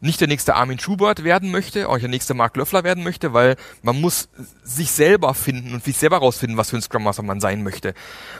nicht 0.00 0.20
der 0.20 0.28
nächste 0.28 0.54
Armin 0.54 0.78
Schubert 0.78 1.24
werden 1.24 1.50
möchte, 1.50 1.88
auch 1.88 1.94
nicht 1.94 2.02
der 2.02 2.10
nächste 2.10 2.34
Mark 2.34 2.56
Löffler 2.56 2.84
werden 2.84 3.04
möchte, 3.04 3.32
weil 3.32 3.56
man 3.82 4.00
muss 4.00 4.28
sich 4.64 4.90
selber 4.90 5.34
finden 5.34 5.74
und 5.74 5.84
sich 5.84 5.98
selber 5.98 6.18
rausfinden, 6.18 6.56
was 6.56 6.70
für 6.70 6.76
ein 6.76 6.82
Scrum 6.82 7.04
Master 7.04 7.22
man 7.22 7.40
sein 7.40 7.62
möchte. 7.62 7.94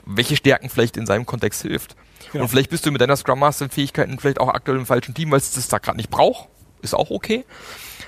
Welche 0.07 0.37
Stärken 0.37 0.71
vielleicht 0.71 0.97
in 0.97 1.07
seinem 1.07 1.27
Kontext 1.27 1.63
hilft. 1.63 1.97
Genau. 2.33 2.45
Und 2.45 2.51
vielleicht 2.51 2.71
bist 2.71 2.87
du 2.87 2.91
mit 2.91 3.01
deiner 3.01 3.17
Scrum 3.17 3.39
Master 3.39 3.69
Fähigkeiten 3.69 4.19
vielleicht 4.19 4.41
auch 4.41 4.49
aktuell 4.49 4.79
im 4.79 4.87
falschen 4.87 5.15
Team, 5.15 5.31
weil 5.31 5.39
es 5.39 5.53
das 5.53 5.69
da 5.69 5.79
gerade 5.79 5.97
nicht 5.97 6.11
braucht. 6.11 6.49
Ist 6.83 6.95
auch 6.95 7.11
okay. 7.11 7.45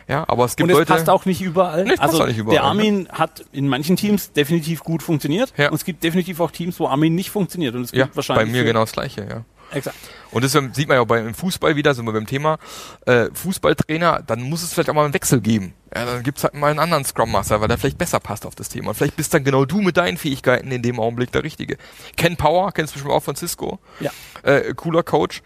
Ja, 0.09 0.25
aber 0.29 0.45
es 0.45 0.57
gibt 0.57 0.65
Und 0.65 0.71
es 0.71 0.79
Leute. 0.79 0.93
passt 0.93 1.09
auch 1.09 1.25
nicht 1.27 1.41
überall. 1.41 1.85
Nee, 1.85 1.95
also 1.99 2.23
auch 2.23 2.27
nicht 2.27 2.39
überall, 2.39 2.57
der 2.57 2.65
Armin 2.65 3.09
hat 3.11 3.45
in 3.53 3.69
manchen 3.69 3.97
Teams 3.97 4.33
definitiv 4.33 4.83
gut 4.83 5.03
funktioniert. 5.03 5.53
Ja. 5.57 5.69
Und 5.69 5.75
es 5.75 5.85
gibt 5.85 6.03
definitiv 6.03 6.41
auch 6.41 6.51
Teams, 6.51 6.81
wo 6.81 6.89
Armin 6.89 7.15
nicht 7.15 7.31
funktioniert. 7.31 7.75
Und 7.75 7.83
es 7.83 7.93
gibt 7.93 8.09
ja, 8.09 8.17
wahrscheinlich 8.17 8.47
bei 8.47 8.53
mir 8.53 8.65
genau 8.65 8.81
das 8.81 8.93
gleiche, 8.93 9.27
ja. 9.29 9.45
Exakt. 9.73 9.97
Und 10.31 10.45
das 10.45 10.53
sieht 10.53 10.89
man 10.89 10.97
ja 10.97 11.01
auch 11.03 11.07
beim 11.07 11.35
Fußball 11.35 11.77
wieder, 11.77 11.95
sind 11.95 12.07
wir 12.07 12.13
beim 12.13 12.27
Thema 12.27 12.59
äh, 13.07 13.27
Fußballtrainer, 13.35 14.23
dann 14.27 14.43
muss 14.43 14.63
es 14.63 14.73
vielleicht 14.73 14.89
auch 14.91 14.95
mal 14.95 15.05
einen 15.05 15.15
Wechsel 15.15 15.41
geben. 15.41 15.75
Ja, 15.95 16.07
dann 16.07 16.23
gibt's 16.23 16.43
halt 16.43 16.55
mal 16.55 16.71
einen 16.71 16.79
anderen 16.79 17.05
Scrum 17.05 17.31
Master, 17.31 17.61
weil 17.61 17.69
der 17.69 17.77
vielleicht 17.77 17.99
besser 17.99 18.19
passt 18.19 18.47
auf 18.47 18.55
das 18.55 18.69
Thema. 18.69 18.91
Und 18.91 18.95
vielleicht 18.95 19.17
bist 19.17 19.35
dann 19.35 19.45
genau 19.45 19.65
du 19.65 19.83
mit 19.83 19.97
deinen 19.97 20.17
Fähigkeiten 20.17 20.71
in 20.71 20.83
dem 20.83 20.99
Augenblick 20.99 21.33
der 21.33 21.45
Richtige. 21.45 21.77
Ken 22.17 22.37
Power, 22.37 22.73
kennst 22.73 22.93
du 22.93 22.95
bestimmt 22.95 23.15
auch 23.15 23.23
von 23.23 23.37
Cisco. 23.37 23.79
Ja. 24.01 24.11
Äh, 24.43 24.73
cooler 24.75 25.03
Coach. 25.03 25.43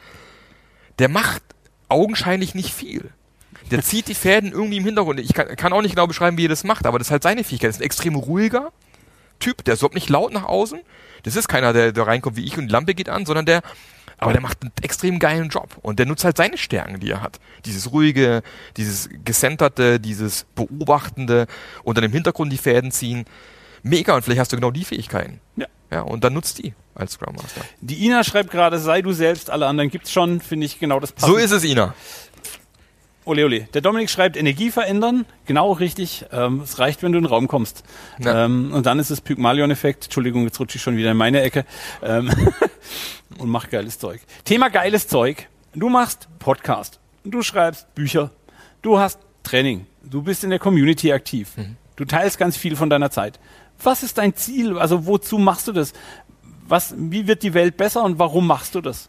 Der 0.98 1.08
macht 1.08 1.42
augenscheinlich 1.88 2.54
nicht 2.54 2.72
viel. 2.72 3.10
Der 3.70 3.82
zieht 3.82 4.06
die 4.06 4.14
Fäden 4.14 4.52
irgendwie 4.52 4.76
im 4.76 4.84
Hintergrund. 4.84 5.18
Ich 5.18 5.34
kann, 5.34 5.48
kann 5.56 5.72
auch 5.72 5.82
nicht 5.82 5.96
genau 5.96 6.06
beschreiben, 6.06 6.38
wie 6.38 6.46
er 6.46 6.50
das 6.50 6.62
macht, 6.62 6.86
aber 6.86 6.98
das 6.98 7.08
ist 7.08 7.12
halt 7.12 7.24
seine 7.24 7.42
Fähigkeit. 7.42 7.70
Das 7.70 7.76
ist 7.76 7.82
ein 7.82 7.86
extrem 7.86 8.14
ruhiger 8.14 8.72
Typ, 9.40 9.64
der 9.64 9.74
überhaupt 9.74 9.94
nicht 9.94 10.08
laut 10.08 10.32
nach 10.32 10.44
außen. 10.44 10.80
Das 11.24 11.34
ist 11.34 11.48
keiner, 11.48 11.72
der, 11.72 11.92
der 11.92 12.06
reinkommt 12.06 12.36
wie 12.36 12.44
ich 12.44 12.56
und 12.56 12.68
die 12.68 12.72
Lampe 12.72 12.94
geht 12.94 13.08
an, 13.08 13.26
sondern 13.26 13.46
der, 13.46 13.62
aber 14.18 14.32
der 14.32 14.40
macht 14.40 14.62
einen 14.62 14.72
extrem 14.82 15.18
geilen 15.18 15.48
Job 15.48 15.76
und 15.82 15.98
der 15.98 16.06
nutzt 16.06 16.24
halt 16.24 16.36
seine 16.36 16.56
Stärken, 16.56 17.00
die 17.00 17.10
er 17.10 17.22
hat. 17.22 17.38
Dieses 17.64 17.92
ruhige, 17.92 18.42
dieses 18.76 19.08
gecenterte, 19.24 20.00
dieses 20.00 20.46
beobachtende 20.54 21.46
und 21.84 21.96
dann 21.98 22.04
im 22.04 22.12
Hintergrund 22.12 22.52
die 22.52 22.58
Fäden 22.58 22.90
ziehen. 22.90 23.24
mega 23.82 24.14
und 24.14 24.22
vielleicht 24.22 24.40
hast 24.40 24.52
du 24.52 24.56
genau 24.56 24.70
die 24.70 24.84
Fähigkeiten. 24.84 25.40
Ja. 25.56 25.66
Ja, 25.90 26.00
und 26.00 26.24
dann 26.24 26.32
nutzt 26.32 26.58
die 26.58 26.74
als 26.96 27.12
Scrum 27.12 27.36
Master. 27.36 27.60
Die 27.80 28.04
Ina 28.06 28.24
schreibt 28.24 28.50
gerade, 28.50 28.78
sei 28.78 29.02
du 29.02 29.12
selbst, 29.12 29.50
alle 29.50 29.66
anderen 29.66 29.88
gibt's 29.90 30.10
schon, 30.10 30.40
finde 30.40 30.66
ich 30.66 30.80
genau 30.80 30.98
das 30.98 31.12
passt. 31.12 31.26
So 31.26 31.36
ist 31.36 31.52
es, 31.52 31.62
Ina. 31.62 31.94
Ole, 33.26 33.44
ole. 33.44 33.62
Der 33.74 33.80
Dominik 33.80 34.08
schreibt, 34.08 34.36
Energie 34.36 34.70
verändern. 34.70 35.26
Genau 35.46 35.72
richtig. 35.72 36.26
Ähm, 36.30 36.60
es 36.62 36.78
reicht, 36.78 37.02
wenn 37.02 37.10
du 37.10 37.18
in 37.18 37.24
den 37.24 37.28
Raum 37.28 37.48
kommst. 37.48 37.82
Ja. 38.20 38.44
Ähm, 38.44 38.72
und 38.72 38.86
dann 38.86 39.00
ist 39.00 39.10
es 39.10 39.20
Pygmalion-Effekt. 39.20 40.04
Entschuldigung, 40.04 40.44
jetzt 40.44 40.60
rutsche 40.60 40.76
ich 40.76 40.82
schon 40.82 40.96
wieder 40.96 41.10
in 41.10 41.16
meine 41.16 41.42
Ecke. 41.42 41.64
Ähm, 42.04 42.30
und 43.38 43.48
mach 43.48 43.68
geiles 43.68 43.98
Zeug. 43.98 44.20
Thema 44.44 44.68
geiles 44.70 45.08
Zeug. 45.08 45.48
Du 45.74 45.88
machst 45.88 46.28
Podcast. 46.38 47.00
Du 47.24 47.42
schreibst 47.42 47.92
Bücher. 47.96 48.30
Du 48.80 49.00
hast 49.00 49.18
Training. 49.42 49.86
Du 50.04 50.22
bist 50.22 50.44
in 50.44 50.50
der 50.50 50.60
Community 50.60 51.12
aktiv. 51.12 51.50
Du 51.96 52.04
teilst 52.04 52.38
ganz 52.38 52.56
viel 52.56 52.76
von 52.76 52.88
deiner 52.88 53.10
Zeit. 53.10 53.40
Was 53.82 54.04
ist 54.04 54.18
dein 54.18 54.36
Ziel? 54.36 54.78
Also 54.78 55.04
wozu 55.04 55.38
machst 55.38 55.66
du 55.66 55.72
das? 55.72 55.94
Was, 56.68 56.94
wie 56.96 57.26
wird 57.26 57.42
die 57.42 57.54
Welt 57.54 57.76
besser 57.76 58.04
und 58.04 58.20
warum 58.20 58.46
machst 58.46 58.76
du 58.76 58.80
das? 58.80 59.08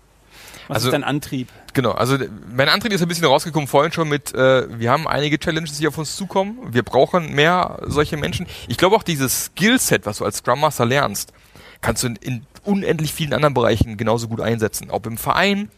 Was 0.68 0.76
Also- 0.76 0.88
ist 0.90 0.94
dein 0.94 1.04
Antrieb? 1.04 1.48
Genau, 1.74 1.92
also 1.92 2.18
mein 2.54 2.70
Antrieb 2.70 2.92
ist 2.92 3.02
ein 3.02 3.08
bisschen 3.08 3.26
rausgekommen 3.26 3.68
vorhin 3.68 3.92
schon 3.92 4.10
mit, 4.10 4.34
äh, 4.34 4.80
wir 4.80 4.92
haben 4.92 5.08
einige 5.08 5.38
Challenges, 5.40 5.78
die 5.78 5.88
auf 5.88 5.98
uns 5.98 6.16
zukommen. 6.16 6.58
Wir 6.72 6.84
brauchen 6.84 7.34
mehr 7.34 7.80
solche 7.86 8.18
Menschen. 8.18 8.48
Ich 8.68 8.78
glaube 8.78 8.96
auch 8.96 9.04
dieses 9.04 9.46
Skillset, 9.46 10.06
was 10.06 10.18
du 10.18 10.26
als 10.26 10.38
Scrum 10.38 10.60
Master 10.60 10.86
lernst, 10.86 11.34
kannst 11.82 12.04
du 12.04 12.08
in, 12.08 12.16
in 12.18 12.46
unendlich 12.64 13.14
vielen 13.14 13.34
anderen 13.34 13.54
Bereichen 13.54 13.96
genauso 13.98 14.28
gut 14.28 14.42
einsetzen. 14.42 14.90
Ob 14.90 15.06
im 15.06 15.18
Verein, 15.18 15.70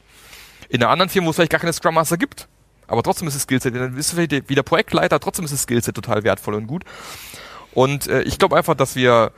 in 0.69 0.81
einer 0.81 0.91
anderen 0.91 1.09
Firma, 1.09 1.27
wo 1.27 1.29
es 1.31 1.35
vielleicht 1.35 1.51
gar 1.51 1.59
keine 1.59 1.73
Scrum 1.73 1.95
Master 1.95 2.17
gibt. 2.17 2.47
Aber 2.87 3.03
trotzdem 3.03 3.27
ist 3.27 3.35
das 3.35 3.43
Skillset, 3.43 3.75
dann 3.75 3.93
bist 3.93 4.11
du 4.11 4.15
vielleicht 4.15 4.49
wieder 4.49 4.63
Projektleiter, 4.63 5.19
trotzdem 5.19 5.45
ist 5.45 5.51
das 5.53 5.61
Skillset 5.63 5.93
total 5.93 6.23
wertvoll 6.23 6.55
und 6.55 6.65
gut. 6.65 6.83
Und 7.73 8.07
äh, 8.07 8.23
ich 8.23 8.39
glaube 8.39 8.57
einfach, 8.57 8.73
dass 8.73 8.95
wir 8.95 9.31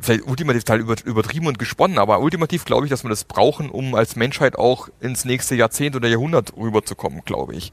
vielleicht 0.00 0.26
ultimativ 0.26 0.64
total 0.64 0.80
über, 0.80 0.96
übertrieben 1.04 1.46
und 1.46 1.58
gesponnen, 1.58 1.98
aber 1.98 2.20
ultimativ 2.20 2.64
glaube 2.64 2.86
ich, 2.86 2.90
dass 2.90 3.04
wir 3.04 3.10
das 3.10 3.24
brauchen, 3.24 3.70
um 3.70 3.94
als 3.94 4.16
Menschheit 4.16 4.56
auch 4.56 4.88
ins 5.00 5.24
nächste 5.24 5.54
Jahrzehnt 5.54 5.96
oder 5.96 6.08
Jahrhundert 6.08 6.56
rüberzukommen, 6.56 7.22
glaube 7.24 7.54
ich. 7.54 7.72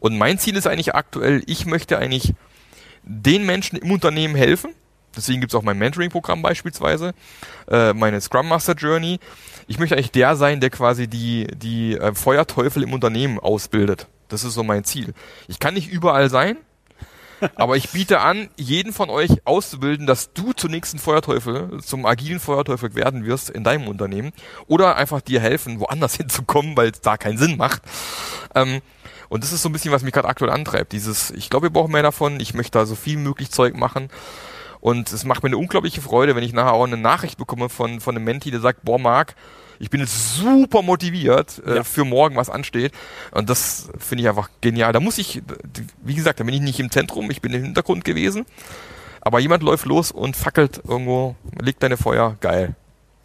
Und 0.00 0.18
mein 0.18 0.38
Ziel 0.38 0.56
ist 0.56 0.66
eigentlich 0.66 0.94
aktuell, 0.94 1.42
ich 1.46 1.66
möchte 1.66 1.98
eigentlich 1.98 2.34
den 3.04 3.46
Menschen 3.46 3.78
im 3.78 3.90
Unternehmen 3.90 4.34
helfen. 4.34 4.74
Deswegen 5.14 5.40
gibt 5.40 5.52
es 5.52 5.58
auch 5.58 5.62
mein 5.62 5.78
Mentoring-Programm 5.78 6.40
beispielsweise, 6.40 7.12
äh, 7.70 7.92
meine 7.92 8.20
Scrum 8.20 8.48
Master 8.48 8.74
Journey. 8.74 9.20
Ich 9.66 9.78
möchte 9.78 9.94
eigentlich 9.94 10.10
der 10.10 10.36
sein, 10.36 10.60
der 10.60 10.70
quasi 10.70 11.06
die, 11.06 11.46
die 11.54 11.96
äh, 11.96 12.14
Feuerteufel 12.14 12.82
im 12.82 12.92
Unternehmen 12.92 13.38
ausbildet. 13.38 14.06
Das 14.28 14.42
ist 14.42 14.54
so 14.54 14.62
mein 14.62 14.84
Ziel. 14.84 15.12
Ich 15.48 15.58
kann 15.58 15.74
nicht 15.74 15.92
überall 15.92 16.30
sein, 16.30 16.56
aber 17.56 17.76
ich 17.76 17.90
biete 17.90 18.20
an, 18.20 18.48
jeden 18.56 18.92
von 18.92 19.10
euch 19.10 19.46
auszubilden, 19.46 20.06
dass 20.06 20.32
du 20.32 20.52
zum 20.52 20.70
nächsten 20.70 20.98
Feuerteufel, 20.98 21.80
zum 21.82 22.06
agilen 22.06 22.40
Feuerteufel 22.40 22.94
werden 22.94 23.24
wirst 23.24 23.50
in 23.50 23.64
deinem 23.64 23.88
Unternehmen 23.88 24.32
oder 24.66 24.96
einfach 24.96 25.20
dir 25.20 25.40
helfen, 25.40 25.80
woanders 25.80 26.14
hinzukommen, 26.16 26.76
weil 26.76 26.90
es 26.90 27.00
da 27.00 27.16
keinen 27.16 27.38
Sinn 27.38 27.56
macht. 27.56 27.82
Ähm, 28.54 28.80
und 29.28 29.42
das 29.42 29.52
ist 29.52 29.62
so 29.62 29.68
ein 29.68 29.72
bisschen, 29.72 29.92
was 29.92 30.02
mich 30.02 30.12
gerade 30.12 30.28
aktuell 30.28 30.50
antreibt. 30.50 30.92
Dieses, 30.92 31.30
ich 31.30 31.48
glaube, 31.48 31.66
wir 31.66 31.72
brauchen 31.72 31.92
mehr 31.92 32.02
davon. 32.02 32.38
Ich 32.38 32.52
möchte 32.52 32.78
da 32.78 32.84
so 32.84 32.94
viel 32.94 33.16
möglich 33.16 33.50
Zeug 33.50 33.74
machen. 33.76 34.10
Und 34.80 35.10
es 35.12 35.24
macht 35.24 35.42
mir 35.42 35.46
eine 35.46 35.56
unglaubliche 35.56 36.02
Freude, 36.02 36.36
wenn 36.36 36.42
ich 36.42 36.52
nachher 36.52 36.72
auch 36.72 36.84
eine 36.84 36.96
Nachricht 36.96 37.38
bekomme 37.38 37.68
von, 37.68 38.00
von 38.00 38.16
einem 38.16 38.24
Menti, 38.24 38.50
der 38.50 38.60
sagt, 38.60 38.84
boah, 38.84 38.98
Marc, 38.98 39.34
ich 39.78 39.90
bin 39.90 40.00
jetzt 40.00 40.36
super 40.36 40.82
motiviert 40.82 41.62
äh, 41.66 41.76
Ja. 41.76 41.84
für 41.84 42.04
morgen, 42.04 42.36
was 42.36 42.50
ansteht. 42.50 42.92
Und 43.32 43.50
das 43.50 43.90
finde 43.98 44.22
ich 44.22 44.28
einfach 44.28 44.50
genial. 44.60 44.92
Da 44.92 45.00
muss 45.00 45.18
ich, 45.18 45.42
wie 46.02 46.14
gesagt, 46.14 46.40
da 46.40 46.44
bin 46.44 46.54
ich 46.54 46.60
nicht 46.60 46.80
im 46.80 46.90
Zentrum, 46.90 47.30
ich 47.30 47.40
bin 47.40 47.52
im 47.52 47.62
Hintergrund 47.64 48.04
gewesen. 48.04 48.46
Aber 49.20 49.38
jemand 49.38 49.62
läuft 49.62 49.86
los 49.86 50.10
und 50.10 50.36
fackelt 50.36 50.80
irgendwo, 50.86 51.36
legt 51.60 51.82
deine 51.82 51.96
Feuer, 51.96 52.36
geil. 52.40 52.74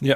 Ja. 0.02 0.16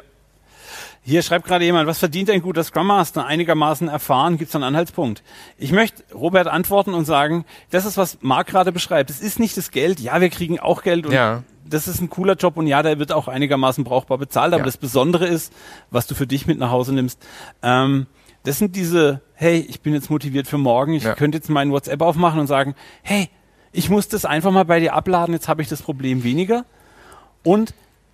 Hier 1.03 1.23
schreibt 1.23 1.47
gerade 1.47 1.65
jemand, 1.65 1.87
was 1.87 1.97
verdient 1.97 2.29
ein 2.29 2.43
guter 2.43 2.63
Scrum 2.63 2.85
Master? 2.85 3.25
Einigermaßen 3.25 3.87
erfahren, 3.87 4.37
gibt 4.37 4.49
es 4.49 4.55
einen 4.55 4.63
Anhaltspunkt. 4.63 5.23
Ich 5.57 5.71
möchte 5.71 6.03
Robert 6.13 6.47
antworten 6.47 6.93
und 6.93 7.05
sagen, 7.05 7.43
das 7.71 7.85
ist, 7.85 7.97
was 7.97 8.19
Marc 8.21 8.45
gerade 8.47 8.71
beschreibt. 8.71 9.09
Es 9.09 9.19
ist 9.19 9.39
nicht 9.39 9.57
das 9.57 9.71
Geld. 9.71 9.99
Ja, 9.99 10.21
wir 10.21 10.29
kriegen 10.29 10.59
auch 10.59 10.83
Geld 10.83 11.07
und 11.07 11.13
Ja. 11.13 11.41
Das 11.71 11.87
ist 11.87 12.01
ein 12.01 12.09
cooler 12.09 12.35
Job 12.35 12.57
und 12.57 12.67
ja, 12.67 12.83
der 12.83 12.99
wird 12.99 13.11
auch 13.11 13.27
einigermaßen 13.27 13.83
brauchbar 13.83 14.17
bezahlt. 14.17 14.53
Aber 14.53 14.61
Ja. 14.61 14.65
das 14.65 14.77
Besondere 14.77 15.25
ist, 15.25 15.51
was 15.89 16.07
du 16.07 16.15
für 16.15 16.27
dich 16.27 16.45
mit 16.47 16.59
nach 16.59 16.69
Hause 16.71 16.93
nimmst. 16.93 17.19
Ähm, 17.63 18.05
das 18.43 18.57
sind 18.57 18.75
diese, 18.75 19.21
hey, 19.33 19.59
ich 19.69 19.81
bin 19.81 19.93
jetzt 19.93 20.09
motiviert 20.09 20.47
für 20.47 20.57
morgen. 20.57 20.93
Ich 20.93 21.03
Ja. 21.03 21.15
könnte 21.15 21.37
jetzt 21.37 21.49
meinen 21.49 21.71
WhatsApp 21.71 22.01
aufmachen 22.01 22.39
und 22.39 22.47
sagen, 22.47 22.75
hey, 23.03 23.29
ich 23.71 23.89
muss 23.89 24.07
das 24.07 24.25
einfach 24.25 24.51
mal 24.51 24.65
bei 24.65 24.79
dir 24.79 24.93
abladen. 24.93 25.33
Jetzt 25.33 25.47
habe 25.47 25.61
ich 25.61 25.67
das 25.69 25.81
Problem 25.81 26.23
weniger. 26.23 26.65
Und 27.43 27.73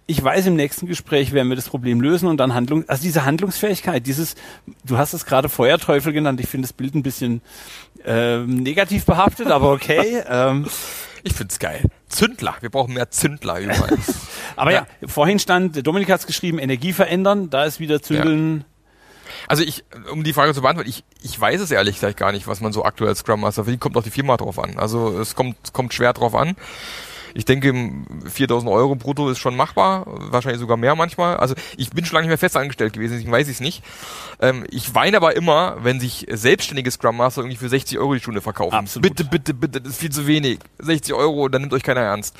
ich 0.10 0.24
weiß, 0.24 0.46
im 0.46 0.56
nächsten 0.56 0.86
Gespräch 0.88 1.34
werden 1.34 1.50
wir 1.50 1.56
das 1.58 1.68
Problem 1.68 2.00
lösen 2.00 2.30
und 2.30 2.38
dann 2.38 2.54
Handlung, 2.54 2.86
also 2.88 3.04
diese 3.04 3.26
Handlungsfähigkeit, 3.26 4.06
dieses, 4.08 4.36
du 4.86 4.98
hast 4.98 5.14
es 5.14 5.26
gerade 5.26 5.50
Feuerteufel 5.50 6.14
genannt, 6.14 6.40
ich 6.40 6.48
finde 6.48 6.66
das 6.68 6.72
Bild 6.74 6.96
ein 6.96 7.04
bisschen 7.04 7.42
ähm, 8.06 8.56
negativ 8.64 9.06
behaftet, 9.06 9.48
aber 9.48 9.72
okay. 9.74 10.24
ähm, 10.30 10.66
Ich 11.24 11.34
find's 11.34 11.60
geil. 11.60 11.82
Zündler, 12.10 12.56
wir 12.62 12.70
brauchen 12.70 12.94
mehr 12.94 13.10
Zündler 13.12 13.60
überall. 13.60 13.98
aber 14.56 14.72
ja. 14.72 14.88
Ja. 15.02 15.08
vorhin 15.08 15.40
stand, 15.40 15.86
Dominik 15.86 16.10
hat 16.10 16.22
es 16.22 16.28
geschrieben, 16.28 16.60
Energie 16.60 16.94
verändern, 16.94 17.50
da 17.50 17.66
ist 17.66 17.80
wieder 17.80 18.02
Zündeln. 18.02 18.66
Also 19.48 19.64
ich, 19.64 19.84
um 20.12 20.24
die 20.24 20.34
Frage 20.34 20.54
zu 20.54 20.62
beantworten, 20.62 20.90
ich, 20.90 21.04
ich 21.22 21.40
weiß 21.40 21.62
es 21.62 21.72
ehrlich 21.72 21.96
gesagt 21.96 22.18
gar 22.18 22.32
nicht, 22.32 22.48
was 22.48 22.62
man 22.62 22.74
so 22.74 22.84
aktuell 22.84 23.10
als 23.10 23.20
Scrum 23.20 23.42
Master 23.42 23.64
verdient. 23.64 23.82
Kommt 23.82 23.98
auf 23.98 24.04
die 24.04 24.10
Firma 24.10 24.38
drauf 24.38 24.60
an. 24.60 24.78
Also 24.78 25.20
es 25.20 25.36
kommt, 25.36 25.74
kommt 25.74 25.94
schwer 25.94 26.14
drauf 26.14 26.36
an. 26.36 26.56
Ich 27.38 27.46
denke, 27.46 27.72
4000 28.26 28.72
Euro 28.72 28.96
brutto 28.96 29.30
ist 29.30 29.38
schon 29.38 29.56
machbar, 29.56 30.06
wahrscheinlich 30.08 30.60
sogar 30.60 30.76
mehr 30.76 30.96
manchmal. 30.96 31.38
Also 31.38 31.54
ich 31.78 31.92
bin 31.92 32.04
schon 32.04 32.16
lange 32.16 32.24
nicht 32.26 32.32
mehr 32.32 32.38
fest 32.40 32.58
angestellt 32.58 32.94
gewesen, 32.94 33.14
deswegen 33.14 33.32
weiß 33.32 33.48
ich 33.48 33.54
es 33.56 33.60
nicht. 33.60 33.84
Ähm, 34.42 34.66
ich 34.72 34.96
weine 34.96 35.18
aber 35.18 35.36
immer, 35.36 35.78
wenn 35.82 36.00
sich 36.00 36.26
selbstständige 36.32 36.90
Scrum 36.90 37.16
Master 37.18 37.42
irgendwie 37.42 37.58
für 37.58 37.70
60 37.70 38.00
Euro 38.00 38.16
die 38.16 38.20
Stunde 38.22 38.42
verkaufen. 38.42 38.74
Absolut. 38.74 39.04
Bitte, 39.10 39.24
bitte, 39.30 39.54
bitte, 39.54 39.82
das 39.82 39.94
ist 39.94 40.00
viel 40.00 40.12
zu 40.12 40.26
wenig. 40.26 40.58
60 40.80 41.14
Euro, 41.14 41.48
dann 41.48 41.62
nimmt 41.62 41.74
euch 41.74 41.84
keiner 41.84 42.02
ernst. 42.02 42.36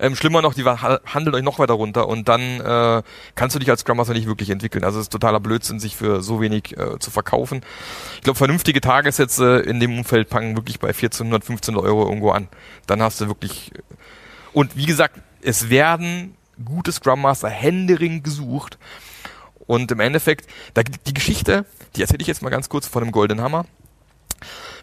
Ähm, 0.00 0.16
schlimmer 0.16 0.42
noch, 0.42 0.54
die 0.54 0.64
ha- 0.64 1.00
handeln 1.06 1.36
euch 1.36 1.44
noch 1.44 1.60
weiter 1.60 1.74
runter 1.74 2.08
und 2.08 2.26
dann 2.28 2.40
äh, 2.60 3.02
kannst 3.36 3.54
du 3.54 3.60
dich 3.60 3.70
als 3.70 3.82
Scrum 3.82 3.98
Master 3.98 4.14
nicht 4.14 4.26
wirklich 4.26 4.50
entwickeln. 4.50 4.82
Also 4.82 4.98
es 4.98 5.04
ist 5.04 5.10
totaler 5.12 5.38
Blödsinn, 5.38 5.78
sich 5.78 5.94
für 5.94 6.22
so 6.22 6.40
wenig 6.40 6.76
äh, 6.76 6.98
zu 6.98 7.12
verkaufen. 7.12 7.60
Ich 8.16 8.22
glaube, 8.22 8.36
vernünftige 8.36 8.80
Tagessätze 8.80 9.58
in 9.60 9.78
dem 9.78 9.96
Umfeld 9.96 10.28
fangen 10.28 10.56
wirklich 10.56 10.80
bei 10.80 10.88
1400, 10.88 11.42
1500 11.48 11.84
Euro 11.84 12.08
irgendwo 12.08 12.30
an. 12.32 12.48
Dann 12.88 13.00
hast 13.00 13.20
du 13.20 13.28
wirklich 13.28 13.70
und 14.52 14.76
wie 14.76 14.86
gesagt, 14.86 15.20
es 15.42 15.70
werden 15.70 16.36
gute 16.64 16.92
Scrum 16.92 17.22
Master 17.22 17.48
händeringend 17.48 18.24
gesucht. 18.24 18.78
Und 19.66 19.90
im 19.92 20.00
Endeffekt, 20.00 20.48
da, 20.74 20.82
die 20.82 21.14
Geschichte, 21.14 21.64
die 21.94 22.02
erzähle 22.02 22.20
ich 22.22 22.26
jetzt 22.26 22.42
mal 22.42 22.50
ganz 22.50 22.68
kurz 22.68 22.86
von 22.86 23.02
dem 23.04 23.12
Golden 23.12 23.40
Hammer. 23.40 23.66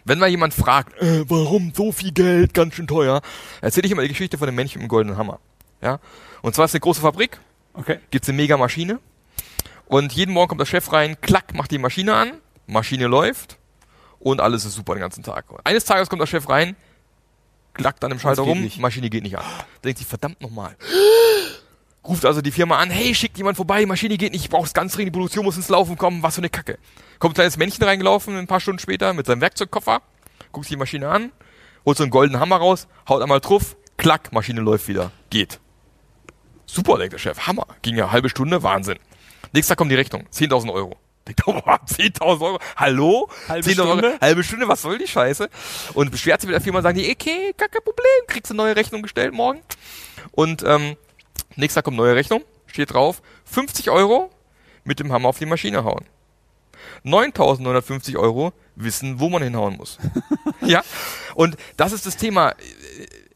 Wenn 0.04 0.18
mal 0.18 0.28
jemand 0.28 0.54
fragt, 0.54 0.96
äh, 1.02 1.28
warum 1.28 1.72
so 1.74 1.92
viel 1.92 2.12
Geld, 2.12 2.54
ganz 2.54 2.74
schön 2.74 2.86
teuer, 2.86 3.20
erzähle 3.60 3.86
ich 3.86 3.92
immer 3.92 4.02
die 4.02 4.08
Geschichte 4.08 4.38
von 4.38 4.46
dem 4.46 4.54
Männchen 4.54 4.80
mit 4.80 4.86
dem 4.86 4.88
Golden 4.88 5.16
Hammer. 5.16 5.40
Ja? 5.82 6.00
Und 6.42 6.54
zwar 6.54 6.64
ist 6.64 6.74
eine 6.74 6.80
große 6.80 7.00
Fabrik, 7.00 7.38
Okay. 7.74 7.98
gibt's 8.10 8.28
eine 8.28 8.36
mega 8.36 8.56
Maschine. 8.56 8.98
Und 9.86 10.12
jeden 10.12 10.32
Morgen 10.32 10.48
kommt 10.48 10.60
der 10.60 10.66
Chef 10.66 10.92
rein, 10.92 11.20
klack, 11.20 11.54
macht 11.54 11.70
die 11.70 11.78
Maschine 11.78 12.14
an, 12.14 12.32
Maschine 12.66 13.06
läuft 13.06 13.58
und 14.18 14.40
alles 14.40 14.64
ist 14.64 14.74
super 14.74 14.94
den 14.94 15.00
ganzen 15.00 15.22
Tag. 15.22 15.44
Eines 15.64 15.84
Tages 15.84 16.08
kommt 16.08 16.20
der 16.20 16.26
Chef 16.26 16.48
rein, 16.48 16.76
klackt 17.78 18.04
an 18.04 18.10
dem 18.10 18.18
Schalter 18.18 18.42
rum, 18.42 18.60
nicht. 18.60 18.78
Maschine 18.78 19.08
geht 19.08 19.22
nicht 19.22 19.38
an. 19.38 19.44
Denkt 19.82 19.98
sich, 19.98 20.06
verdammt 20.06 20.40
nochmal. 20.42 20.76
Ruft 22.04 22.24
also 22.24 22.42
die 22.42 22.50
Firma 22.50 22.78
an, 22.78 22.90
hey, 22.90 23.14
schickt 23.14 23.38
jemand 23.38 23.56
vorbei, 23.56 23.84
Maschine 23.86 24.16
geht 24.16 24.32
nicht, 24.32 24.44
ich 24.44 24.50
brauche 24.50 24.62
das 24.62 24.74
ganz 24.74 24.92
dringend, 24.92 25.14
die 25.14 25.18
Produktion 25.18 25.44
muss 25.44 25.56
ins 25.56 25.68
Laufen 25.68 25.96
kommen, 25.96 26.22
was 26.22 26.34
für 26.34 26.40
eine 26.40 26.50
Kacke. 26.50 26.78
Kommt 27.18 27.32
ein 27.32 27.34
kleines 27.34 27.56
Männchen 27.56 27.84
reingelaufen, 27.84 28.36
ein 28.36 28.46
paar 28.46 28.60
Stunden 28.60 28.78
später, 28.78 29.12
mit 29.14 29.26
seinem 29.26 29.40
Werkzeugkoffer, 29.40 30.02
guckt 30.52 30.66
sich 30.66 30.74
die 30.74 30.78
Maschine 30.78 31.08
an, 31.08 31.32
holt 31.84 31.98
so 31.98 32.04
einen 32.04 32.10
goldenen 32.10 32.40
Hammer 32.40 32.56
raus, 32.56 32.86
haut 33.08 33.22
einmal 33.22 33.40
drauf, 33.40 33.76
klack, 33.96 34.32
Maschine 34.32 34.60
läuft 34.60 34.88
wieder, 34.88 35.10
geht. 35.30 35.60
Super, 36.64 36.98
denkt 36.98 37.14
der 37.14 37.18
Chef, 37.18 37.46
Hammer. 37.46 37.66
Ging 37.82 37.96
ja 37.96 38.04
eine 38.04 38.12
halbe 38.12 38.28
Stunde, 38.28 38.62
Wahnsinn. 38.62 38.98
Nächster 39.52 39.74
kommt 39.76 39.90
die 39.90 39.96
Rechnung, 39.96 40.24
10.000 40.32 40.72
Euro. 40.72 40.96
Denkt, 41.28 41.42
oh, 41.46 41.52
10.000 41.52 42.22
Euro, 42.22 42.58
hallo? 42.76 43.28
Halbe 43.48 43.68
10.000 43.68 43.80
Euro, 43.80 43.98
Stunde? 43.98 44.18
halbe 44.20 44.44
Stunde, 44.44 44.68
was 44.68 44.82
soll 44.82 44.98
die 44.98 45.06
Scheiße? 45.06 45.48
Und 45.94 46.10
beschwert 46.10 46.40
sich 46.40 46.48
mit 46.48 46.54
der 46.54 46.62
Firma 46.62 46.78
und 46.78 46.82
sagen 46.84 46.98
die, 46.98 47.10
okay, 47.10 47.54
gar 47.56 47.68
kein 47.68 47.82
Problem, 47.84 48.06
kriegst 48.26 48.50
eine 48.50 48.56
neue 48.56 48.74
Rechnung 48.74 49.02
gestellt 49.02 49.34
morgen. 49.34 49.60
Und 50.32 50.62
ähm, 50.66 50.96
nächster 51.56 51.82
kommt 51.82 51.98
neue 51.98 52.14
Rechnung, 52.14 52.42
steht 52.66 52.92
drauf, 52.94 53.20
50 53.44 53.90
Euro 53.90 54.30
mit 54.84 55.00
dem 55.00 55.12
Hammer 55.12 55.28
auf 55.28 55.38
die 55.38 55.46
Maschine 55.46 55.84
hauen. 55.84 56.06
9.950 57.04 58.16
Euro 58.16 58.52
wissen, 58.74 59.20
wo 59.20 59.28
man 59.28 59.42
hinhauen 59.42 59.76
muss. 59.76 59.98
ja, 60.62 60.82
und 61.34 61.56
das 61.76 61.92
ist 61.92 62.06
das 62.06 62.16
Thema. 62.16 62.54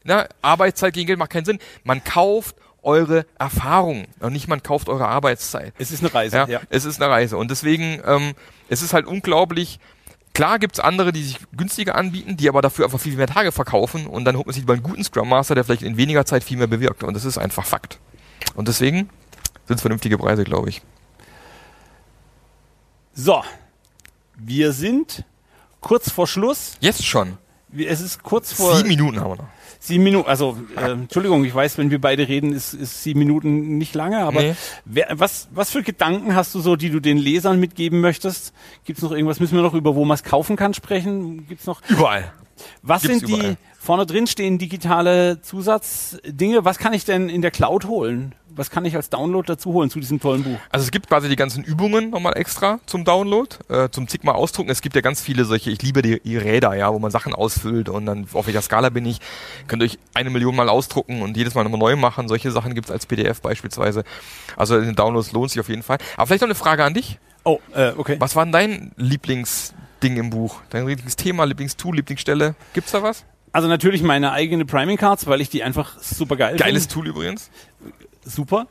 Na, 0.03 0.27
Arbeitszeit 0.41 0.93
gegen 0.93 1.07
Geld 1.07 1.19
macht 1.19 1.29
keinen 1.29 1.45
Sinn. 1.45 1.59
Man 1.83 2.03
kauft 2.03 2.55
eure 2.83 3.25
Erfahrung 3.39 4.05
und 4.19 4.33
nicht 4.33 4.47
man 4.47 4.61
kauft 4.61 4.89
eure 4.89 5.07
Arbeitszeit. 5.07 5.73
Es 5.77 5.91
ist 5.91 6.01
eine 6.03 6.13
Reise, 6.13 6.35
Ja, 6.37 6.47
ja. 6.47 6.61
es 6.69 6.85
ist 6.85 7.01
eine 7.01 7.11
Reise 7.11 7.37
und 7.37 7.49
deswegen, 7.49 8.01
ähm, 8.05 8.33
es 8.69 8.81
ist 8.81 8.93
halt 8.93 9.05
unglaublich. 9.07 9.79
Klar 10.33 10.57
gibt's 10.59 10.79
andere, 10.79 11.11
die 11.13 11.23
sich 11.23 11.37
günstiger 11.55 11.95
anbieten, 11.95 12.37
die 12.37 12.49
aber 12.49 12.61
dafür 12.61 12.85
einfach 12.85 12.99
viel 12.99 13.15
mehr 13.15 13.27
Tage 13.27 13.51
verkaufen 13.51 14.07
und 14.07 14.25
dann 14.25 14.35
holt 14.35 14.47
man 14.47 14.53
sich 14.53 14.63
über 14.63 14.73
einen 14.73 14.83
guten 14.83 15.03
Scrum 15.03 15.29
Master, 15.29 15.55
der 15.55 15.63
vielleicht 15.63 15.83
in 15.83 15.95
weniger 15.97 16.25
Zeit 16.25 16.43
viel 16.43 16.57
mehr 16.57 16.67
bewirkt. 16.67 17.03
Und 17.03 17.13
das 17.13 17.23
ist 17.23 17.37
einfach 17.37 17.65
Fakt. 17.65 17.99
Und 18.55 18.67
deswegen 18.67 19.09
sind 19.67 19.75
es 19.75 19.81
vernünftige 19.81 20.17
Preise, 20.17 20.43
glaube 20.43 20.69
ich. 20.69 20.81
So, 23.13 23.43
wir 24.35 24.73
sind 24.73 25.23
kurz 25.81 26.09
vor 26.09 26.25
Schluss. 26.27 26.77
Jetzt 26.79 27.05
schon. 27.05 27.37
Es 27.77 28.01
ist 28.01 28.21
kurz 28.23 28.53
vor 28.53 28.75
Sieben 28.75 28.89
Minuten 28.89 29.19
haben 29.19 29.31
wir 29.31 29.35
noch. 29.37 29.47
sieben 29.79 30.03
Minuten. 30.03 30.29
Also 30.29 30.57
äh, 30.75 30.91
Entschuldigung, 30.91 31.43
ich 31.45 31.53
weiß, 31.55 31.77
wenn 31.77 31.89
wir 31.91 31.99
beide 31.99 32.27
reden, 32.27 32.53
ist, 32.53 32.73
ist 32.73 33.03
sieben 33.03 33.19
Minuten 33.19 33.77
nicht 33.77 33.95
lange. 33.95 34.19
Aber 34.19 34.41
Nee. 34.41 34.55
wer, 34.85 35.07
was 35.13 35.47
was 35.51 35.71
für 35.71 35.81
Gedanken 35.83 36.35
hast 36.35 36.53
du 36.55 36.59
so, 36.59 36.75
die 36.75 36.89
du 36.89 36.99
den 36.99 37.17
Lesern 37.17 37.59
mitgeben 37.59 37.99
möchtest? 38.01 38.53
Gibt's 38.85 39.01
noch 39.01 39.11
irgendwas? 39.11 39.39
Müssen 39.39 39.55
wir 39.55 39.63
noch 39.63 39.73
über 39.73 39.95
wo 39.95 40.05
man 40.05 40.15
es 40.15 40.23
kaufen 40.23 40.55
kann 40.55 40.73
sprechen? 40.73 41.47
Gibt's 41.47 41.65
noch? 41.65 41.81
Überall. 41.89 42.31
Was 42.81 43.01
Gibt's 43.01 43.19
sind 43.19 43.29
die 43.29 43.39
überall. 43.39 43.57
vorne 43.79 44.05
drin 44.05 44.27
stehen 44.27 44.57
digitale 44.57 45.41
Zusatzdinge? 45.41 46.65
Was 46.65 46.77
kann 46.77 46.93
ich 46.93 47.05
denn 47.05 47.29
in 47.29 47.41
der 47.41 47.51
Cloud 47.51 47.85
holen? 47.85 48.35
Was 48.55 48.69
kann 48.69 48.85
ich 48.85 48.95
als 48.95 49.09
Download 49.09 49.47
dazu 49.47 49.73
holen 49.73 49.89
zu 49.89 49.99
diesem 49.99 50.19
tollen 50.19 50.43
Buch? 50.43 50.59
Also 50.69 50.83
es 50.83 50.91
gibt 50.91 51.07
quasi 51.07 51.27
die 51.27 51.35
ganzen 51.35 51.63
Übungen 51.63 52.11
nochmal 52.11 52.37
extra 52.37 52.79
zum 52.85 53.03
Download, 53.03 53.49
äh, 53.67 53.89
zum 53.89 54.07
Sigma 54.07 54.33
ausdrucken. 54.33 54.69
Es 54.69 54.81
gibt 54.81 54.95
ja 54.95 55.01
ganz 55.01 55.21
viele 55.21 55.45
solche, 55.45 55.71
ich 55.71 55.81
liebe 55.81 56.03
die, 56.03 56.19
die 56.19 56.37
Räder, 56.37 56.75
ja, 56.75 56.93
wo 56.93 56.99
man 56.99 57.09
Sachen 57.09 57.33
ausfüllt 57.33 57.89
und 57.89 58.05
dann 58.05 58.27
auf 58.31 58.45
welcher 58.45 58.61
Skala 58.61 58.89
bin 58.89 59.05
ich, 59.07 59.19
könnt 59.67 59.81
ihr 59.81 59.87
euch 59.87 59.97
eine 60.13 60.29
Million 60.29 60.55
Mal 60.55 60.69
ausdrucken 60.69 61.23
und 61.23 61.35
jedes 61.35 61.55
Mal 61.55 61.63
nochmal 61.63 61.79
neu 61.79 61.95
machen. 61.95 62.27
Solche 62.27 62.51
Sachen 62.51 62.75
gibt's 62.75 62.91
als 62.91 63.07
PDF 63.07 63.41
beispielsweise. 63.41 64.03
Also 64.55 64.77
in 64.77 64.85
den 64.85 64.95
Downloads 64.95 65.31
lohnt 65.31 65.49
sich 65.49 65.59
auf 65.59 65.69
jeden 65.69 65.83
Fall. 65.83 65.97
Aber 66.15 66.27
vielleicht 66.27 66.41
noch 66.41 66.47
eine 66.47 66.55
Frage 66.55 66.83
an 66.83 66.93
dich. 66.93 67.17
Oh, 67.43 67.59
äh, 67.73 67.91
okay. 67.97 68.17
Was 68.19 68.35
war 68.35 68.45
denn 68.45 68.51
dein 68.51 68.91
Lieblingsding 70.03 70.17
im 70.17 70.29
Buch? 70.29 70.61
Dein 70.69 70.87
Lieblingsthema, 70.87 71.45
Lieblingstool, 71.45 71.95
Lieblingsstelle? 71.95 72.55
Gibt's 72.73 72.91
da 72.91 73.01
was? 73.03 73.25
Also 73.51 73.67
natürlich 73.67 74.03
meine 74.03 74.31
eigene 74.31 74.65
Priming 74.65 74.97
Cards, 74.97 75.27
weil 75.27 75.41
ich 75.41 75.49
die 75.49 75.63
einfach 75.63 75.97
super 75.99 76.35
geil 76.35 76.57
Geiles 76.57 76.83
finde. 76.83 76.93
Tool 76.93 77.07
übrigens. 77.07 77.49
Super. 78.23 78.67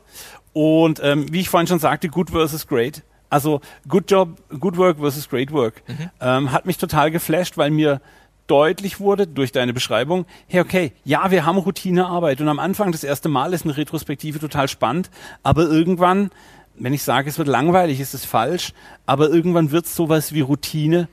Und 0.51 0.99
ähm, 1.03 1.31
wie 1.31 1.39
ich 1.39 1.49
vorhin 1.49 1.67
schon 1.67 1.79
sagte, 1.79 2.09
good 2.09 2.29
versus 2.29 2.67
great. 2.67 3.01
Also 3.29 3.61
good 3.87 4.11
job, 4.11 4.37
good 4.59 4.77
work 4.77 4.99
versus 4.99 5.27
great 5.27 5.51
work. 5.51 5.81
Ähm, 6.21 6.51
hat 6.51 6.65
mich 6.65 6.77
total 6.77 7.09
geflasht, 7.09 7.57
weil 7.57 7.71
mir 7.71 7.99
deutlich 8.45 8.99
wurde 8.99 9.25
durch 9.25 9.51
deine 9.51 9.73
Beschreibung, 9.73 10.25
hey, 10.47 10.61
okay, 10.61 10.91
ja, 11.03 11.31
wir 11.31 11.45
haben 11.45 11.57
Routinearbeit 11.57 12.41
und 12.41 12.49
am 12.49 12.59
Anfang 12.59 12.91
das 12.91 13.03
erste 13.03 13.29
Mal 13.29 13.53
ist 13.53 13.63
eine 13.63 13.75
Retrospektive 13.77 14.37
total 14.37 14.67
spannend, 14.67 15.09
aber 15.41 15.63
irgendwann, 15.63 16.29
wenn 16.75 16.93
ich 16.93 17.03
sage, 17.03 17.29
es 17.29 17.37
wird 17.37 17.47
langweilig, 17.47 18.01
ist 18.01 18.13
es 18.13 18.25
falsch, 18.25 18.73
aber 19.05 19.29
irgendwann 19.29 19.71
wird 19.71 19.85
es 19.85 19.95
sowas 19.95 20.33
wie 20.33 20.41
Routine 20.41 21.07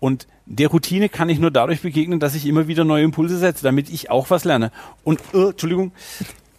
und 0.00 0.26
der 0.46 0.68
Routine 0.68 1.08
kann 1.08 1.28
ich 1.28 1.38
nur 1.38 1.50
dadurch 1.50 1.82
begegnen, 1.82 2.18
dass 2.18 2.34
ich 2.34 2.46
immer 2.46 2.66
wieder 2.66 2.84
neue 2.84 3.04
Impulse 3.04 3.38
setze, 3.38 3.62
damit 3.62 3.90
ich 3.90 4.10
auch 4.10 4.30
was 4.30 4.44
lerne. 4.44 4.72
Und, 5.04 5.20
äh, 5.34 5.50
Entschuldigung, 5.50 5.92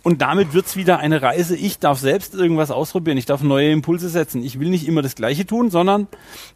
und 0.03 0.21
damit 0.21 0.53
wird's 0.53 0.75
wieder 0.75 0.99
eine 0.99 1.21
Reise. 1.21 1.55
Ich 1.55 1.77
darf 1.79 1.99
selbst 1.99 2.33
irgendwas 2.33 2.71
ausprobieren. 2.71 3.17
Ich 3.17 3.25
darf 3.25 3.43
neue 3.43 3.71
Impulse 3.71 4.09
setzen. 4.09 4.43
Ich 4.43 4.59
will 4.59 4.69
nicht 4.69 4.87
immer 4.87 5.01
das 5.01 5.15
Gleiche 5.15 5.45
tun, 5.45 5.69
sondern 5.69 6.07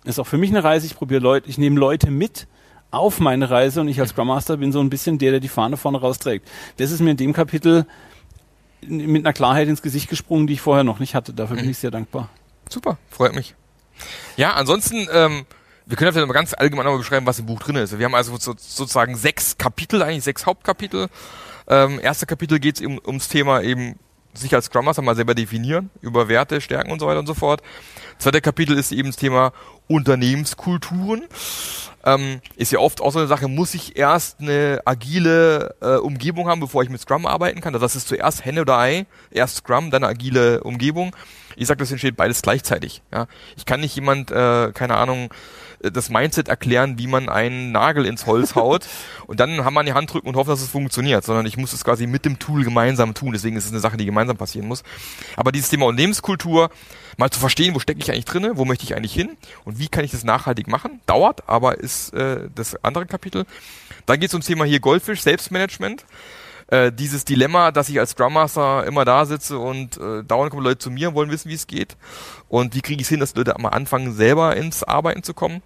ist 0.04 0.20
auch 0.20 0.26
für 0.26 0.38
mich 0.38 0.50
eine 0.50 0.64
Reise. 0.64 0.88
Ich 0.88 0.96
probiere 0.96 1.22
Leute, 1.22 1.50
ich 1.50 1.58
nehme 1.58 1.80
Leute 1.80 2.10
mit 2.10 2.48
auf 2.90 3.20
meine 3.20 3.50
Reise 3.50 3.82
und 3.82 3.88
ich 3.88 4.00
als 4.00 4.12
Scrum 4.12 4.28
Master 4.28 4.58
bin 4.58 4.72
so 4.72 4.80
ein 4.80 4.90
bisschen 4.90 5.18
der, 5.18 5.32
der 5.32 5.40
die 5.40 5.48
Fahne 5.48 5.78
vorne 5.78 6.00
rausträgt. 6.00 6.48
Das 6.78 6.92
ist 6.92 7.02
mir 7.02 7.12
in 7.12 7.18
dem 7.18 7.34
Kapitel 7.34 7.86
mit 8.82 9.26
einer 9.26 9.34
Klarheit 9.34 9.68
ins 9.68 9.82
Gesicht 9.82 10.10
gesprungen, 10.10 10.48
die 10.48 10.54
ich 10.54 10.62
vorher 10.62 10.84
noch 10.84 11.00
nicht 11.00 11.14
hatte. 11.14 11.34
Dafür 11.34 11.58
bin 11.58 11.70
ich 11.70 11.78
sehr 11.78 11.92
dankbar. 11.92 12.30
Super, 12.70 12.98
freut 13.10 13.36
mich. 13.36 13.56
Ja, 14.38 14.54
ansonsten, 14.54 15.08
ähm, 15.12 15.46
wir 15.86 15.98
können 15.98 16.12
vielleicht 16.12 16.28
mal 16.28 16.34
ganz 16.34 16.54
allgemein 16.54 16.86
mal 16.86 16.98
beschreiben, 16.98 17.26
was 17.26 17.40
im 17.40 17.46
Buch 17.46 17.60
drin 17.60 17.76
ist. 17.76 17.98
Wir 17.98 18.06
haben 18.06 18.16
also 18.16 18.36
so, 18.38 18.54
sozusagen 18.58 19.16
sechs 19.16 19.58
Kapitel, 19.58 20.02
eigentlich 20.02 20.24
sechs 20.24 20.46
Hauptkapitel. 20.46 21.08
Ähm, 21.68 22.00
erste 22.02 22.26
Kapitel 22.26 22.60
geht 22.60 22.80
es 22.80 22.86
um, 22.86 23.00
ums 23.06 23.28
Thema 23.28 23.62
eben 23.62 24.00
sich 24.34 24.54
als 24.54 24.66
Scrum 24.66 24.86
Master 24.86 25.02
mal 25.02 25.16
selber 25.16 25.34
definieren, 25.34 25.90
über 26.02 26.28
Werte, 26.28 26.60
Stärken 26.60 26.92
und 26.92 27.00
so 27.00 27.08
weiter 27.08 27.20
und 27.20 27.28
so 27.28 27.34
fort. 27.34 27.62
Zweite 28.18 28.42
Kapitel 28.42 28.78
ist 28.78 28.92
eben 28.92 29.10
das 29.10 29.18
Thema 29.18 29.54
Unternehmenskulturen. 29.88 31.24
Ähm, 32.04 32.42
ist 32.56 32.72
ja 32.72 32.80
oft 32.80 33.02
auch 33.02 33.12
so 33.12 33.20
eine 33.20 33.28
Sache, 33.28 33.48
muss 33.48 33.74
ich 33.74 33.98
erst 33.98 34.40
eine 34.40 34.82
agile 34.86 35.76
äh, 35.82 35.96
Umgebung 35.96 36.48
haben, 36.48 36.60
bevor 36.60 36.84
ich 36.84 36.90
mit 36.90 37.02
Scrum 37.02 37.26
arbeiten 37.26 37.62
kann. 37.62 37.74
Also 37.74 37.84
das 37.84 37.96
ist 37.96 38.08
zuerst 38.08 38.46
Henne 38.46 38.62
oder 38.62 38.78
Ei, 38.78 39.08
erst 39.32 39.58
Scrum, 39.58 39.90
dann 39.90 40.04
eine 40.04 40.12
agile 40.12 40.64
Umgebung. 40.64 41.16
Ich 41.56 41.68
sage, 41.68 41.80
das 41.80 41.92
entsteht 41.92 42.16
beides 42.16 42.42
gleichzeitig. 42.42 43.02
Ja? 43.12 43.28
Ich 43.58 43.66
kann 43.66 43.80
nicht 43.80 43.96
jemand, 43.96 44.30
äh, 44.30 44.72
keine 44.74 44.98
Ahnung, 44.98 45.30
das 45.82 46.10
Mindset 46.10 46.48
erklären, 46.48 46.98
wie 46.98 47.08
man 47.08 47.30
einen 47.30 47.72
Nagel 47.72 48.06
ins 48.06 48.26
Holz 48.26 48.56
haut 48.56 48.88
und 49.28 49.40
dann 49.40 49.64
haben 49.64 49.74
wir 49.74 49.82
an 49.82 49.86
die 49.86 49.94
Hand 49.94 50.14
drücken 50.14 50.28
und 50.28 50.36
hoffen, 50.36 50.50
dass 50.50 50.62
es 50.62 50.70
funktioniert, 50.70 51.24
sondern 51.24 51.46
ich 51.46 51.58
muss 51.58 51.74
es 51.74 51.84
quasi 51.84 52.08
mit 52.08 52.26
dem 52.26 52.40
Tool 52.40 52.64
gemeinsam 52.64 53.14
tun. 53.14 53.34
Deswegen 53.34 53.58
ist 53.58 53.66
es 53.66 53.72
eine 53.72 53.80
Sache, 53.80 53.98
die 53.98 54.06
gemeinsam 54.06 54.38
passieren 54.38 54.68
muss. 54.68 54.84
Aber 55.36 55.52
dieses 55.52 55.70
Thema 55.70 55.86
Unternehmenskultur, 55.86 56.70
mal 57.18 57.30
zu 57.30 57.40
verstehen, 57.40 57.76
wo 57.76 57.80
stecke 57.80 58.00
ich 58.00 58.12
eigentlich 58.12 58.26
drinne, 58.26 58.58
wo 58.58 58.66
möchte 58.66 58.84
ich 58.84 58.96
eigentlich 58.96 59.14
hin 59.14 59.38
und 59.64 59.80
wie 59.80 59.88
kann 59.88 60.04
ich 60.04 60.12
das 60.12 60.24
nachhaltig 60.24 60.68
machen, 60.68 61.00
dauert, 61.06 61.48
aber 61.48 61.80
ist 61.80 62.14
äh, 62.14 62.50
das 62.54 62.84
andere 62.84 63.06
Kapitel. 63.06 63.46
Dann 64.06 64.20
geht 64.20 64.30
es 64.30 64.34
ums 64.34 64.46
Thema 64.46 64.66
hier 64.66 64.80
Goldfish, 64.80 65.22
Selbstmanagement. 65.22 66.06
Äh, 66.68 66.92
dieses 66.92 67.26
Dilemma, 67.26 67.72
dass 67.72 67.90
ich 67.90 68.00
als 68.00 68.12
Scrum 68.12 68.34
Master 68.34 68.86
immer 68.86 69.06
da 69.06 69.26
sitze 69.26 69.60
und 69.60 69.98
äh, 69.98 70.24
dauernd 70.24 70.52
kommen 70.52 70.64
Leute 70.64 70.80
zu 70.80 70.90
mir 70.90 71.10
und 71.10 71.16
wollen 71.16 71.30
wissen, 71.30 71.50
wie 71.50 71.54
es 71.54 71.68
geht. 71.68 71.96
Und 72.48 72.76
wie 72.76 72.82
kriege 72.82 73.02
ich 73.02 73.06
es 73.06 73.10
hin, 73.10 73.20
dass 73.20 73.36
Leute 73.36 73.54
mal 73.60 73.70
anfangen, 73.70 74.14
selber 74.14 74.56
ins 74.56 74.84
Arbeiten 74.84 75.22
zu 75.22 75.34
kommen. 75.34 75.62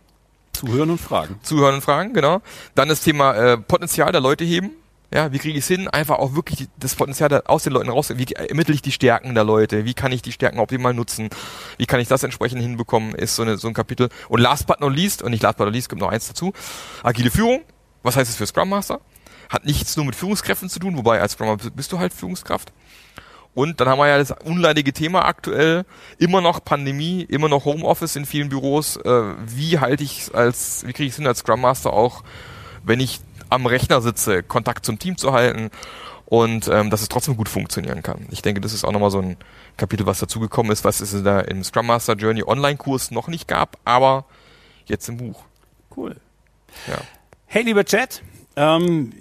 Zuhören 0.52 0.90
und 0.90 1.00
fragen. 1.00 1.40
Zuhören 1.42 1.76
und 1.76 1.82
fragen, 1.82 2.14
genau. 2.14 2.42
Dann 2.76 2.90
das 2.90 3.02
Thema 3.02 3.34
äh, 3.34 3.58
Potenzial 3.58 4.12
der 4.12 4.20
Leute 4.20 4.44
heben. 4.44 4.72
Ja, 5.12 5.32
wie 5.32 5.40
kriege 5.40 5.58
ich 5.58 5.64
es 5.64 5.68
hin, 5.68 5.88
einfach 5.88 6.20
auch 6.20 6.36
wirklich 6.36 6.68
das 6.78 6.94
Potenzial 6.94 7.42
aus 7.46 7.64
den 7.64 7.74
Leuten 7.74 7.90
raus, 7.90 8.14
wie 8.16 8.32
ermittle 8.32 8.76
ich 8.76 8.84
die 8.84 8.92
Stärken 8.92 9.34
der 9.34 9.44
Leute, 9.44 9.84
wie 9.84 9.96
kann 9.96 10.12
ich 10.12 10.22
die 10.22 10.32
Stärken 10.32 10.60
optimal 10.60 10.94
nutzen, 10.94 11.30
wie 11.78 11.88
kann 11.88 12.00
ich 12.00 12.08
das 12.08 12.22
entsprechend 12.22 12.62
hinbekommen, 12.62 13.16
ist 13.16 13.36
so, 13.36 13.42
eine, 13.42 13.58
so 13.58 13.68
ein 13.68 13.74
Kapitel. 13.74 14.10
Und 14.28 14.40
last 14.40 14.68
but 14.68 14.82
not 14.82 14.96
least, 14.96 15.24
und 15.24 15.32
nicht 15.32 15.42
last 15.42 15.58
but 15.58 15.66
not 15.66 15.74
least, 15.74 15.90
kommt 15.90 16.02
noch 16.02 16.12
eins 16.12 16.28
dazu, 16.28 16.54
agile 17.02 17.32
Führung. 17.32 17.62
Was 18.04 18.18
heißt 18.18 18.30
es 18.30 18.38
für 18.38 18.46
Scrum 18.46 18.70
Master? 18.70 19.02
Hat 19.50 19.66
nichts 19.66 19.98
nur 19.98 20.06
mit 20.06 20.16
Führungskräften 20.16 20.70
zu 20.70 20.80
tun, 20.80 20.96
wobei 20.98 21.20
als 21.20 21.34
Scrum 21.34 21.48
Master 21.48 21.72
bist 21.72 21.92
du 21.92 22.00
halt 22.00 22.14
Führungskraft. 22.14 22.72
Und 23.56 23.82
dann 23.82 23.90
haben 23.90 23.98
wir 23.98 24.08
ja 24.08 24.18
das 24.18 24.32
unleidige 24.44 24.94
Thema 24.94 25.26
aktuell, 25.26 25.86
immer 26.18 26.40
noch 26.40 26.64
Pandemie, 26.64 27.24
immer 27.24 27.50
noch 27.50 27.66
Homeoffice 27.66 28.16
in 28.16 28.26
vielen 28.26 28.50
Büros. 28.50 28.98
Äh, 28.98 29.34
wie 29.48 29.80
halte 29.80 30.04
ich 30.04 30.34
als, 30.34 30.84
wie 30.86 30.94
kriege 30.94 31.08
ich 31.08 31.14
es 31.14 31.18
hin 31.18 31.28
als 31.28 31.40
Scrum 31.40 31.62
Master 31.62 31.92
auch, 31.92 32.24
wenn 32.84 33.00
ich 33.00 33.20
am 33.50 33.66
Rechner 33.66 34.02
sitze, 34.02 34.44
Kontakt 34.44 34.86
zum 34.86 35.00
Team 35.00 35.18
zu 35.18 35.34
halten 35.34 35.72
und 36.30 36.68
ähm, 36.68 36.92
dass 36.92 37.02
es 37.02 37.10
trotzdem 37.10 37.36
gut 37.36 37.50
funktionieren 37.50 38.04
kann. 38.04 38.28
Ich 38.30 38.44
denke, 38.44 38.62
das 38.62 38.74
ist 38.74 38.84
auch 38.84 38.92
nochmal 38.92 39.10
so 39.10 39.20
ein 39.20 39.36
Kapitel, 39.78 40.06
was 40.06 40.20
dazugekommen 40.20 40.72
ist, 40.72 40.84
was 40.84 41.02
es 41.02 41.14
in 41.14 41.24
der, 41.24 41.48
im 41.48 41.64
Scrum 41.64 41.88
Master 41.88 42.14
Journey 42.14 42.44
Online-Kurs 42.44 43.10
noch 43.10 43.28
nicht 43.28 43.48
gab, 43.48 43.78
aber 43.84 44.26
jetzt 44.86 45.10
im 45.10 45.18
Buch. 45.18 45.44
Cool. 45.96 46.16
Ja. 46.88 47.00
Hey, 47.48 47.64
lieber 47.64 47.84
Chat, 47.84 48.22
ähm, 48.56 49.12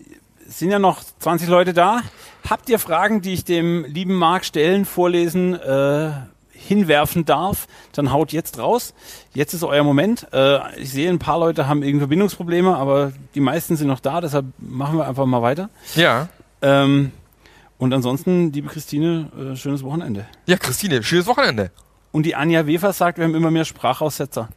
sind 0.49 0.70
ja 0.70 0.78
noch 0.78 1.03
20 1.20 1.49
Leute 1.49 1.72
da. 1.74 2.01
Habt 2.49 2.68
ihr 2.68 2.78
Fragen, 2.78 3.20
die 3.20 3.34
ich 3.34 3.44
dem 3.44 3.84
lieben 3.84 4.14
Marc 4.14 4.44
stellen, 4.44 4.84
vorlesen, 4.84 5.55
äh, 5.55 6.11
hinwerfen 6.51 7.24
darf, 7.24 7.68
dann 7.92 8.12
haut 8.12 8.32
jetzt 8.32 8.59
raus. 8.59 8.94
Jetzt 9.32 9.55
ist 9.55 9.62
euer 9.62 9.84
Moment. 9.84 10.26
Äh, 10.32 10.80
ich 10.80 10.90
sehe, 10.90 11.09
ein 11.09 11.18
paar 11.18 11.38
Leute 11.38 11.68
haben 11.68 11.82
irgendwie 11.82 12.01
Verbindungsprobleme, 12.01 12.76
aber 12.76 13.12
die 13.34 13.40
meisten 13.40 13.76
sind 13.76 13.86
noch 13.86 14.01
da, 14.01 14.20
deshalb 14.20 14.46
machen 14.59 14.99
wir 14.99 15.07
einfach 15.07 15.24
mal 15.26 15.42
weiter. 15.42 15.70
Ja. 15.94 16.28
Ähm, 16.61 17.12
und 17.78 17.94
ansonsten, 17.94 18.53
liebe 18.53 18.68
Christine, 18.68 19.30
äh, 19.53 19.57
schönes 19.57 19.84
Wochenende. 19.84 20.26
Ja, 20.46 20.57
Christine, 20.57 21.03
schönes 21.03 21.26
Wochenende. 21.26 21.70
Und 22.11 22.24
die 22.24 22.34
Anja 22.34 22.66
Wefer 22.66 22.92
sagt, 22.92 23.18
wir 23.18 23.24
haben 23.24 23.34
immer 23.34 23.51
mehr 23.51 23.64
Sprachaussetzer. 23.64 24.49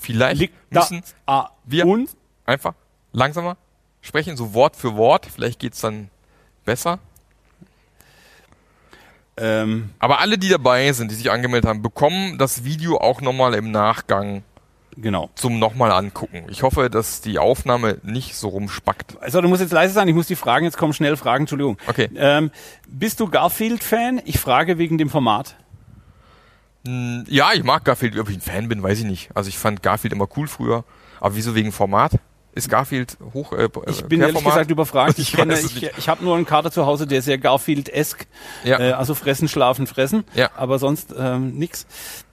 Vielleicht 0.00 0.40
Liegt 0.40 0.54
da 0.70 0.80
müssen 0.80 1.02
ah, 1.26 1.50
wir 1.64 2.06
einfach 2.44 2.74
langsamer 3.12 3.56
sprechen, 4.04 4.36
so 4.36 4.54
Wort 4.54 4.76
für 4.76 4.96
Wort. 4.96 5.26
Vielleicht 5.26 5.58
geht's 5.58 5.80
dann 5.80 6.10
besser. 6.64 6.98
ähm, 9.36 9.90
Aber 9.98 10.20
alle, 10.20 10.38
die 10.38 10.48
dabei 10.48 10.92
sind, 10.92 11.10
die 11.10 11.14
sich 11.16 11.30
angemeldet 11.30 11.68
haben, 11.68 11.82
bekommen 11.82 12.38
das 12.38 12.62
Video 12.64 12.98
auch 12.98 13.20
nochmal 13.20 13.54
im 13.54 13.72
Nachgang 13.72 14.44
genau. 14.96 15.30
zum 15.34 15.58
nochmal 15.58 15.90
angucken. 15.90 16.44
Ich 16.48 16.62
hoffe, 16.62 16.88
dass 16.90 17.20
die 17.20 17.38
Aufnahme 17.38 17.98
nicht 18.04 18.36
so 18.36 18.48
rumspackt. 18.48 19.16
Also 19.20 19.40
du 19.40 19.48
musst 19.48 19.62
jetzt 19.62 19.72
leise 19.72 19.92
sein, 19.94 20.06
ich 20.06 20.14
muss 20.14 20.28
die 20.28 20.36
Fragen, 20.36 20.64
jetzt 20.64 20.76
kommen 20.76 20.92
schnell 20.92 21.16
Fragen, 21.16 21.42
Entschuldigung. 21.44 21.78
Okay. 21.88 22.08
Ähm, 22.14 22.50
bist 22.86 23.18
du 23.18 23.28
Garfield-Fan? 23.28 24.22
Ich 24.24 24.38
frage 24.38 24.78
wegen 24.78 24.98
dem 24.98 25.10
Format. 25.10 25.56
Hm, 26.86 27.24
Ja, 27.28 27.52
ich 27.54 27.64
mag 27.64 27.84
Garfield. 27.84 28.16
Ob 28.18 28.28
ich 28.28 28.36
ein 28.36 28.40
Fan 28.42 28.68
bin, 28.68 28.82
weiß 28.82 29.00
ich 29.00 29.06
nicht. 29.06 29.30
Also 29.34 29.48
ich 29.48 29.58
fand 29.58 29.82
Garfield 29.82 30.12
immer 30.12 30.28
cool 30.36 30.46
früher. 30.46 30.84
Aber 31.20 31.34
wieso 31.34 31.54
wegen 31.54 31.72
Format? 31.72 32.12
Ist 32.54 32.68
Garfield 32.68 33.16
hoch? 33.32 33.52
Äh, 33.52 33.68
Ich 33.88 34.04
bin 34.04 34.20
ehrlich 34.20 34.42
gesagt 34.44 34.70
überfragt. 34.70 35.18
Ich, 35.18 35.28
Ich 35.32 35.36
kenne, 35.36 35.58
ich, 35.58 35.82
ich 35.98 36.08
habe 36.08 36.24
nur 36.24 36.36
einen 36.36 36.46
Kater 36.46 36.70
zu 36.70 36.86
Hause, 36.86 37.06
der 37.06 37.20
sehr 37.22 37.38
Garfield-esk, 37.38 38.26
Ja. 38.62 38.78
äh, 38.78 38.92
also 38.92 39.14
fressen, 39.14 39.48
schlafen, 39.48 39.86
fressen. 39.86 40.24
Ja. 40.34 40.50
Aber 40.56 40.78
sonst 40.78 41.14
ähm, 41.18 41.54
nix. 41.58 41.86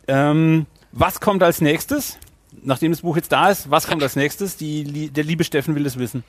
Ähm, 0.07 0.65
was 0.91 1.19
kommt 1.19 1.43
als 1.43 1.61
nächstes? 1.61 2.17
nachdem 2.63 2.91
das 2.91 3.01
Buch 3.01 3.15
jetzt 3.15 3.31
da 3.31 3.49
ist, 3.49 3.71
was 3.71 3.87
kommt 3.87 4.03
als 4.03 4.15
nächstes? 4.15 4.57
Die, 4.57 5.09
der 5.09 5.23
liebe 5.23 5.43
Steffen 5.43 5.73
will 5.73 5.85
es 5.85 5.97
wissen. 5.97 6.23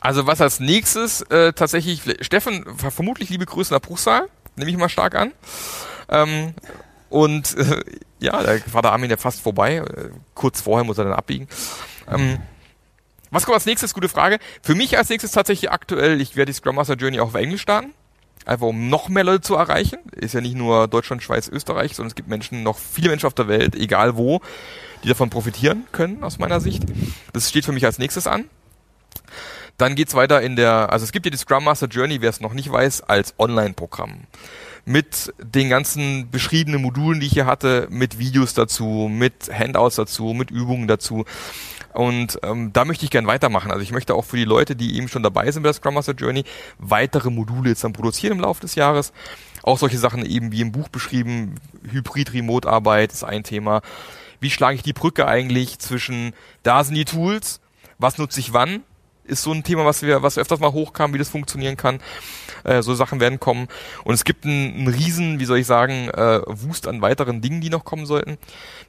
Also 0.00 0.26
was 0.26 0.40
als 0.40 0.58
nächstes 0.60 1.20
äh, 1.22 1.52
tatsächlich, 1.52 2.02
Steffen, 2.22 2.64
vermutlich 2.76 3.28
liebe 3.30 3.44
Grüße 3.46 3.72
nach 3.72 3.80
Bruchsal, 3.80 4.28
nehme 4.56 4.70
ich 4.70 4.76
mal 4.76 4.88
stark 4.88 5.14
an. 5.14 5.32
Ähm, 6.08 6.54
und 7.10 7.56
äh, 7.58 7.82
ja, 8.18 8.42
der 8.42 8.58
Vater 8.60 8.92
Armin, 8.92 9.08
der 9.08 9.18
fast 9.18 9.40
vorbei. 9.40 9.76
Äh, 9.76 10.08
kurz 10.34 10.60
vorher 10.62 10.84
muss 10.84 10.98
er 10.98 11.04
dann 11.04 11.12
abbiegen. 11.12 11.46
Ähm, 12.10 12.38
was 13.30 13.44
kommt 13.44 13.54
als 13.54 13.66
nächstes? 13.66 13.94
Gute 13.94 14.08
Frage. 14.08 14.38
Für 14.62 14.74
mich 14.74 14.96
als 14.96 15.08
nächstes 15.08 15.32
tatsächlich 15.32 15.70
aktuell, 15.70 16.20
ich 16.20 16.36
werde 16.36 16.52
die 16.52 16.56
Scrum 16.56 16.76
Master 16.76 16.94
Journey 16.94 17.20
auch 17.20 17.28
auf 17.28 17.34
Englisch 17.34 17.62
starten. 17.62 17.92
Einfach 18.46 18.68
um 18.68 18.88
noch 18.88 19.08
mehr 19.08 19.24
Leute 19.24 19.42
zu 19.42 19.56
erreichen. 19.56 19.98
Ist 20.12 20.34
ja 20.34 20.40
nicht 20.40 20.56
nur 20.56 20.88
Deutschland, 20.88 21.22
Schweiz, 21.22 21.48
Österreich, 21.48 21.94
sondern 21.94 22.08
es 22.08 22.14
gibt 22.14 22.28
Menschen, 22.28 22.62
noch 22.62 22.78
viele 22.78 23.10
Menschen 23.10 23.26
auf 23.26 23.34
der 23.34 23.48
Welt, 23.48 23.74
egal 23.74 24.16
wo, 24.16 24.40
die 25.04 25.08
davon 25.08 25.28
profitieren 25.28 25.86
können, 25.92 26.24
aus 26.24 26.38
meiner 26.38 26.60
Sicht. 26.60 26.84
Das 27.32 27.48
steht 27.48 27.64
für 27.64 27.72
mich 27.72 27.84
als 27.84 27.98
nächstes 27.98 28.26
an. 28.26 28.44
Dann 29.76 29.94
geht's 29.94 30.14
weiter 30.14 30.40
in 30.40 30.56
der, 30.56 30.90
also 30.92 31.04
es 31.04 31.12
gibt 31.12 31.26
ja 31.26 31.30
die 31.30 31.36
Scrum 31.36 31.64
Master 31.64 31.86
Journey, 31.86 32.20
wer 32.20 32.30
es 32.30 32.40
noch 32.40 32.54
nicht 32.54 32.70
weiß, 32.70 33.02
als 33.02 33.34
Online-Programm 33.38 34.26
mit 34.88 35.34
den 35.38 35.68
ganzen 35.68 36.30
beschriebenen 36.30 36.80
Modulen, 36.80 37.20
die 37.20 37.26
ich 37.26 37.32
hier 37.32 37.44
hatte, 37.44 37.86
mit 37.90 38.18
Videos 38.18 38.54
dazu, 38.54 39.08
mit 39.12 39.50
Handouts 39.52 39.96
dazu, 39.96 40.32
mit 40.32 40.50
Übungen 40.50 40.88
dazu. 40.88 41.26
Und 41.98 42.38
ähm, 42.44 42.72
da 42.72 42.84
möchte 42.84 43.04
ich 43.04 43.10
gern 43.10 43.26
weitermachen. 43.26 43.72
Also 43.72 43.82
ich 43.82 43.90
möchte 43.90 44.14
auch 44.14 44.24
für 44.24 44.36
die 44.36 44.44
Leute, 44.44 44.76
die 44.76 44.96
eben 44.96 45.08
schon 45.08 45.24
dabei 45.24 45.50
sind 45.50 45.64
bei 45.64 45.70
der 45.70 45.74
Scrum 45.74 45.94
Master 45.94 46.12
Journey, 46.12 46.44
weitere 46.78 47.28
Module 47.28 47.70
jetzt 47.70 47.82
dann 47.82 47.92
produzieren 47.92 48.34
im 48.34 48.40
Laufe 48.40 48.60
des 48.60 48.76
Jahres. 48.76 49.12
Auch 49.64 49.78
solche 49.78 49.98
Sachen 49.98 50.24
eben 50.24 50.52
wie 50.52 50.60
im 50.60 50.70
Buch 50.70 50.86
beschrieben, 50.90 51.56
Hybrid-Remote-Arbeit 51.90 53.12
ist 53.12 53.24
ein 53.24 53.42
Thema. 53.42 53.82
Wie 54.38 54.48
schlage 54.48 54.76
ich 54.76 54.84
die 54.84 54.92
Brücke 54.92 55.26
eigentlich 55.26 55.80
zwischen, 55.80 56.34
da 56.62 56.84
sind 56.84 56.94
die 56.94 57.04
Tools, 57.04 57.60
was 57.98 58.16
nutze 58.16 58.38
ich 58.38 58.52
wann, 58.52 58.84
ist 59.24 59.42
so 59.42 59.50
ein 59.50 59.64
Thema, 59.64 59.84
was 59.84 60.02
wir, 60.02 60.22
was 60.22 60.38
öfters 60.38 60.60
mal 60.60 60.70
hochkam, 60.70 61.12
wie 61.14 61.18
das 61.18 61.30
funktionieren 61.30 61.76
kann. 61.76 61.98
Äh, 62.64 62.82
so 62.82 62.94
Sachen 62.94 63.20
werden 63.20 63.40
kommen. 63.40 63.68
Und 64.04 64.14
es 64.14 64.24
gibt 64.24 64.44
einen, 64.44 64.74
einen 64.74 64.88
riesen, 64.88 65.40
wie 65.40 65.44
soll 65.44 65.58
ich 65.58 65.66
sagen, 65.66 66.08
äh, 66.10 66.40
Wust 66.46 66.86
an 66.88 67.02
weiteren 67.02 67.40
Dingen, 67.40 67.60
die 67.60 67.70
noch 67.70 67.84
kommen 67.84 68.06
sollten. 68.06 68.38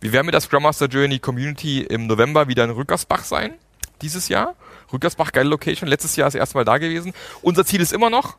Wir 0.02 0.12
werden 0.12 0.26
mit 0.26 0.34
der 0.34 0.42
Scrum 0.42 0.64
Master 0.64 0.88
Journey 0.88 1.20
Community 1.20 1.82
im 1.82 2.08
November 2.08 2.48
wieder 2.48 2.64
in 2.64 2.72
Rückersbach 2.72 3.24
sein. 3.24 3.54
Dieses 4.02 4.30
Jahr. 4.30 4.56
Rückersbach, 4.92 5.32
geile 5.32 5.50
Location. 5.50 5.88
Letztes 5.88 6.16
Jahr 6.16 6.28
ist 6.28 6.36
erstmal 6.36 6.66
da 6.66 6.78
gewesen. 6.78 7.14
Unser 7.42 7.66
Ziel 7.66 7.82
ist 7.82 7.94
immer 7.94 8.10
noch, 8.10 8.38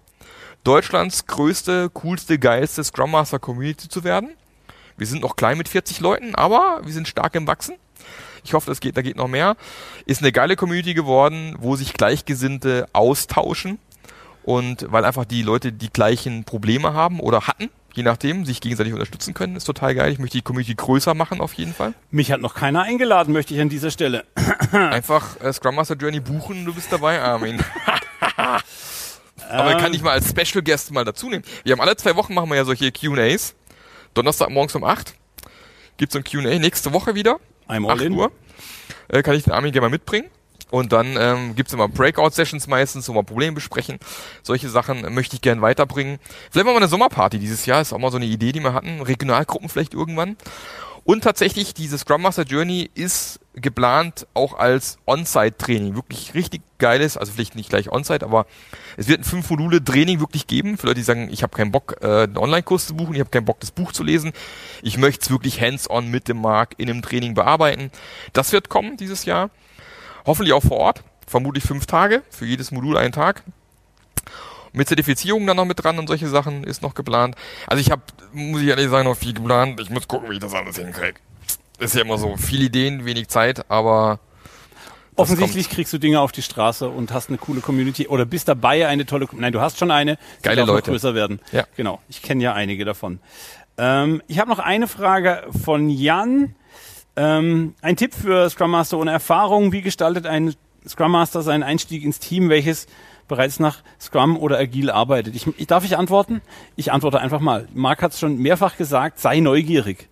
Deutschlands 0.65 1.27
größte, 1.27 1.91
coolste, 1.91 2.39
geilste 2.39 2.85
Scrum 2.85 3.13
Master 3.13 3.39
Community 3.39 3.89
zu 3.89 4.05
werden. 4.05 4.31
Wir 4.97 5.07
sind 5.07 5.23
noch 5.23 5.37
klein 5.37 5.57
mit 5.57 5.69
40 5.69 6.01
Leuten, 6.01 6.35
aber 6.35 6.81
wir 6.85 6.93
sind 6.93 7.09
stark 7.09 7.35
im 7.35 7.47
Wachsen. 7.47 7.77
Ich 8.45 8.53
hoffe, 8.53 8.71
das 8.71 8.81
geht, 8.81 8.97
da 8.97 9.03
geht 9.03 9.17
noch 9.17 9.29
mehr. 9.29 9.57
Ist 10.05 10.21
eine 10.21 10.33
geile 10.33 10.57
Community 10.57 10.95
geworden, 10.95 11.57
wo 11.59 11.77
sich 11.77 11.95
Gleichgesinnte 11.95 12.89
austauschen. 12.93 13.79
Und 14.43 14.87
weil 14.91 15.05
einfach 15.05 15.25
die 15.25 15.43
Leute 15.43 15.73
die 15.73 15.91
gleichen 15.91 16.45
Probleme 16.45 16.95
haben 16.95 17.21
oder 17.21 17.47
hatten, 17.47 17.69
je 17.95 18.03
nachdem, 18.03 18.45
sich 18.45 18.61
gegenseitig 18.61 18.93
unterstützen 18.93 19.35
können, 19.35 19.57
ist 19.57 19.65
total 19.65 19.95
geil. 19.95 20.13
Ich 20.13 20.19
möchte 20.19 20.39
die 20.39 20.43
Community 20.43 20.75
größer 20.75 21.15
machen 21.15 21.41
auf 21.41 21.55
jeden 21.55 21.75
Fall. 21.75 21.95
Mich 22.11 22.33
hat 22.33 22.41
noch 22.41 22.55
keiner 22.55 22.83
eingeladen, 22.83 23.33
möchte 23.33 23.55
ich 23.55 23.61
an 23.61 23.69
dieser 23.69 23.91
Stelle. 23.91 24.25
Einfach 24.73 25.41
äh, 25.41 25.53
Scrum 25.53 25.75
Master 25.75 25.97
Journey 25.97 26.21
buchen, 26.21 26.65
du 26.65 26.75
bist 26.75 26.93
dabei, 26.93 27.21
Armin. 27.21 27.63
Aber 29.49 29.75
kann 29.77 29.93
ich 29.93 30.03
mal 30.03 30.13
als 30.13 30.31
Special 30.31 30.63
Guest 30.63 30.93
mal 30.93 31.05
dazu 31.05 31.29
nehmen. 31.29 31.45
Wir 31.65 31.73
haben 31.73 31.81
alle 31.81 31.97
zwei 31.97 32.15
Wochen 32.15 32.35
machen 32.35 32.49
wir 32.51 32.57
ja 32.57 32.65
solche 32.65 32.93
Q&As. 32.93 33.55
Donnerstag 34.15 34.51
morgens 34.51 34.75
um 34.75 34.85
8 34.85 35.15
gibt's 35.97 36.15
so 36.15 36.19
ein 36.19 36.25
Q&A. 36.25 36.59
Nächste 36.59 36.93
Woche 36.93 37.15
wieder. 37.15 37.39
I'm 37.69 37.87
all 37.87 37.97
8 37.97 38.03
in. 38.03 38.13
Uhr. 38.15 38.33
Äh, 39.09 39.23
kann 39.23 39.35
ich 39.35 39.45
den 39.45 39.53
Armin 39.53 39.73
gerne 39.73 39.87
mal 39.87 39.91
mitbringen. 39.91 40.31
Und 40.71 40.93
dann 40.93 41.17
ähm, 41.19 41.57
gibt 41.57 41.73
immer 41.73 41.89
Breakout-Sessions 41.89 42.67
meistens, 42.67 43.09
wo 43.09 43.15
wir 43.15 43.23
Probleme 43.23 43.55
besprechen. 43.55 43.99
Solche 44.43 44.69
Sachen 44.69 45.13
möchte 45.15 45.37
ich 45.37 45.43
gerne 45.43 45.63
weiterbringen. 45.63 46.19
Vielleicht 46.51 46.65
machen 46.65 46.75
wir 46.75 46.83
eine 46.83 46.89
Sommerparty 46.89 47.39
dieses 47.39 47.67
Jahr. 47.67 47.81
Ist 47.81 47.93
auch 47.93 47.99
mal 47.99 48.11
so 48.11 48.17
eine 48.17 48.27
Idee, 48.27 48.53
die 48.53 48.61
wir 48.61 48.75
hatten. 48.75 49.03
Regionalgruppen 49.03 49.69
vielleicht 49.69 49.95
irgendwann. 49.95 50.37
Und 51.05 51.25
tatsächlich, 51.25 51.75
diese 51.75 51.99
Scrum 51.99 52.23
Master 52.23 52.43
Journey 52.43 52.91
ist 52.95 53.41
geplant 53.55 54.27
auch 54.35 54.59
als 54.59 54.99
On-Site-Training. 55.07 55.97
Wirklich 55.97 56.35
richtig 56.35 56.63
geiles, 56.79 57.17
also 57.17 57.33
vielleicht 57.33 57.57
nicht 57.57 57.71
gleich 57.71 57.91
On-Site, 57.91 58.25
aber 58.25 58.47
es 58.97 59.09
wird 59.09 59.21
ein 59.21 59.25
fünf 59.25 59.51
Module 59.51 59.83
Training 59.83 60.21
wirklich 60.21 60.47
geben. 60.47 60.79
Für 60.79 60.87
Leute, 60.87 61.01
die 61.01 61.05
sagen, 61.05 61.29
ich 61.33 61.43
habe 61.43 61.57
keinen 61.57 61.73
Bock, 61.73 61.97
äh, 62.03 62.25
einen 62.25 62.37
Online-Kurs 62.37 62.87
zu 62.87 62.95
buchen, 62.95 63.15
ich 63.15 63.21
habe 63.21 63.31
keinen 63.31 63.45
Bock, 63.45 63.61
das 63.61 63.71
Buch 63.71 63.93
zu 63.93 64.05
lesen. 64.05 64.33
Ich 64.83 64.99
möchte 64.99 65.25
es 65.25 65.31
wirklich 65.31 65.61
hands-on 65.61 66.09
mit 66.11 66.29
dem 66.29 66.41
Markt 66.41 66.81
in 66.81 66.91
einem 66.91 67.03
Training 67.03 67.35
bearbeiten. 67.35 67.91
Das 68.33 68.53
wird 68.53 68.69
kommen 68.69 68.97
dieses 68.97 69.25
Jahr. 69.25 69.51
Hoffentlich 70.27 70.53
auch 70.53 70.63
vor 70.63 70.79
Ort. 70.79 71.03
Vermutlich 71.27 71.65
fünf 71.65 71.87
Tage. 71.87 72.23
Für 72.31 72.47
jedes 72.47 72.71
Modul 72.71 72.97
einen 72.97 73.13
Tag. 73.13 73.43
Mit 74.73 74.89
Zertifizierung 74.89 75.47
dann 75.47 75.57
noch 75.57 75.65
mit 75.65 75.83
dran 75.83 75.99
und 75.99 76.07
solche 76.07 76.29
Sachen 76.29 76.65
ist 76.65 76.83
noch 76.83 76.95
geplant. 76.95 77.35
Also 77.67 77.81
ich 77.81 77.91
habe, 77.91 78.03
muss 78.33 78.63
ich 78.63 78.69
ehrlich 78.69 78.89
sagen, 78.89 79.09
noch 79.09 79.17
viel 79.17 79.35
geplant. 79.35 79.81
Ich 79.81 79.91
muss 79.91 80.07
gucken, 80.07 80.31
wie 80.31 80.35
ich 80.35 80.41
das 80.41 80.55
alles 80.55 80.77
hinkriege. 80.77 81.19
Ist 81.79 81.95
ja 81.95 82.03
immer 82.03 82.19
so, 82.19 82.37
viele 82.37 82.65
Ideen, 82.65 83.05
wenig 83.05 83.29
Zeit, 83.29 83.69
aber 83.71 84.21
Offensichtlich 85.17 85.69
kriegst 85.69 85.93
du 85.93 85.99
Dinge 85.99 86.21
auf 86.21 86.33
die 86.33 86.43
Straße 86.43 86.89
und 86.89 87.13
hast 87.13 87.29
eine 87.29 87.39
coole 87.39 87.61
Community 87.61 88.09
oder 88.09 88.25
bist 88.25 88.49
dabei 88.49 88.87
eine 88.87 89.07
tolle, 89.07 89.27
nein, 89.33 89.53
du 89.53 89.61
hast 89.61 89.79
schon 89.79 89.91
eine, 89.91 90.19
geile 90.43 90.65
Leute, 90.65 90.91
größer 90.91 91.15
werden. 91.15 91.41
Ja, 91.53 91.67
genau. 91.77 92.01
Ich 92.09 92.23
kenne 92.23 92.43
ja 92.43 92.55
einige 92.55 92.85
davon. 92.85 93.21
Ähm, 93.77 94.23
ich 94.29 94.39
habe 94.39 94.51
noch 94.51 94.59
eine 94.59 94.87
Frage 94.87 95.45
von 95.63 95.91
Jan. 95.91 96.55
Ähm, 97.17 97.75
ein 97.83 97.97
Tipp 97.97 98.15
für 98.15 98.49
Scrum 98.51 98.71
Master 98.71 98.99
ohne 98.99 99.11
Erfahrung: 99.11 99.73
Wie 99.73 99.83
gestaltet 99.83 100.27
ein 100.27 100.55
Scrum 100.87 101.13
Master 101.13 101.43
seinen 101.43 101.63
Einstieg 101.63 102.05
ins 102.05 102.19
Team, 102.19 102.49
welches 102.49 102.87
bereits 103.29 103.61
nach 103.61 103.83
Scrum 104.01 104.37
oder 104.37 104.59
Agil 104.59 104.91
arbeitet? 104.91 105.35
Ich, 105.35 105.47
ich 105.59 105.67
darf 105.67 105.85
ich 105.85 105.97
antworten? 105.97 106.41
Ich 106.77 106.93
antworte 106.93 107.21
einfach 107.21 107.41
mal. 107.41 107.69
Marc 107.75 108.03
hat 108.03 108.13
es 108.13 108.21
schon 108.21 108.39
mehrfach 108.39 108.77
gesagt: 108.77 109.19
Sei 109.19 109.41
neugierig. 109.41 110.09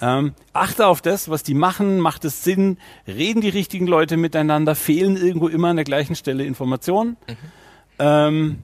Ähm, 0.00 0.32
achte 0.52 0.86
auf 0.86 1.02
das, 1.02 1.28
was 1.28 1.42
die 1.42 1.54
machen, 1.54 1.98
macht 1.98 2.24
es 2.24 2.44
Sinn, 2.44 2.78
reden 3.08 3.40
die 3.40 3.48
richtigen 3.48 3.88
Leute 3.88 4.16
miteinander, 4.16 4.76
fehlen 4.76 5.16
irgendwo 5.16 5.48
immer 5.48 5.68
an 5.68 5.76
der 5.76 5.84
gleichen 5.84 6.14
Stelle 6.14 6.44
Informationen. 6.44 7.16
Mhm. 7.28 7.36
Ähm, 7.98 8.58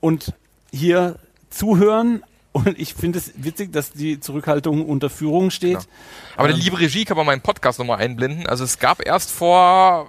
und 0.00 0.34
hier 0.72 1.16
zuhören. 1.50 2.22
Und 2.52 2.78
ich 2.78 2.94
finde 2.94 3.18
es 3.18 3.32
witzig, 3.36 3.72
dass 3.72 3.92
die 3.92 4.20
Zurückhaltung 4.20 4.86
unter 4.86 5.08
Führung 5.08 5.50
steht. 5.50 5.78
Genau. 5.78 5.90
Aber 6.36 6.50
ähm, 6.50 6.56
die 6.56 6.62
liebe 6.62 6.78
Regie 6.78 7.04
kann 7.04 7.16
man 7.16 7.24
meinen 7.24 7.40
Podcast 7.40 7.78
nochmal 7.78 7.98
einblenden. 7.98 8.46
Also 8.46 8.64
es 8.64 8.78
gab 8.78 9.04
erst 9.04 9.30
vor 9.30 10.08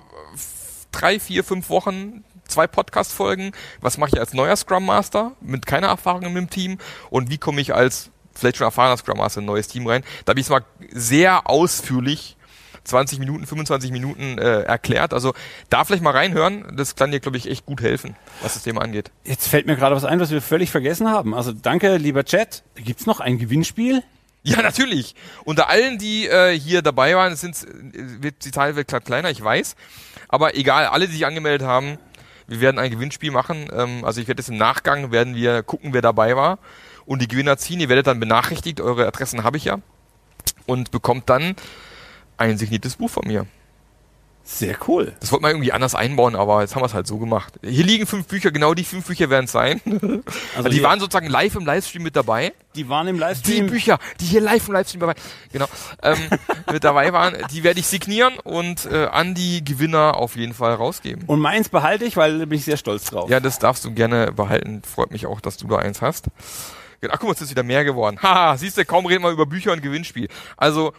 drei, 0.92 1.20
vier, 1.20 1.44
fünf 1.44 1.70
Wochen 1.70 2.24
zwei 2.46 2.68
Podcast-Folgen. 2.68 3.54
Was 3.82 3.98
mache 3.98 4.12
ich 4.14 4.20
als 4.20 4.34
neuer 4.34 4.56
Scrum 4.56 4.86
Master 4.86 5.32
mit 5.42 5.66
keiner 5.66 5.88
Erfahrung 5.88 6.36
im 6.36 6.50
Team 6.50 6.78
und 7.10 7.30
wie 7.30 7.38
komme 7.38 7.62
ich 7.62 7.74
als 7.74 8.12
vielleicht 8.36 8.58
schon 8.58 8.66
erfahrener 8.66 8.98
Scrum 8.98 9.18
Master 9.18 9.42
ein 9.42 9.46
neues 9.46 9.68
Team 9.68 9.88
rein. 9.88 10.04
Da 10.26 10.32
habe 10.32 10.40
ich 10.40 10.48
es 10.48 10.50
mal 10.50 10.64
sehr 10.92 11.50
ausführlich 11.50 12.36
20 12.84 13.20
Minuten, 13.20 13.46
25 13.46 13.92
Minuten 13.92 14.38
äh, 14.38 14.62
erklärt. 14.62 15.14
Also 15.14 15.34
da 15.70 15.84
vielleicht 15.84 16.04
mal 16.04 16.12
reinhören. 16.12 16.76
Das 16.76 16.96
kann 16.96 17.12
dir, 17.12 17.20
glaube 17.20 17.38
ich, 17.38 17.50
echt 17.50 17.66
gut 17.66 17.82
helfen, 17.82 18.16
was 18.42 18.56
das 18.56 18.64
Thema 18.64 18.82
angeht. 18.82 19.12
Jetzt 19.24 19.48
fällt 19.48 19.68
mir 19.68 19.76
gerade 19.76 19.96
was 19.96 20.06
ein, 20.06 20.20
was 20.20 20.32
wir 20.32 20.42
völlig 20.42 20.72
vergessen 20.72 21.10
haben. 21.10 21.34
Also 21.34 21.52
danke, 21.52 21.98
lieber 21.98 22.24
Chat. 22.26 22.64
Gibt's 22.76 23.06
noch 23.06 23.20
ein 23.20 23.38
Gewinnspiel? 23.38 24.04
Ja, 24.44 24.62
natürlich. 24.62 25.16
Unter 25.46 25.70
allen, 25.70 25.98
die 25.98 26.28
äh, 26.28 26.58
hier 26.58 26.82
dabei 26.82 27.16
waren, 27.16 27.36
sind 27.36 27.66
wird 27.94 28.44
die 28.44 28.52
Zahl 28.52 28.76
wird 28.76 28.94
kleiner, 29.06 29.30
ich 29.30 29.42
weiß. 29.42 29.76
Aber 30.28 30.56
egal, 30.56 30.88
alle, 30.88 31.08
die 31.08 31.14
sich 31.14 31.26
angemeldet 31.26 31.66
haben, 31.66 31.98
wir 32.48 32.60
werden 32.60 32.78
ein 32.78 32.92
Gewinnspiel 32.92 33.32
machen. 33.32 33.70
Ähm, 33.74 34.04
also 34.04 34.20
ich 34.20 34.28
werde 34.28 34.42
jetzt 34.42 34.50
im 34.50 34.58
Nachgang 34.58 35.12
werden 35.12 35.36
wir 35.36 35.64
gucken, 35.64 35.94
wer 35.94 36.02
dabei 36.02 36.36
war 36.36 36.60
und 37.06 37.22
die 37.22 37.28
Gewinner 37.28 37.58
ziehen. 37.58 37.80
Ihr 37.80 37.90
werdet 37.90 38.08
dann 38.08 38.20
benachrichtigt, 38.20 38.82
eure 38.82 39.08
Adressen 39.08 39.44
habe 39.44 39.58
ich 39.58 39.66
ja. 39.66 39.78
Und 40.66 40.92
bekommt 40.92 41.30
dann 41.30 41.56
ein 42.38 42.58
signiertes 42.58 42.96
Buch 42.96 43.10
von 43.10 43.28
mir. 43.28 43.46
Sehr 44.46 44.76
cool. 44.90 45.14
Das 45.22 45.32
wollten 45.32 45.46
wir 45.46 45.52
irgendwie 45.52 45.72
anders 45.72 45.96
einbauen, 45.96 46.36
aber 46.36 46.62
jetzt 46.62 46.76
haben 46.76 46.82
wir 46.82 46.88
es 46.88 46.94
halt 46.94 47.08
so 47.08 47.18
gemacht. 47.18 47.54
Hier 47.64 47.86
liegen 47.86 48.06
fünf 48.06 48.28
Bücher, 48.28 48.52
genau 48.52 48.74
die 48.74 48.84
fünf 48.84 49.08
Bücher 49.08 49.30
werden 49.30 49.46
es 49.46 49.54
sein. 49.54 49.80
Also 50.56 50.70
die 50.70 50.84
waren 50.84 51.00
sozusagen 51.00 51.28
live 51.28 51.56
im 51.56 51.66
Livestream 51.66 52.04
mit 52.04 52.16
dabei. 52.16 52.54
Die 52.76 52.88
waren 52.90 53.08
im 53.08 53.18
Livestream. 53.18 53.68
Die 53.68 53.72
Bücher, 53.72 54.00
die 54.20 54.26
hier 54.26 54.42
live 54.42 54.68
im 54.68 54.74
Livestream 54.74 55.00
dabei, 55.00 55.16
genau, 55.52 55.66
ähm, 56.02 56.18
mit 56.72 56.84
dabei 56.84 57.14
waren, 57.14 57.36
die 57.52 57.64
werde 57.64 57.80
ich 57.80 57.88
signieren 57.88 58.34
und 58.44 58.86
äh, 58.86 59.06
an 59.06 59.34
die 59.34 59.64
Gewinner 59.64 60.18
auf 60.18 60.36
jeden 60.36 60.54
Fall 60.54 60.74
rausgeben. 60.74 61.24
Und 61.26 61.40
meins 61.40 61.70
behalte 61.70 62.06
ich, 62.06 62.18
weil 62.18 62.40
da 62.40 62.46
bin 62.46 62.58
ich 62.58 62.66
sehr 62.66 62.78
stolz 62.78 63.06
drauf. 63.06 63.30
Ja, 63.30 63.40
das 63.40 63.60
darfst 63.60 63.86
du 63.86 63.92
gerne 63.94 64.32
behalten. 64.32 64.82
Freut 64.84 65.12
mich 65.12 65.26
auch, 65.26 65.42
dass 65.42 65.58
du 65.58 65.68
da 65.68 65.78
eins 65.78 66.02
hast. 66.02 66.28
Ach 67.10 67.20
guck 67.20 67.24
mal, 67.24 67.34
es 67.34 67.42
ist 67.42 67.52
wieder 67.52 67.64
mehr 67.64 67.84
geworden. 67.84 68.20
Haha, 68.22 68.58
siehst 68.58 68.78
du, 68.78 68.86
kaum 68.86 69.06
reden 69.06 69.24
wir 69.24 69.32
über 69.32 69.46
Bücher 69.46 69.72
und 69.72 69.82
Gewinnspiel. 69.82 70.28
Also, 70.58 70.94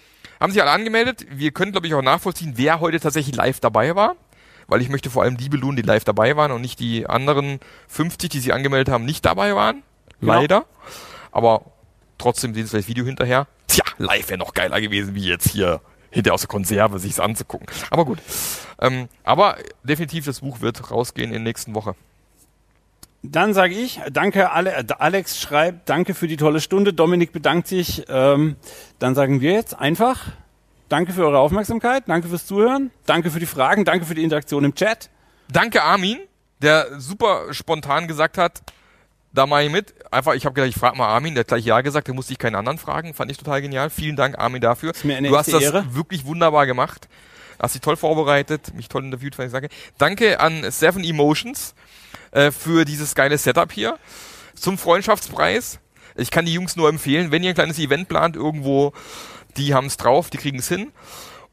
haben 0.45 0.53
sich 0.53 0.63
alle 0.63 0.71
angemeldet. 0.71 1.27
Wir 1.31 1.51
können, 1.51 1.73
glaube 1.73 1.87
ich, 1.87 1.95
auch 1.95 2.03
nachvollziehen, 2.03 2.53
wer 2.57 2.81
heute 2.81 3.01
tatsächlich 3.01 3.35
live 3.35 3.61
dabei 3.61 3.97
war. 3.97 4.15
Weil 4.67 4.81
ich 4.81 4.89
möchte 4.89 5.11
vor 5.11 5.23
allem 5.23 5.37
die 5.37 5.49
belohnen, 5.49 5.77
die 5.77 5.83
live 5.83 6.05
dabei 6.05 6.37
waren 6.37 6.53
und 6.53 6.61
nicht 6.61 6.81
die 6.81 7.07
anderen 7.07 7.61
50, 7.89 8.31
die 8.31 8.41
sich 8.41 8.55
angemeldet 8.55 8.93
haben, 8.93 9.05
nicht 9.05 9.25
dabei 9.25 9.55
waren. 9.55 9.83
Ja. 10.21 10.35
Leider. 10.35 10.65
Aber 11.33 11.67
trotzdem 12.17 12.55
sehen 12.55 12.67
sie 12.67 12.77
das 12.77 12.89
Video 12.89 13.05
hinterher. 13.05 13.47
Tja, 13.67 13.85
live 13.99 14.29
wäre 14.29 14.39
noch 14.39 14.55
geiler 14.55 14.81
gewesen, 14.81 15.15
wie 15.15 15.25
jetzt 15.25 15.51
hier 15.51 15.81
hinterher 16.11 16.35
aus 16.35 16.43
der 16.43 16.49
Konserve 16.49 16.99
sich's 16.99 17.21
anzugucken. 17.21 17.67
Aber 17.91 18.05
gut. 18.05 18.19
Ähm, 18.81 19.09
aber 19.25 19.57
definitiv 19.83 20.25
das 20.25 20.41
Buch 20.41 20.61
wird 20.61 20.91
rausgehen 20.91 21.29
in 21.29 21.35
der 21.35 21.43
nächsten 21.43 21.75
Woche. 21.75 21.95
Dann 23.27 23.55
sage 23.55 23.73
ich, 23.75 24.01
danke, 24.13 24.53
Ale 24.53 24.85
Alex 25.01 25.41
schreibt, 25.41 25.89
danke 25.89 26.13
für 26.13 26.29
die 26.29 26.37
tolle 26.37 26.61
Stunde, 26.61 26.93
Dominik 26.93 27.33
bedankt 27.33 27.69
sich. 27.69 28.05
Ähm, 28.09 28.57
dann 28.99 29.15
sagen 29.15 29.41
wir 29.41 29.53
jetzt 29.53 29.79
einfach, 29.79 30.27
danke 30.91 31.15
für 31.15 31.25
eure 31.25 31.39
Aufmerksamkeit, 31.39 32.05
danke 32.07 32.29
fürs 32.29 32.45
Zuhören, 32.45 32.91
danke 33.07 33.31
für 33.31 33.41
die 33.41 33.47
Fragen, 33.47 33.87
danke 33.87 34.05
für 34.05 34.15
die 34.15 34.23
Interaktion 34.23 34.63
im 34.65 34.75
Chat. 34.75 35.09
Danke 35.51 35.83
Armin, 35.83 36.19
der 36.61 37.01
super 37.01 37.55
spontan 37.55 38.09
gesagt 38.09 38.37
hat, 38.37 38.61
da 39.33 39.47
mache 39.47 39.65
ich 39.65 39.71
mit. 39.71 39.95
Einfach, 40.13 40.35
ich 40.35 40.45
habe 40.45 40.55
gedacht, 40.55 40.69
ich 40.69 40.79
frage 40.79 40.99
mal 40.99 41.09
Armin, 41.09 41.35
der 41.35 41.41
hat 41.41 41.49
gleich 41.49 41.65
Ja 41.65 41.81
gesagt, 41.81 42.09
der 42.09 42.15
musste 42.15 42.35
ich 42.35 42.39
keinen 42.39 42.57
anderen 42.57 42.77
fragen, 42.77 43.15
fand 43.15 43.31
ich 43.31 43.39
total 43.39 43.63
genial. 43.63 43.89
Vielen 43.89 44.17
Dank 44.17 44.39
Armin 44.39 44.61
dafür. 44.61 44.91
Ist 44.91 45.03
mir 45.03 45.17
eine 45.17 45.29
du 45.29 45.39
hast 45.39 45.51
das 45.51 45.63
Ehre. 45.63 45.87
wirklich 45.95 46.27
wunderbar 46.27 46.67
gemacht. 46.67 47.09
Hast 47.59 47.75
dich 47.75 47.81
toll 47.81 47.97
vorbereitet, 47.97 48.75
mich 48.75 48.89
toll 48.89 49.03
interviewt, 49.03 49.39
was 49.39 49.47
ich 49.47 49.53
sage. 49.53 49.69
Danke 49.97 50.41
an 50.41 50.71
Seven 50.71 51.03
Emotions 51.03 51.75
äh, 52.31 52.51
für 52.51 52.85
dieses 52.85 53.15
geile 53.15 53.39
Setup 53.39 53.71
hier 53.73 53.99
zum 54.55 54.79
Freundschaftspreis. 54.79 55.79
Ich 56.17 56.31
kann 56.31 56.47
die 56.47 56.55
Jungs 56.55 56.77
nur 56.77 56.89
empfehlen, 56.89 57.31
wenn 57.33 57.43
ihr 57.43 57.51
ein 57.51 57.55
kleines 57.55 57.79
Event 57.79 58.09
plant 58.09 58.37
irgendwo, 58.37 58.93
die 59.57 59.75
haben's 59.75 59.97
drauf, 59.97 60.31
die 60.31 60.39
kriegen's 60.39 60.69
hin. 60.69 60.93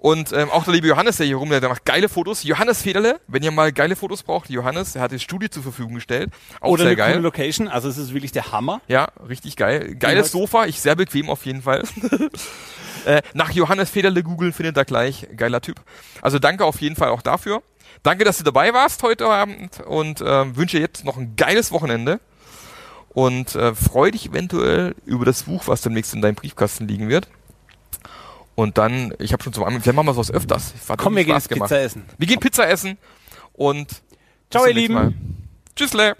Und 0.02 0.34
ähm, 0.34 0.50
auch 0.50 0.64
der 0.64 0.74
liebe 0.74 0.88
Johannes, 0.88 1.18
der 1.18 1.28
hier 1.28 1.36
rum, 1.36 1.52
der 1.52 1.62
macht 1.70 1.86
geile 1.86 2.10
Fotos. 2.10 2.42
Johannes 2.42 2.82
Federle, 2.82 3.20
wenn 3.28 3.44
ihr 3.44 3.52
mal 3.52 3.72
geile 3.72 3.96
Fotos 3.96 4.24
braucht, 4.24 4.50
Johannes, 4.50 4.94
der 4.94 5.04
hat 5.04 5.12
das 5.12 5.22
Studio 5.22 5.48
zur 5.48 5.62
Verfügung 5.62 5.94
gestellt. 5.94 6.32
Auch 6.60 6.70
Oder 6.70 6.84
sehr 6.84 6.88
eine 6.88 6.96
geil. 6.96 7.12
coole 7.12 7.24
Location, 7.24 7.68
also 7.68 7.88
es 7.88 8.00
ist 8.00 8.12
wirklich 8.12 8.32
der 8.32 8.52
Hammer. 8.52 8.82
Ja, 8.88 9.10
richtig 9.30 9.58
geil. 9.58 9.96
Geiles 10.00 10.32
Genau. 10.32 10.42
Sofa, 10.46 10.66
ich 10.66 10.82
sehr 10.82 10.96
bequem 10.96 11.30
auf 11.30 11.46
jeden 11.46 11.62
Fall. 11.62 11.84
äh, 13.06 13.22
nach 13.36 13.52
Johannes 13.52 13.92
Federle 13.92 14.24
googeln 14.24 14.54
findet 14.54 14.76
er 14.76 14.86
gleich. 14.86 15.28
Geiler 15.38 15.62
Typ. 15.62 15.80
Also 16.24 16.40
danke 16.40 16.66
auf 16.66 16.82
jeden 16.82 16.96
Fall 16.96 17.10
auch 17.10 17.22
dafür. 17.22 17.62
Danke, 18.04 18.24
dass 18.24 18.38
du 18.38 18.44
dabei 18.44 18.74
warst 18.74 19.04
heute 19.04 19.28
Abend 19.28 19.80
und 19.82 20.22
äh, 20.22 20.56
wünsche 20.56 20.80
jetzt 20.80 21.06
noch 21.06 21.18
ein 21.18 21.36
geiles 21.36 21.72
Wochenende. 21.72 22.20
Und 23.14 23.56
äh, 23.56 23.76
freue 23.76 24.12
dich 24.12 24.28
eventuell 24.30 24.96
über 25.06 25.26
das 25.26 25.44
Buch, 25.44 25.64
was 25.68 25.82
demnächst 25.82 26.14
in 26.14 26.22
deinem 26.22 26.36
Briefkasten 26.36 26.88
liegen 26.88 27.10
wird. 27.10 27.28
Und 28.56 28.78
dann, 28.78 29.14
ich 29.20 29.34
habe 29.34 29.44
schon 29.44 29.52
zum 29.52 29.66
Anfang, 29.66 29.82
vielleicht 29.82 29.96
machen 29.96 30.08
wir 30.08 30.14
sowas 30.14 30.32
öfters. 30.32 30.74
Komm, 30.98 31.16
wir 31.16 31.26
gehen 31.26 31.34
Spaß 31.34 31.50
jetzt 31.50 31.60
Pizza 31.60 31.82
essen. 31.82 32.06
Wir 32.18 32.28
gehen 32.28 32.40
Pizza 32.40 32.70
essen 32.70 32.98
und 33.54 34.02
Ciao, 34.50 34.66
ihr 34.66 34.74
Lieben. 34.74 34.94
Mal. 34.94 35.14
Tschüssle. 35.76 36.16